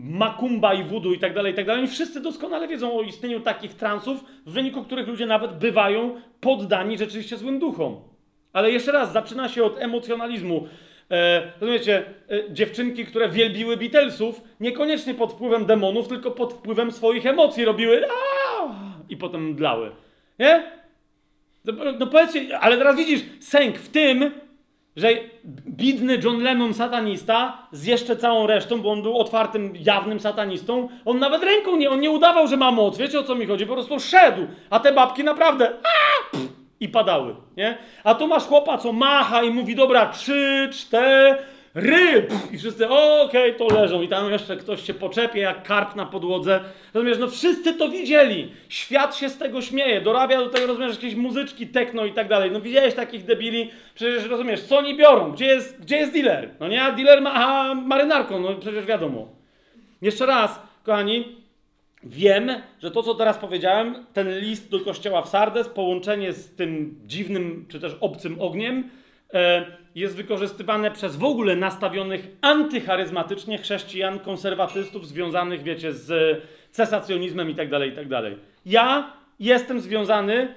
[0.04, 3.74] makumba i wudu i tak dalej, i tak dalej, wszyscy doskonale wiedzą o istnieniu takich
[3.74, 8.02] transów, w wyniku których ludzie nawet bywają poddani rzeczywiście złym duchom.
[8.54, 10.68] Ale jeszcze raz, zaczyna się od emocjonalizmu.
[11.12, 17.26] E, rozumiecie, e, dziewczynki, które wielbiły Beatlesów, niekoniecznie pod wpływem demonów, tylko pod wpływem swoich
[17.26, 18.06] emocji robiły
[19.10, 19.92] i potem mdlały.
[20.40, 20.83] Nie?
[21.66, 24.32] No, no powiedzcie, ale teraz widzisz, sęk w tym,
[24.96, 25.10] że
[25.68, 31.20] bidny John Lennon satanista z jeszcze całą resztą, bo on był otwartym, jawnym satanistą, on
[31.20, 33.74] nawet ręką nie, on nie udawał, że ma moc, wiecie o co mi chodzi, po
[33.74, 36.48] prostu szedł, a te babki naprawdę aaa, pff,
[36.80, 37.78] i padały, nie?
[38.04, 41.38] A tu masz chłopa, co macha i mówi, dobra, trzy, cztery,
[41.76, 42.34] ryb!
[42.52, 44.02] I wszyscy, "O, okej, to leżą.
[44.02, 46.60] I tam jeszcze ktoś się poczepie jak karp na podłodze.
[46.94, 48.52] Rozumiesz, no wszyscy to widzieli.
[48.70, 50.02] Świat się z tego śmieje.
[50.02, 52.52] Dorabia do tego, rozumiesz, jakieś muzyczki, techno i tak dalej.
[52.52, 53.72] No widziałeś takich debili?
[53.96, 55.32] Przecież, rozumiesz, co oni biorą?
[55.32, 56.50] Gdzie jest, gdzie jest dealer?
[56.60, 59.28] No nie, a dealer ma marynarką, no przecież wiadomo.
[60.02, 61.36] Jeszcze raz, kochani,
[62.04, 67.00] wiem, że to, co teraz powiedziałem, ten list do kościoła w Sardes, połączenie z tym
[67.06, 68.90] dziwnym, czy też obcym ogniem,
[69.96, 77.70] jest wykorzystywane przez w ogóle nastawionych antycharyzmatycznie chrześcijan, konserwatystów związanych, wiecie, z cesacjonizmem i tak
[77.70, 78.38] dalej, i tak dalej.
[78.66, 80.48] Ja jestem związany e,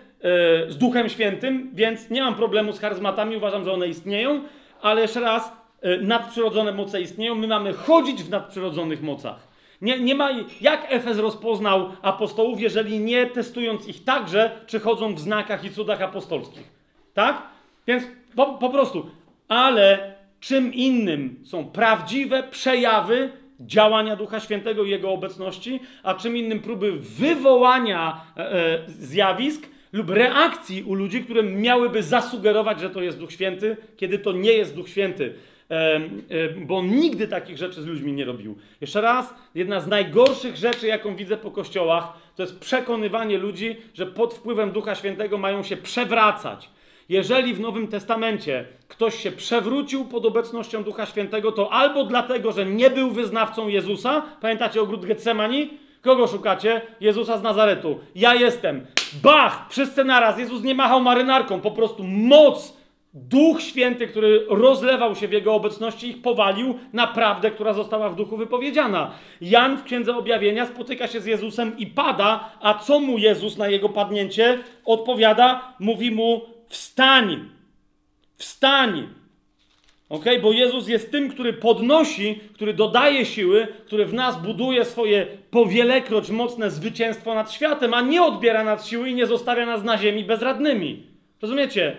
[0.70, 4.40] z Duchem Świętym, więc nie mam problemu z charyzmatami, uważam, że one istnieją,
[4.82, 9.56] ale jeszcze raz, e, nadprzyrodzone moce istnieją, my mamy chodzić w nadprzyrodzonych mocach.
[9.82, 10.30] Nie, nie ma,
[10.60, 16.02] jak Efez rozpoznał apostołów, jeżeli nie testując ich także, czy chodzą w znakach i cudach
[16.02, 16.70] apostolskich.
[17.14, 17.42] Tak?
[17.86, 18.04] Więc
[18.36, 19.10] po, po prostu.
[19.48, 26.60] Ale czym innym są prawdziwe przejawy działania Ducha Świętego i Jego obecności, a czym innym
[26.60, 33.18] próby wywołania e, e, zjawisk lub reakcji u ludzi, które miałyby zasugerować, że to jest
[33.18, 35.34] Duch Święty, kiedy to nie jest Duch Święty.
[35.68, 38.56] Em, em, bo nigdy takich rzeczy z ludźmi nie robił.
[38.80, 44.06] Jeszcze raz, jedna z najgorszych rzeczy, jaką widzę po kościołach, to jest przekonywanie ludzi, że
[44.06, 46.68] pod wpływem Ducha Świętego mają się przewracać.
[47.08, 52.66] Jeżeli w Nowym Testamencie ktoś się przewrócił pod obecnością Ducha Świętego, to albo dlatego, że
[52.66, 55.70] nie był wyznawcą Jezusa, pamiętacie ogród Getsemani?
[56.02, 56.80] Kogo szukacie?
[57.00, 57.98] Jezusa z Nazaretu.
[58.14, 58.86] Ja jestem.
[59.22, 59.66] Bach!
[59.70, 60.38] Wszyscy naraz.
[60.38, 61.60] Jezus nie machał marynarką.
[61.60, 62.76] Po prostu moc
[63.14, 68.16] Duch Święty, który rozlewał się w jego obecności, ich powalił na prawdę, która została w
[68.16, 69.10] duchu wypowiedziana.
[69.40, 73.68] Jan w Księdze Objawienia spotyka się z Jezusem i pada, a co mu Jezus na
[73.68, 75.74] jego padnięcie odpowiada?
[75.80, 77.48] Mówi mu: Wstań!
[78.36, 79.08] Wstań!
[80.08, 80.24] Ok?
[80.42, 86.30] Bo Jezus jest tym, który podnosi, który dodaje siły, który w nas buduje swoje powielekroć
[86.30, 90.24] mocne zwycięstwo nad światem, a nie odbiera nas siły i nie zostawia nas na ziemi
[90.24, 91.06] bezradnymi.
[91.42, 91.96] Rozumiecie?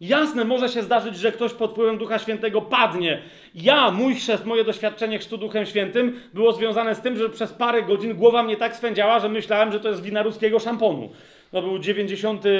[0.00, 3.22] Jasne, może się zdarzyć, że ktoś pod wpływem Ducha Świętego padnie.
[3.54, 7.82] Ja, mój chrzest, moje doświadczenie chrztu Duchem Świętym było związane z tym, że przez parę
[7.82, 11.10] godzin głowa mnie tak swędziała, że myślałem, że to jest wina ruskiego szamponu.
[11.50, 12.50] To był 90 e,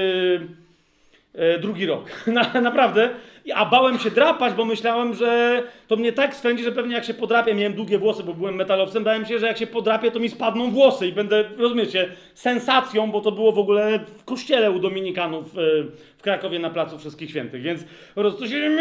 [1.61, 2.05] drugi rok.
[2.27, 3.11] Na, naprawdę.
[3.55, 7.15] A bałem się drapać, bo myślałem, że to mnie tak swędzi, że pewnie jak się
[7.15, 10.29] podrapię, miałem długie włosy, bo byłem metalowcem, bałem się, że jak się podrapię, to mi
[10.29, 15.47] spadną włosy i będę, rozumiecie, sensacją, bo to było w ogóle w kościele u Dominikanów
[15.47, 15.61] e,
[16.19, 17.85] w Krakowie na Placu Wszystkich Świętych, więc
[18.15, 18.77] po prostu się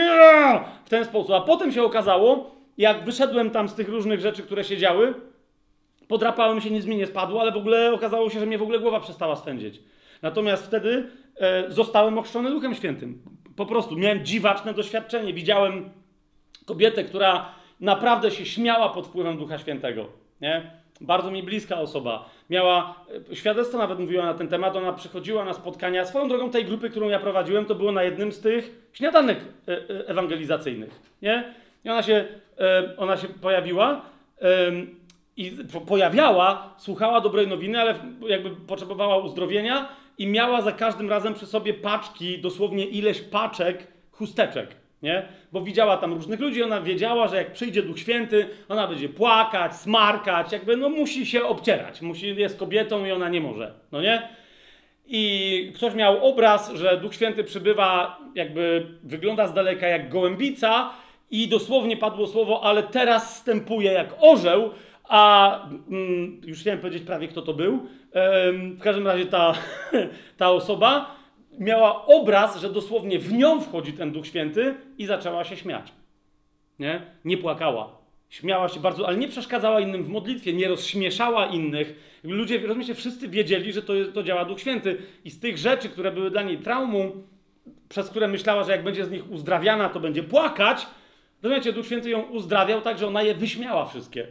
[0.85, 1.31] w ten sposób.
[1.31, 5.13] A potem się okazało, jak wyszedłem tam z tych różnych rzeczy, które się działy,
[6.07, 8.79] podrapałem się, nic mi nie spadło, ale w ogóle okazało się, że mnie w ogóle
[8.79, 9.79] głowa przestała swędzić.
[10.21, 11.28] Natomiast wtedy e,
[11.67, 13.21] zostałem ochrzczony Duchem Świętym.
[13.55, 15.33] Po prostu miałem dziwaczne doświadczenie.
[15.33, 15.89] Widziałem
[16.65, 20.05] kobietę, która naprawdę się śmiała pod wpływem Ducha Świętego.
[20.41, 20.71] Nie?
[21.01, 22.29] Bardzo mi bliska osoba.
[22.49, 22.95] Miała,
[23.31, 26.05] e, świadectwo nawet mówiła na ten temat, ona przychodziła na spotkania.
[26.05, 29.71] Swoją drogą tej grupy, którą ja prowadziłem, to było na jednym z tych śniadanek e,
[29.71, 30.99] e, ewangelizacyjnych.
[31.21, 31.53] Nie?
[31.85, 32.25] I ona się,
[32.59, 34.01] e, ona się pojawiła.
[35.37, 37.95] i po- pojawiała, słuchała dobrej nowiny, ale
[38.27, 44.75] jakby potrzebowała uzdrowienia i miała za każdym razem przy sobie paczki, dosłownie ileś paczek chusteczek,
[45.03, 45.27] nie?
[45.51, 49.75] Bo widziała tam różnych ludzi, ona wiedziała, że jak przyjdzie Duch Święty, ona będzie płakać,
[49.75, 54.29] smarkać, jakby no musi się obcierać, musi, jest kobietą i ona nie może, no nie?
[55.07, 60.89] I ktoś miał obraz, że Duch Święty przybywa, jakby wygląda z daleka jak gołębica
[61.31, 64.71] i dosłownie padło słowo, ale teraz stępuje jak orzeł,
[65.09, 67.87] a mm, już chciałem powiedzieć prawie kto to był.
[68.11, 69.53] Em, w każdym razie ta,
[70.37, 71.15] ta osoba
[71.59, 75.93] miała obraz, że dosłownie w nią wchodzi ten Duch Święty i zaczęła się śmiać.
[76.79, 77.01] Nie?
[77.25, 77.99] Nie płakała.
[78.29, 82.19] Śmiała się bardzo, ale nie przeszkadzała innym w modlitwie, nie rozśmieszała innych.
[82.23, 84.97] Ludzie, rozumiecie, wszyscy wiedzieli, że to, to działa Duch Święty.
[85.25, 87.11] I z tych rzeczy, które były dla niej traumą,
[87.89, 90.87] przez które myślała, że jak będzie z nich uzdrawiana, to będzie płakać,
[91.43, 94.27] rozumiecie, Duch Święty ją uzdrawiał tak, że ona je wyśmiała wszystkie.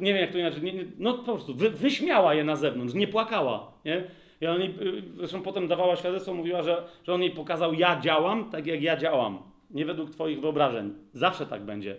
[0.00, 0.62] Nie wiem, jak to inaczej.
[0.62, 3.72] Nie, nie, no po prostu wy, wyśmiała je na zewnątrz, nie płakała.
[3.84, 4.04] Nie?
[4.40, 8.00] I on jej, y, zresztą potem dawała świadectwo, mówiła, że, że on jej pokazał, ja
[8.00, 9.38] działam tak, jak ja działam.
[9.70, 10.94] Nie według Twoich wyobrażeń.
[11.12, 11.96] Zawsze tak będzie.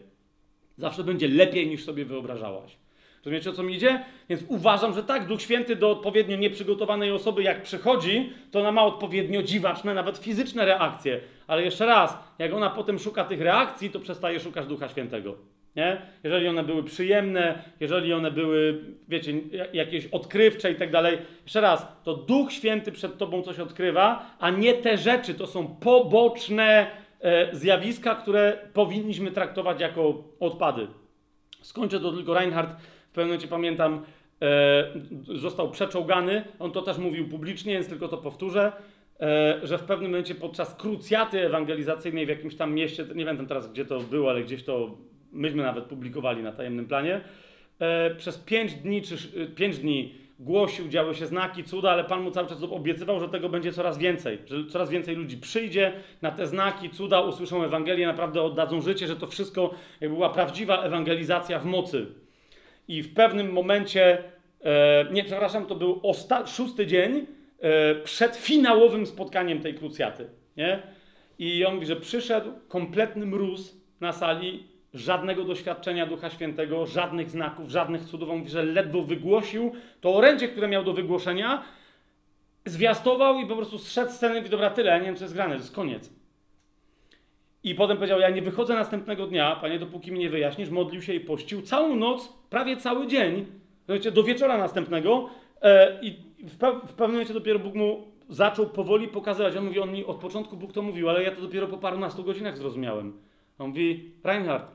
[0.77, 2.77] Zawsze będzie lepiej niż sobie wyobrażałaś.
[3.25, 4.05] Rozumiecie o co mi idzie?
[4.29, 8.83] Więc uważam, że tak, Duch Święty do odpowiednio nieprzygotowanej osoby, jak przychodzi, to ona ma
[8.83, 11.19] odpowiednio dziwaczne, nawet fizyczne reakcje.
[11.47, 15.35] Ale jeszcze raz, jak ona potem szuka tych reakcji, to przestaje szukać Ducha Świętego.
[15.75, 16.01] Nie?
[16.23, 19.33] Jeżeli one były przyjemne, jeżeli one były, wiecie,
[19.73, 21.17] jakieś odkrywcze i tak dalej.
[21.43, 25.67] Jeszcze raz, to Duch Święty przed tobą coś odkrywa, a nie te rzeczy, to są
[25.67, 26.87] poboczne
[27.21, 30.87] e, zjawiska, które powinniśmy traktować jako odpady.
[31.61, 34.05] Skończę to tylko Reinhardt, w pewnym momencie pamiętam,
[34.41, 38.71] e, został przeczołgany, on to też mówił publicznie, więc tylko to powtórzę,
[39.19, 43.71] e, że w pewnym momencie podczas krucjaty ewangelizacyjnej w jakimś tam mieście, nie pamiętam teraz
[43.71, 44.97] gdzie to było, ale gdzieś to
[45.33, 47.21] myśmy nawet publikowali na tajemnym planie,
[47.79, 52.21] e, przez pięć dni czy sz- pięć dni głosił, działy się znaki, cuda, ale Pan
[52.21, 56.31] mu cały czas obiecywał, że tego będzie coraz więcej, że coraz więcej ludzi przyjdzie na
[56.31, 61.59] te znaki, cuda, usłyszą Ewangelię, naprawdę oddadzą życie, że to wszystko jakby była prawdziwa ewangelizacja
[61.59, 62.05] w mocy.
[62.87, 64.23] I w pewnym momencie,
[64.63, 67.25] e, nie, przepraszam, to był osta- szósty dzień
[67.59, 70.79] e, przed finałowym spotkaniem tej krucjaty, nie?
[71.39, 77.69] I on mówi, że przyszedł kompletny mróz na sali, żadnego doświadczenia Ducha Świętego, żadnych znaków,
[77.69, 78.29] żadnych cudów.
[78.29, 81.63] On mówi, że ledwo wygłosił to orędzie, które miał do wygłoszenia,
[82.65, 85.23] zwiastował i po prostu zszedł z sceny i mówi, dobra, tyle, ja nie wiem, co
[85.23, 86.13] jest grane, to jest koniec.
[87.63, 91.13] I potem powiedział, ja nie wychodzę następnego dnia, panie, dopóki mi nie wyjaśnisz, modlił się
[91.13, 93.45] i pościł całą noc, prawie cały dzień,
[94.13, 95.29] do wieczora następnego
[95.61, 96.11] e, i
[96.47, 99.55] w, pe- w pewnym momencie dopiero Bóg mu zaczął powoli pokazywać.
[99.55, 102.23] On mówi, on mi od początku Bóg to mówił, ale ja to dopiero po parunastu
[102.23, 103.13] godzinach zrozumiałem.
[103.59, 104.71] On mówi, Reinhard,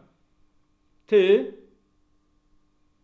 [1.08, 1.52] ty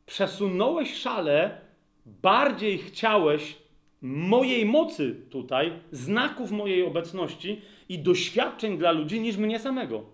[0.07, 1.59] przesunąłeś szale,
[2.07, 3.57] bardziej chciałeś
[4.03, 10.05] mojej mocy tutaj, znaków mojej obecności i doświadczeń dla ludzi niż mnie samego.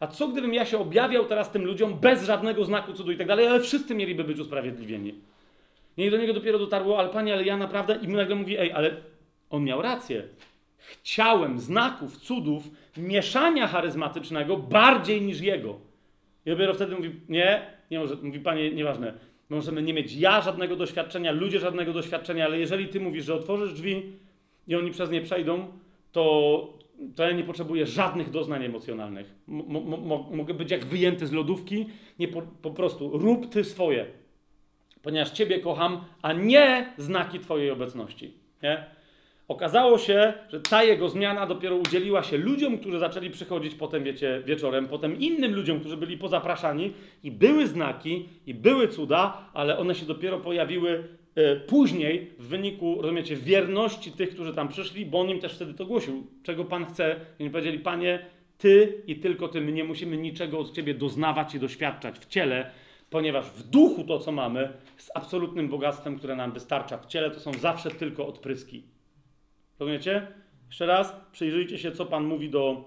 [0.00, 3.26] A co gdybym ja się objawiał teraz tym ludziom bez żadnego znaku cudu i tak
[3.26, 5.14] dalej, ale wszyscy mieliby być usprawiedliwieni.
[5.98, 8.96] Nie, do niego dopiero dotarło, ale panie, ale ja naprawdę, i nagle mówi, ej, ale
[9.50, 10.22] on miał rację.
[10.78, 15.91] Chciałem znaków, cudów, mieszania charyzmatycznego bardziej niż jego.
[16.46, 19.14] I dopiero wtedy mówi, nie, nie może, mówi, panie, nieważne,
[19.48, 23.72] możemy nie mieć ja żadnego doświadczenia, ludzie żadnego doświadczenia, ale jeżeli ty mówisz, że otworzysz
[23.72, 24.12] drzwi
[24.68, 25.66] i oni przez nie przejdą,
[26.12, 26.78] to,
[27.16, 29.34] to ja nie potrzebuję żadnych doznań emocjonalnych.
[29.48, 31.86] M- mo- mogę być jak wyjęty z lodówki,
[32.18, 34.06] nie po, po prostu rób ty swoje,
[35.02, 38.32] ponieważ ciebie kocham, a nie znaki twojej obecności.
[38.62, 38.84] Nie?
[39.52, 44.42] Okazało się, że ta jego zmiana dopiero udzieliła się ludziom, którzy zaczęli przychodzić potem, wiecie,
[44.46, 49.94] wieczorem, potem innym ludziom, którzy byli pozapraszani i były znaki, i były cuda, ale one
[49.94, 55.30] się dopiero pojawiły e, później w wyniku, rozumiecie, wierności tych, którzy tam przyszli, bo on
[55.30, 57.16] im też wtedy to głosił, czego Pan chce.
[57.38, 58.26] I oni powiedzieli, Panie,
[58.58, 62.70] Ty i tylko Ty, my nie musimy niczego od Ciebie doznawać i doświadczać w ciele,
[63.10, 66.98] ponieważ w duchu to, co mamy, jest absolutnym bogactwem, które nam wystarcza.
[66.98, 68.82] W ciele to są zawsze tylko odpryski.
[69.82, 70.26] Rozumiecie?
[70.66, 72.84] Jeszcze raz, przyjrzyjcie się, co Pan mówi do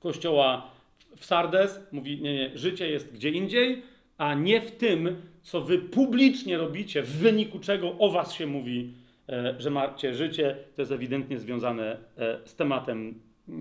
[0.00, 0.70] kościoła
[1.16, 1.80] w Sardes.
[1.92, 3.82] Mówi, nie, nie, życie jest gdzie indziej,
[4.18, 8.92] a nie w tym, co wy publicznie robicie, w wyniku czego o was się mówi,
[9.28, 10.56] e, że macie życie.
[10.76, 13.52] To jest ewidentnie związane e, z tematem e,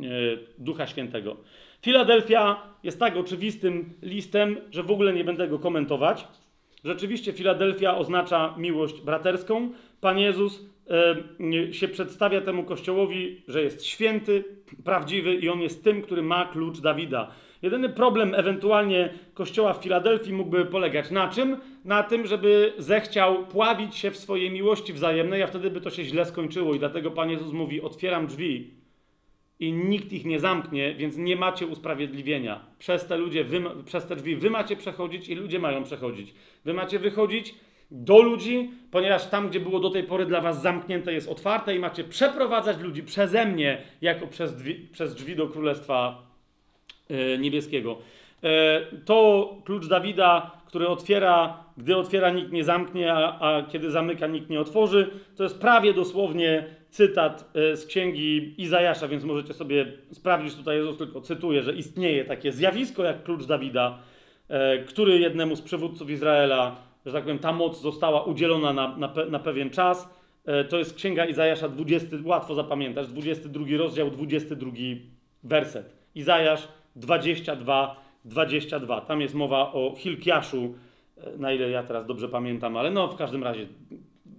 [0.58, 1.38] Ducha Świętego.
[1.82, 6.28] Filadelfia jest tak oczywistym listem, że w ogóle nie będę go komentować.
[6.84, 9.72] Rzeczywiście Filadelfia oznacza miłość braterską.
[10.02, 10.77] Pan Jezus
[11.72, 14.44] się przedstawia temu kościołowi, że jest święty,
[14.84, 17.32] prawdziwy i on jest tym, który ma klucz Dawida.
[17.62, 21.58] Jedyny problem ewentualnie kościoła w Filadelfii mógłby polegać na czym?
[21.86, 26.04] Na tym, żeby zechciał pławić się w swojej miłości wzajemnej, a wtedy by to się
[26.04, 28.72] źle skończyło i dlatego Pan Jezus mówi: Otwieram drzwi
[29.60, 32.66] i nikt ich nie zamknie, więc nie macie usprawiedliwienia.
[32.80, 36.34] Przez te, ludzie, wy, przez te drzwi wy macie przechodzić i ludzie mają przechodzić.
[36.66, 37.56] Wy macie wychodzić
[37.92, 41.80] do ludzi, ponieważ tam, gdzie było do tej pory dla was zamknięte, jest otwarte i
[41.80, 46.22] macie przeprowadzać ludzi przeze mnie, jako przez drzwi, przez drzwi do Królestwa
[47.10, 47.98] e, Niebieskiego.
[48.44, 54.28] E, to klucz Dawida, który otwiera, gdy otwiera, nikt nie zamknie, a, a kiedy zamyka,
[54.28, 55.10] nikt nie otworzy.
[55.36, 60.56] To jest prawie dosłownie cytat e, z księgi Izajasza, więc możecie sobie sprawdzić.
[60.56, 64.00] Tutaj Jezus tylko cytuje, że istnieje takie zjawisko jak klucz Dawida,
[64.88, 69.40] który jednemu z przywódców Izraela, że tak powiem, ta moc została udzielona na, na, na
[69.40, 70.10] pewien czas.
[70.46, 74.72] E, to jest księga Izajasza 20, łatwo zapamiętać, 22 rozdział, 22
[75.44, 75.96] werset.
[76.16, 79.02] Izajasz 22, 22.
[79.02, 80.76] Tam jest mowa o Hilkiaszu,
[81.18, 83.68] e, na ile ja teraz dobrze pamiętam, ale no w każdym razie,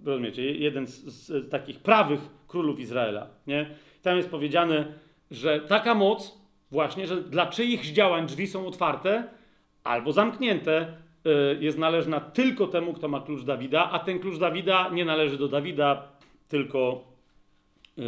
[0.05, 3.69] rozumiecie, jeden z, z takich prawych królów Izraela, nie?
[4.01, 4.93] Tam jest powiedziane,
[5.31, 6.39] że taka moc
[6.71, 9.23] właśnie, że dla czyichś działań drzwi są otwarte
[9.83, 10.93] albo zamknięte,
[11.59, 15.47] jest należna tylko temu, kto ma klucz Dawida, a ten klucz Dawida nie należy do
[15.47, 16.07] Dawida,
[16.47, 17.03] tylko,
[17.97, 18.01] e,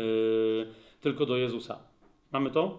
[1.01, 1.79] tylko do Jezusa.
[2.31, 2.77] Mamy to?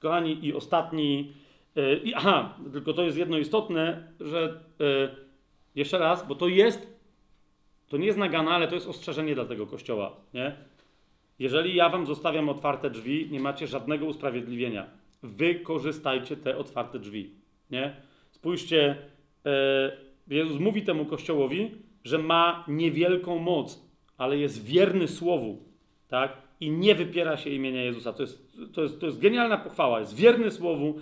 [0.00, 1.32] Kochani, i ostatni.
[1.76, 4.60] e, I, aha, tylko to jest jedno istotne, że
[5.74, 7.00] jeszcze raz, bo to jest.
[7.88, 10.16] To nie jest nagana, ale to jest ostrzeżenie dla tego kościoła.
[10.34, 10.56] Nie?
[11.38, 14.86] Jeżeli ja wam zostawiam otwarte drzwi, nie macie żadnego usprawiedliwienia.
[15.22, 17.30] wykorzystajcie te otwarte drzwi.
[17.70, 17.96] Nie?
[18.30, 18.96] Spójrzcie,
[20.28, 21.70] Jezus mówi temu kościołowi,
[22.04, 25.64] że ma niewielką moc, ale jest wierny słowu,
[26.08, 26.32] tak?
[26.60, 28.12] I nie wypiera się imienia Jezusa.
[28.12, 30.00] To jest, to jest, to jest genialna pochwała.
[30.00, 30.94] Jest wierny słowu,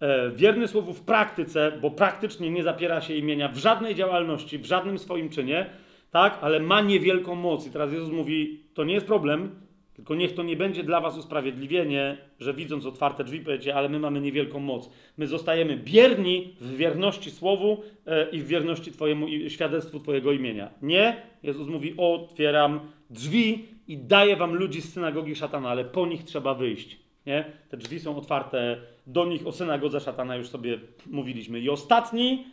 [0.00, 4.66] e, wierny słowu w praktyce, bo praktycznie nie zapiera się imienia w żadnej działalności, w
[4.66, 5.70] żadnym swoim czynie,
[6.10, 6.38] tak?
[6.40, 7.66] Ale ma niewielką moc.
[7.66, 9.59] I teraz Jezus mówi, to nie jest problem,
[10.00, 13.98] tylko niech to nie będzie dla was usprawiedliwienie, że widząc otwarte drzwi powiecie, ale my
[13.98, 14.90] mamy niewielką moc.
[15.16, 20.70] My zostajemy bierni w wierności słowu e, i w wierności twojemu i świadectwu twojego imienia.
[20.82, 22.80] Nie, Jezus mówi, otwieram
[23.10, 26.98] drzwi i daję wam ludzi z synagogi szatana, ale po nich trzeba wyjść.
[27.26, 27.44] Nie?
[27.68, 31.60] Te drzwi są otwarte, do nich o synagodze szatana już sobie mówiliśmy.
[31.60, 32.44] I ostatni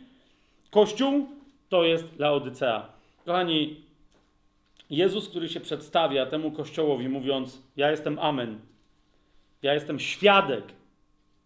[0.70, 1.28] kościół
[1.68, 2.92] to jest Laodycea.
[3.24, 3.87] Kochani,
[4.90, 8.60] Jezus, który się przedstawia temu kościołowi, mówiąc: Ja jestem Amen.
[9.62, 10.64] Ja jestem świadek,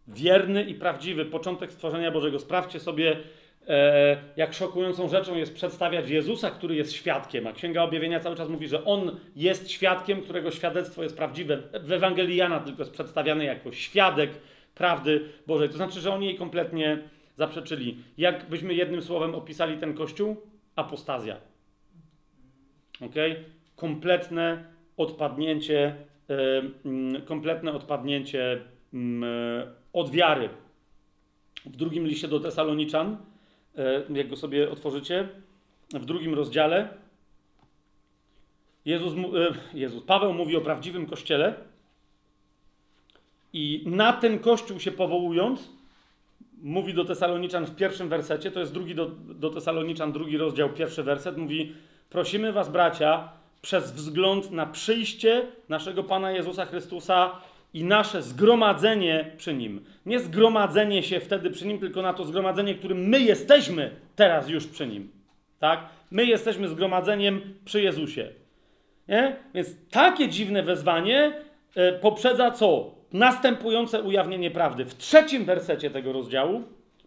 [0.08, 2.38] wierny i prawdziwy, początek stworzenia Bożego.
[2.38, 3.16] Sprawdźcie sobie,
[3.68, 7.46] e, jak szokującą rzeczą jest przedstawiać Jezusa, który jest świadkiem.
[7.46, 11.62] A Księga Objawienia cały czas mówi, że On jest świadkiem, którego świadectwo jest prawdziwe.
[11.80, 14.30] W Ewangelii Jana tylko jest przedstawiany jako świadek
[14.74, 15.68] prawdy Bożej.
[15.68, 16.98] To znaczy, że oni jej kompletnie
[17.36, 17.96] zaprzeczyli.
[18.18, 20.36] Jak byśmy jednym słowem opisali ten kościół?
[20.76, 21.51] Apostazja.
[23.04, 23.14] Ok?
[23.76, 24.64] Kompletne
[24.96, 25.96] odpadnięcie,
[26.30, 28.60] e, mm, kompletne odpadnięcie
[28.94, 30.48] mm, e, od wiary.
[31.66, 33.16] W drugim liście do Tesaloniczan,
[33.78, 35.28] e, jak go sobie otworzycie,
[35.94, 36.88] w drugim rozdziale,
[38.84, 39.14] Jezus,
[39.74, 41.54] Jezus, Paweł mówi o prawdziwym kościele
[43.52, 45.70] i na ten kościół się powołując,
[46.62, 51.02] mówi do Tesaloniczan w pierwszym wersecie, to jest drugi do, do Tesaloniczan, drugi rozdział, pierwszy
[51.02, 51.74] werset, mówi
[52.12, 53.28] Prosimy was, bracia,
[53.62, 57.30] przez wzgląd na przyjście naszego Pana Jezusa Chrystusa
[57.74, 59.84] i nasze zgromadzenie przy Nim.
[60.06, 64.66] Nie zgromadzenie się wtedy przy Nim, tylko na to zgromadzenie, którym my jesteśmy teraz już
[64.66, 65.12] przy Nim.
[65.58, 65.80] Tak?
[66.10, 68.28] My jesteśmy zgromadzeniem przy Jezusie.
[69.08, 69.36] Nie?
[69.54, 71.32] Więc takie dziwne wezwanie
[71.74, 72.94] e, poprzedza co?
[73.12, 74.84] Następujące ujawnienie prawdy.
[74.84, 76.62] W trzecim wersecie tego rozdziału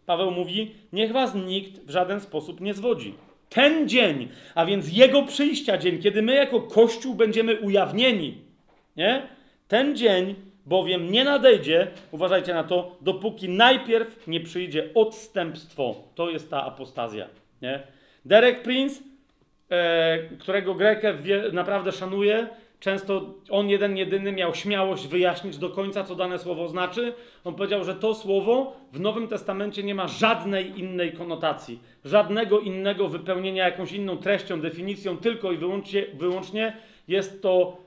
[0.06, 3.14] Paweł mówi: Niech was nikt w żaden sposób nie zwodzi.
[3.49, 8.38] Ten dzień, a więc jego przyjścia dzień, kiedy my jako Kościół będziemy ujawnieni,
[8.95, 9.27] nie?
[9.67, 15.95] Ten dzień bowiem nie nadejdzie, uważajcie na to, dopóki najpierw nie przyjdzie odstępstwo.
[16.15, 17.27] To jest ta apostazja.
[17.61, 17.83] Nie?
[18.25, 19.03] Derek Prince,
[19.69, 21.14] e, którego Grekę
[21.51, 22.48] naprawdę szanuję,
[22.85, 27.14] często on jeden jedyny miał śmiałość wyjaśnić do końca, co dane słowo znaczy.
[27.43, 33.07] On powiedział, że to słowo w Nowym Testamencie nie ma żadnej innej konotacji, żadnego innego
[33.07, 37.77] wypełnienia jakąś inną treścią, definicją, tylko i wyłącznie, wyłącznie jest to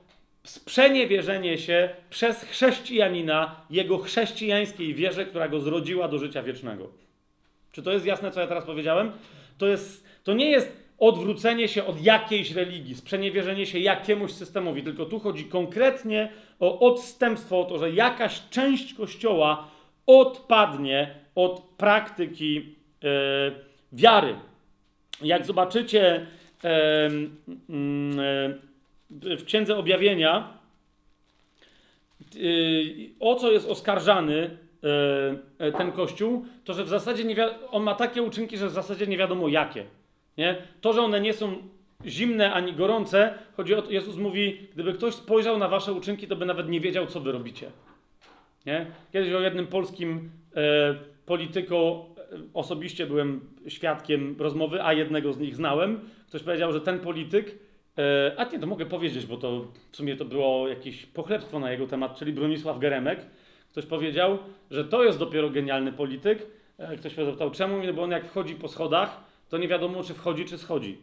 [0.43, 6.89] sprzeniewierzenie się przez chrześcijanina jego chrześcijańskiej wierze, która go zrodziła do życia wiecznego.
[7.71, 9.11] Czy to jest jasne, co ja teraz powiedziałem?
[9.57, 15.05] To, jest, to nie jest odwrócenie się od jakiejś religii, sprzeniewierzenie się jakiemuś systemowi, tylko
[15.05, 16.29] tu chodzi konkretnie
[16.59, 19.67] o odstępstwo, o to, że jakaś część Kościoła
[20.05, 23.07] odpadnie od praktyki e,
[23.93, 24.35] wiary.
[25.21, 26.19] Jak zobaczycie e,
[26.63, 27.09] e,
[29.37, 30.59] w Księdze Objawienia,
[33.19, 34.57] o co jest oskarżany
[35.77, 37.35] ten kościół, to że w zasadzie nie
[37.71, 39.85] on ma takie uczynki, że w zasadzie nie wiadomo jakie.
[40.39, 40.55] Nie?
[40.81, 41.53] To, że one nie są
[42.05, 46.35] zimne ani gorące, chodzi o to, Jezus mówi, gdyby ktoś spojrzał na wasze uczynki, to
[46.35, 47.71] by nawet nie wiedział, co wy robicie.
[48.65, 48.85] Nie?
[49.13, 50.95] Kiedyś o jednym polskim e,
[51.27, 52.03] e,
[52.53, 55.99] osobiście byłem świadkiem rozmowy, a jednego z nich znałem.
[56.27, 57.55] Ktoś powiedział, że ten polityk,
[57.97, 61.71] e, a nie, to mogę powiedzieć, bo to w sumie to było jakieś pochlebstwo na
[61.71, 63.25] jego temat, czyli Bronisław Geremek.
[63.71, 64.37] Ktoś powiedział,
[64.71, 66.47] że to jest dopiero genialny polityk.
[66.77, 67.83] E, ktoś się zapytał, czemu?
[67.83, 70.97] No bo on jak wchodzi po schodach, to nie wiadomo, czy wchodzi, czy schodzi.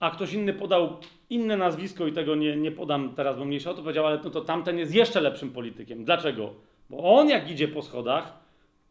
[0.00, 0.96] A ktoś inny podał
[1.30, 4.30] inne nazwisko i tego nie, nie podam teraz, bo mniejsza o to powiedział, ale no
[4.30, 6.04] to tamten jest jeszcze lepszym politykiem.
[6.04, 6.54] Dlaczego?
[6.90, 8.38] Bo on jak idzie po schodach,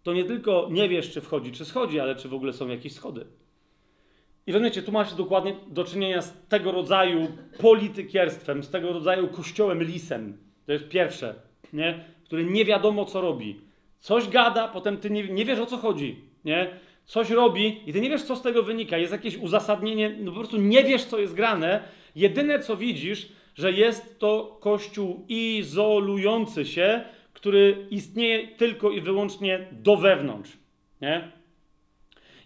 [0.03, 2.93] to nie tylko nie wiesz, czy wchodzi, czy schodzi, ale czy w ogóle są jakieś
[2.93, 3.25] schody.
[4.48, 7.27] I rozumiecie, tu masz dokładnie do czynienia z tego rodzaju
[7.59, 10.38] politykierstwem, z tego rodzaju kościołem lisem.
[10.66, 11.35] To jest pierwsze,
[11.74, 12.06] nie?
[12.24, 13.61] który nie wiadomo, co robi.
[13.99, 16.22] Coś gada, potem ty nie, nie wiesz, o co chodzi.
[16.45, 16.80] Nie?
[17.08, 18.98] Coś robi i ty nie wiesz, co z tego wynika.
[18.98, 21.84] Jest jakieś uzasadnienie, no po prostu nie wiesz, co jest grane.
[22.16, 27.03] Jedyne, co widzisz, że jest to kościół izolujący się,
[27.34, 30.52] który istnieje tylko i wyłącznie do wewnątrz.
[31.02, 31.32] Nie?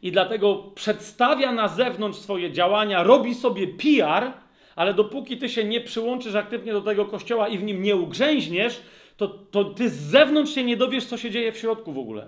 [0.02, 4.34] I dlatego przedstawia na zewnątrz swoje działania, robi sobie PR,
[4.76, 8.82] ale dopóki ty się nie przyłączysz aktywnie do tego kościoła i w nim nie ugrzęźniesz,
[9.18, 12.28] to, to ty z zewnątrz się nie dowiesz, co się dzieje w środku w ogóle.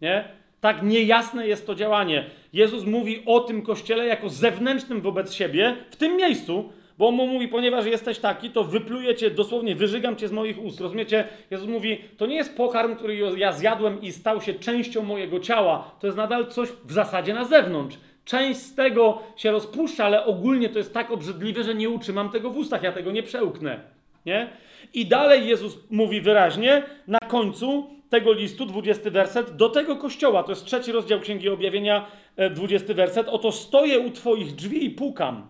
[0.00, 0.43] Nie?
[0.64, 2.24] Tak niejasne jest to działanie.
[2.52, 7.26] Jezus mówi o tym kościele jako zewnętrznym wobec siebie w tym miejscu, bo on mu
[7.26, 10.80] mówi, ponieważ jesteś taki, to wypluję cię, dosłownie wyżygam cię z moich ust.
[10.80, 11.24] Rozumiecie?
[11.50, 15.90] Jezus mówi, to nie jest pokarm, który ja zjadłem i stał się częścią mojego ciała.
[16.00, 17.96] To jest nadal coś w zasadzie na zewnątrz.
[18.24, 22.50] Część z tego się rozpuszcza, ale ogólnie to jest tak obrzydliwe, że nie utrzymam tego
[22.50, 23.80] w ustach, ja tego nie przełknę.
[24.26, 24.48] Nie?
[24.94, 30.52] I dalej Jezus mówi wyraźnie na końcu tego listu, 20 werset, do tego kościoła, to
[30.52, 35.46] jest trzeci rozdział Księgi Objawienia, e, 20 werset, oto stoję u Twoich drzwi i pukam.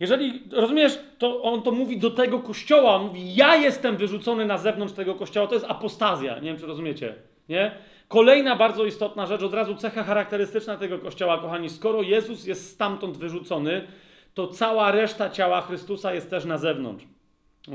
[0.00, 4.58] Jeżeli, rozumiesz, to on to mówi do tego kościoła, on mówi, ja jestem wyrzucony na
[4.58, 7.14] zewnątrz tego kościoła, to jest apostazja, nie wiem czy rozumiecie,
[7.48, 7.70] nie?
[8.08, 13.16] Kolejna bardzo istotna rzecz, od razu cecha charakterystyczna tego kościoła, kochani, skoro Jezus jest stamtąd
[13.16, 13.86] wyrzucony,
[14.34, 17.04] to cała reszta ciała Chrystusa jest też na zewnątrz.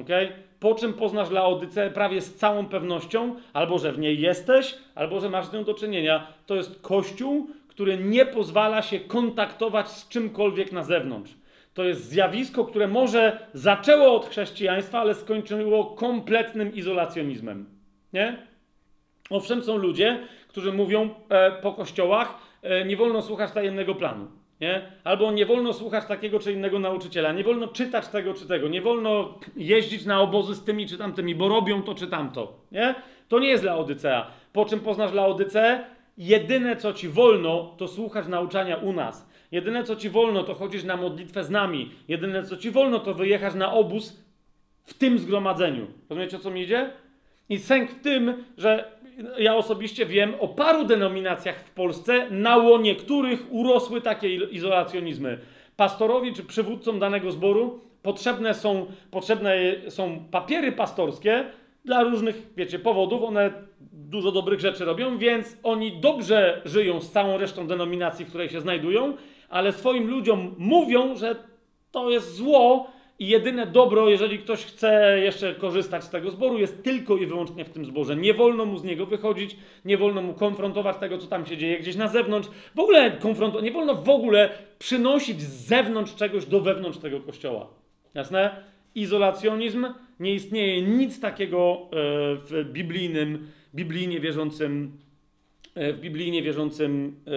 [0.02, 0.32] Okay?
[0.66, 5.30] Po czym poznasz Laodyceę prawie z całą pewnością, albo że w niej jesteś, albo że
[5.30, 6.28] masz z nią do czynienia.
[6.46, 11.34] To jest kościół, który nie pozwala się kontaktować z czymkolwiek na zewnątrz.
[11.74, 17.66] To jest zjawisko, które może zaczęło od chrześcijaństwa, ale skończyło kompletnym izolacjonizmem.
[18.14, 18.38] Nie?
[19.30, 24.28] Owszem, są ludzie, którzy mówią e, po kościołach, e, nie wolno słuchać tajemnego planu.
[24.62, 24.82] Nie?
[25.04, 28.82] Albo nie wolno słuchać takiego czy innego nauczyciela, nie wolno czytać tego czy tego, nie
[28.82, 32.54] wolno jeździć na obozy z tymi czy tamtymi, bo robią to czy tamto.
[32.72, 32.96] Nie?
[33.28, 34.28] To nie jest Laodycea.
[34.54, 35.86] Po czym poznasz Laodyceę?
[36.18, 39.30] Jedyne co ci wolno, to słuchać nauczania u nas.
[39.52, 41.92] Jedyne co ci wolno, to chodzić na modlitwę z nami.
[42.08, 44.24] Jedyne co ci wolno, to wyjechać na obóz
[44.86, 45.88] w tym zgromadzeniu.
[46.10, 46.92] Rozumiecie o co mi idzie?
[47.50, 48.95] I sęk w tym, że
[49.38, 55.40] ja osobiście wiem o paru denominacjach w Polsce, na łonie których urosły takie izolacjonizmy.
[55.76, 59.56] Pastorowi czy przywódcom danego zboru potrzebne są, potrzebne
[59.90, 61.46] są papiery pastorskie
[61.86, 63.24] dla różnych, wiecie, powodów.
[63.24, 63.54] One
[63.94, 68.62] dużo dobrych rzeczy robią, więc oni dobrze żyją z całą resztą denominacji, w której się
[68.62, 69.14] znajdują,
[69.50, 71.36] ale swoim ludziom mówią, że
[71.92, 76.84] to jest zło, i jedyne dobro, jeżeli ktoś chce jeszcze korzystać z tego zboru, jest
[76.84, 78.16] tylko i wyłącznie w tym zborze.
[78.16, 81.80] Nie wolno mu z niego wychodzić, nie wolno mu konfrontować tego, co tam się dzieje
[81.80, 82.50] gdzieś na zewnątrz.
[82.76, 87.68] W ogóle konfrontować, nie wolno w ogóle przynosić z zewnątrz czegoś do wewnątrz tego kościoła.
[88.14, 88.64] Jasne?
[88.96, 89.88] Izolacjonizm,
[90.20, 91.88] nie istnieje nic takiego e,
[92.36, 94.98] w biblijnym, biblijnie wierzącym,
[95.76, 97.32] e, w biblijnie wierzącym e,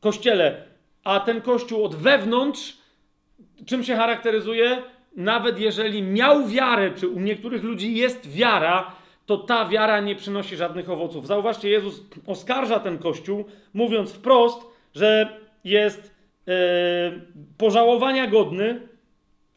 [0.00, 0.62] kościele.
[1.04, 2.77] A ten kościół od wewnątrz
[3.66, 4.82] czym się charakteryzuje?
[5.16, 8.92] Nawet jeżeli miał wiarę, czy u niektórych ludzi jest wiara,
[9.26, 11.26] to ta wiara nie przynosi żadnych owoców.
[11.26, 16.14] Zauważcie, Jezus oskarża ten kościół, mówiąc wprost, że jest
[16.48, 16.52] e,
[17.58, 18.80] pożałowania godny,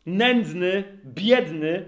[0.05, 1.85] nędzny, biedny,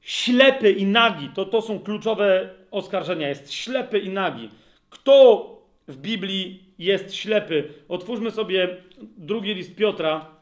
[0.00, 1.28] ślepy i nagi.
[1.34, 3.28] To, to są kluczowe oskarżenia.
[3.28, 4.50] Jest ślepy i nagi.
[4.90, 5.46] Kto
[5.88, 7.68] w Biblii jest ślepy?
[7.88, 8.76] Otwórzmy sobie
[9.16, 10.37] drugi list Piotra,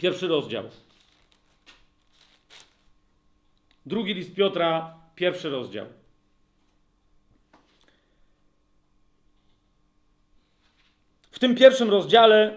[0.00, 0.64] Pierwszy rozdział.
[3.86, 5.86] Drugi list Piotra, pierwszy rozdział.
[11.30, 12.56] W tym pierwszym rozdziale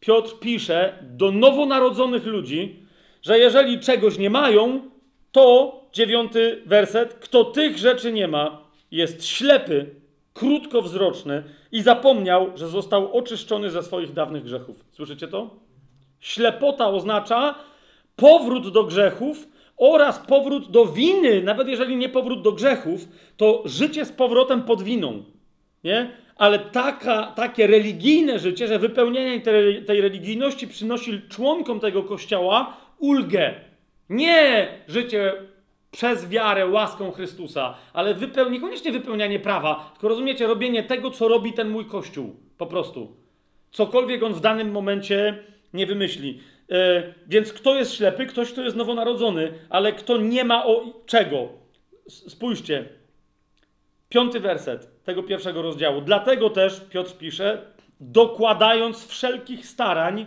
[0.00, 2.86] Piotr pisze do nowonarodzonych ludzi,
[3.22, 4.90] że jeżeli czegoś nie mają,
[5.32, 9.94] to dziewiąty werset, kto tych rzeczy nie ma, jest ślepy,
[10.34, 14.84] krótkowzroczny i zapomniał, że został oczyszczony ze swoich dawnych grzechów.
[14.92, 15.63] Słyszycie to?
[16.24, 17.54] Ślepota oznacza
[18.16, 24.04] powrót do grzechów oraz powrót do winy, nawet jeżeli nie powrót do grzechów, to życie
[24.04, 25.24] z powrotem pod winą.
[25.84, 26.10] Nie?
[26.36, 33.54] Ale taka, takie religijne życie, że wypełnienie tej, tej religijności przynosi członkom tego kościoła ulgę.
[34.08, 35.32] Nie życie
[35.90, 41.52] przez wiarę, łaską Chrystusa, ale wypeł, niekoniecznie wypełnianie prawa, tylko rozumiecie, robienie tego, co robi
[41.52, 42.36] ten mój kościół.
[42.58, 43.16] Po prostu.
[43.72, 45.44] Cokolwiek on w danym momencie
[45.74, 46.40] nie wymyśli.
[46.70, 48.26] E, więc kto jest ślepy?
[48.26, 51.48] Ktoś, kto jest nowonarodzony, ale kto nie ma o czego.
[52.08, 52.84] Spójrzcie.
[54.08, 56.00] Piąty werset tego pierwszego rozdziału.
[56.00, 57.62] Dlatego też Piotr pisze,
[58.00, 60.26] dokładając wszelkich starań,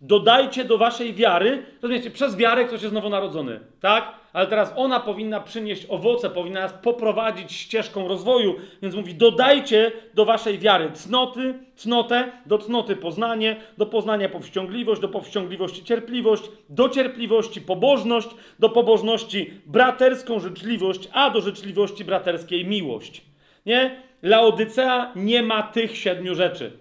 [0.00, 4.12] dodajcie do waszej wiary, rozumiecie, przez wiarę ktoś jest nowonarodzony, tak?
[4.38, 10.24] Ale teraz ona powinna przynieść owoce, powinna nas poprowadzić ścieżką rozwoju, więc mówi, dodajcie do
[10.24, 17.60] waszej wiary cnoty, cnotę, do cnoty poznanie, do poznania powściągliwość, do powściągliwości cierpliwość, do cierpliwości
[17.60, 23.22] pobożność, do pobożności braterską życzliwość, a do życzliwości braterskiej miłość.
[23.66, 24.02] Nie?
[24.22, 26.72] Laodycea nie ma tych siedmiu rzeczy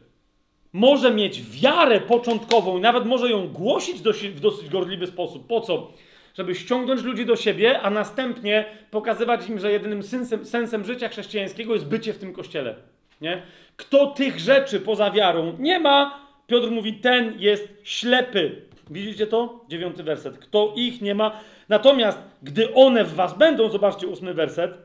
[0.74, 5.48] może mieć wiarę początkową i nawet może ją głosić w dosyć gorliwy sposób.
[5.48, 5.92] Po co?
[6.38, 11.74] Żeby ściągnąć ludzi do siebie, a następnie pokazywać im, że jedynym sensem, sensem życia chrześcijańskiego
[11.74, 12.76] jest bycie w tym kościele.
[13.22, 13.42] Nie?
[13.78, 18.62] Kto tych rzeczy poza wiarą nie ma, Piotr mówi, ten jest ślepy.
[18.90, 19.66] Widzicie to?
[19.70, 20.38] Dziewiąty werset.
[20.38, 21.40] Kto ich nie ma.
[21.70, 24.78] Natomiast gdy one w was będą, zobaczcie ósmy werset,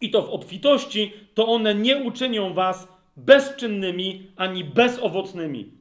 [0.00, 5.72] i to w obfitości, to one nie uczynią was bezczynnymi ani bezowocnymi.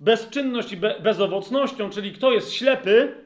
[0.00, 3.25] Bezczynność i be bezowocnością, czyli kto jest ślepy,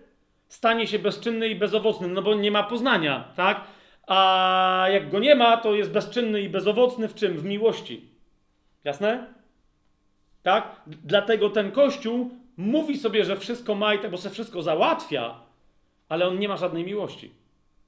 [0.51, 3.65] stanie się bezczynny i bezowocny, no bo nie ma poznania, tak?
[4.07, 7.39] A jak go nie ma, to jest bezczynny i bezowocny w czym?
[7.39, 8.05] W miłości.
[8.85, 9.27] Jasne?
[10.43, 10.81] Tak?
[10.87, 15.35] Dlatego ten kościół mówi sobie, że wszystko ma i tak, bo se wszystko załatwia,
[16.09, 17.31] ale on nie ma żadnej miłości.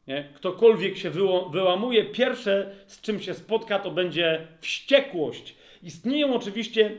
[0.06, 0.28] Nie?
[0.34, 1.10] Ktokolwiek się
[1.52, 5.56] wyłamuje, pierwsze z czym się spotka, to będzie wściekłość.
[5.82, 6.98] Istnieją oczywiście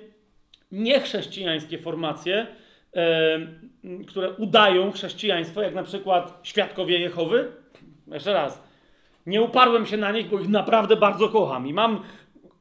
[0.72, 2.48] niechrześcijańskie formacje,
[4.08, 7.52] które udają chrześcijaństwo, jak na przykład Świadkowie Jehowy.
[8.08, 8.64] Jeszcze raz,
[9.26, 11.68] nie uparłem się na nich, bo ich naprawdę bardzo kocham.
[11.68, 12.00] I mam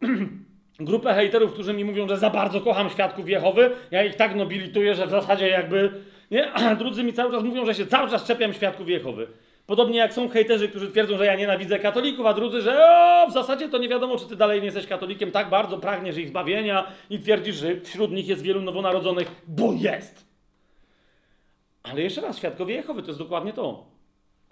[0.81, 3.71] grupę hejterów, którzy mi mówią, że za bardzo kocham Świadków Jehowy.
[3.91, 5.93] Ja ich tak nobilituję, że w zasadzie jakby...
[6.31, 6.53] Nie?
[6.79, 9.27] Drudzy mi cały czas mówią, że się cały czas czepiam Świadków Jehowy.
[9.67, 13.33] Podobnie jak są hejterzy, którzy twierdzą, że ja nienawidzę katolików, a drudzy, że o, w
[13.33, 16.87] zasadzie to nie wiadomo, czy ty dalej nie jesteś katolikiem, tak bardzo pragniesz ich zbawienia
[17.11, 20.32] i twierdzisz, że wśród nich jest wielu nowonarodzonych, bo jest.
[21.83, 23.87] Ale jeszcze raz, świadkowie Jehowy to jest dokładnie to.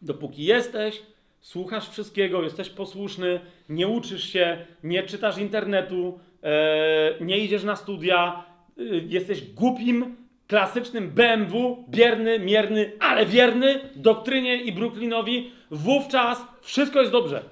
[0.02, 1.02] Dopóki jesteś,
[1.40, 8.44] słuchasz wszystkiego, jesteś posłuszny, nie uczysz się, nie czytasz internetu, e, nie idziesz na studia,
[8.78, 17.12] e, jesteś głupim, klasycznym BMW, bierny, mierny, ale wierny doktrynie i Brooklynowi, wówczas wszystko jest
[17.12, 17.42] dobrze.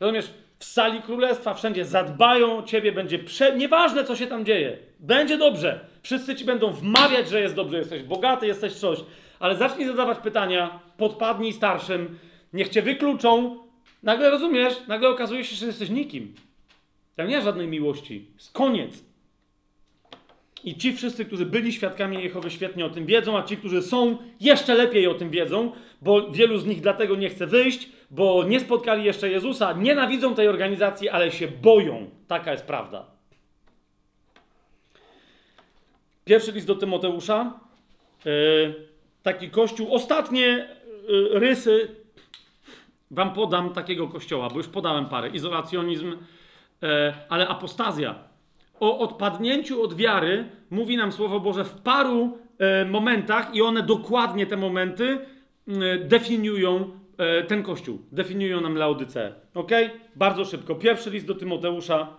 [0.00, 0.30] Rozumiesz?
[0.58, 3.56] W sali królestwa wszędzie zadbają o ciebie, będzie prze...
[3.56, 4.78] Nieważne, co się tam dzieje.
[5.00, 5.80] Będzie dobrze.
[6.02, 8.98] Wszyscy ci będą wmawiać, że jest dobrze, jesteś bogaty, jesteś coś.
[9.40, 12.18] Ale zacznij zadawać pytania, podpadnij starszym,
[12.52, 13.58] niech cię wykluczą.
[14.02, 16.34] Nagle rozumiesz, nagle okazuje się, że jesteś nikim.
[17.16, 18.26] Tam nie ma żadnej miłości.
[18.34, 19.04] Jest koniec.
[20.64, 24.18] I ci wszyscy, którzy byli świadkami Jehowy, świetnie o tym wiedzą, a ci, którzy są,
[24.40, 25.72] jeszcze lepiej o tym wiedzą,
[26.02, 30.48] bo wielu z nich dlatego nie chce wyjść, bo nie spotkali jeszcze Jezusa, nienawidzą tej
[30.48, 32.10] organizacji, ale się boją.
[32.28, 33.06] Taka jest prawda.
[36.24, 37.60] Pierwszy list do Tymoteusza.
[38.24, 38.88] Yy,
[39.22, 39.94] taki kościół.
[39.94, 40.68] Ostatnie
[41.08, 41.96] yy, rysy
[43.10, 45.28] wam podam takiego kościoła, bo już podałem parę.
[45.28, 46.88] Izolacjonizm, yy,
[47.28, 48.28] ale apostazja
[48.80, 54.46] o odpadnięciu od wiary mówi nam Słowo Boże w paru e, momentach i one dokładnie
[54.46, 55.18] te momenty
[55.68, 56.97] e, definiują e,
[57.48, 57.98] ten Kościół.
[58.12, 59.34] Definiują nam Laodyceę.
[59.54, 59.70] Ok?
[60.16, 60.74] Bardzo szybko.
[60.74, 62.16] Pierwszy list do Tymoteusza.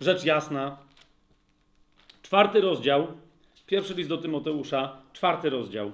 [0.00, 0.78] Rzecz jasna.
[2.22, 3.06] Czwarty rozdział.
[3.66, 4.96] Pierwszy list do Tymoteusza.
[5.12, 5.92] Czwarty rozdział.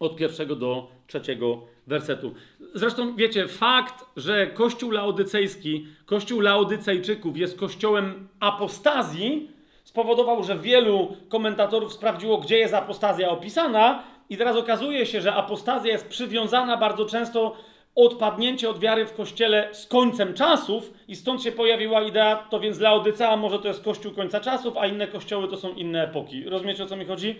[0.00, 2.34] Od pierwszego do trzeciego wersetu.
[2.74, 9.50] Zresztą wiecie, fakt, że Kościół laodycejski, Kościół laodycejczyków jest kościołem apostazji,
[9.84, 15.92] spowodował, że wielu komentatorów sprawdziło, gdzie jest apostazja opisana, i teraz okazuje się, że apostazja
[15.92, 17.56] jest przywiązana bardzo często
[17.94, 22.80] odpadnięcie od wiary w kościele z końcem czasów, i stąd się pojawiła idea, to więc
[22.80, 26.44] Laodycea może to jest kościół końca czasów, a inne kościoły to są inne epoki.
[26.44, 27.34] Rozumiecie o co mi chodzi?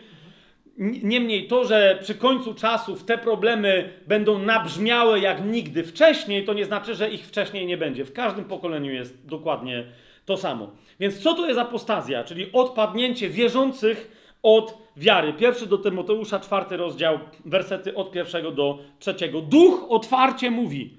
[1.03, 6.65] Niemniej to, że przy końcu czasów te problemy będą nabrzmiałe jak nigdy wcześniej, to nie
[6.65, 8.05] znaczy, że ich wcześniej nie będzie.
[8.05, 9.85] W każdym pokoleniu jest dokładnie
[10.25, 10.71] to samo.
[11.01, 12.25] Więc co to jest apostazja?
[12.25, 15.33] Czyli odpadnięcie wierzących od wiary.
[15.33, 19.41] Pierwszy do Tymoteusza, czwarty rozdział, wersety od pierwszego do trzeciego.
[19.41, 20.99] Duch otwarcie mówi,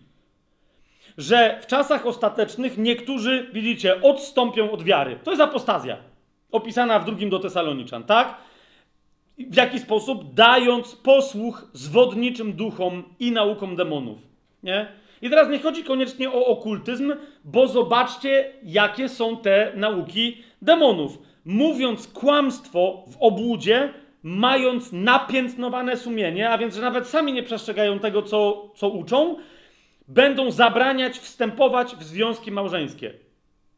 [1.17, 5.19] że w czasach ostatecznych niektórzy, widzicie, odstąpią od wiary.
[5.24, 5.98] To jest apostazja.
[6.51, 8.38] Opisana w drugim do Tesaloniczan, tak?
[9.38, 10.33] W jaki sposób?
[10.33, 14.17] Dając posłuch zwodniczym duchom i naukom demonów.
[14.64, 14.88] Nie?
[15.22, 21.17] I teraz nie chodzi koniecznie o okultyzm, bo zobaczcie, jakie są te nauki demonów.
[21.45, 23.93] Mówiąc kłamstwo w obłudzie,
[24.24, 29.35] mając napiętnowane sumienie, a więc, że nawet sami nie przestrzegają tego, co, co uczą,
[30.07, 33.14] będą zabraniać wstępować w związki małżeńskie.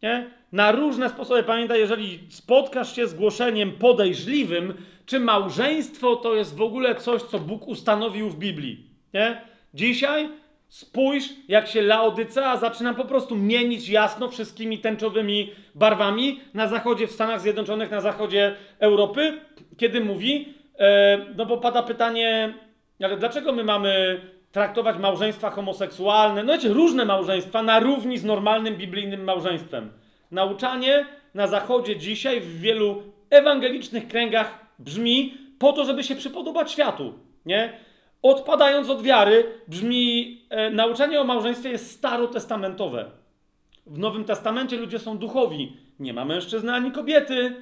[0.03, 0.29] Nie?
[0.51, 1.43] Na różne sposoby.
[1.43, 4.73] Pamiętaj, jeżeli spotkasz się z głoszeniem podejrzliwym,
[5.05, 8.85] czy małżeństwo to jest w ogóle coś, co Bóg ustanowił w Biblii.
[9.13, 9.41] Nie?
[9.73, 10.29] Dzisiaj
[10.67, 17.11] spójrz, jak się Laodycea zaczyna po prostu mienić jasno wszystkimi tęczowymi barwami na zachodzie, w
[17.11, 19.41] Stanach Zjednoczonych, na zachodzie Europy,
[19.77, 22.53] kiedy mówi, e, no bo pada pytanie,
[23.03, 24.21] ale dlaczego my mamy
[24.51, 29.91] traktować małżeństwa homoseksualne, no wiecie, różne małżeństwa na równi z normalnym biblijnym małżeństwem.
[30.31, 37.13] Nauczanie na zachodzie dzisiaj w wielu ewangelicznych kręgach brzmi, po to, żeby się przypodobać światu,
[37.45, 37.73] nie?
[38.21, 43.11] Odpadając od wiary, brzmi, e, nauczanie o małżeństwie jest starotestamentowe.
[43.85, 45.77] W Nowym Testamencie ludzie są duchowi.
[45.99, 47.55] Nie ma mężczyzny ani kobiety,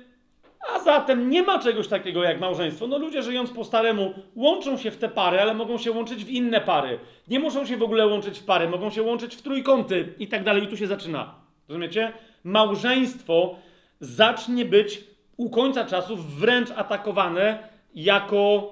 [0.74, 2.88] a zatem nie ma czegoś takiego jak małżeństwo.
[2.88, 6.30] No ludzie żyjąc po staremu łączą się w te pary, ale mogą się łączyć w
[6.30, 7.00] inne pary.
[7.27, 10.43] Nie muszą się w ogóle łączyć w pary, mogą się łączyć w trójkąty i tak
[10.43, 10.64] dalej.
[10.64, 11.35] I tu się zaczyna.
[11.67, 12.11] Rozumiecie?
[12.43, 13.56] Małżeństwo
[14.00, 15.03] zacznie być
[15.38, 18.72] u końca czasów wręcz atakowane jako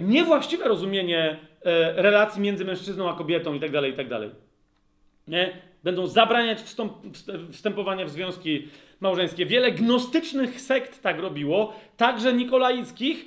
[0.00, 4.06] niewłaściwe rozumienie e, relacji między mężczyzną a kobietą i tak dalej, i tak.
[5.28, 5.52] Nie?
[5.84, 6.58] Będą zabraniać
[7.52, 8.68] wstępowania w związki
[9.00, 9.46] małżeńskie.
[9.46, 13.24] Wiele gnostycznych sekt tak robiło, także nikolaickich,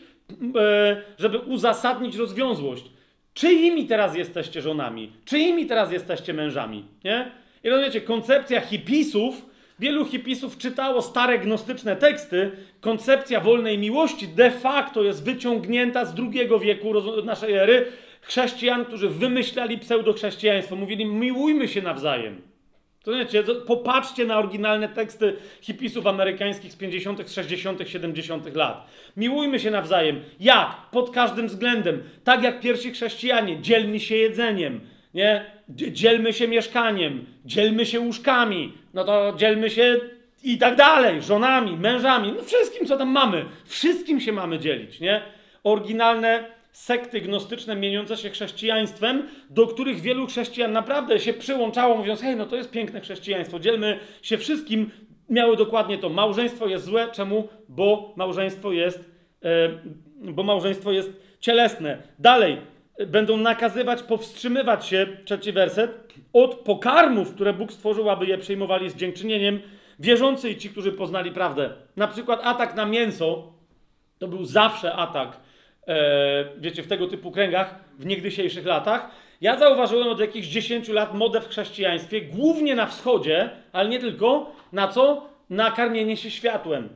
[0.56, 2.86] e, żeby uzasadnić rozwiązłość.
[3.34, 5.12] Czyimi teraz jesteście żonami?
[5.26, 6.86] Czyimi teraz jesteście mężami?
[7.04, 7.32] Nie?
[7.64, 15.04] I rozumiecie, koncepcja hipisów, wielu hipisów czytało stare gnostyczne teksty, koncepcja wolnej miłości de facto
[15.04, 16.94] jest wyciągnięta z drugiego wieku
[17.24, 17.86] naszej ery,
[18.22, 22.42] chrześcijan, którzy wymyślali pseudochrześcijaństwo, mówili miłujmy się nawzajem.
[23.04, 28.56] To wiecie, to popatrzcie na oryginalne teksty hipisów amerykańskich z 50., 60., 70.
[28.56, 28.88] lat.
[29.18, 30.22] Miłujmy się nawzajem.
[30.40, 30.90] Jak?
[30.92, 32.04] Pod każdym względem.
[32.24, 33.62] Tak jak pierwsi chrześcijanie.
[33.62, 34.82] Dzielmy się jedzeniem.
[35.14, 35.46] Nie?
[35.70, 37.26] Dzie- Dzielmy się mieszkaniem.
[37.46, 38.74] Dzielmy się łóżkami.
[38.94, 40.00] No to dzielmy się
[40.44, 41.22] i tak dalej.
[41.22, 42.34] Żonami, mężami.
[42.38, 43.46] No wszystkim, co tam mamy.
[43.66, 45.22] Wszystkim się mamy dzielić, nie?
[45.64, 52.36] Oryginalne sekty gnostyczne mieniące się chrześcijaństwem, do których wielu chrześcijan naprawdę się przyłączało, mówiąc: Hej,
[52.36, 54.92] no to jest piękne chrześcijaństwo, dzielmy się wszystkim.
[55.30, 56.10] Miały dokładnie to.
[56.10, 57.08] Małżeństwo jest złe.
[57.12, 57.48] Czemu?
[57.70, 59.10] Bo małżeństwo jest,
[59.44, 59.70] e,
[60.22, 61.10] bo małżeństwo jest
[61.40, 61.98] cielesne.
[62.20, 62.58] Dalej.
[63.08, 68.96] Będą nakazywać, powstrzymywać się, trzeci werset, od pokarmów, które Bóg stworzył, aby je przyjmowali z
[68.96, 69.62] dziękczynieniem,
[70.00, 71.74] wierzący i ci, którzy poznali prawdę.
[71.96, 73.54] Na przykład atak na mięso
[74.20, 75.40] to był zawsze atak,
[75.88, 79.12] e, wiecie, w tego typu kręgach w niegdysiejszych latach.
[79.42, 84.52] Ja zauważyłem od jakichś 10 lat modę w chrześcijaństwie, głównie na wschodzie, ale nie tylko.
[84.72, 85.30] Na co?
[85.50, 86.90] Na karmienie się światłem.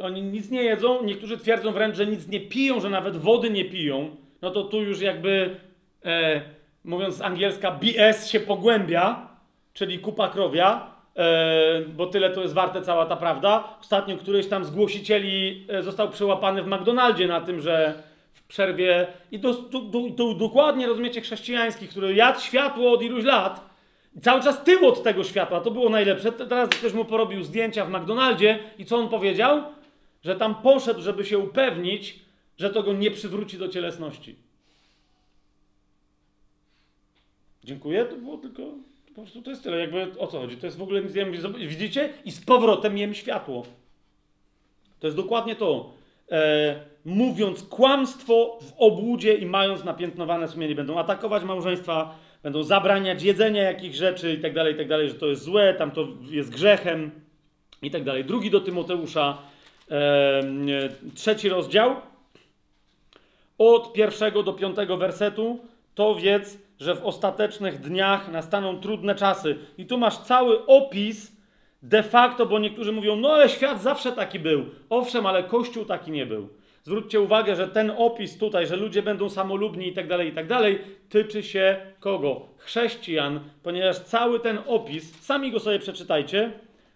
[0.00, 3.64] Oni nic nie jedzą, niektórzy twierdzą wręcz, że nic nie piją, że nawet wody nie
[3.64, 4.16] piją.
[4.42, 5.56] No to tu już jakby,
[6.04, 6.40] e,
[6.84, 9.28] mówiąc angielska, BS się pogłębia,
[9.72, 13.76] czyli kupa krowia, e, bo tyle to jest warte cała ta prawda.
[13.80, 19.06] Ostatnio któryś tam z głosicieli e, został przyłapany w McDonaldzie na tym, że w przerwie,
[19.32, 19.80] i to, to,
[20.16, 23.70] to, dokładnie rozumiecie chrześcijański, który jadł światło od iluś lat,
[24.22, 26.32] cały czas tył od tego światła, to było najlepsze.
[26.32, 29.62] Te- Teraz ktoś mu porobił zdjęcia w McDonaldzie i co on powiedział?
[30.24, 32.18] Że tam poszedł, żeby się upewnić,
[32.58, 34.36] że to go nie przywróci do cielesności.
[37.64, 38.62] Dziękuję, to było tylko,
[39.14, 41.12] po prostu to jest tyle, jakby o co chodzi, to jest w ogóle nic,
[41.58, 42.12] widzicie?
[42.24, 43.66] I z powrotem jem światło.
[45.00, 45.92] To jest dokładnie to.
[46.30, 53.62] E, mówiąc kłamstwo w obłudzie i mając napiętnowane sumienie, będą atakować małżeństwa, będą zabraniać jedzenia
[53.62, 56.50] jakichś rzeczy i tak dalej, i tak dalej, że to jest złe, tam to jest
[56.50, 57.10] grzechem
[57.82, 58.24] i tak dalej.
[58.24, 59.38] Drugi do Tymoteusza,
[61.14, 61.96] trzeci rozdział,
[63.58, 65.58] od pierwszego do piątego wersetu,
[65.94, 69.58] to wiedz, że w ostatecznych dniach nastaną trudne czasy.
[69.78, 71.32] I tu masz cały opis
[71.82, 74.64] de facto, bo niektórzy mówią, no ale świat zawsze taki był.
[74.90, 76.48] Owszem, ale Kościół taki nie był.
[76.84, 80.46] Zwróćcie uwagę, że ten opis tutaj, że ludzie będą samolubni i tak dalej, i tak
[80.46, 80.78] dalej,
[81.08, 82.46] tyczy się kogo?
[82.56, 86.52] Chrześcijan, ponieważ cały ten opis, sami go sobie przeczytajcie,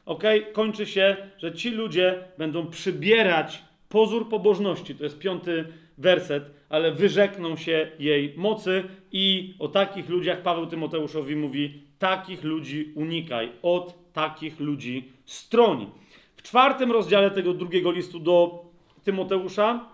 [0.06, 4.94] ok, kończy się, że ci ludzie będą przybierać pozór pobożności.
[4.94, 5.64] To jest piąty
[5.98, 12.92] werset, ale wyrzekną się jej mocy i o takich ludziach Paweł Tymoteuszowi mówi: takich ludzi
[12.94, 15.90] unikaj, od takich ludzi stroń.
[16.36, 18.64] W czwartym rozdziale tego drugiego listu do
[19.04, 19.88] Tymoteusza,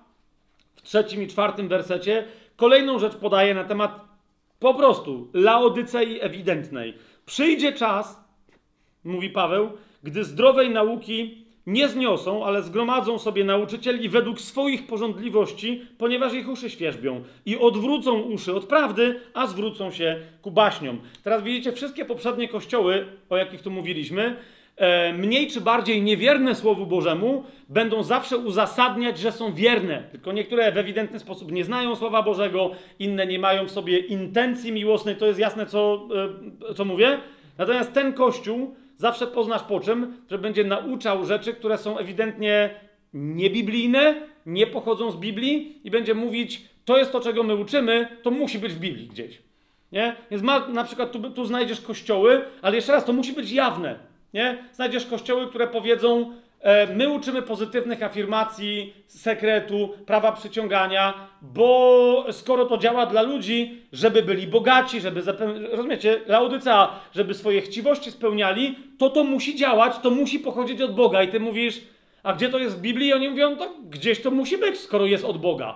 [0.74, 2.24] w trzecim i czwartym wersecie,
[2.57, 4.00] kolejną rzecz podaje na temat
[4.58, 6.94] po prostu laodycei ewidentnej.
[7.26, 8.24] Przyjdzie czas,
[9.05, 9.70] mówi Paweł,
[10.03, 16.71] gdy zdrowej nauki nie zniosą, ale zgromadzą sobie nauczycieli według swoich porządliwości, ponieważ ich uszy
[16.71, 21.01] świerzbią i odwrócą uszy od prawdy, a zwrócą się ku baśniom.
[21.23, 24.37] Teraz widzicie, wszystkie poprzednie kościoły, o jakich tu mówiliśmy,
[24.77, 30.03] e, mniej czy bardziej niewierne Słowu Bożemu, będą zawsze uzasadniać, że są wierne.
[30.13, 34.73] Tylko niektóre w ewidentny sposób nie znają Słowa Bożego, inne nie mają w sobie intencji
[34.73, 35.17] miłosnej.
[35.17, 36.09] To jest jasne, co,
[36.71, 37.19] e, co mówię?
[37.59, 42.71] Natomiast ten kościół zawsze poznasz po czym, że będzie nauczał rzeczy, które są ewidentnie
[43.15, 44.15] niebiblijne,
[44.47, 48.59] nie pochodzą z Biblii i będzie mówić, to jest to, czego my uczymy, to musi
[48.59, 49.43] być w Biblii gdzieś.
[49.93, 50.17] Nie?
[50.31, 53.99] Więc ma, na przykład tu, tu znajdziesz kościoły, ale jeszcze raz, to musi być jawne.
[54.35, 54.65] Nie?
[54.73, 56.33] Znajdziesz kościoły, które powiedzą,
[56.94, 64.47] my uczymy pozytywnych afirmacji, sekretu, prawa przyciągania, bo skoro to działa dla ludzi, żeby byli
[64.47, 65.23] bogaci, żeby
[65.70, 71.23] rozumiecie, Laodycea, żeby swoje chciwości spełniali, to to musi działać, to musi pochodzić od Boga.
[71.23, 71.81] I ty mówisz,
[72.23, 73.08] a gdzie to jest w Biblii?
[73.08, 75.74] I oni mówią, to gdzieś to musi być, skoro jest od Boga.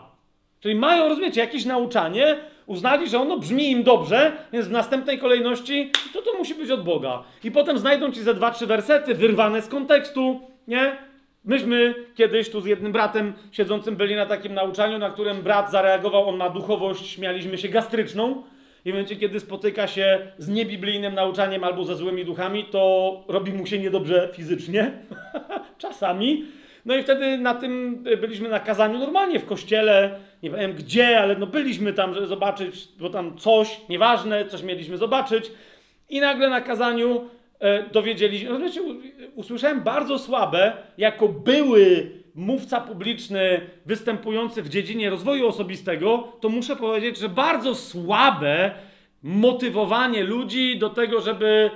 [0.60, 5.90] Czyli mają, rozumiecie, jakieś nauczanie, uznali, że ono brzmi im dobrze, więc w następnej kolejności
[6.12, 7.22] to to musi być od Boga.
[7.44, 10.96] I potem znajdą ci ze dwa, trzy wersety wyrwane z kontekstu, nie?
[11.44, 16.28] Myśmy kiedyś tu z jednym bratem siedzącym byli na takim nauczaniu, na którym brat zareagował,
[16.28, 18.42] on ma duchowość, śmialiśmy się, gastryczną.
[18.84, 23.52] I w momencie, kiedy spotyka się z niebiblijnym nauczaniem albo ze złymi duchami, to robi
[23.52, 24.92] mu się niedobrze fizycznie.
[25.78, 26.44] Czasami.
[26.84, 31.36] No i wtedy na tym byliśmy na kazaniu normalnie w kościele, nie wiem gdzie, ale
[31.36, 35.52] no byliśmy tam, żeby zobaczyć, bo tam coś, nieważne, coś mieliśmy zobaczyć.
[36.08, 37.28] I nagle na kazaniu
[37.60, 38.94] e, dowiedzieliśmy, rozumiecie, u-
[39.34, 47.18] usłyszałem bardzo słabe, jako były mówca publiczny występujący w dziedzinie rozwoju osobistego, to muszę powiedzieć,
[47.18, 48.70] że bardzo słabe
[49.22, 51.70] motywowanie ludzi do tego, żeby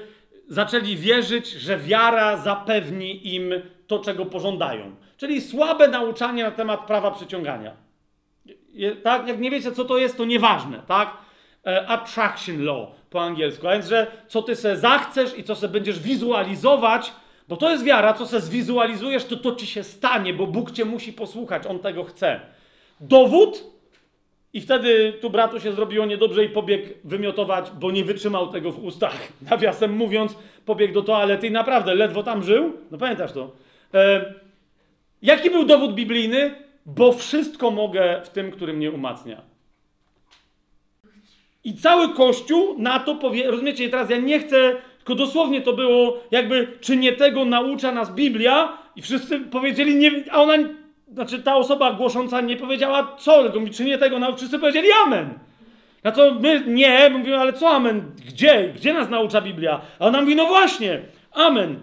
[0.49, 3.51] zaczęli wierzyć, że wiara zapewni im
[3.87, 4.95] to, czego pożądają.
[5.17, 7.73] Czyli słabe nauczanie na temat prawa przyciągania.
[9.03, 9.29] Tak?
[9.29, 11.17] Jak nie wiecie, co to jest, to nieważne, tak?
[11.67, 13.69] E, attraction law po angielsku.
[13.69, 17.13] A więc, że co ty se zachcesz i co se będziesz wizualizować,
[17.49, 20.85] bo to jest wiara, co se zwizualizujesz, to to ci się stanie, bo Bóg cię
[20.85, 22.41] musi posłuchać, On tego chce.
[23.01, 23.65] Dowód?
[24.53, 28.85] I wtedy tu bratu się zrobiło niedobrze i pobiegł wymiotować, bo nie wytrzymał tego w
[28.85, 29.33] ustach.
[29.51, 32.73] Nawiasem mówiąc, pobiegł do toalety i naprawdę ledwo tam żył.
[32.91, 33.51] No pamiętasz to?
[33.95, 34.35] E,
[35.23, 36.55] jaki był dowód biblijny?
[36.87, 39.50] Bo wszystko mogę w tym, który mnie umacnia.
[41.65, 46.21] I cały Kościół na to powie, rozumiecie, teraz ja nie chcę, tylko dosłownie to było
[46.31, 50.55] jakby, czy nie tego naucza nas Biblia i wszyscy powiedzieli, nie, a ona,
[51.13, 54.89] znaczy ta osoba głosząca nie powiedziała co, tylko mi, czy nie tego naucza, wszyscy powiedzieli
[55.05, 55.39] amen.
[56.05, 59.81] Na co my nie, mówimy, ale co amen, gdzie, gdzie nas naucza Biblia?
[59.99, 61.01] A ona mówi, no właśnie,
[61.33, 61.81] amen.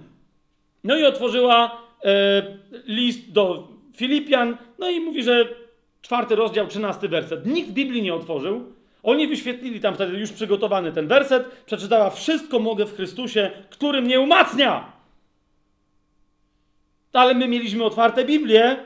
[0.83, 2.43] No i otworzyła e,
[2.85, 5.45] list do Filipian, no i mówi, że
[6.01, 7.45] czwarty rozdział, trzynasty werset.
[7.45, 8.76] Nikt Biblii nie otworzył.
[9.08, 11.64] Oni wyświetlili tam wtedy już przygotowany ten werset.
[11.66, 14.92] Przeczytała: Wszystko mogę w Chrystusie, który mnie umacnia.
[17.14, 18.77] Ale my mieliśmy otwarte Biblię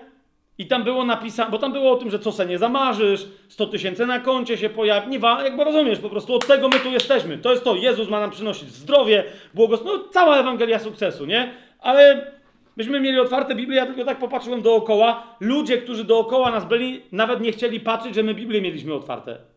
[0.58, 3.67] i tam było napisane, bo tam było o tym, że co se nie zamarzysz, 100
[3.67, 6.90] tysięcy na koncie się pojawi, nie wa, jakby rozumiesz, po prostu od tego my tu
[6.90, 7.38] jesteśmy.
[7.38, 11.53] To jest to, Jezus ma nam przynosić zdrowie, błogosławieństwo, no cała Ewangelia sukcesu, nie?
[11.80, 12.32] Ale
[12.77, 17.41] myśmy mieli otwarte Biblię, ja tylko tak popatrzyłem dookoła, ludzie, którzy dookoła nas byli, nawet
[17.41, 19.50] nie chcieli patrzeć, że my Biblię mieliśmy otwarte.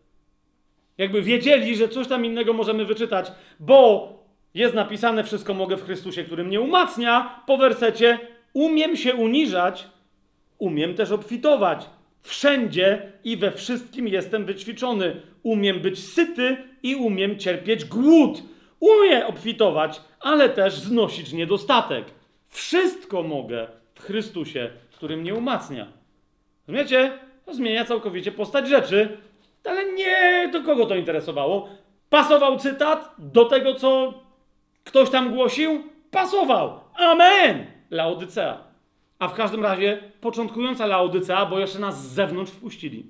[0.98, 4.08] Jakby wiedzieli, że coś tam innego możemy wyczytać, bo
[4.54, 8.18] jest napisane wszystko mogę w Chrystusie, który mnie umacnia, po wersecie
[8.52, 9.88] umiem się uniżać,
[10.58, 11.86] umiem też obfitować.
[12.22, 15.20] Wszędzie i we wszystkim jestem wyćwiczony.
[15.42, 18.42] Umiem być syty i umiem cierpieć głód.
[18.80, 22.04] Umiem obfitować, ale też znosić niedostatek.
[22.48, 25.86] Wszystko mogę w Chrystusie, który mnie umacnia.
[26.68, 27.18] Rozumiecie?
[27.44, 29.16] To zmienia całkowicie postać rzeczy,
[29.66, 31.68] ale nie do kogo to interesowało.
[32.10, 34.14] Pasował cytat do tego, co
[34.84, 35.82] ktoś tam głosił?
[36.10, 36.80] Pasował.
[36.94, 37.66] Amen!
[37.90, 38.64] Laodycea.
[39.18, 43.06] A w każdym razie początkująca Laodycea, bo jeszcze nas z zewnątrz wpuścili.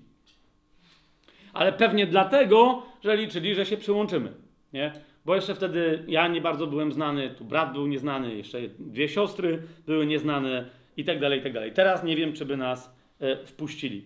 [1.53, 4.33] Ale pewnie dlatego, że liczyli, że się przyłączymy.
[4.73, 4.93] Nie?
[5.25, 9.63] Bo jeszcze wtedy ja nie bardzo byłem znany, tu brat był nieznany, jeszcze dwie siostry
[9.87, 10.65] były nieznane
[10.97, 11.73] i tak dalej, i tak dalej.
[11.73, 14.05] Teraz nie wiem, czy by nas e, wpuścili.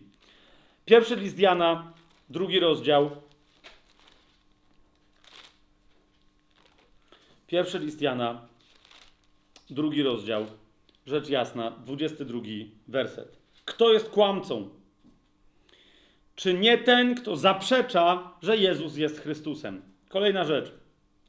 [0.85, 1.93] Pierwszy list Jana,
[2.31, 3.11] drugi rozdział.
[7.47, 8.47] Pierwszy list Jana,
[9.71, 10.47] drugi rozdział.
[11.07, 12.41] Rzecz jasna, 22
[12.89, 13.39] werset.
[13.65, 14.69] Kto jest kłamcą?
[16.35, 19.83] Czy nie ten, kto zaprzecza, że Jezus jest Chrystusem?
[20.09, 20.73] Kolejna rzecz.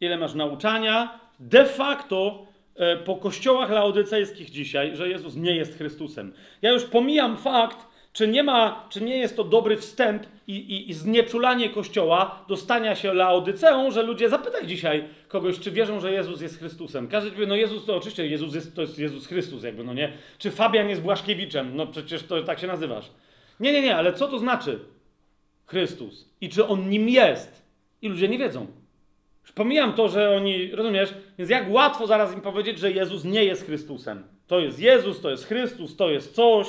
[0.02, 1.20] Ile masz nauczania?
[1.40, 6.34] De facto e, po kościołach laodycejskich dzisiaj, że Jezus nie jest Chrystusem.
[6.62, 7.89] Ja już pomijam fakt,
[8.20, 12.58] czy nie ma, czy nie jest to dobry wstęp i, i, i znieczulanie kościoła do
[12.58, 17.08] stania się laodyceą, że ludzie zapytaj dzisiaj kogoś, czy wierzą, że Jezus jest Chrystusem.
[17.08, 20.14] Każdy powie, no Jezus to oczywiście Jezus jest, to jest Jezus Chrystus, jakby, no nie.
[20.38, 21.76] Czy Fabian jest Błaszkiewiczem?
[21.76, 23.12] No przecież to tak się nazywasz.
[23.60, 24.80] Nie, nie, nie, ale co to znaczy
[25.66, 26.30] Chrystus?
[26.42, 27.66] I czy on nim jest?
[28.02, 28.68] I ludzie nie wiedzą.
[29.42, 31.14] Już pomijam to, że oni, rozumiesz?
[31.38, 34.24] Więc jak łatwo zaraz im powiedzieć, że Jezus nie jest Chrystusem.
[34.48, 36.68] To jest Jezus, to jest Chrystus, to jest coś.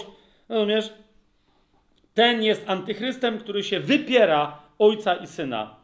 [0.48, 0.92] Rozumiesz?
[2.14, 5.76] Ten jest antychrystem, który się wypiera ojca i syna.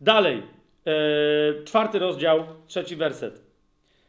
[0.00, 0.42] Dalej,
[0.86, 3.42] e, czwarty rozdział, trzeci werset.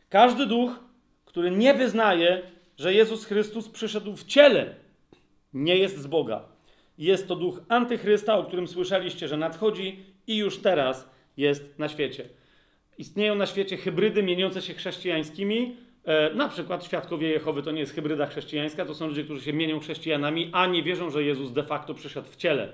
[0.09, 0.79] Każdy duch,
[1.25, 4.75] który nie wyznaje że Jezus Chrystus przyszedł w ciele,
[5.53, 6.45] nie jest z Boga.
[6.97, 12.25] Jest to duch antychrysta, o którym słyszeliście, że nadchodzi i już teraz jest na świecie.
[12.97, 15.77] Istnieją na świecie hybrydy mieniące się chrześcijańskimi.
[16.05, 19.53] E, na przykład świadkowie Jehowy to nie jest hybryda chrześcijańska, to są ludzie, którzy się
[19.53, 22.73] mienią chrześcijanami, a nie wierzą, że Jezus de facto przyszedł w ciele.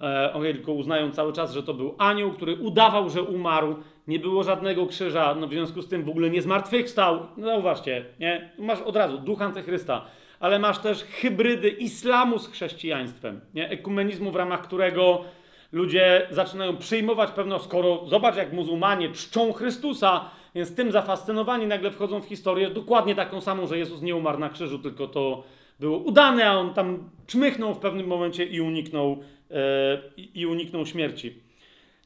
[0.00, 3.76] E, oni tylko uznają cały czas, że to był anioł, który udawał, że umarł.
[4.08, 7.26] Nie było żadnego krzyża, no w związku z tym w ogóle nie zmartwychwstał.
[7.36, 8.50] No zauważcie, nie?
[8.58, 10.04] Masz od razu duch antychrysta,
[10.40, 13.70] ale masz też hybrydy islamu z chrześcijaństwem, nie?
[13.70, 15.24] Ekumenizmu, w ramach którego
[15.72, 22.20] ludzie zaczynają przyjmować pewno, skoro zobacz jak muzułmanie czczą Chrystusa, więc tym zafascynowani nagle wchodzą
[22.20, 25.44] w historię dokładnie taką samą, że Jezus nie umarł na krzyżu, tylko to
[25.80, 30.02] było udane, a on tam czmychnął w pewnym momencie i uniknął, e,
[30.34, 31.34] i uniknął śmierci.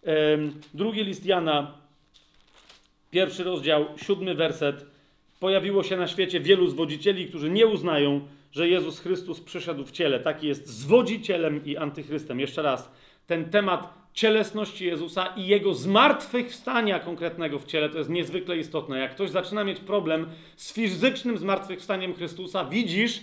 [0.07, 0.39] E,
[0.75, 1.75] drugi list Jana,
[3.11, 4.87] pierwszy rozdział, siódmy werset.
[5.41, 8.21] Pojawiło się na świecie wielu zwodzicieli, którzy nie uznają,
[8.53, 10.21] że Jezus Chrystus przyszedł w ciele.
[10.21, 12.41] Taki jest zwodzicielem i antychrystem.
[12.41, 12.93] Jeszcze raz,
[13.27, 18.99] ten temat cielesności Jezusa i jego zmartwychwstania konkretnego w ciele to jest niezwykle istotne.
[18.99, 23.21] Jak ktoś zaczyna mieć problem z fizycznym zmartwychwstaniem Chrystusa, widzisz,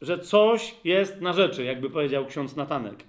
[0.00, 3.04] że coś jest na rzeczy, jakby powiedział ksiądz Natanek.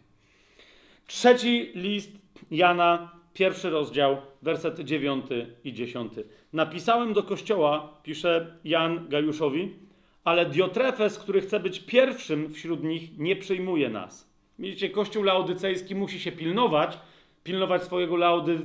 [1.08, 2.12] Trzeci list
[2.52, 5.26] Jana, pierwszy rozdział, werset 9
[5.64, 6.14] i 10.
[6.54, 9.76] Napisałem do kościoła, pisze Jan Gajuszowi,
[10.24, 14.29] ale Diotrefes, który chce być pierwszym wśród nich, nie przyjmuje nas.
[14.60, 17.00] Widzicie, kościół laodycejski musi się pilnować,
[17.44, 18.60] pilnować swojego, laody,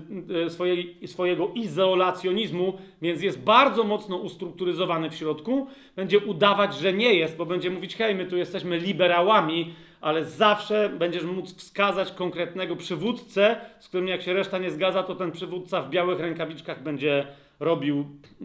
[1.05, 5.66] e, swojego izolacjonizmu, więc jest bardzo mocno ustrukturyzowany w środku.
[5.97, 10.89] Będzie udawać, że nie jest, bo będzie mówić: hej, my tu jesteśmy liberałami, ale zawsze
[10.98, 15.82] będziesz móc wskazać konkretnego przywódcę, z którym jak się reszta nie zgadza, to ten przywódca
[15.82, 17.26] w białych rękawiczkach będzie
[17.60, 18.05] robił,
[18.42, 18.44] e,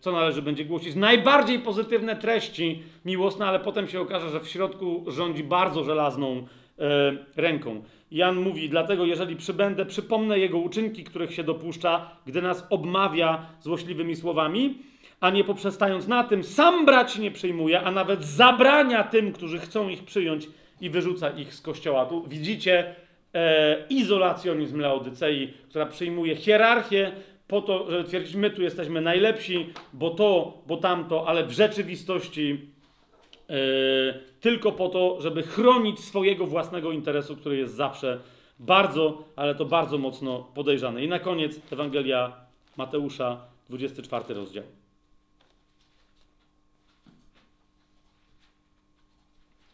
[0.00, 0.94] co należy będzie głosić.
[0.94, 6.46] Najbardziej pozytywne treści miłosne, ale potem się okaże, że w środku rządzi bardzo żelazną
[7.36, 7.82] ręką.
[8.10, 14.16] Jan mówi, dlatego jeżeli przybędę, przypomnę jego uczynki, których się dopuszcza, gdy nas obmawia złośliwymi
[14.16, 14.78] słowami,
[15.20, 19.88] a nie poprzestając na tym, sam brać nie przyjmuje, a nawet zabrania tym, którzy chcą
[19.88, 20.48] ich przyjąć
[20.80, 22.06] i wyrzuca ich z kościoła.
[22.06, 22.94] Tu widzicie
[23.34, 27.12] e, izolacjonizm Laodycei, która przyjmuje hierarchię
[27.48, 32.50] po to, żeby twierdzić, my tu jesteśmy najlepsi, bo to, bo tamto, ale w rzeczywistości
[32.52, 32.81] e,
[34.40, 38.20] tylko po to, żeby chronić swojego własnego interesu, który jest zawsze
[38.58, 41.04] bardzo, ale to bardzo mocno podejrzany.
[41.04, 42.36] I na koniec Ewangelia
[42.76, 44.64] Mateusza, 24 rozdział.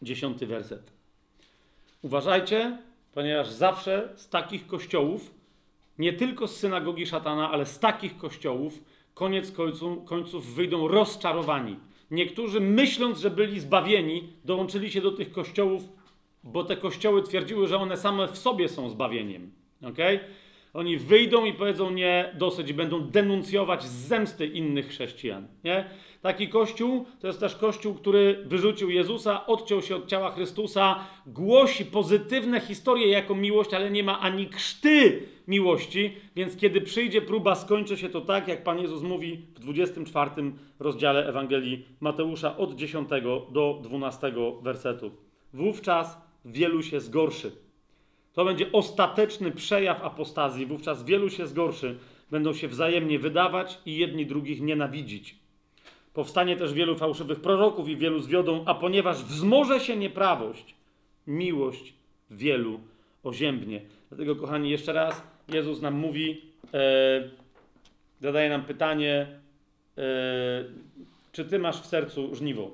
[0.01, 0.91] Dziesiąty werset.
[2.01, 2.77] Uważajcie,
[3.13, 5.31] ponieważ zawsze z takich kościołów,
[5.97, 8.83] nie tylko z synagogi szatana, ale z takich kościołów,
[9.13, 11.75] koniec końców, końców wyjdą rozczarowani.
[12.11, 15.83] Niektórzy, myśląc, że byli zbawieni, dołączyli się do tych kościołów,
[16.43, 19.51] bo te kościoły twierdziły, że one same w sobie są zbawieniem.
[19.81, 20.19] Okay?
[20.73, 25.47] Oni wyjdą i powiedzą nie, dosyć, będą denuncjować zemsty innych chrześcijan.
[25.63, 25.85] Nie?
[26.21, 31.85] Taki kościół to jest też kościół, który wyrzucił Jezusa, odciął się od ciała Chrystusa, głosi
[31.85, 37.97] pozytywne historie jako miłość, ale nie ma ani krzty miłości, więc kiedy przyjdzie próba, skończy
[37.97, 40.31] się to tak, jak Pan Jezus mówi w 24
[40.79, 43.09] rozdziale Ewangelii Mateusza od 10
[43.51, 45.11] do 12 wersetu.
[45.53, 47.51] Wówczas wielu się zgorszy.
[48.33, 50.65] To będzie ostateczny przejaw apostazji.
[50.65, 51.97] Wówczas wielu się zgorszy,
[52.31, 55.35] będą się wzajemnie wydawać i jedni drugich nienawidzić.
[56.13, 60.75] Powstanie też wielu fałszywych proroków i wielu zwiodą, a ponieważ wzmoże się nieprawość,
[61.27, 61.93] miłość
[62.31, 62.79] wielu
[63.23, 63.81] oziębnie.
[64.09, 66.41] Dlatego, kochani, jeszcze raz Jezus nam mówi,
[66.73, 67.29] e,
[68.19, 69.27] zadaje nam pytanie,
[69.97, 70.01] e,
[71.31, 72.71] czy ty masz w sercu żniwo?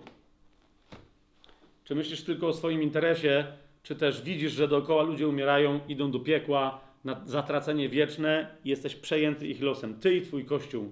[1.84, 3.46] Czy myślisz tylko o swoim interesie,
[3.84, 9.48] czy też widzisz, że dookoła ludzie umierają, idą do piekła, na zatracenie wieczne jesteś przejęty
[9.48, 10.92] ich losem, ty i twój kościół.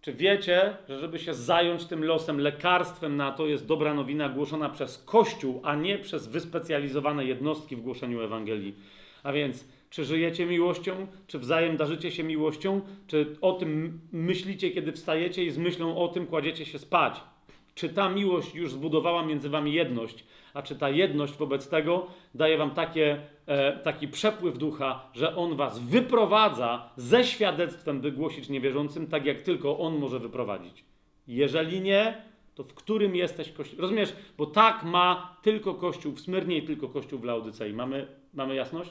[0.00, 4.68] Czy wiecie, że żeby się zająć tym losem, lekarstwem na to jest dobra nowina głoszona
[4.68, 8.74] przez Kościół, a nie przez wyspecjalizowane jednostki w głoszeniu Ewangelii?
[9.22, 14.92] A więc, czy żyjecie miłością, czy wzajem darzycie się miłością, czy o tym myślicie, kiedy
[14.92, 17.20] wstajecie i z myślą o tym kładziecie się spać?
[17.74, 22.58] Czy ta miłość już zbudowała między wami jedność, a czy ta jedność wobec tego daje
[22.58, 29.06] wam takie, e, taki przepływ ducha, że on was wyprowadza ze świadectwem, by głosić niewierzącym,
[29.06, 30.84] tak jak tylko on może wyprowadzić?
[31.28, 32.22] Jeżeli nie,
[32.54, 33.80] to w którym jesteś kościół?
[33.80, 34.12] Rozumiesz?
[34.38, 37.72] Bo tak ma tylko kościół w Smyrnie i tylko kościół w Laodycei.
[37.72, 38.90] Mamy, mamy jasność?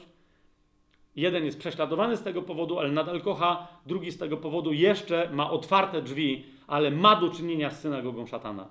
[1.18, 5.50] Jeden jest prześladowany z tego powodu, ale nadal kocha, drugi z tego powodu jeszcze ma
[5.50, 8.68] otwarte drzwi, ale ma do czynienia z synagogą szatana.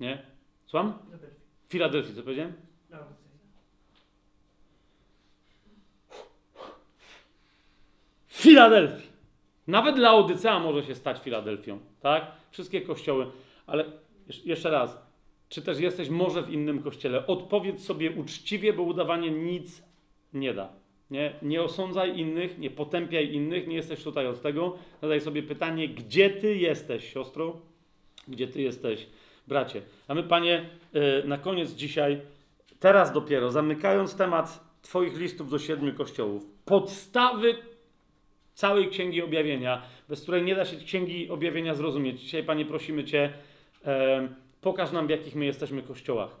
[0.00, 0.22] Nie?
[0.66, 0.92] Słucham?
[1.02, 1.40] Filadelfii.
[1.68, 2.52] Filadelfii, co powiedziałem?
[2.90, 3.30] Laodycea.
[8.28, 9.10] Filadelfii.
[9.66, 12.26] Nawet Laodycea może się stać Filadelfią, tak?
[12.50, 13.26] Wszystkie kościoły,
[13.66, 13.84] ale
[14.28, 14.98] jesz- jeszcze raz,
[15.48, 17.26] czy też jesteś może w innym kościele?
[17.26, 19.82] Odpowiedz sobie uczciwie, bo udawanie nic
[20.32, 20.79] nie da.
[21.10, 24.76] Nie, nie osądzaj innych, nie potępiaj innych, nie jesteś tutaj od tego.
[25.02, 27.56] Zadaj sobie pytanie, gdzie ty jesteś, siostro?
[28.28, 29.06] Gdzie ty jesteś,
[29.46, 29.82] bracie?
[30.08, 30.70] A my, panie,
[31.22, 32.20] y, na koniec dzisiaj,
[32.80, 37.54] teraz dopiero, zamykając temat Twoich listów do siedmiu kościołów, podstawy
[38.54, 42.20] całej Księgi Objawienia, bez której nie da się Księgi Objawienia zrozumieć.
[42.20, 43.32] Dzisiaj, Panie, prosimy Cię,
[43.84, 44.28] e,
[44.60, 46.36] pokaż nam, w jakich my jesteśmy kościołach.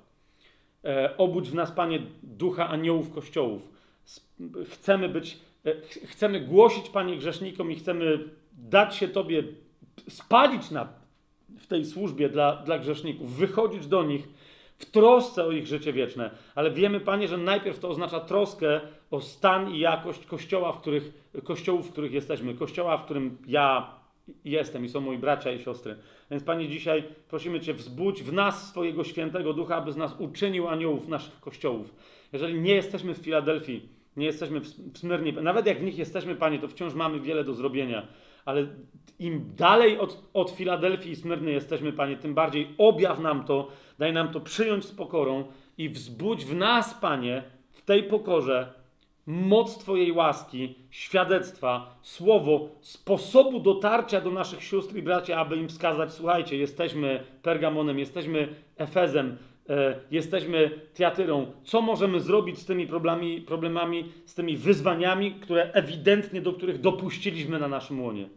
[0.84, 3.79] E, obudź w nas, Panie, ducha aniołów kościołów.
[4.70, 9.42] Chcemy być, e, ch- chcemy głosić, Panie, grzesznikom i chcemy dać się Tobie,
[10.08, 10.88] spalić na,
[11.58, 14.28] w tej służbie dla, dla grzeszników, wychodzić do nich
[14.78, 16.30] w trosce o ich życie wieczne.
[16.54, 18.80] Ale wiemy, Panie, że najpierw to oznacza troskę
[19.10, 21.12] o stan i jakość kościoła, w których,
[21.44, 22.54] kościołów, w których jesteśmy.
[22.54, 23.94] Kościoła, w którym ja
[24.44, 25.96] jestem i są moi bracia i siostry.
[26.30, 30.68] Więc Panie, dzisiaj prosimy Cię, wzbudź w nas swojego świętego ducha, aby z nas uczynił
[30.68, 31.94] aniołów naszych kościołów.
[32.32, 36.58] Jeżeli nie jesteśmy w Filadelfii, nie jesteśmy w Smyrnie, nawet jak w nich jesteśmy, Panie,
[36.58, 38.06] to wciąż mamy wiele do zrobienia.
[38.44, 38.66] Ale
[39.18, 44.12] im dalej od, od Filadelfii i Smyrny jesteśmy, Panie, tym bardziej objaw nam to, daj
[44.12, 45.44] nam to przyjąć z pokorą
[45.78, 48.80] i wzbudź w nas, Panie, w tej pokorze
[49.26, 56.12] moc Twojej łaski, świadectwa, słowo, sposobu dotarcia do naszych sióstr i braci, aby im wskazać,
[56.12, 59.36] słuchajcie, jesteśmy Pergamonem, jesteśmy Efezem,
[60.10, 61.46] jesteśmy Tiatyrą.
[61.64, 67.58] Co możemy zrobić z tymi problemami, problemami, z tymi wyzwaniami, które ewidentnie, do których dopuściliśmy
[67.58, 68.28] na naszym łonie?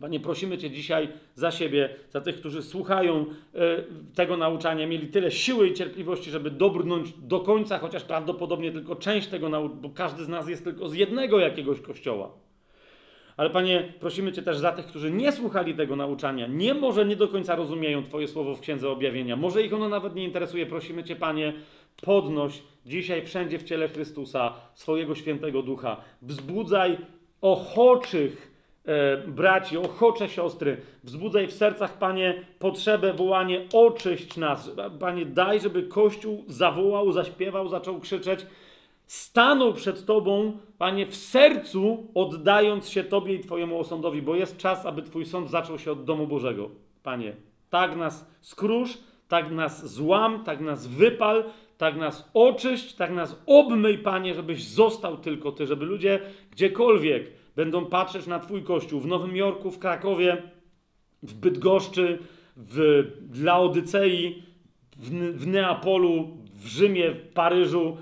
[0.00, 3.82] Panie, prosimy Cię dzisiaj za siebie, za tych, którzy słuchają e,
[4.14, 9.28] tego nauczania, mieli tyle siły i cierpliwości, żeby dobrnąć do końca, chociaż prawdopodobnie tylko część
[9.28, 12.30] tego nauczania, bo każdy z nas jest tylko z jednego jakiegoś kościoła.
[13.40, 17.16] Ale Panie, prosimy Cię też za tych, którzy nie słuchali tego nauczania, nie może nie
[17.16, 20.66] do końca rozumieją Twoje słowo w Księdze Objawienia, może ich ono nawet nie interesuje.
[20.66, 21.52] Prosimy Cię, Panie,
[22.02, 25.96] podnoś dzisiaj wszędzie w ciele Chrystusa swojego świętego ducha.
[26.22, 26.98] Wzbudzaj
[27.40, 28.52] ochoczych
[28.84, 30.76] e, braci, ochocze siostry.
[31.04, 34.70] Wzbudzaj w sercach, Panie, potrzebę, wołanie, oczyść nas.
[34.98, 38.46] Panie, daj, żeby Kościół zawołał, zaśpiewał, zaczął krzyczeć.
[39.10, 44.86] Stanął przed Tobą, Panie, w sercu, oddając się Tobie i Twojemu osądowi, bo jest czas,
[44.86, 46.70] aby Twój sąd zaczął się od domu Bożego.
[47.02, 47.36] Panie,
[47.70, 48.98] tak nas skrusz,
[49.28, 51.44] tak nas złam, tak nas wypal,
[51.78, 57.86] tak nas oczyść, tak nas obmyj, Panie, żebyś został tylko Ty, żeby ludzie gdziekolwiek będą
[57.86, 60.42] patrzeć na Twój Kościół w Nowym Jorku, w Krakowie,
[61.22, 62.18] w Bydgoszczy,
[62.56, 63.04] w
[63.42, 64.42] Laodycei,
[64.96, 67.96] w, w Neapolu, w Rzymie, w Paryżu,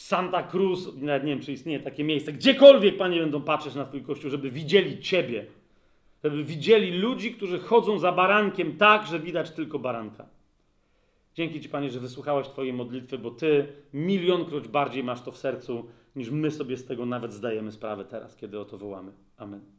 [0.00, 4.02] Santa Cruz, nawet nie wiem, czy istnieje takie miejsce, gdziekolwiek, Panie, będą patrzeć na Twój
[4.02, 5.46] Kościół, żeby widzieli Ciebie,
[6.24, 10.26] żeby widzieli ludzi, którzy chodzą za barankiem tak, że widać tylko baranka.
[11.34, 15.88] Dzięki Ci, Panie, że wysłuchałeś Twojej modlitwy, bo Ty milionkroć bardziej masz to w sercu,
[16.16, 19.12] niż my sobie z tego nawet zdajemy sprawę teraz, kiedy o to wołamy.
[19.36, 19.77] Amen.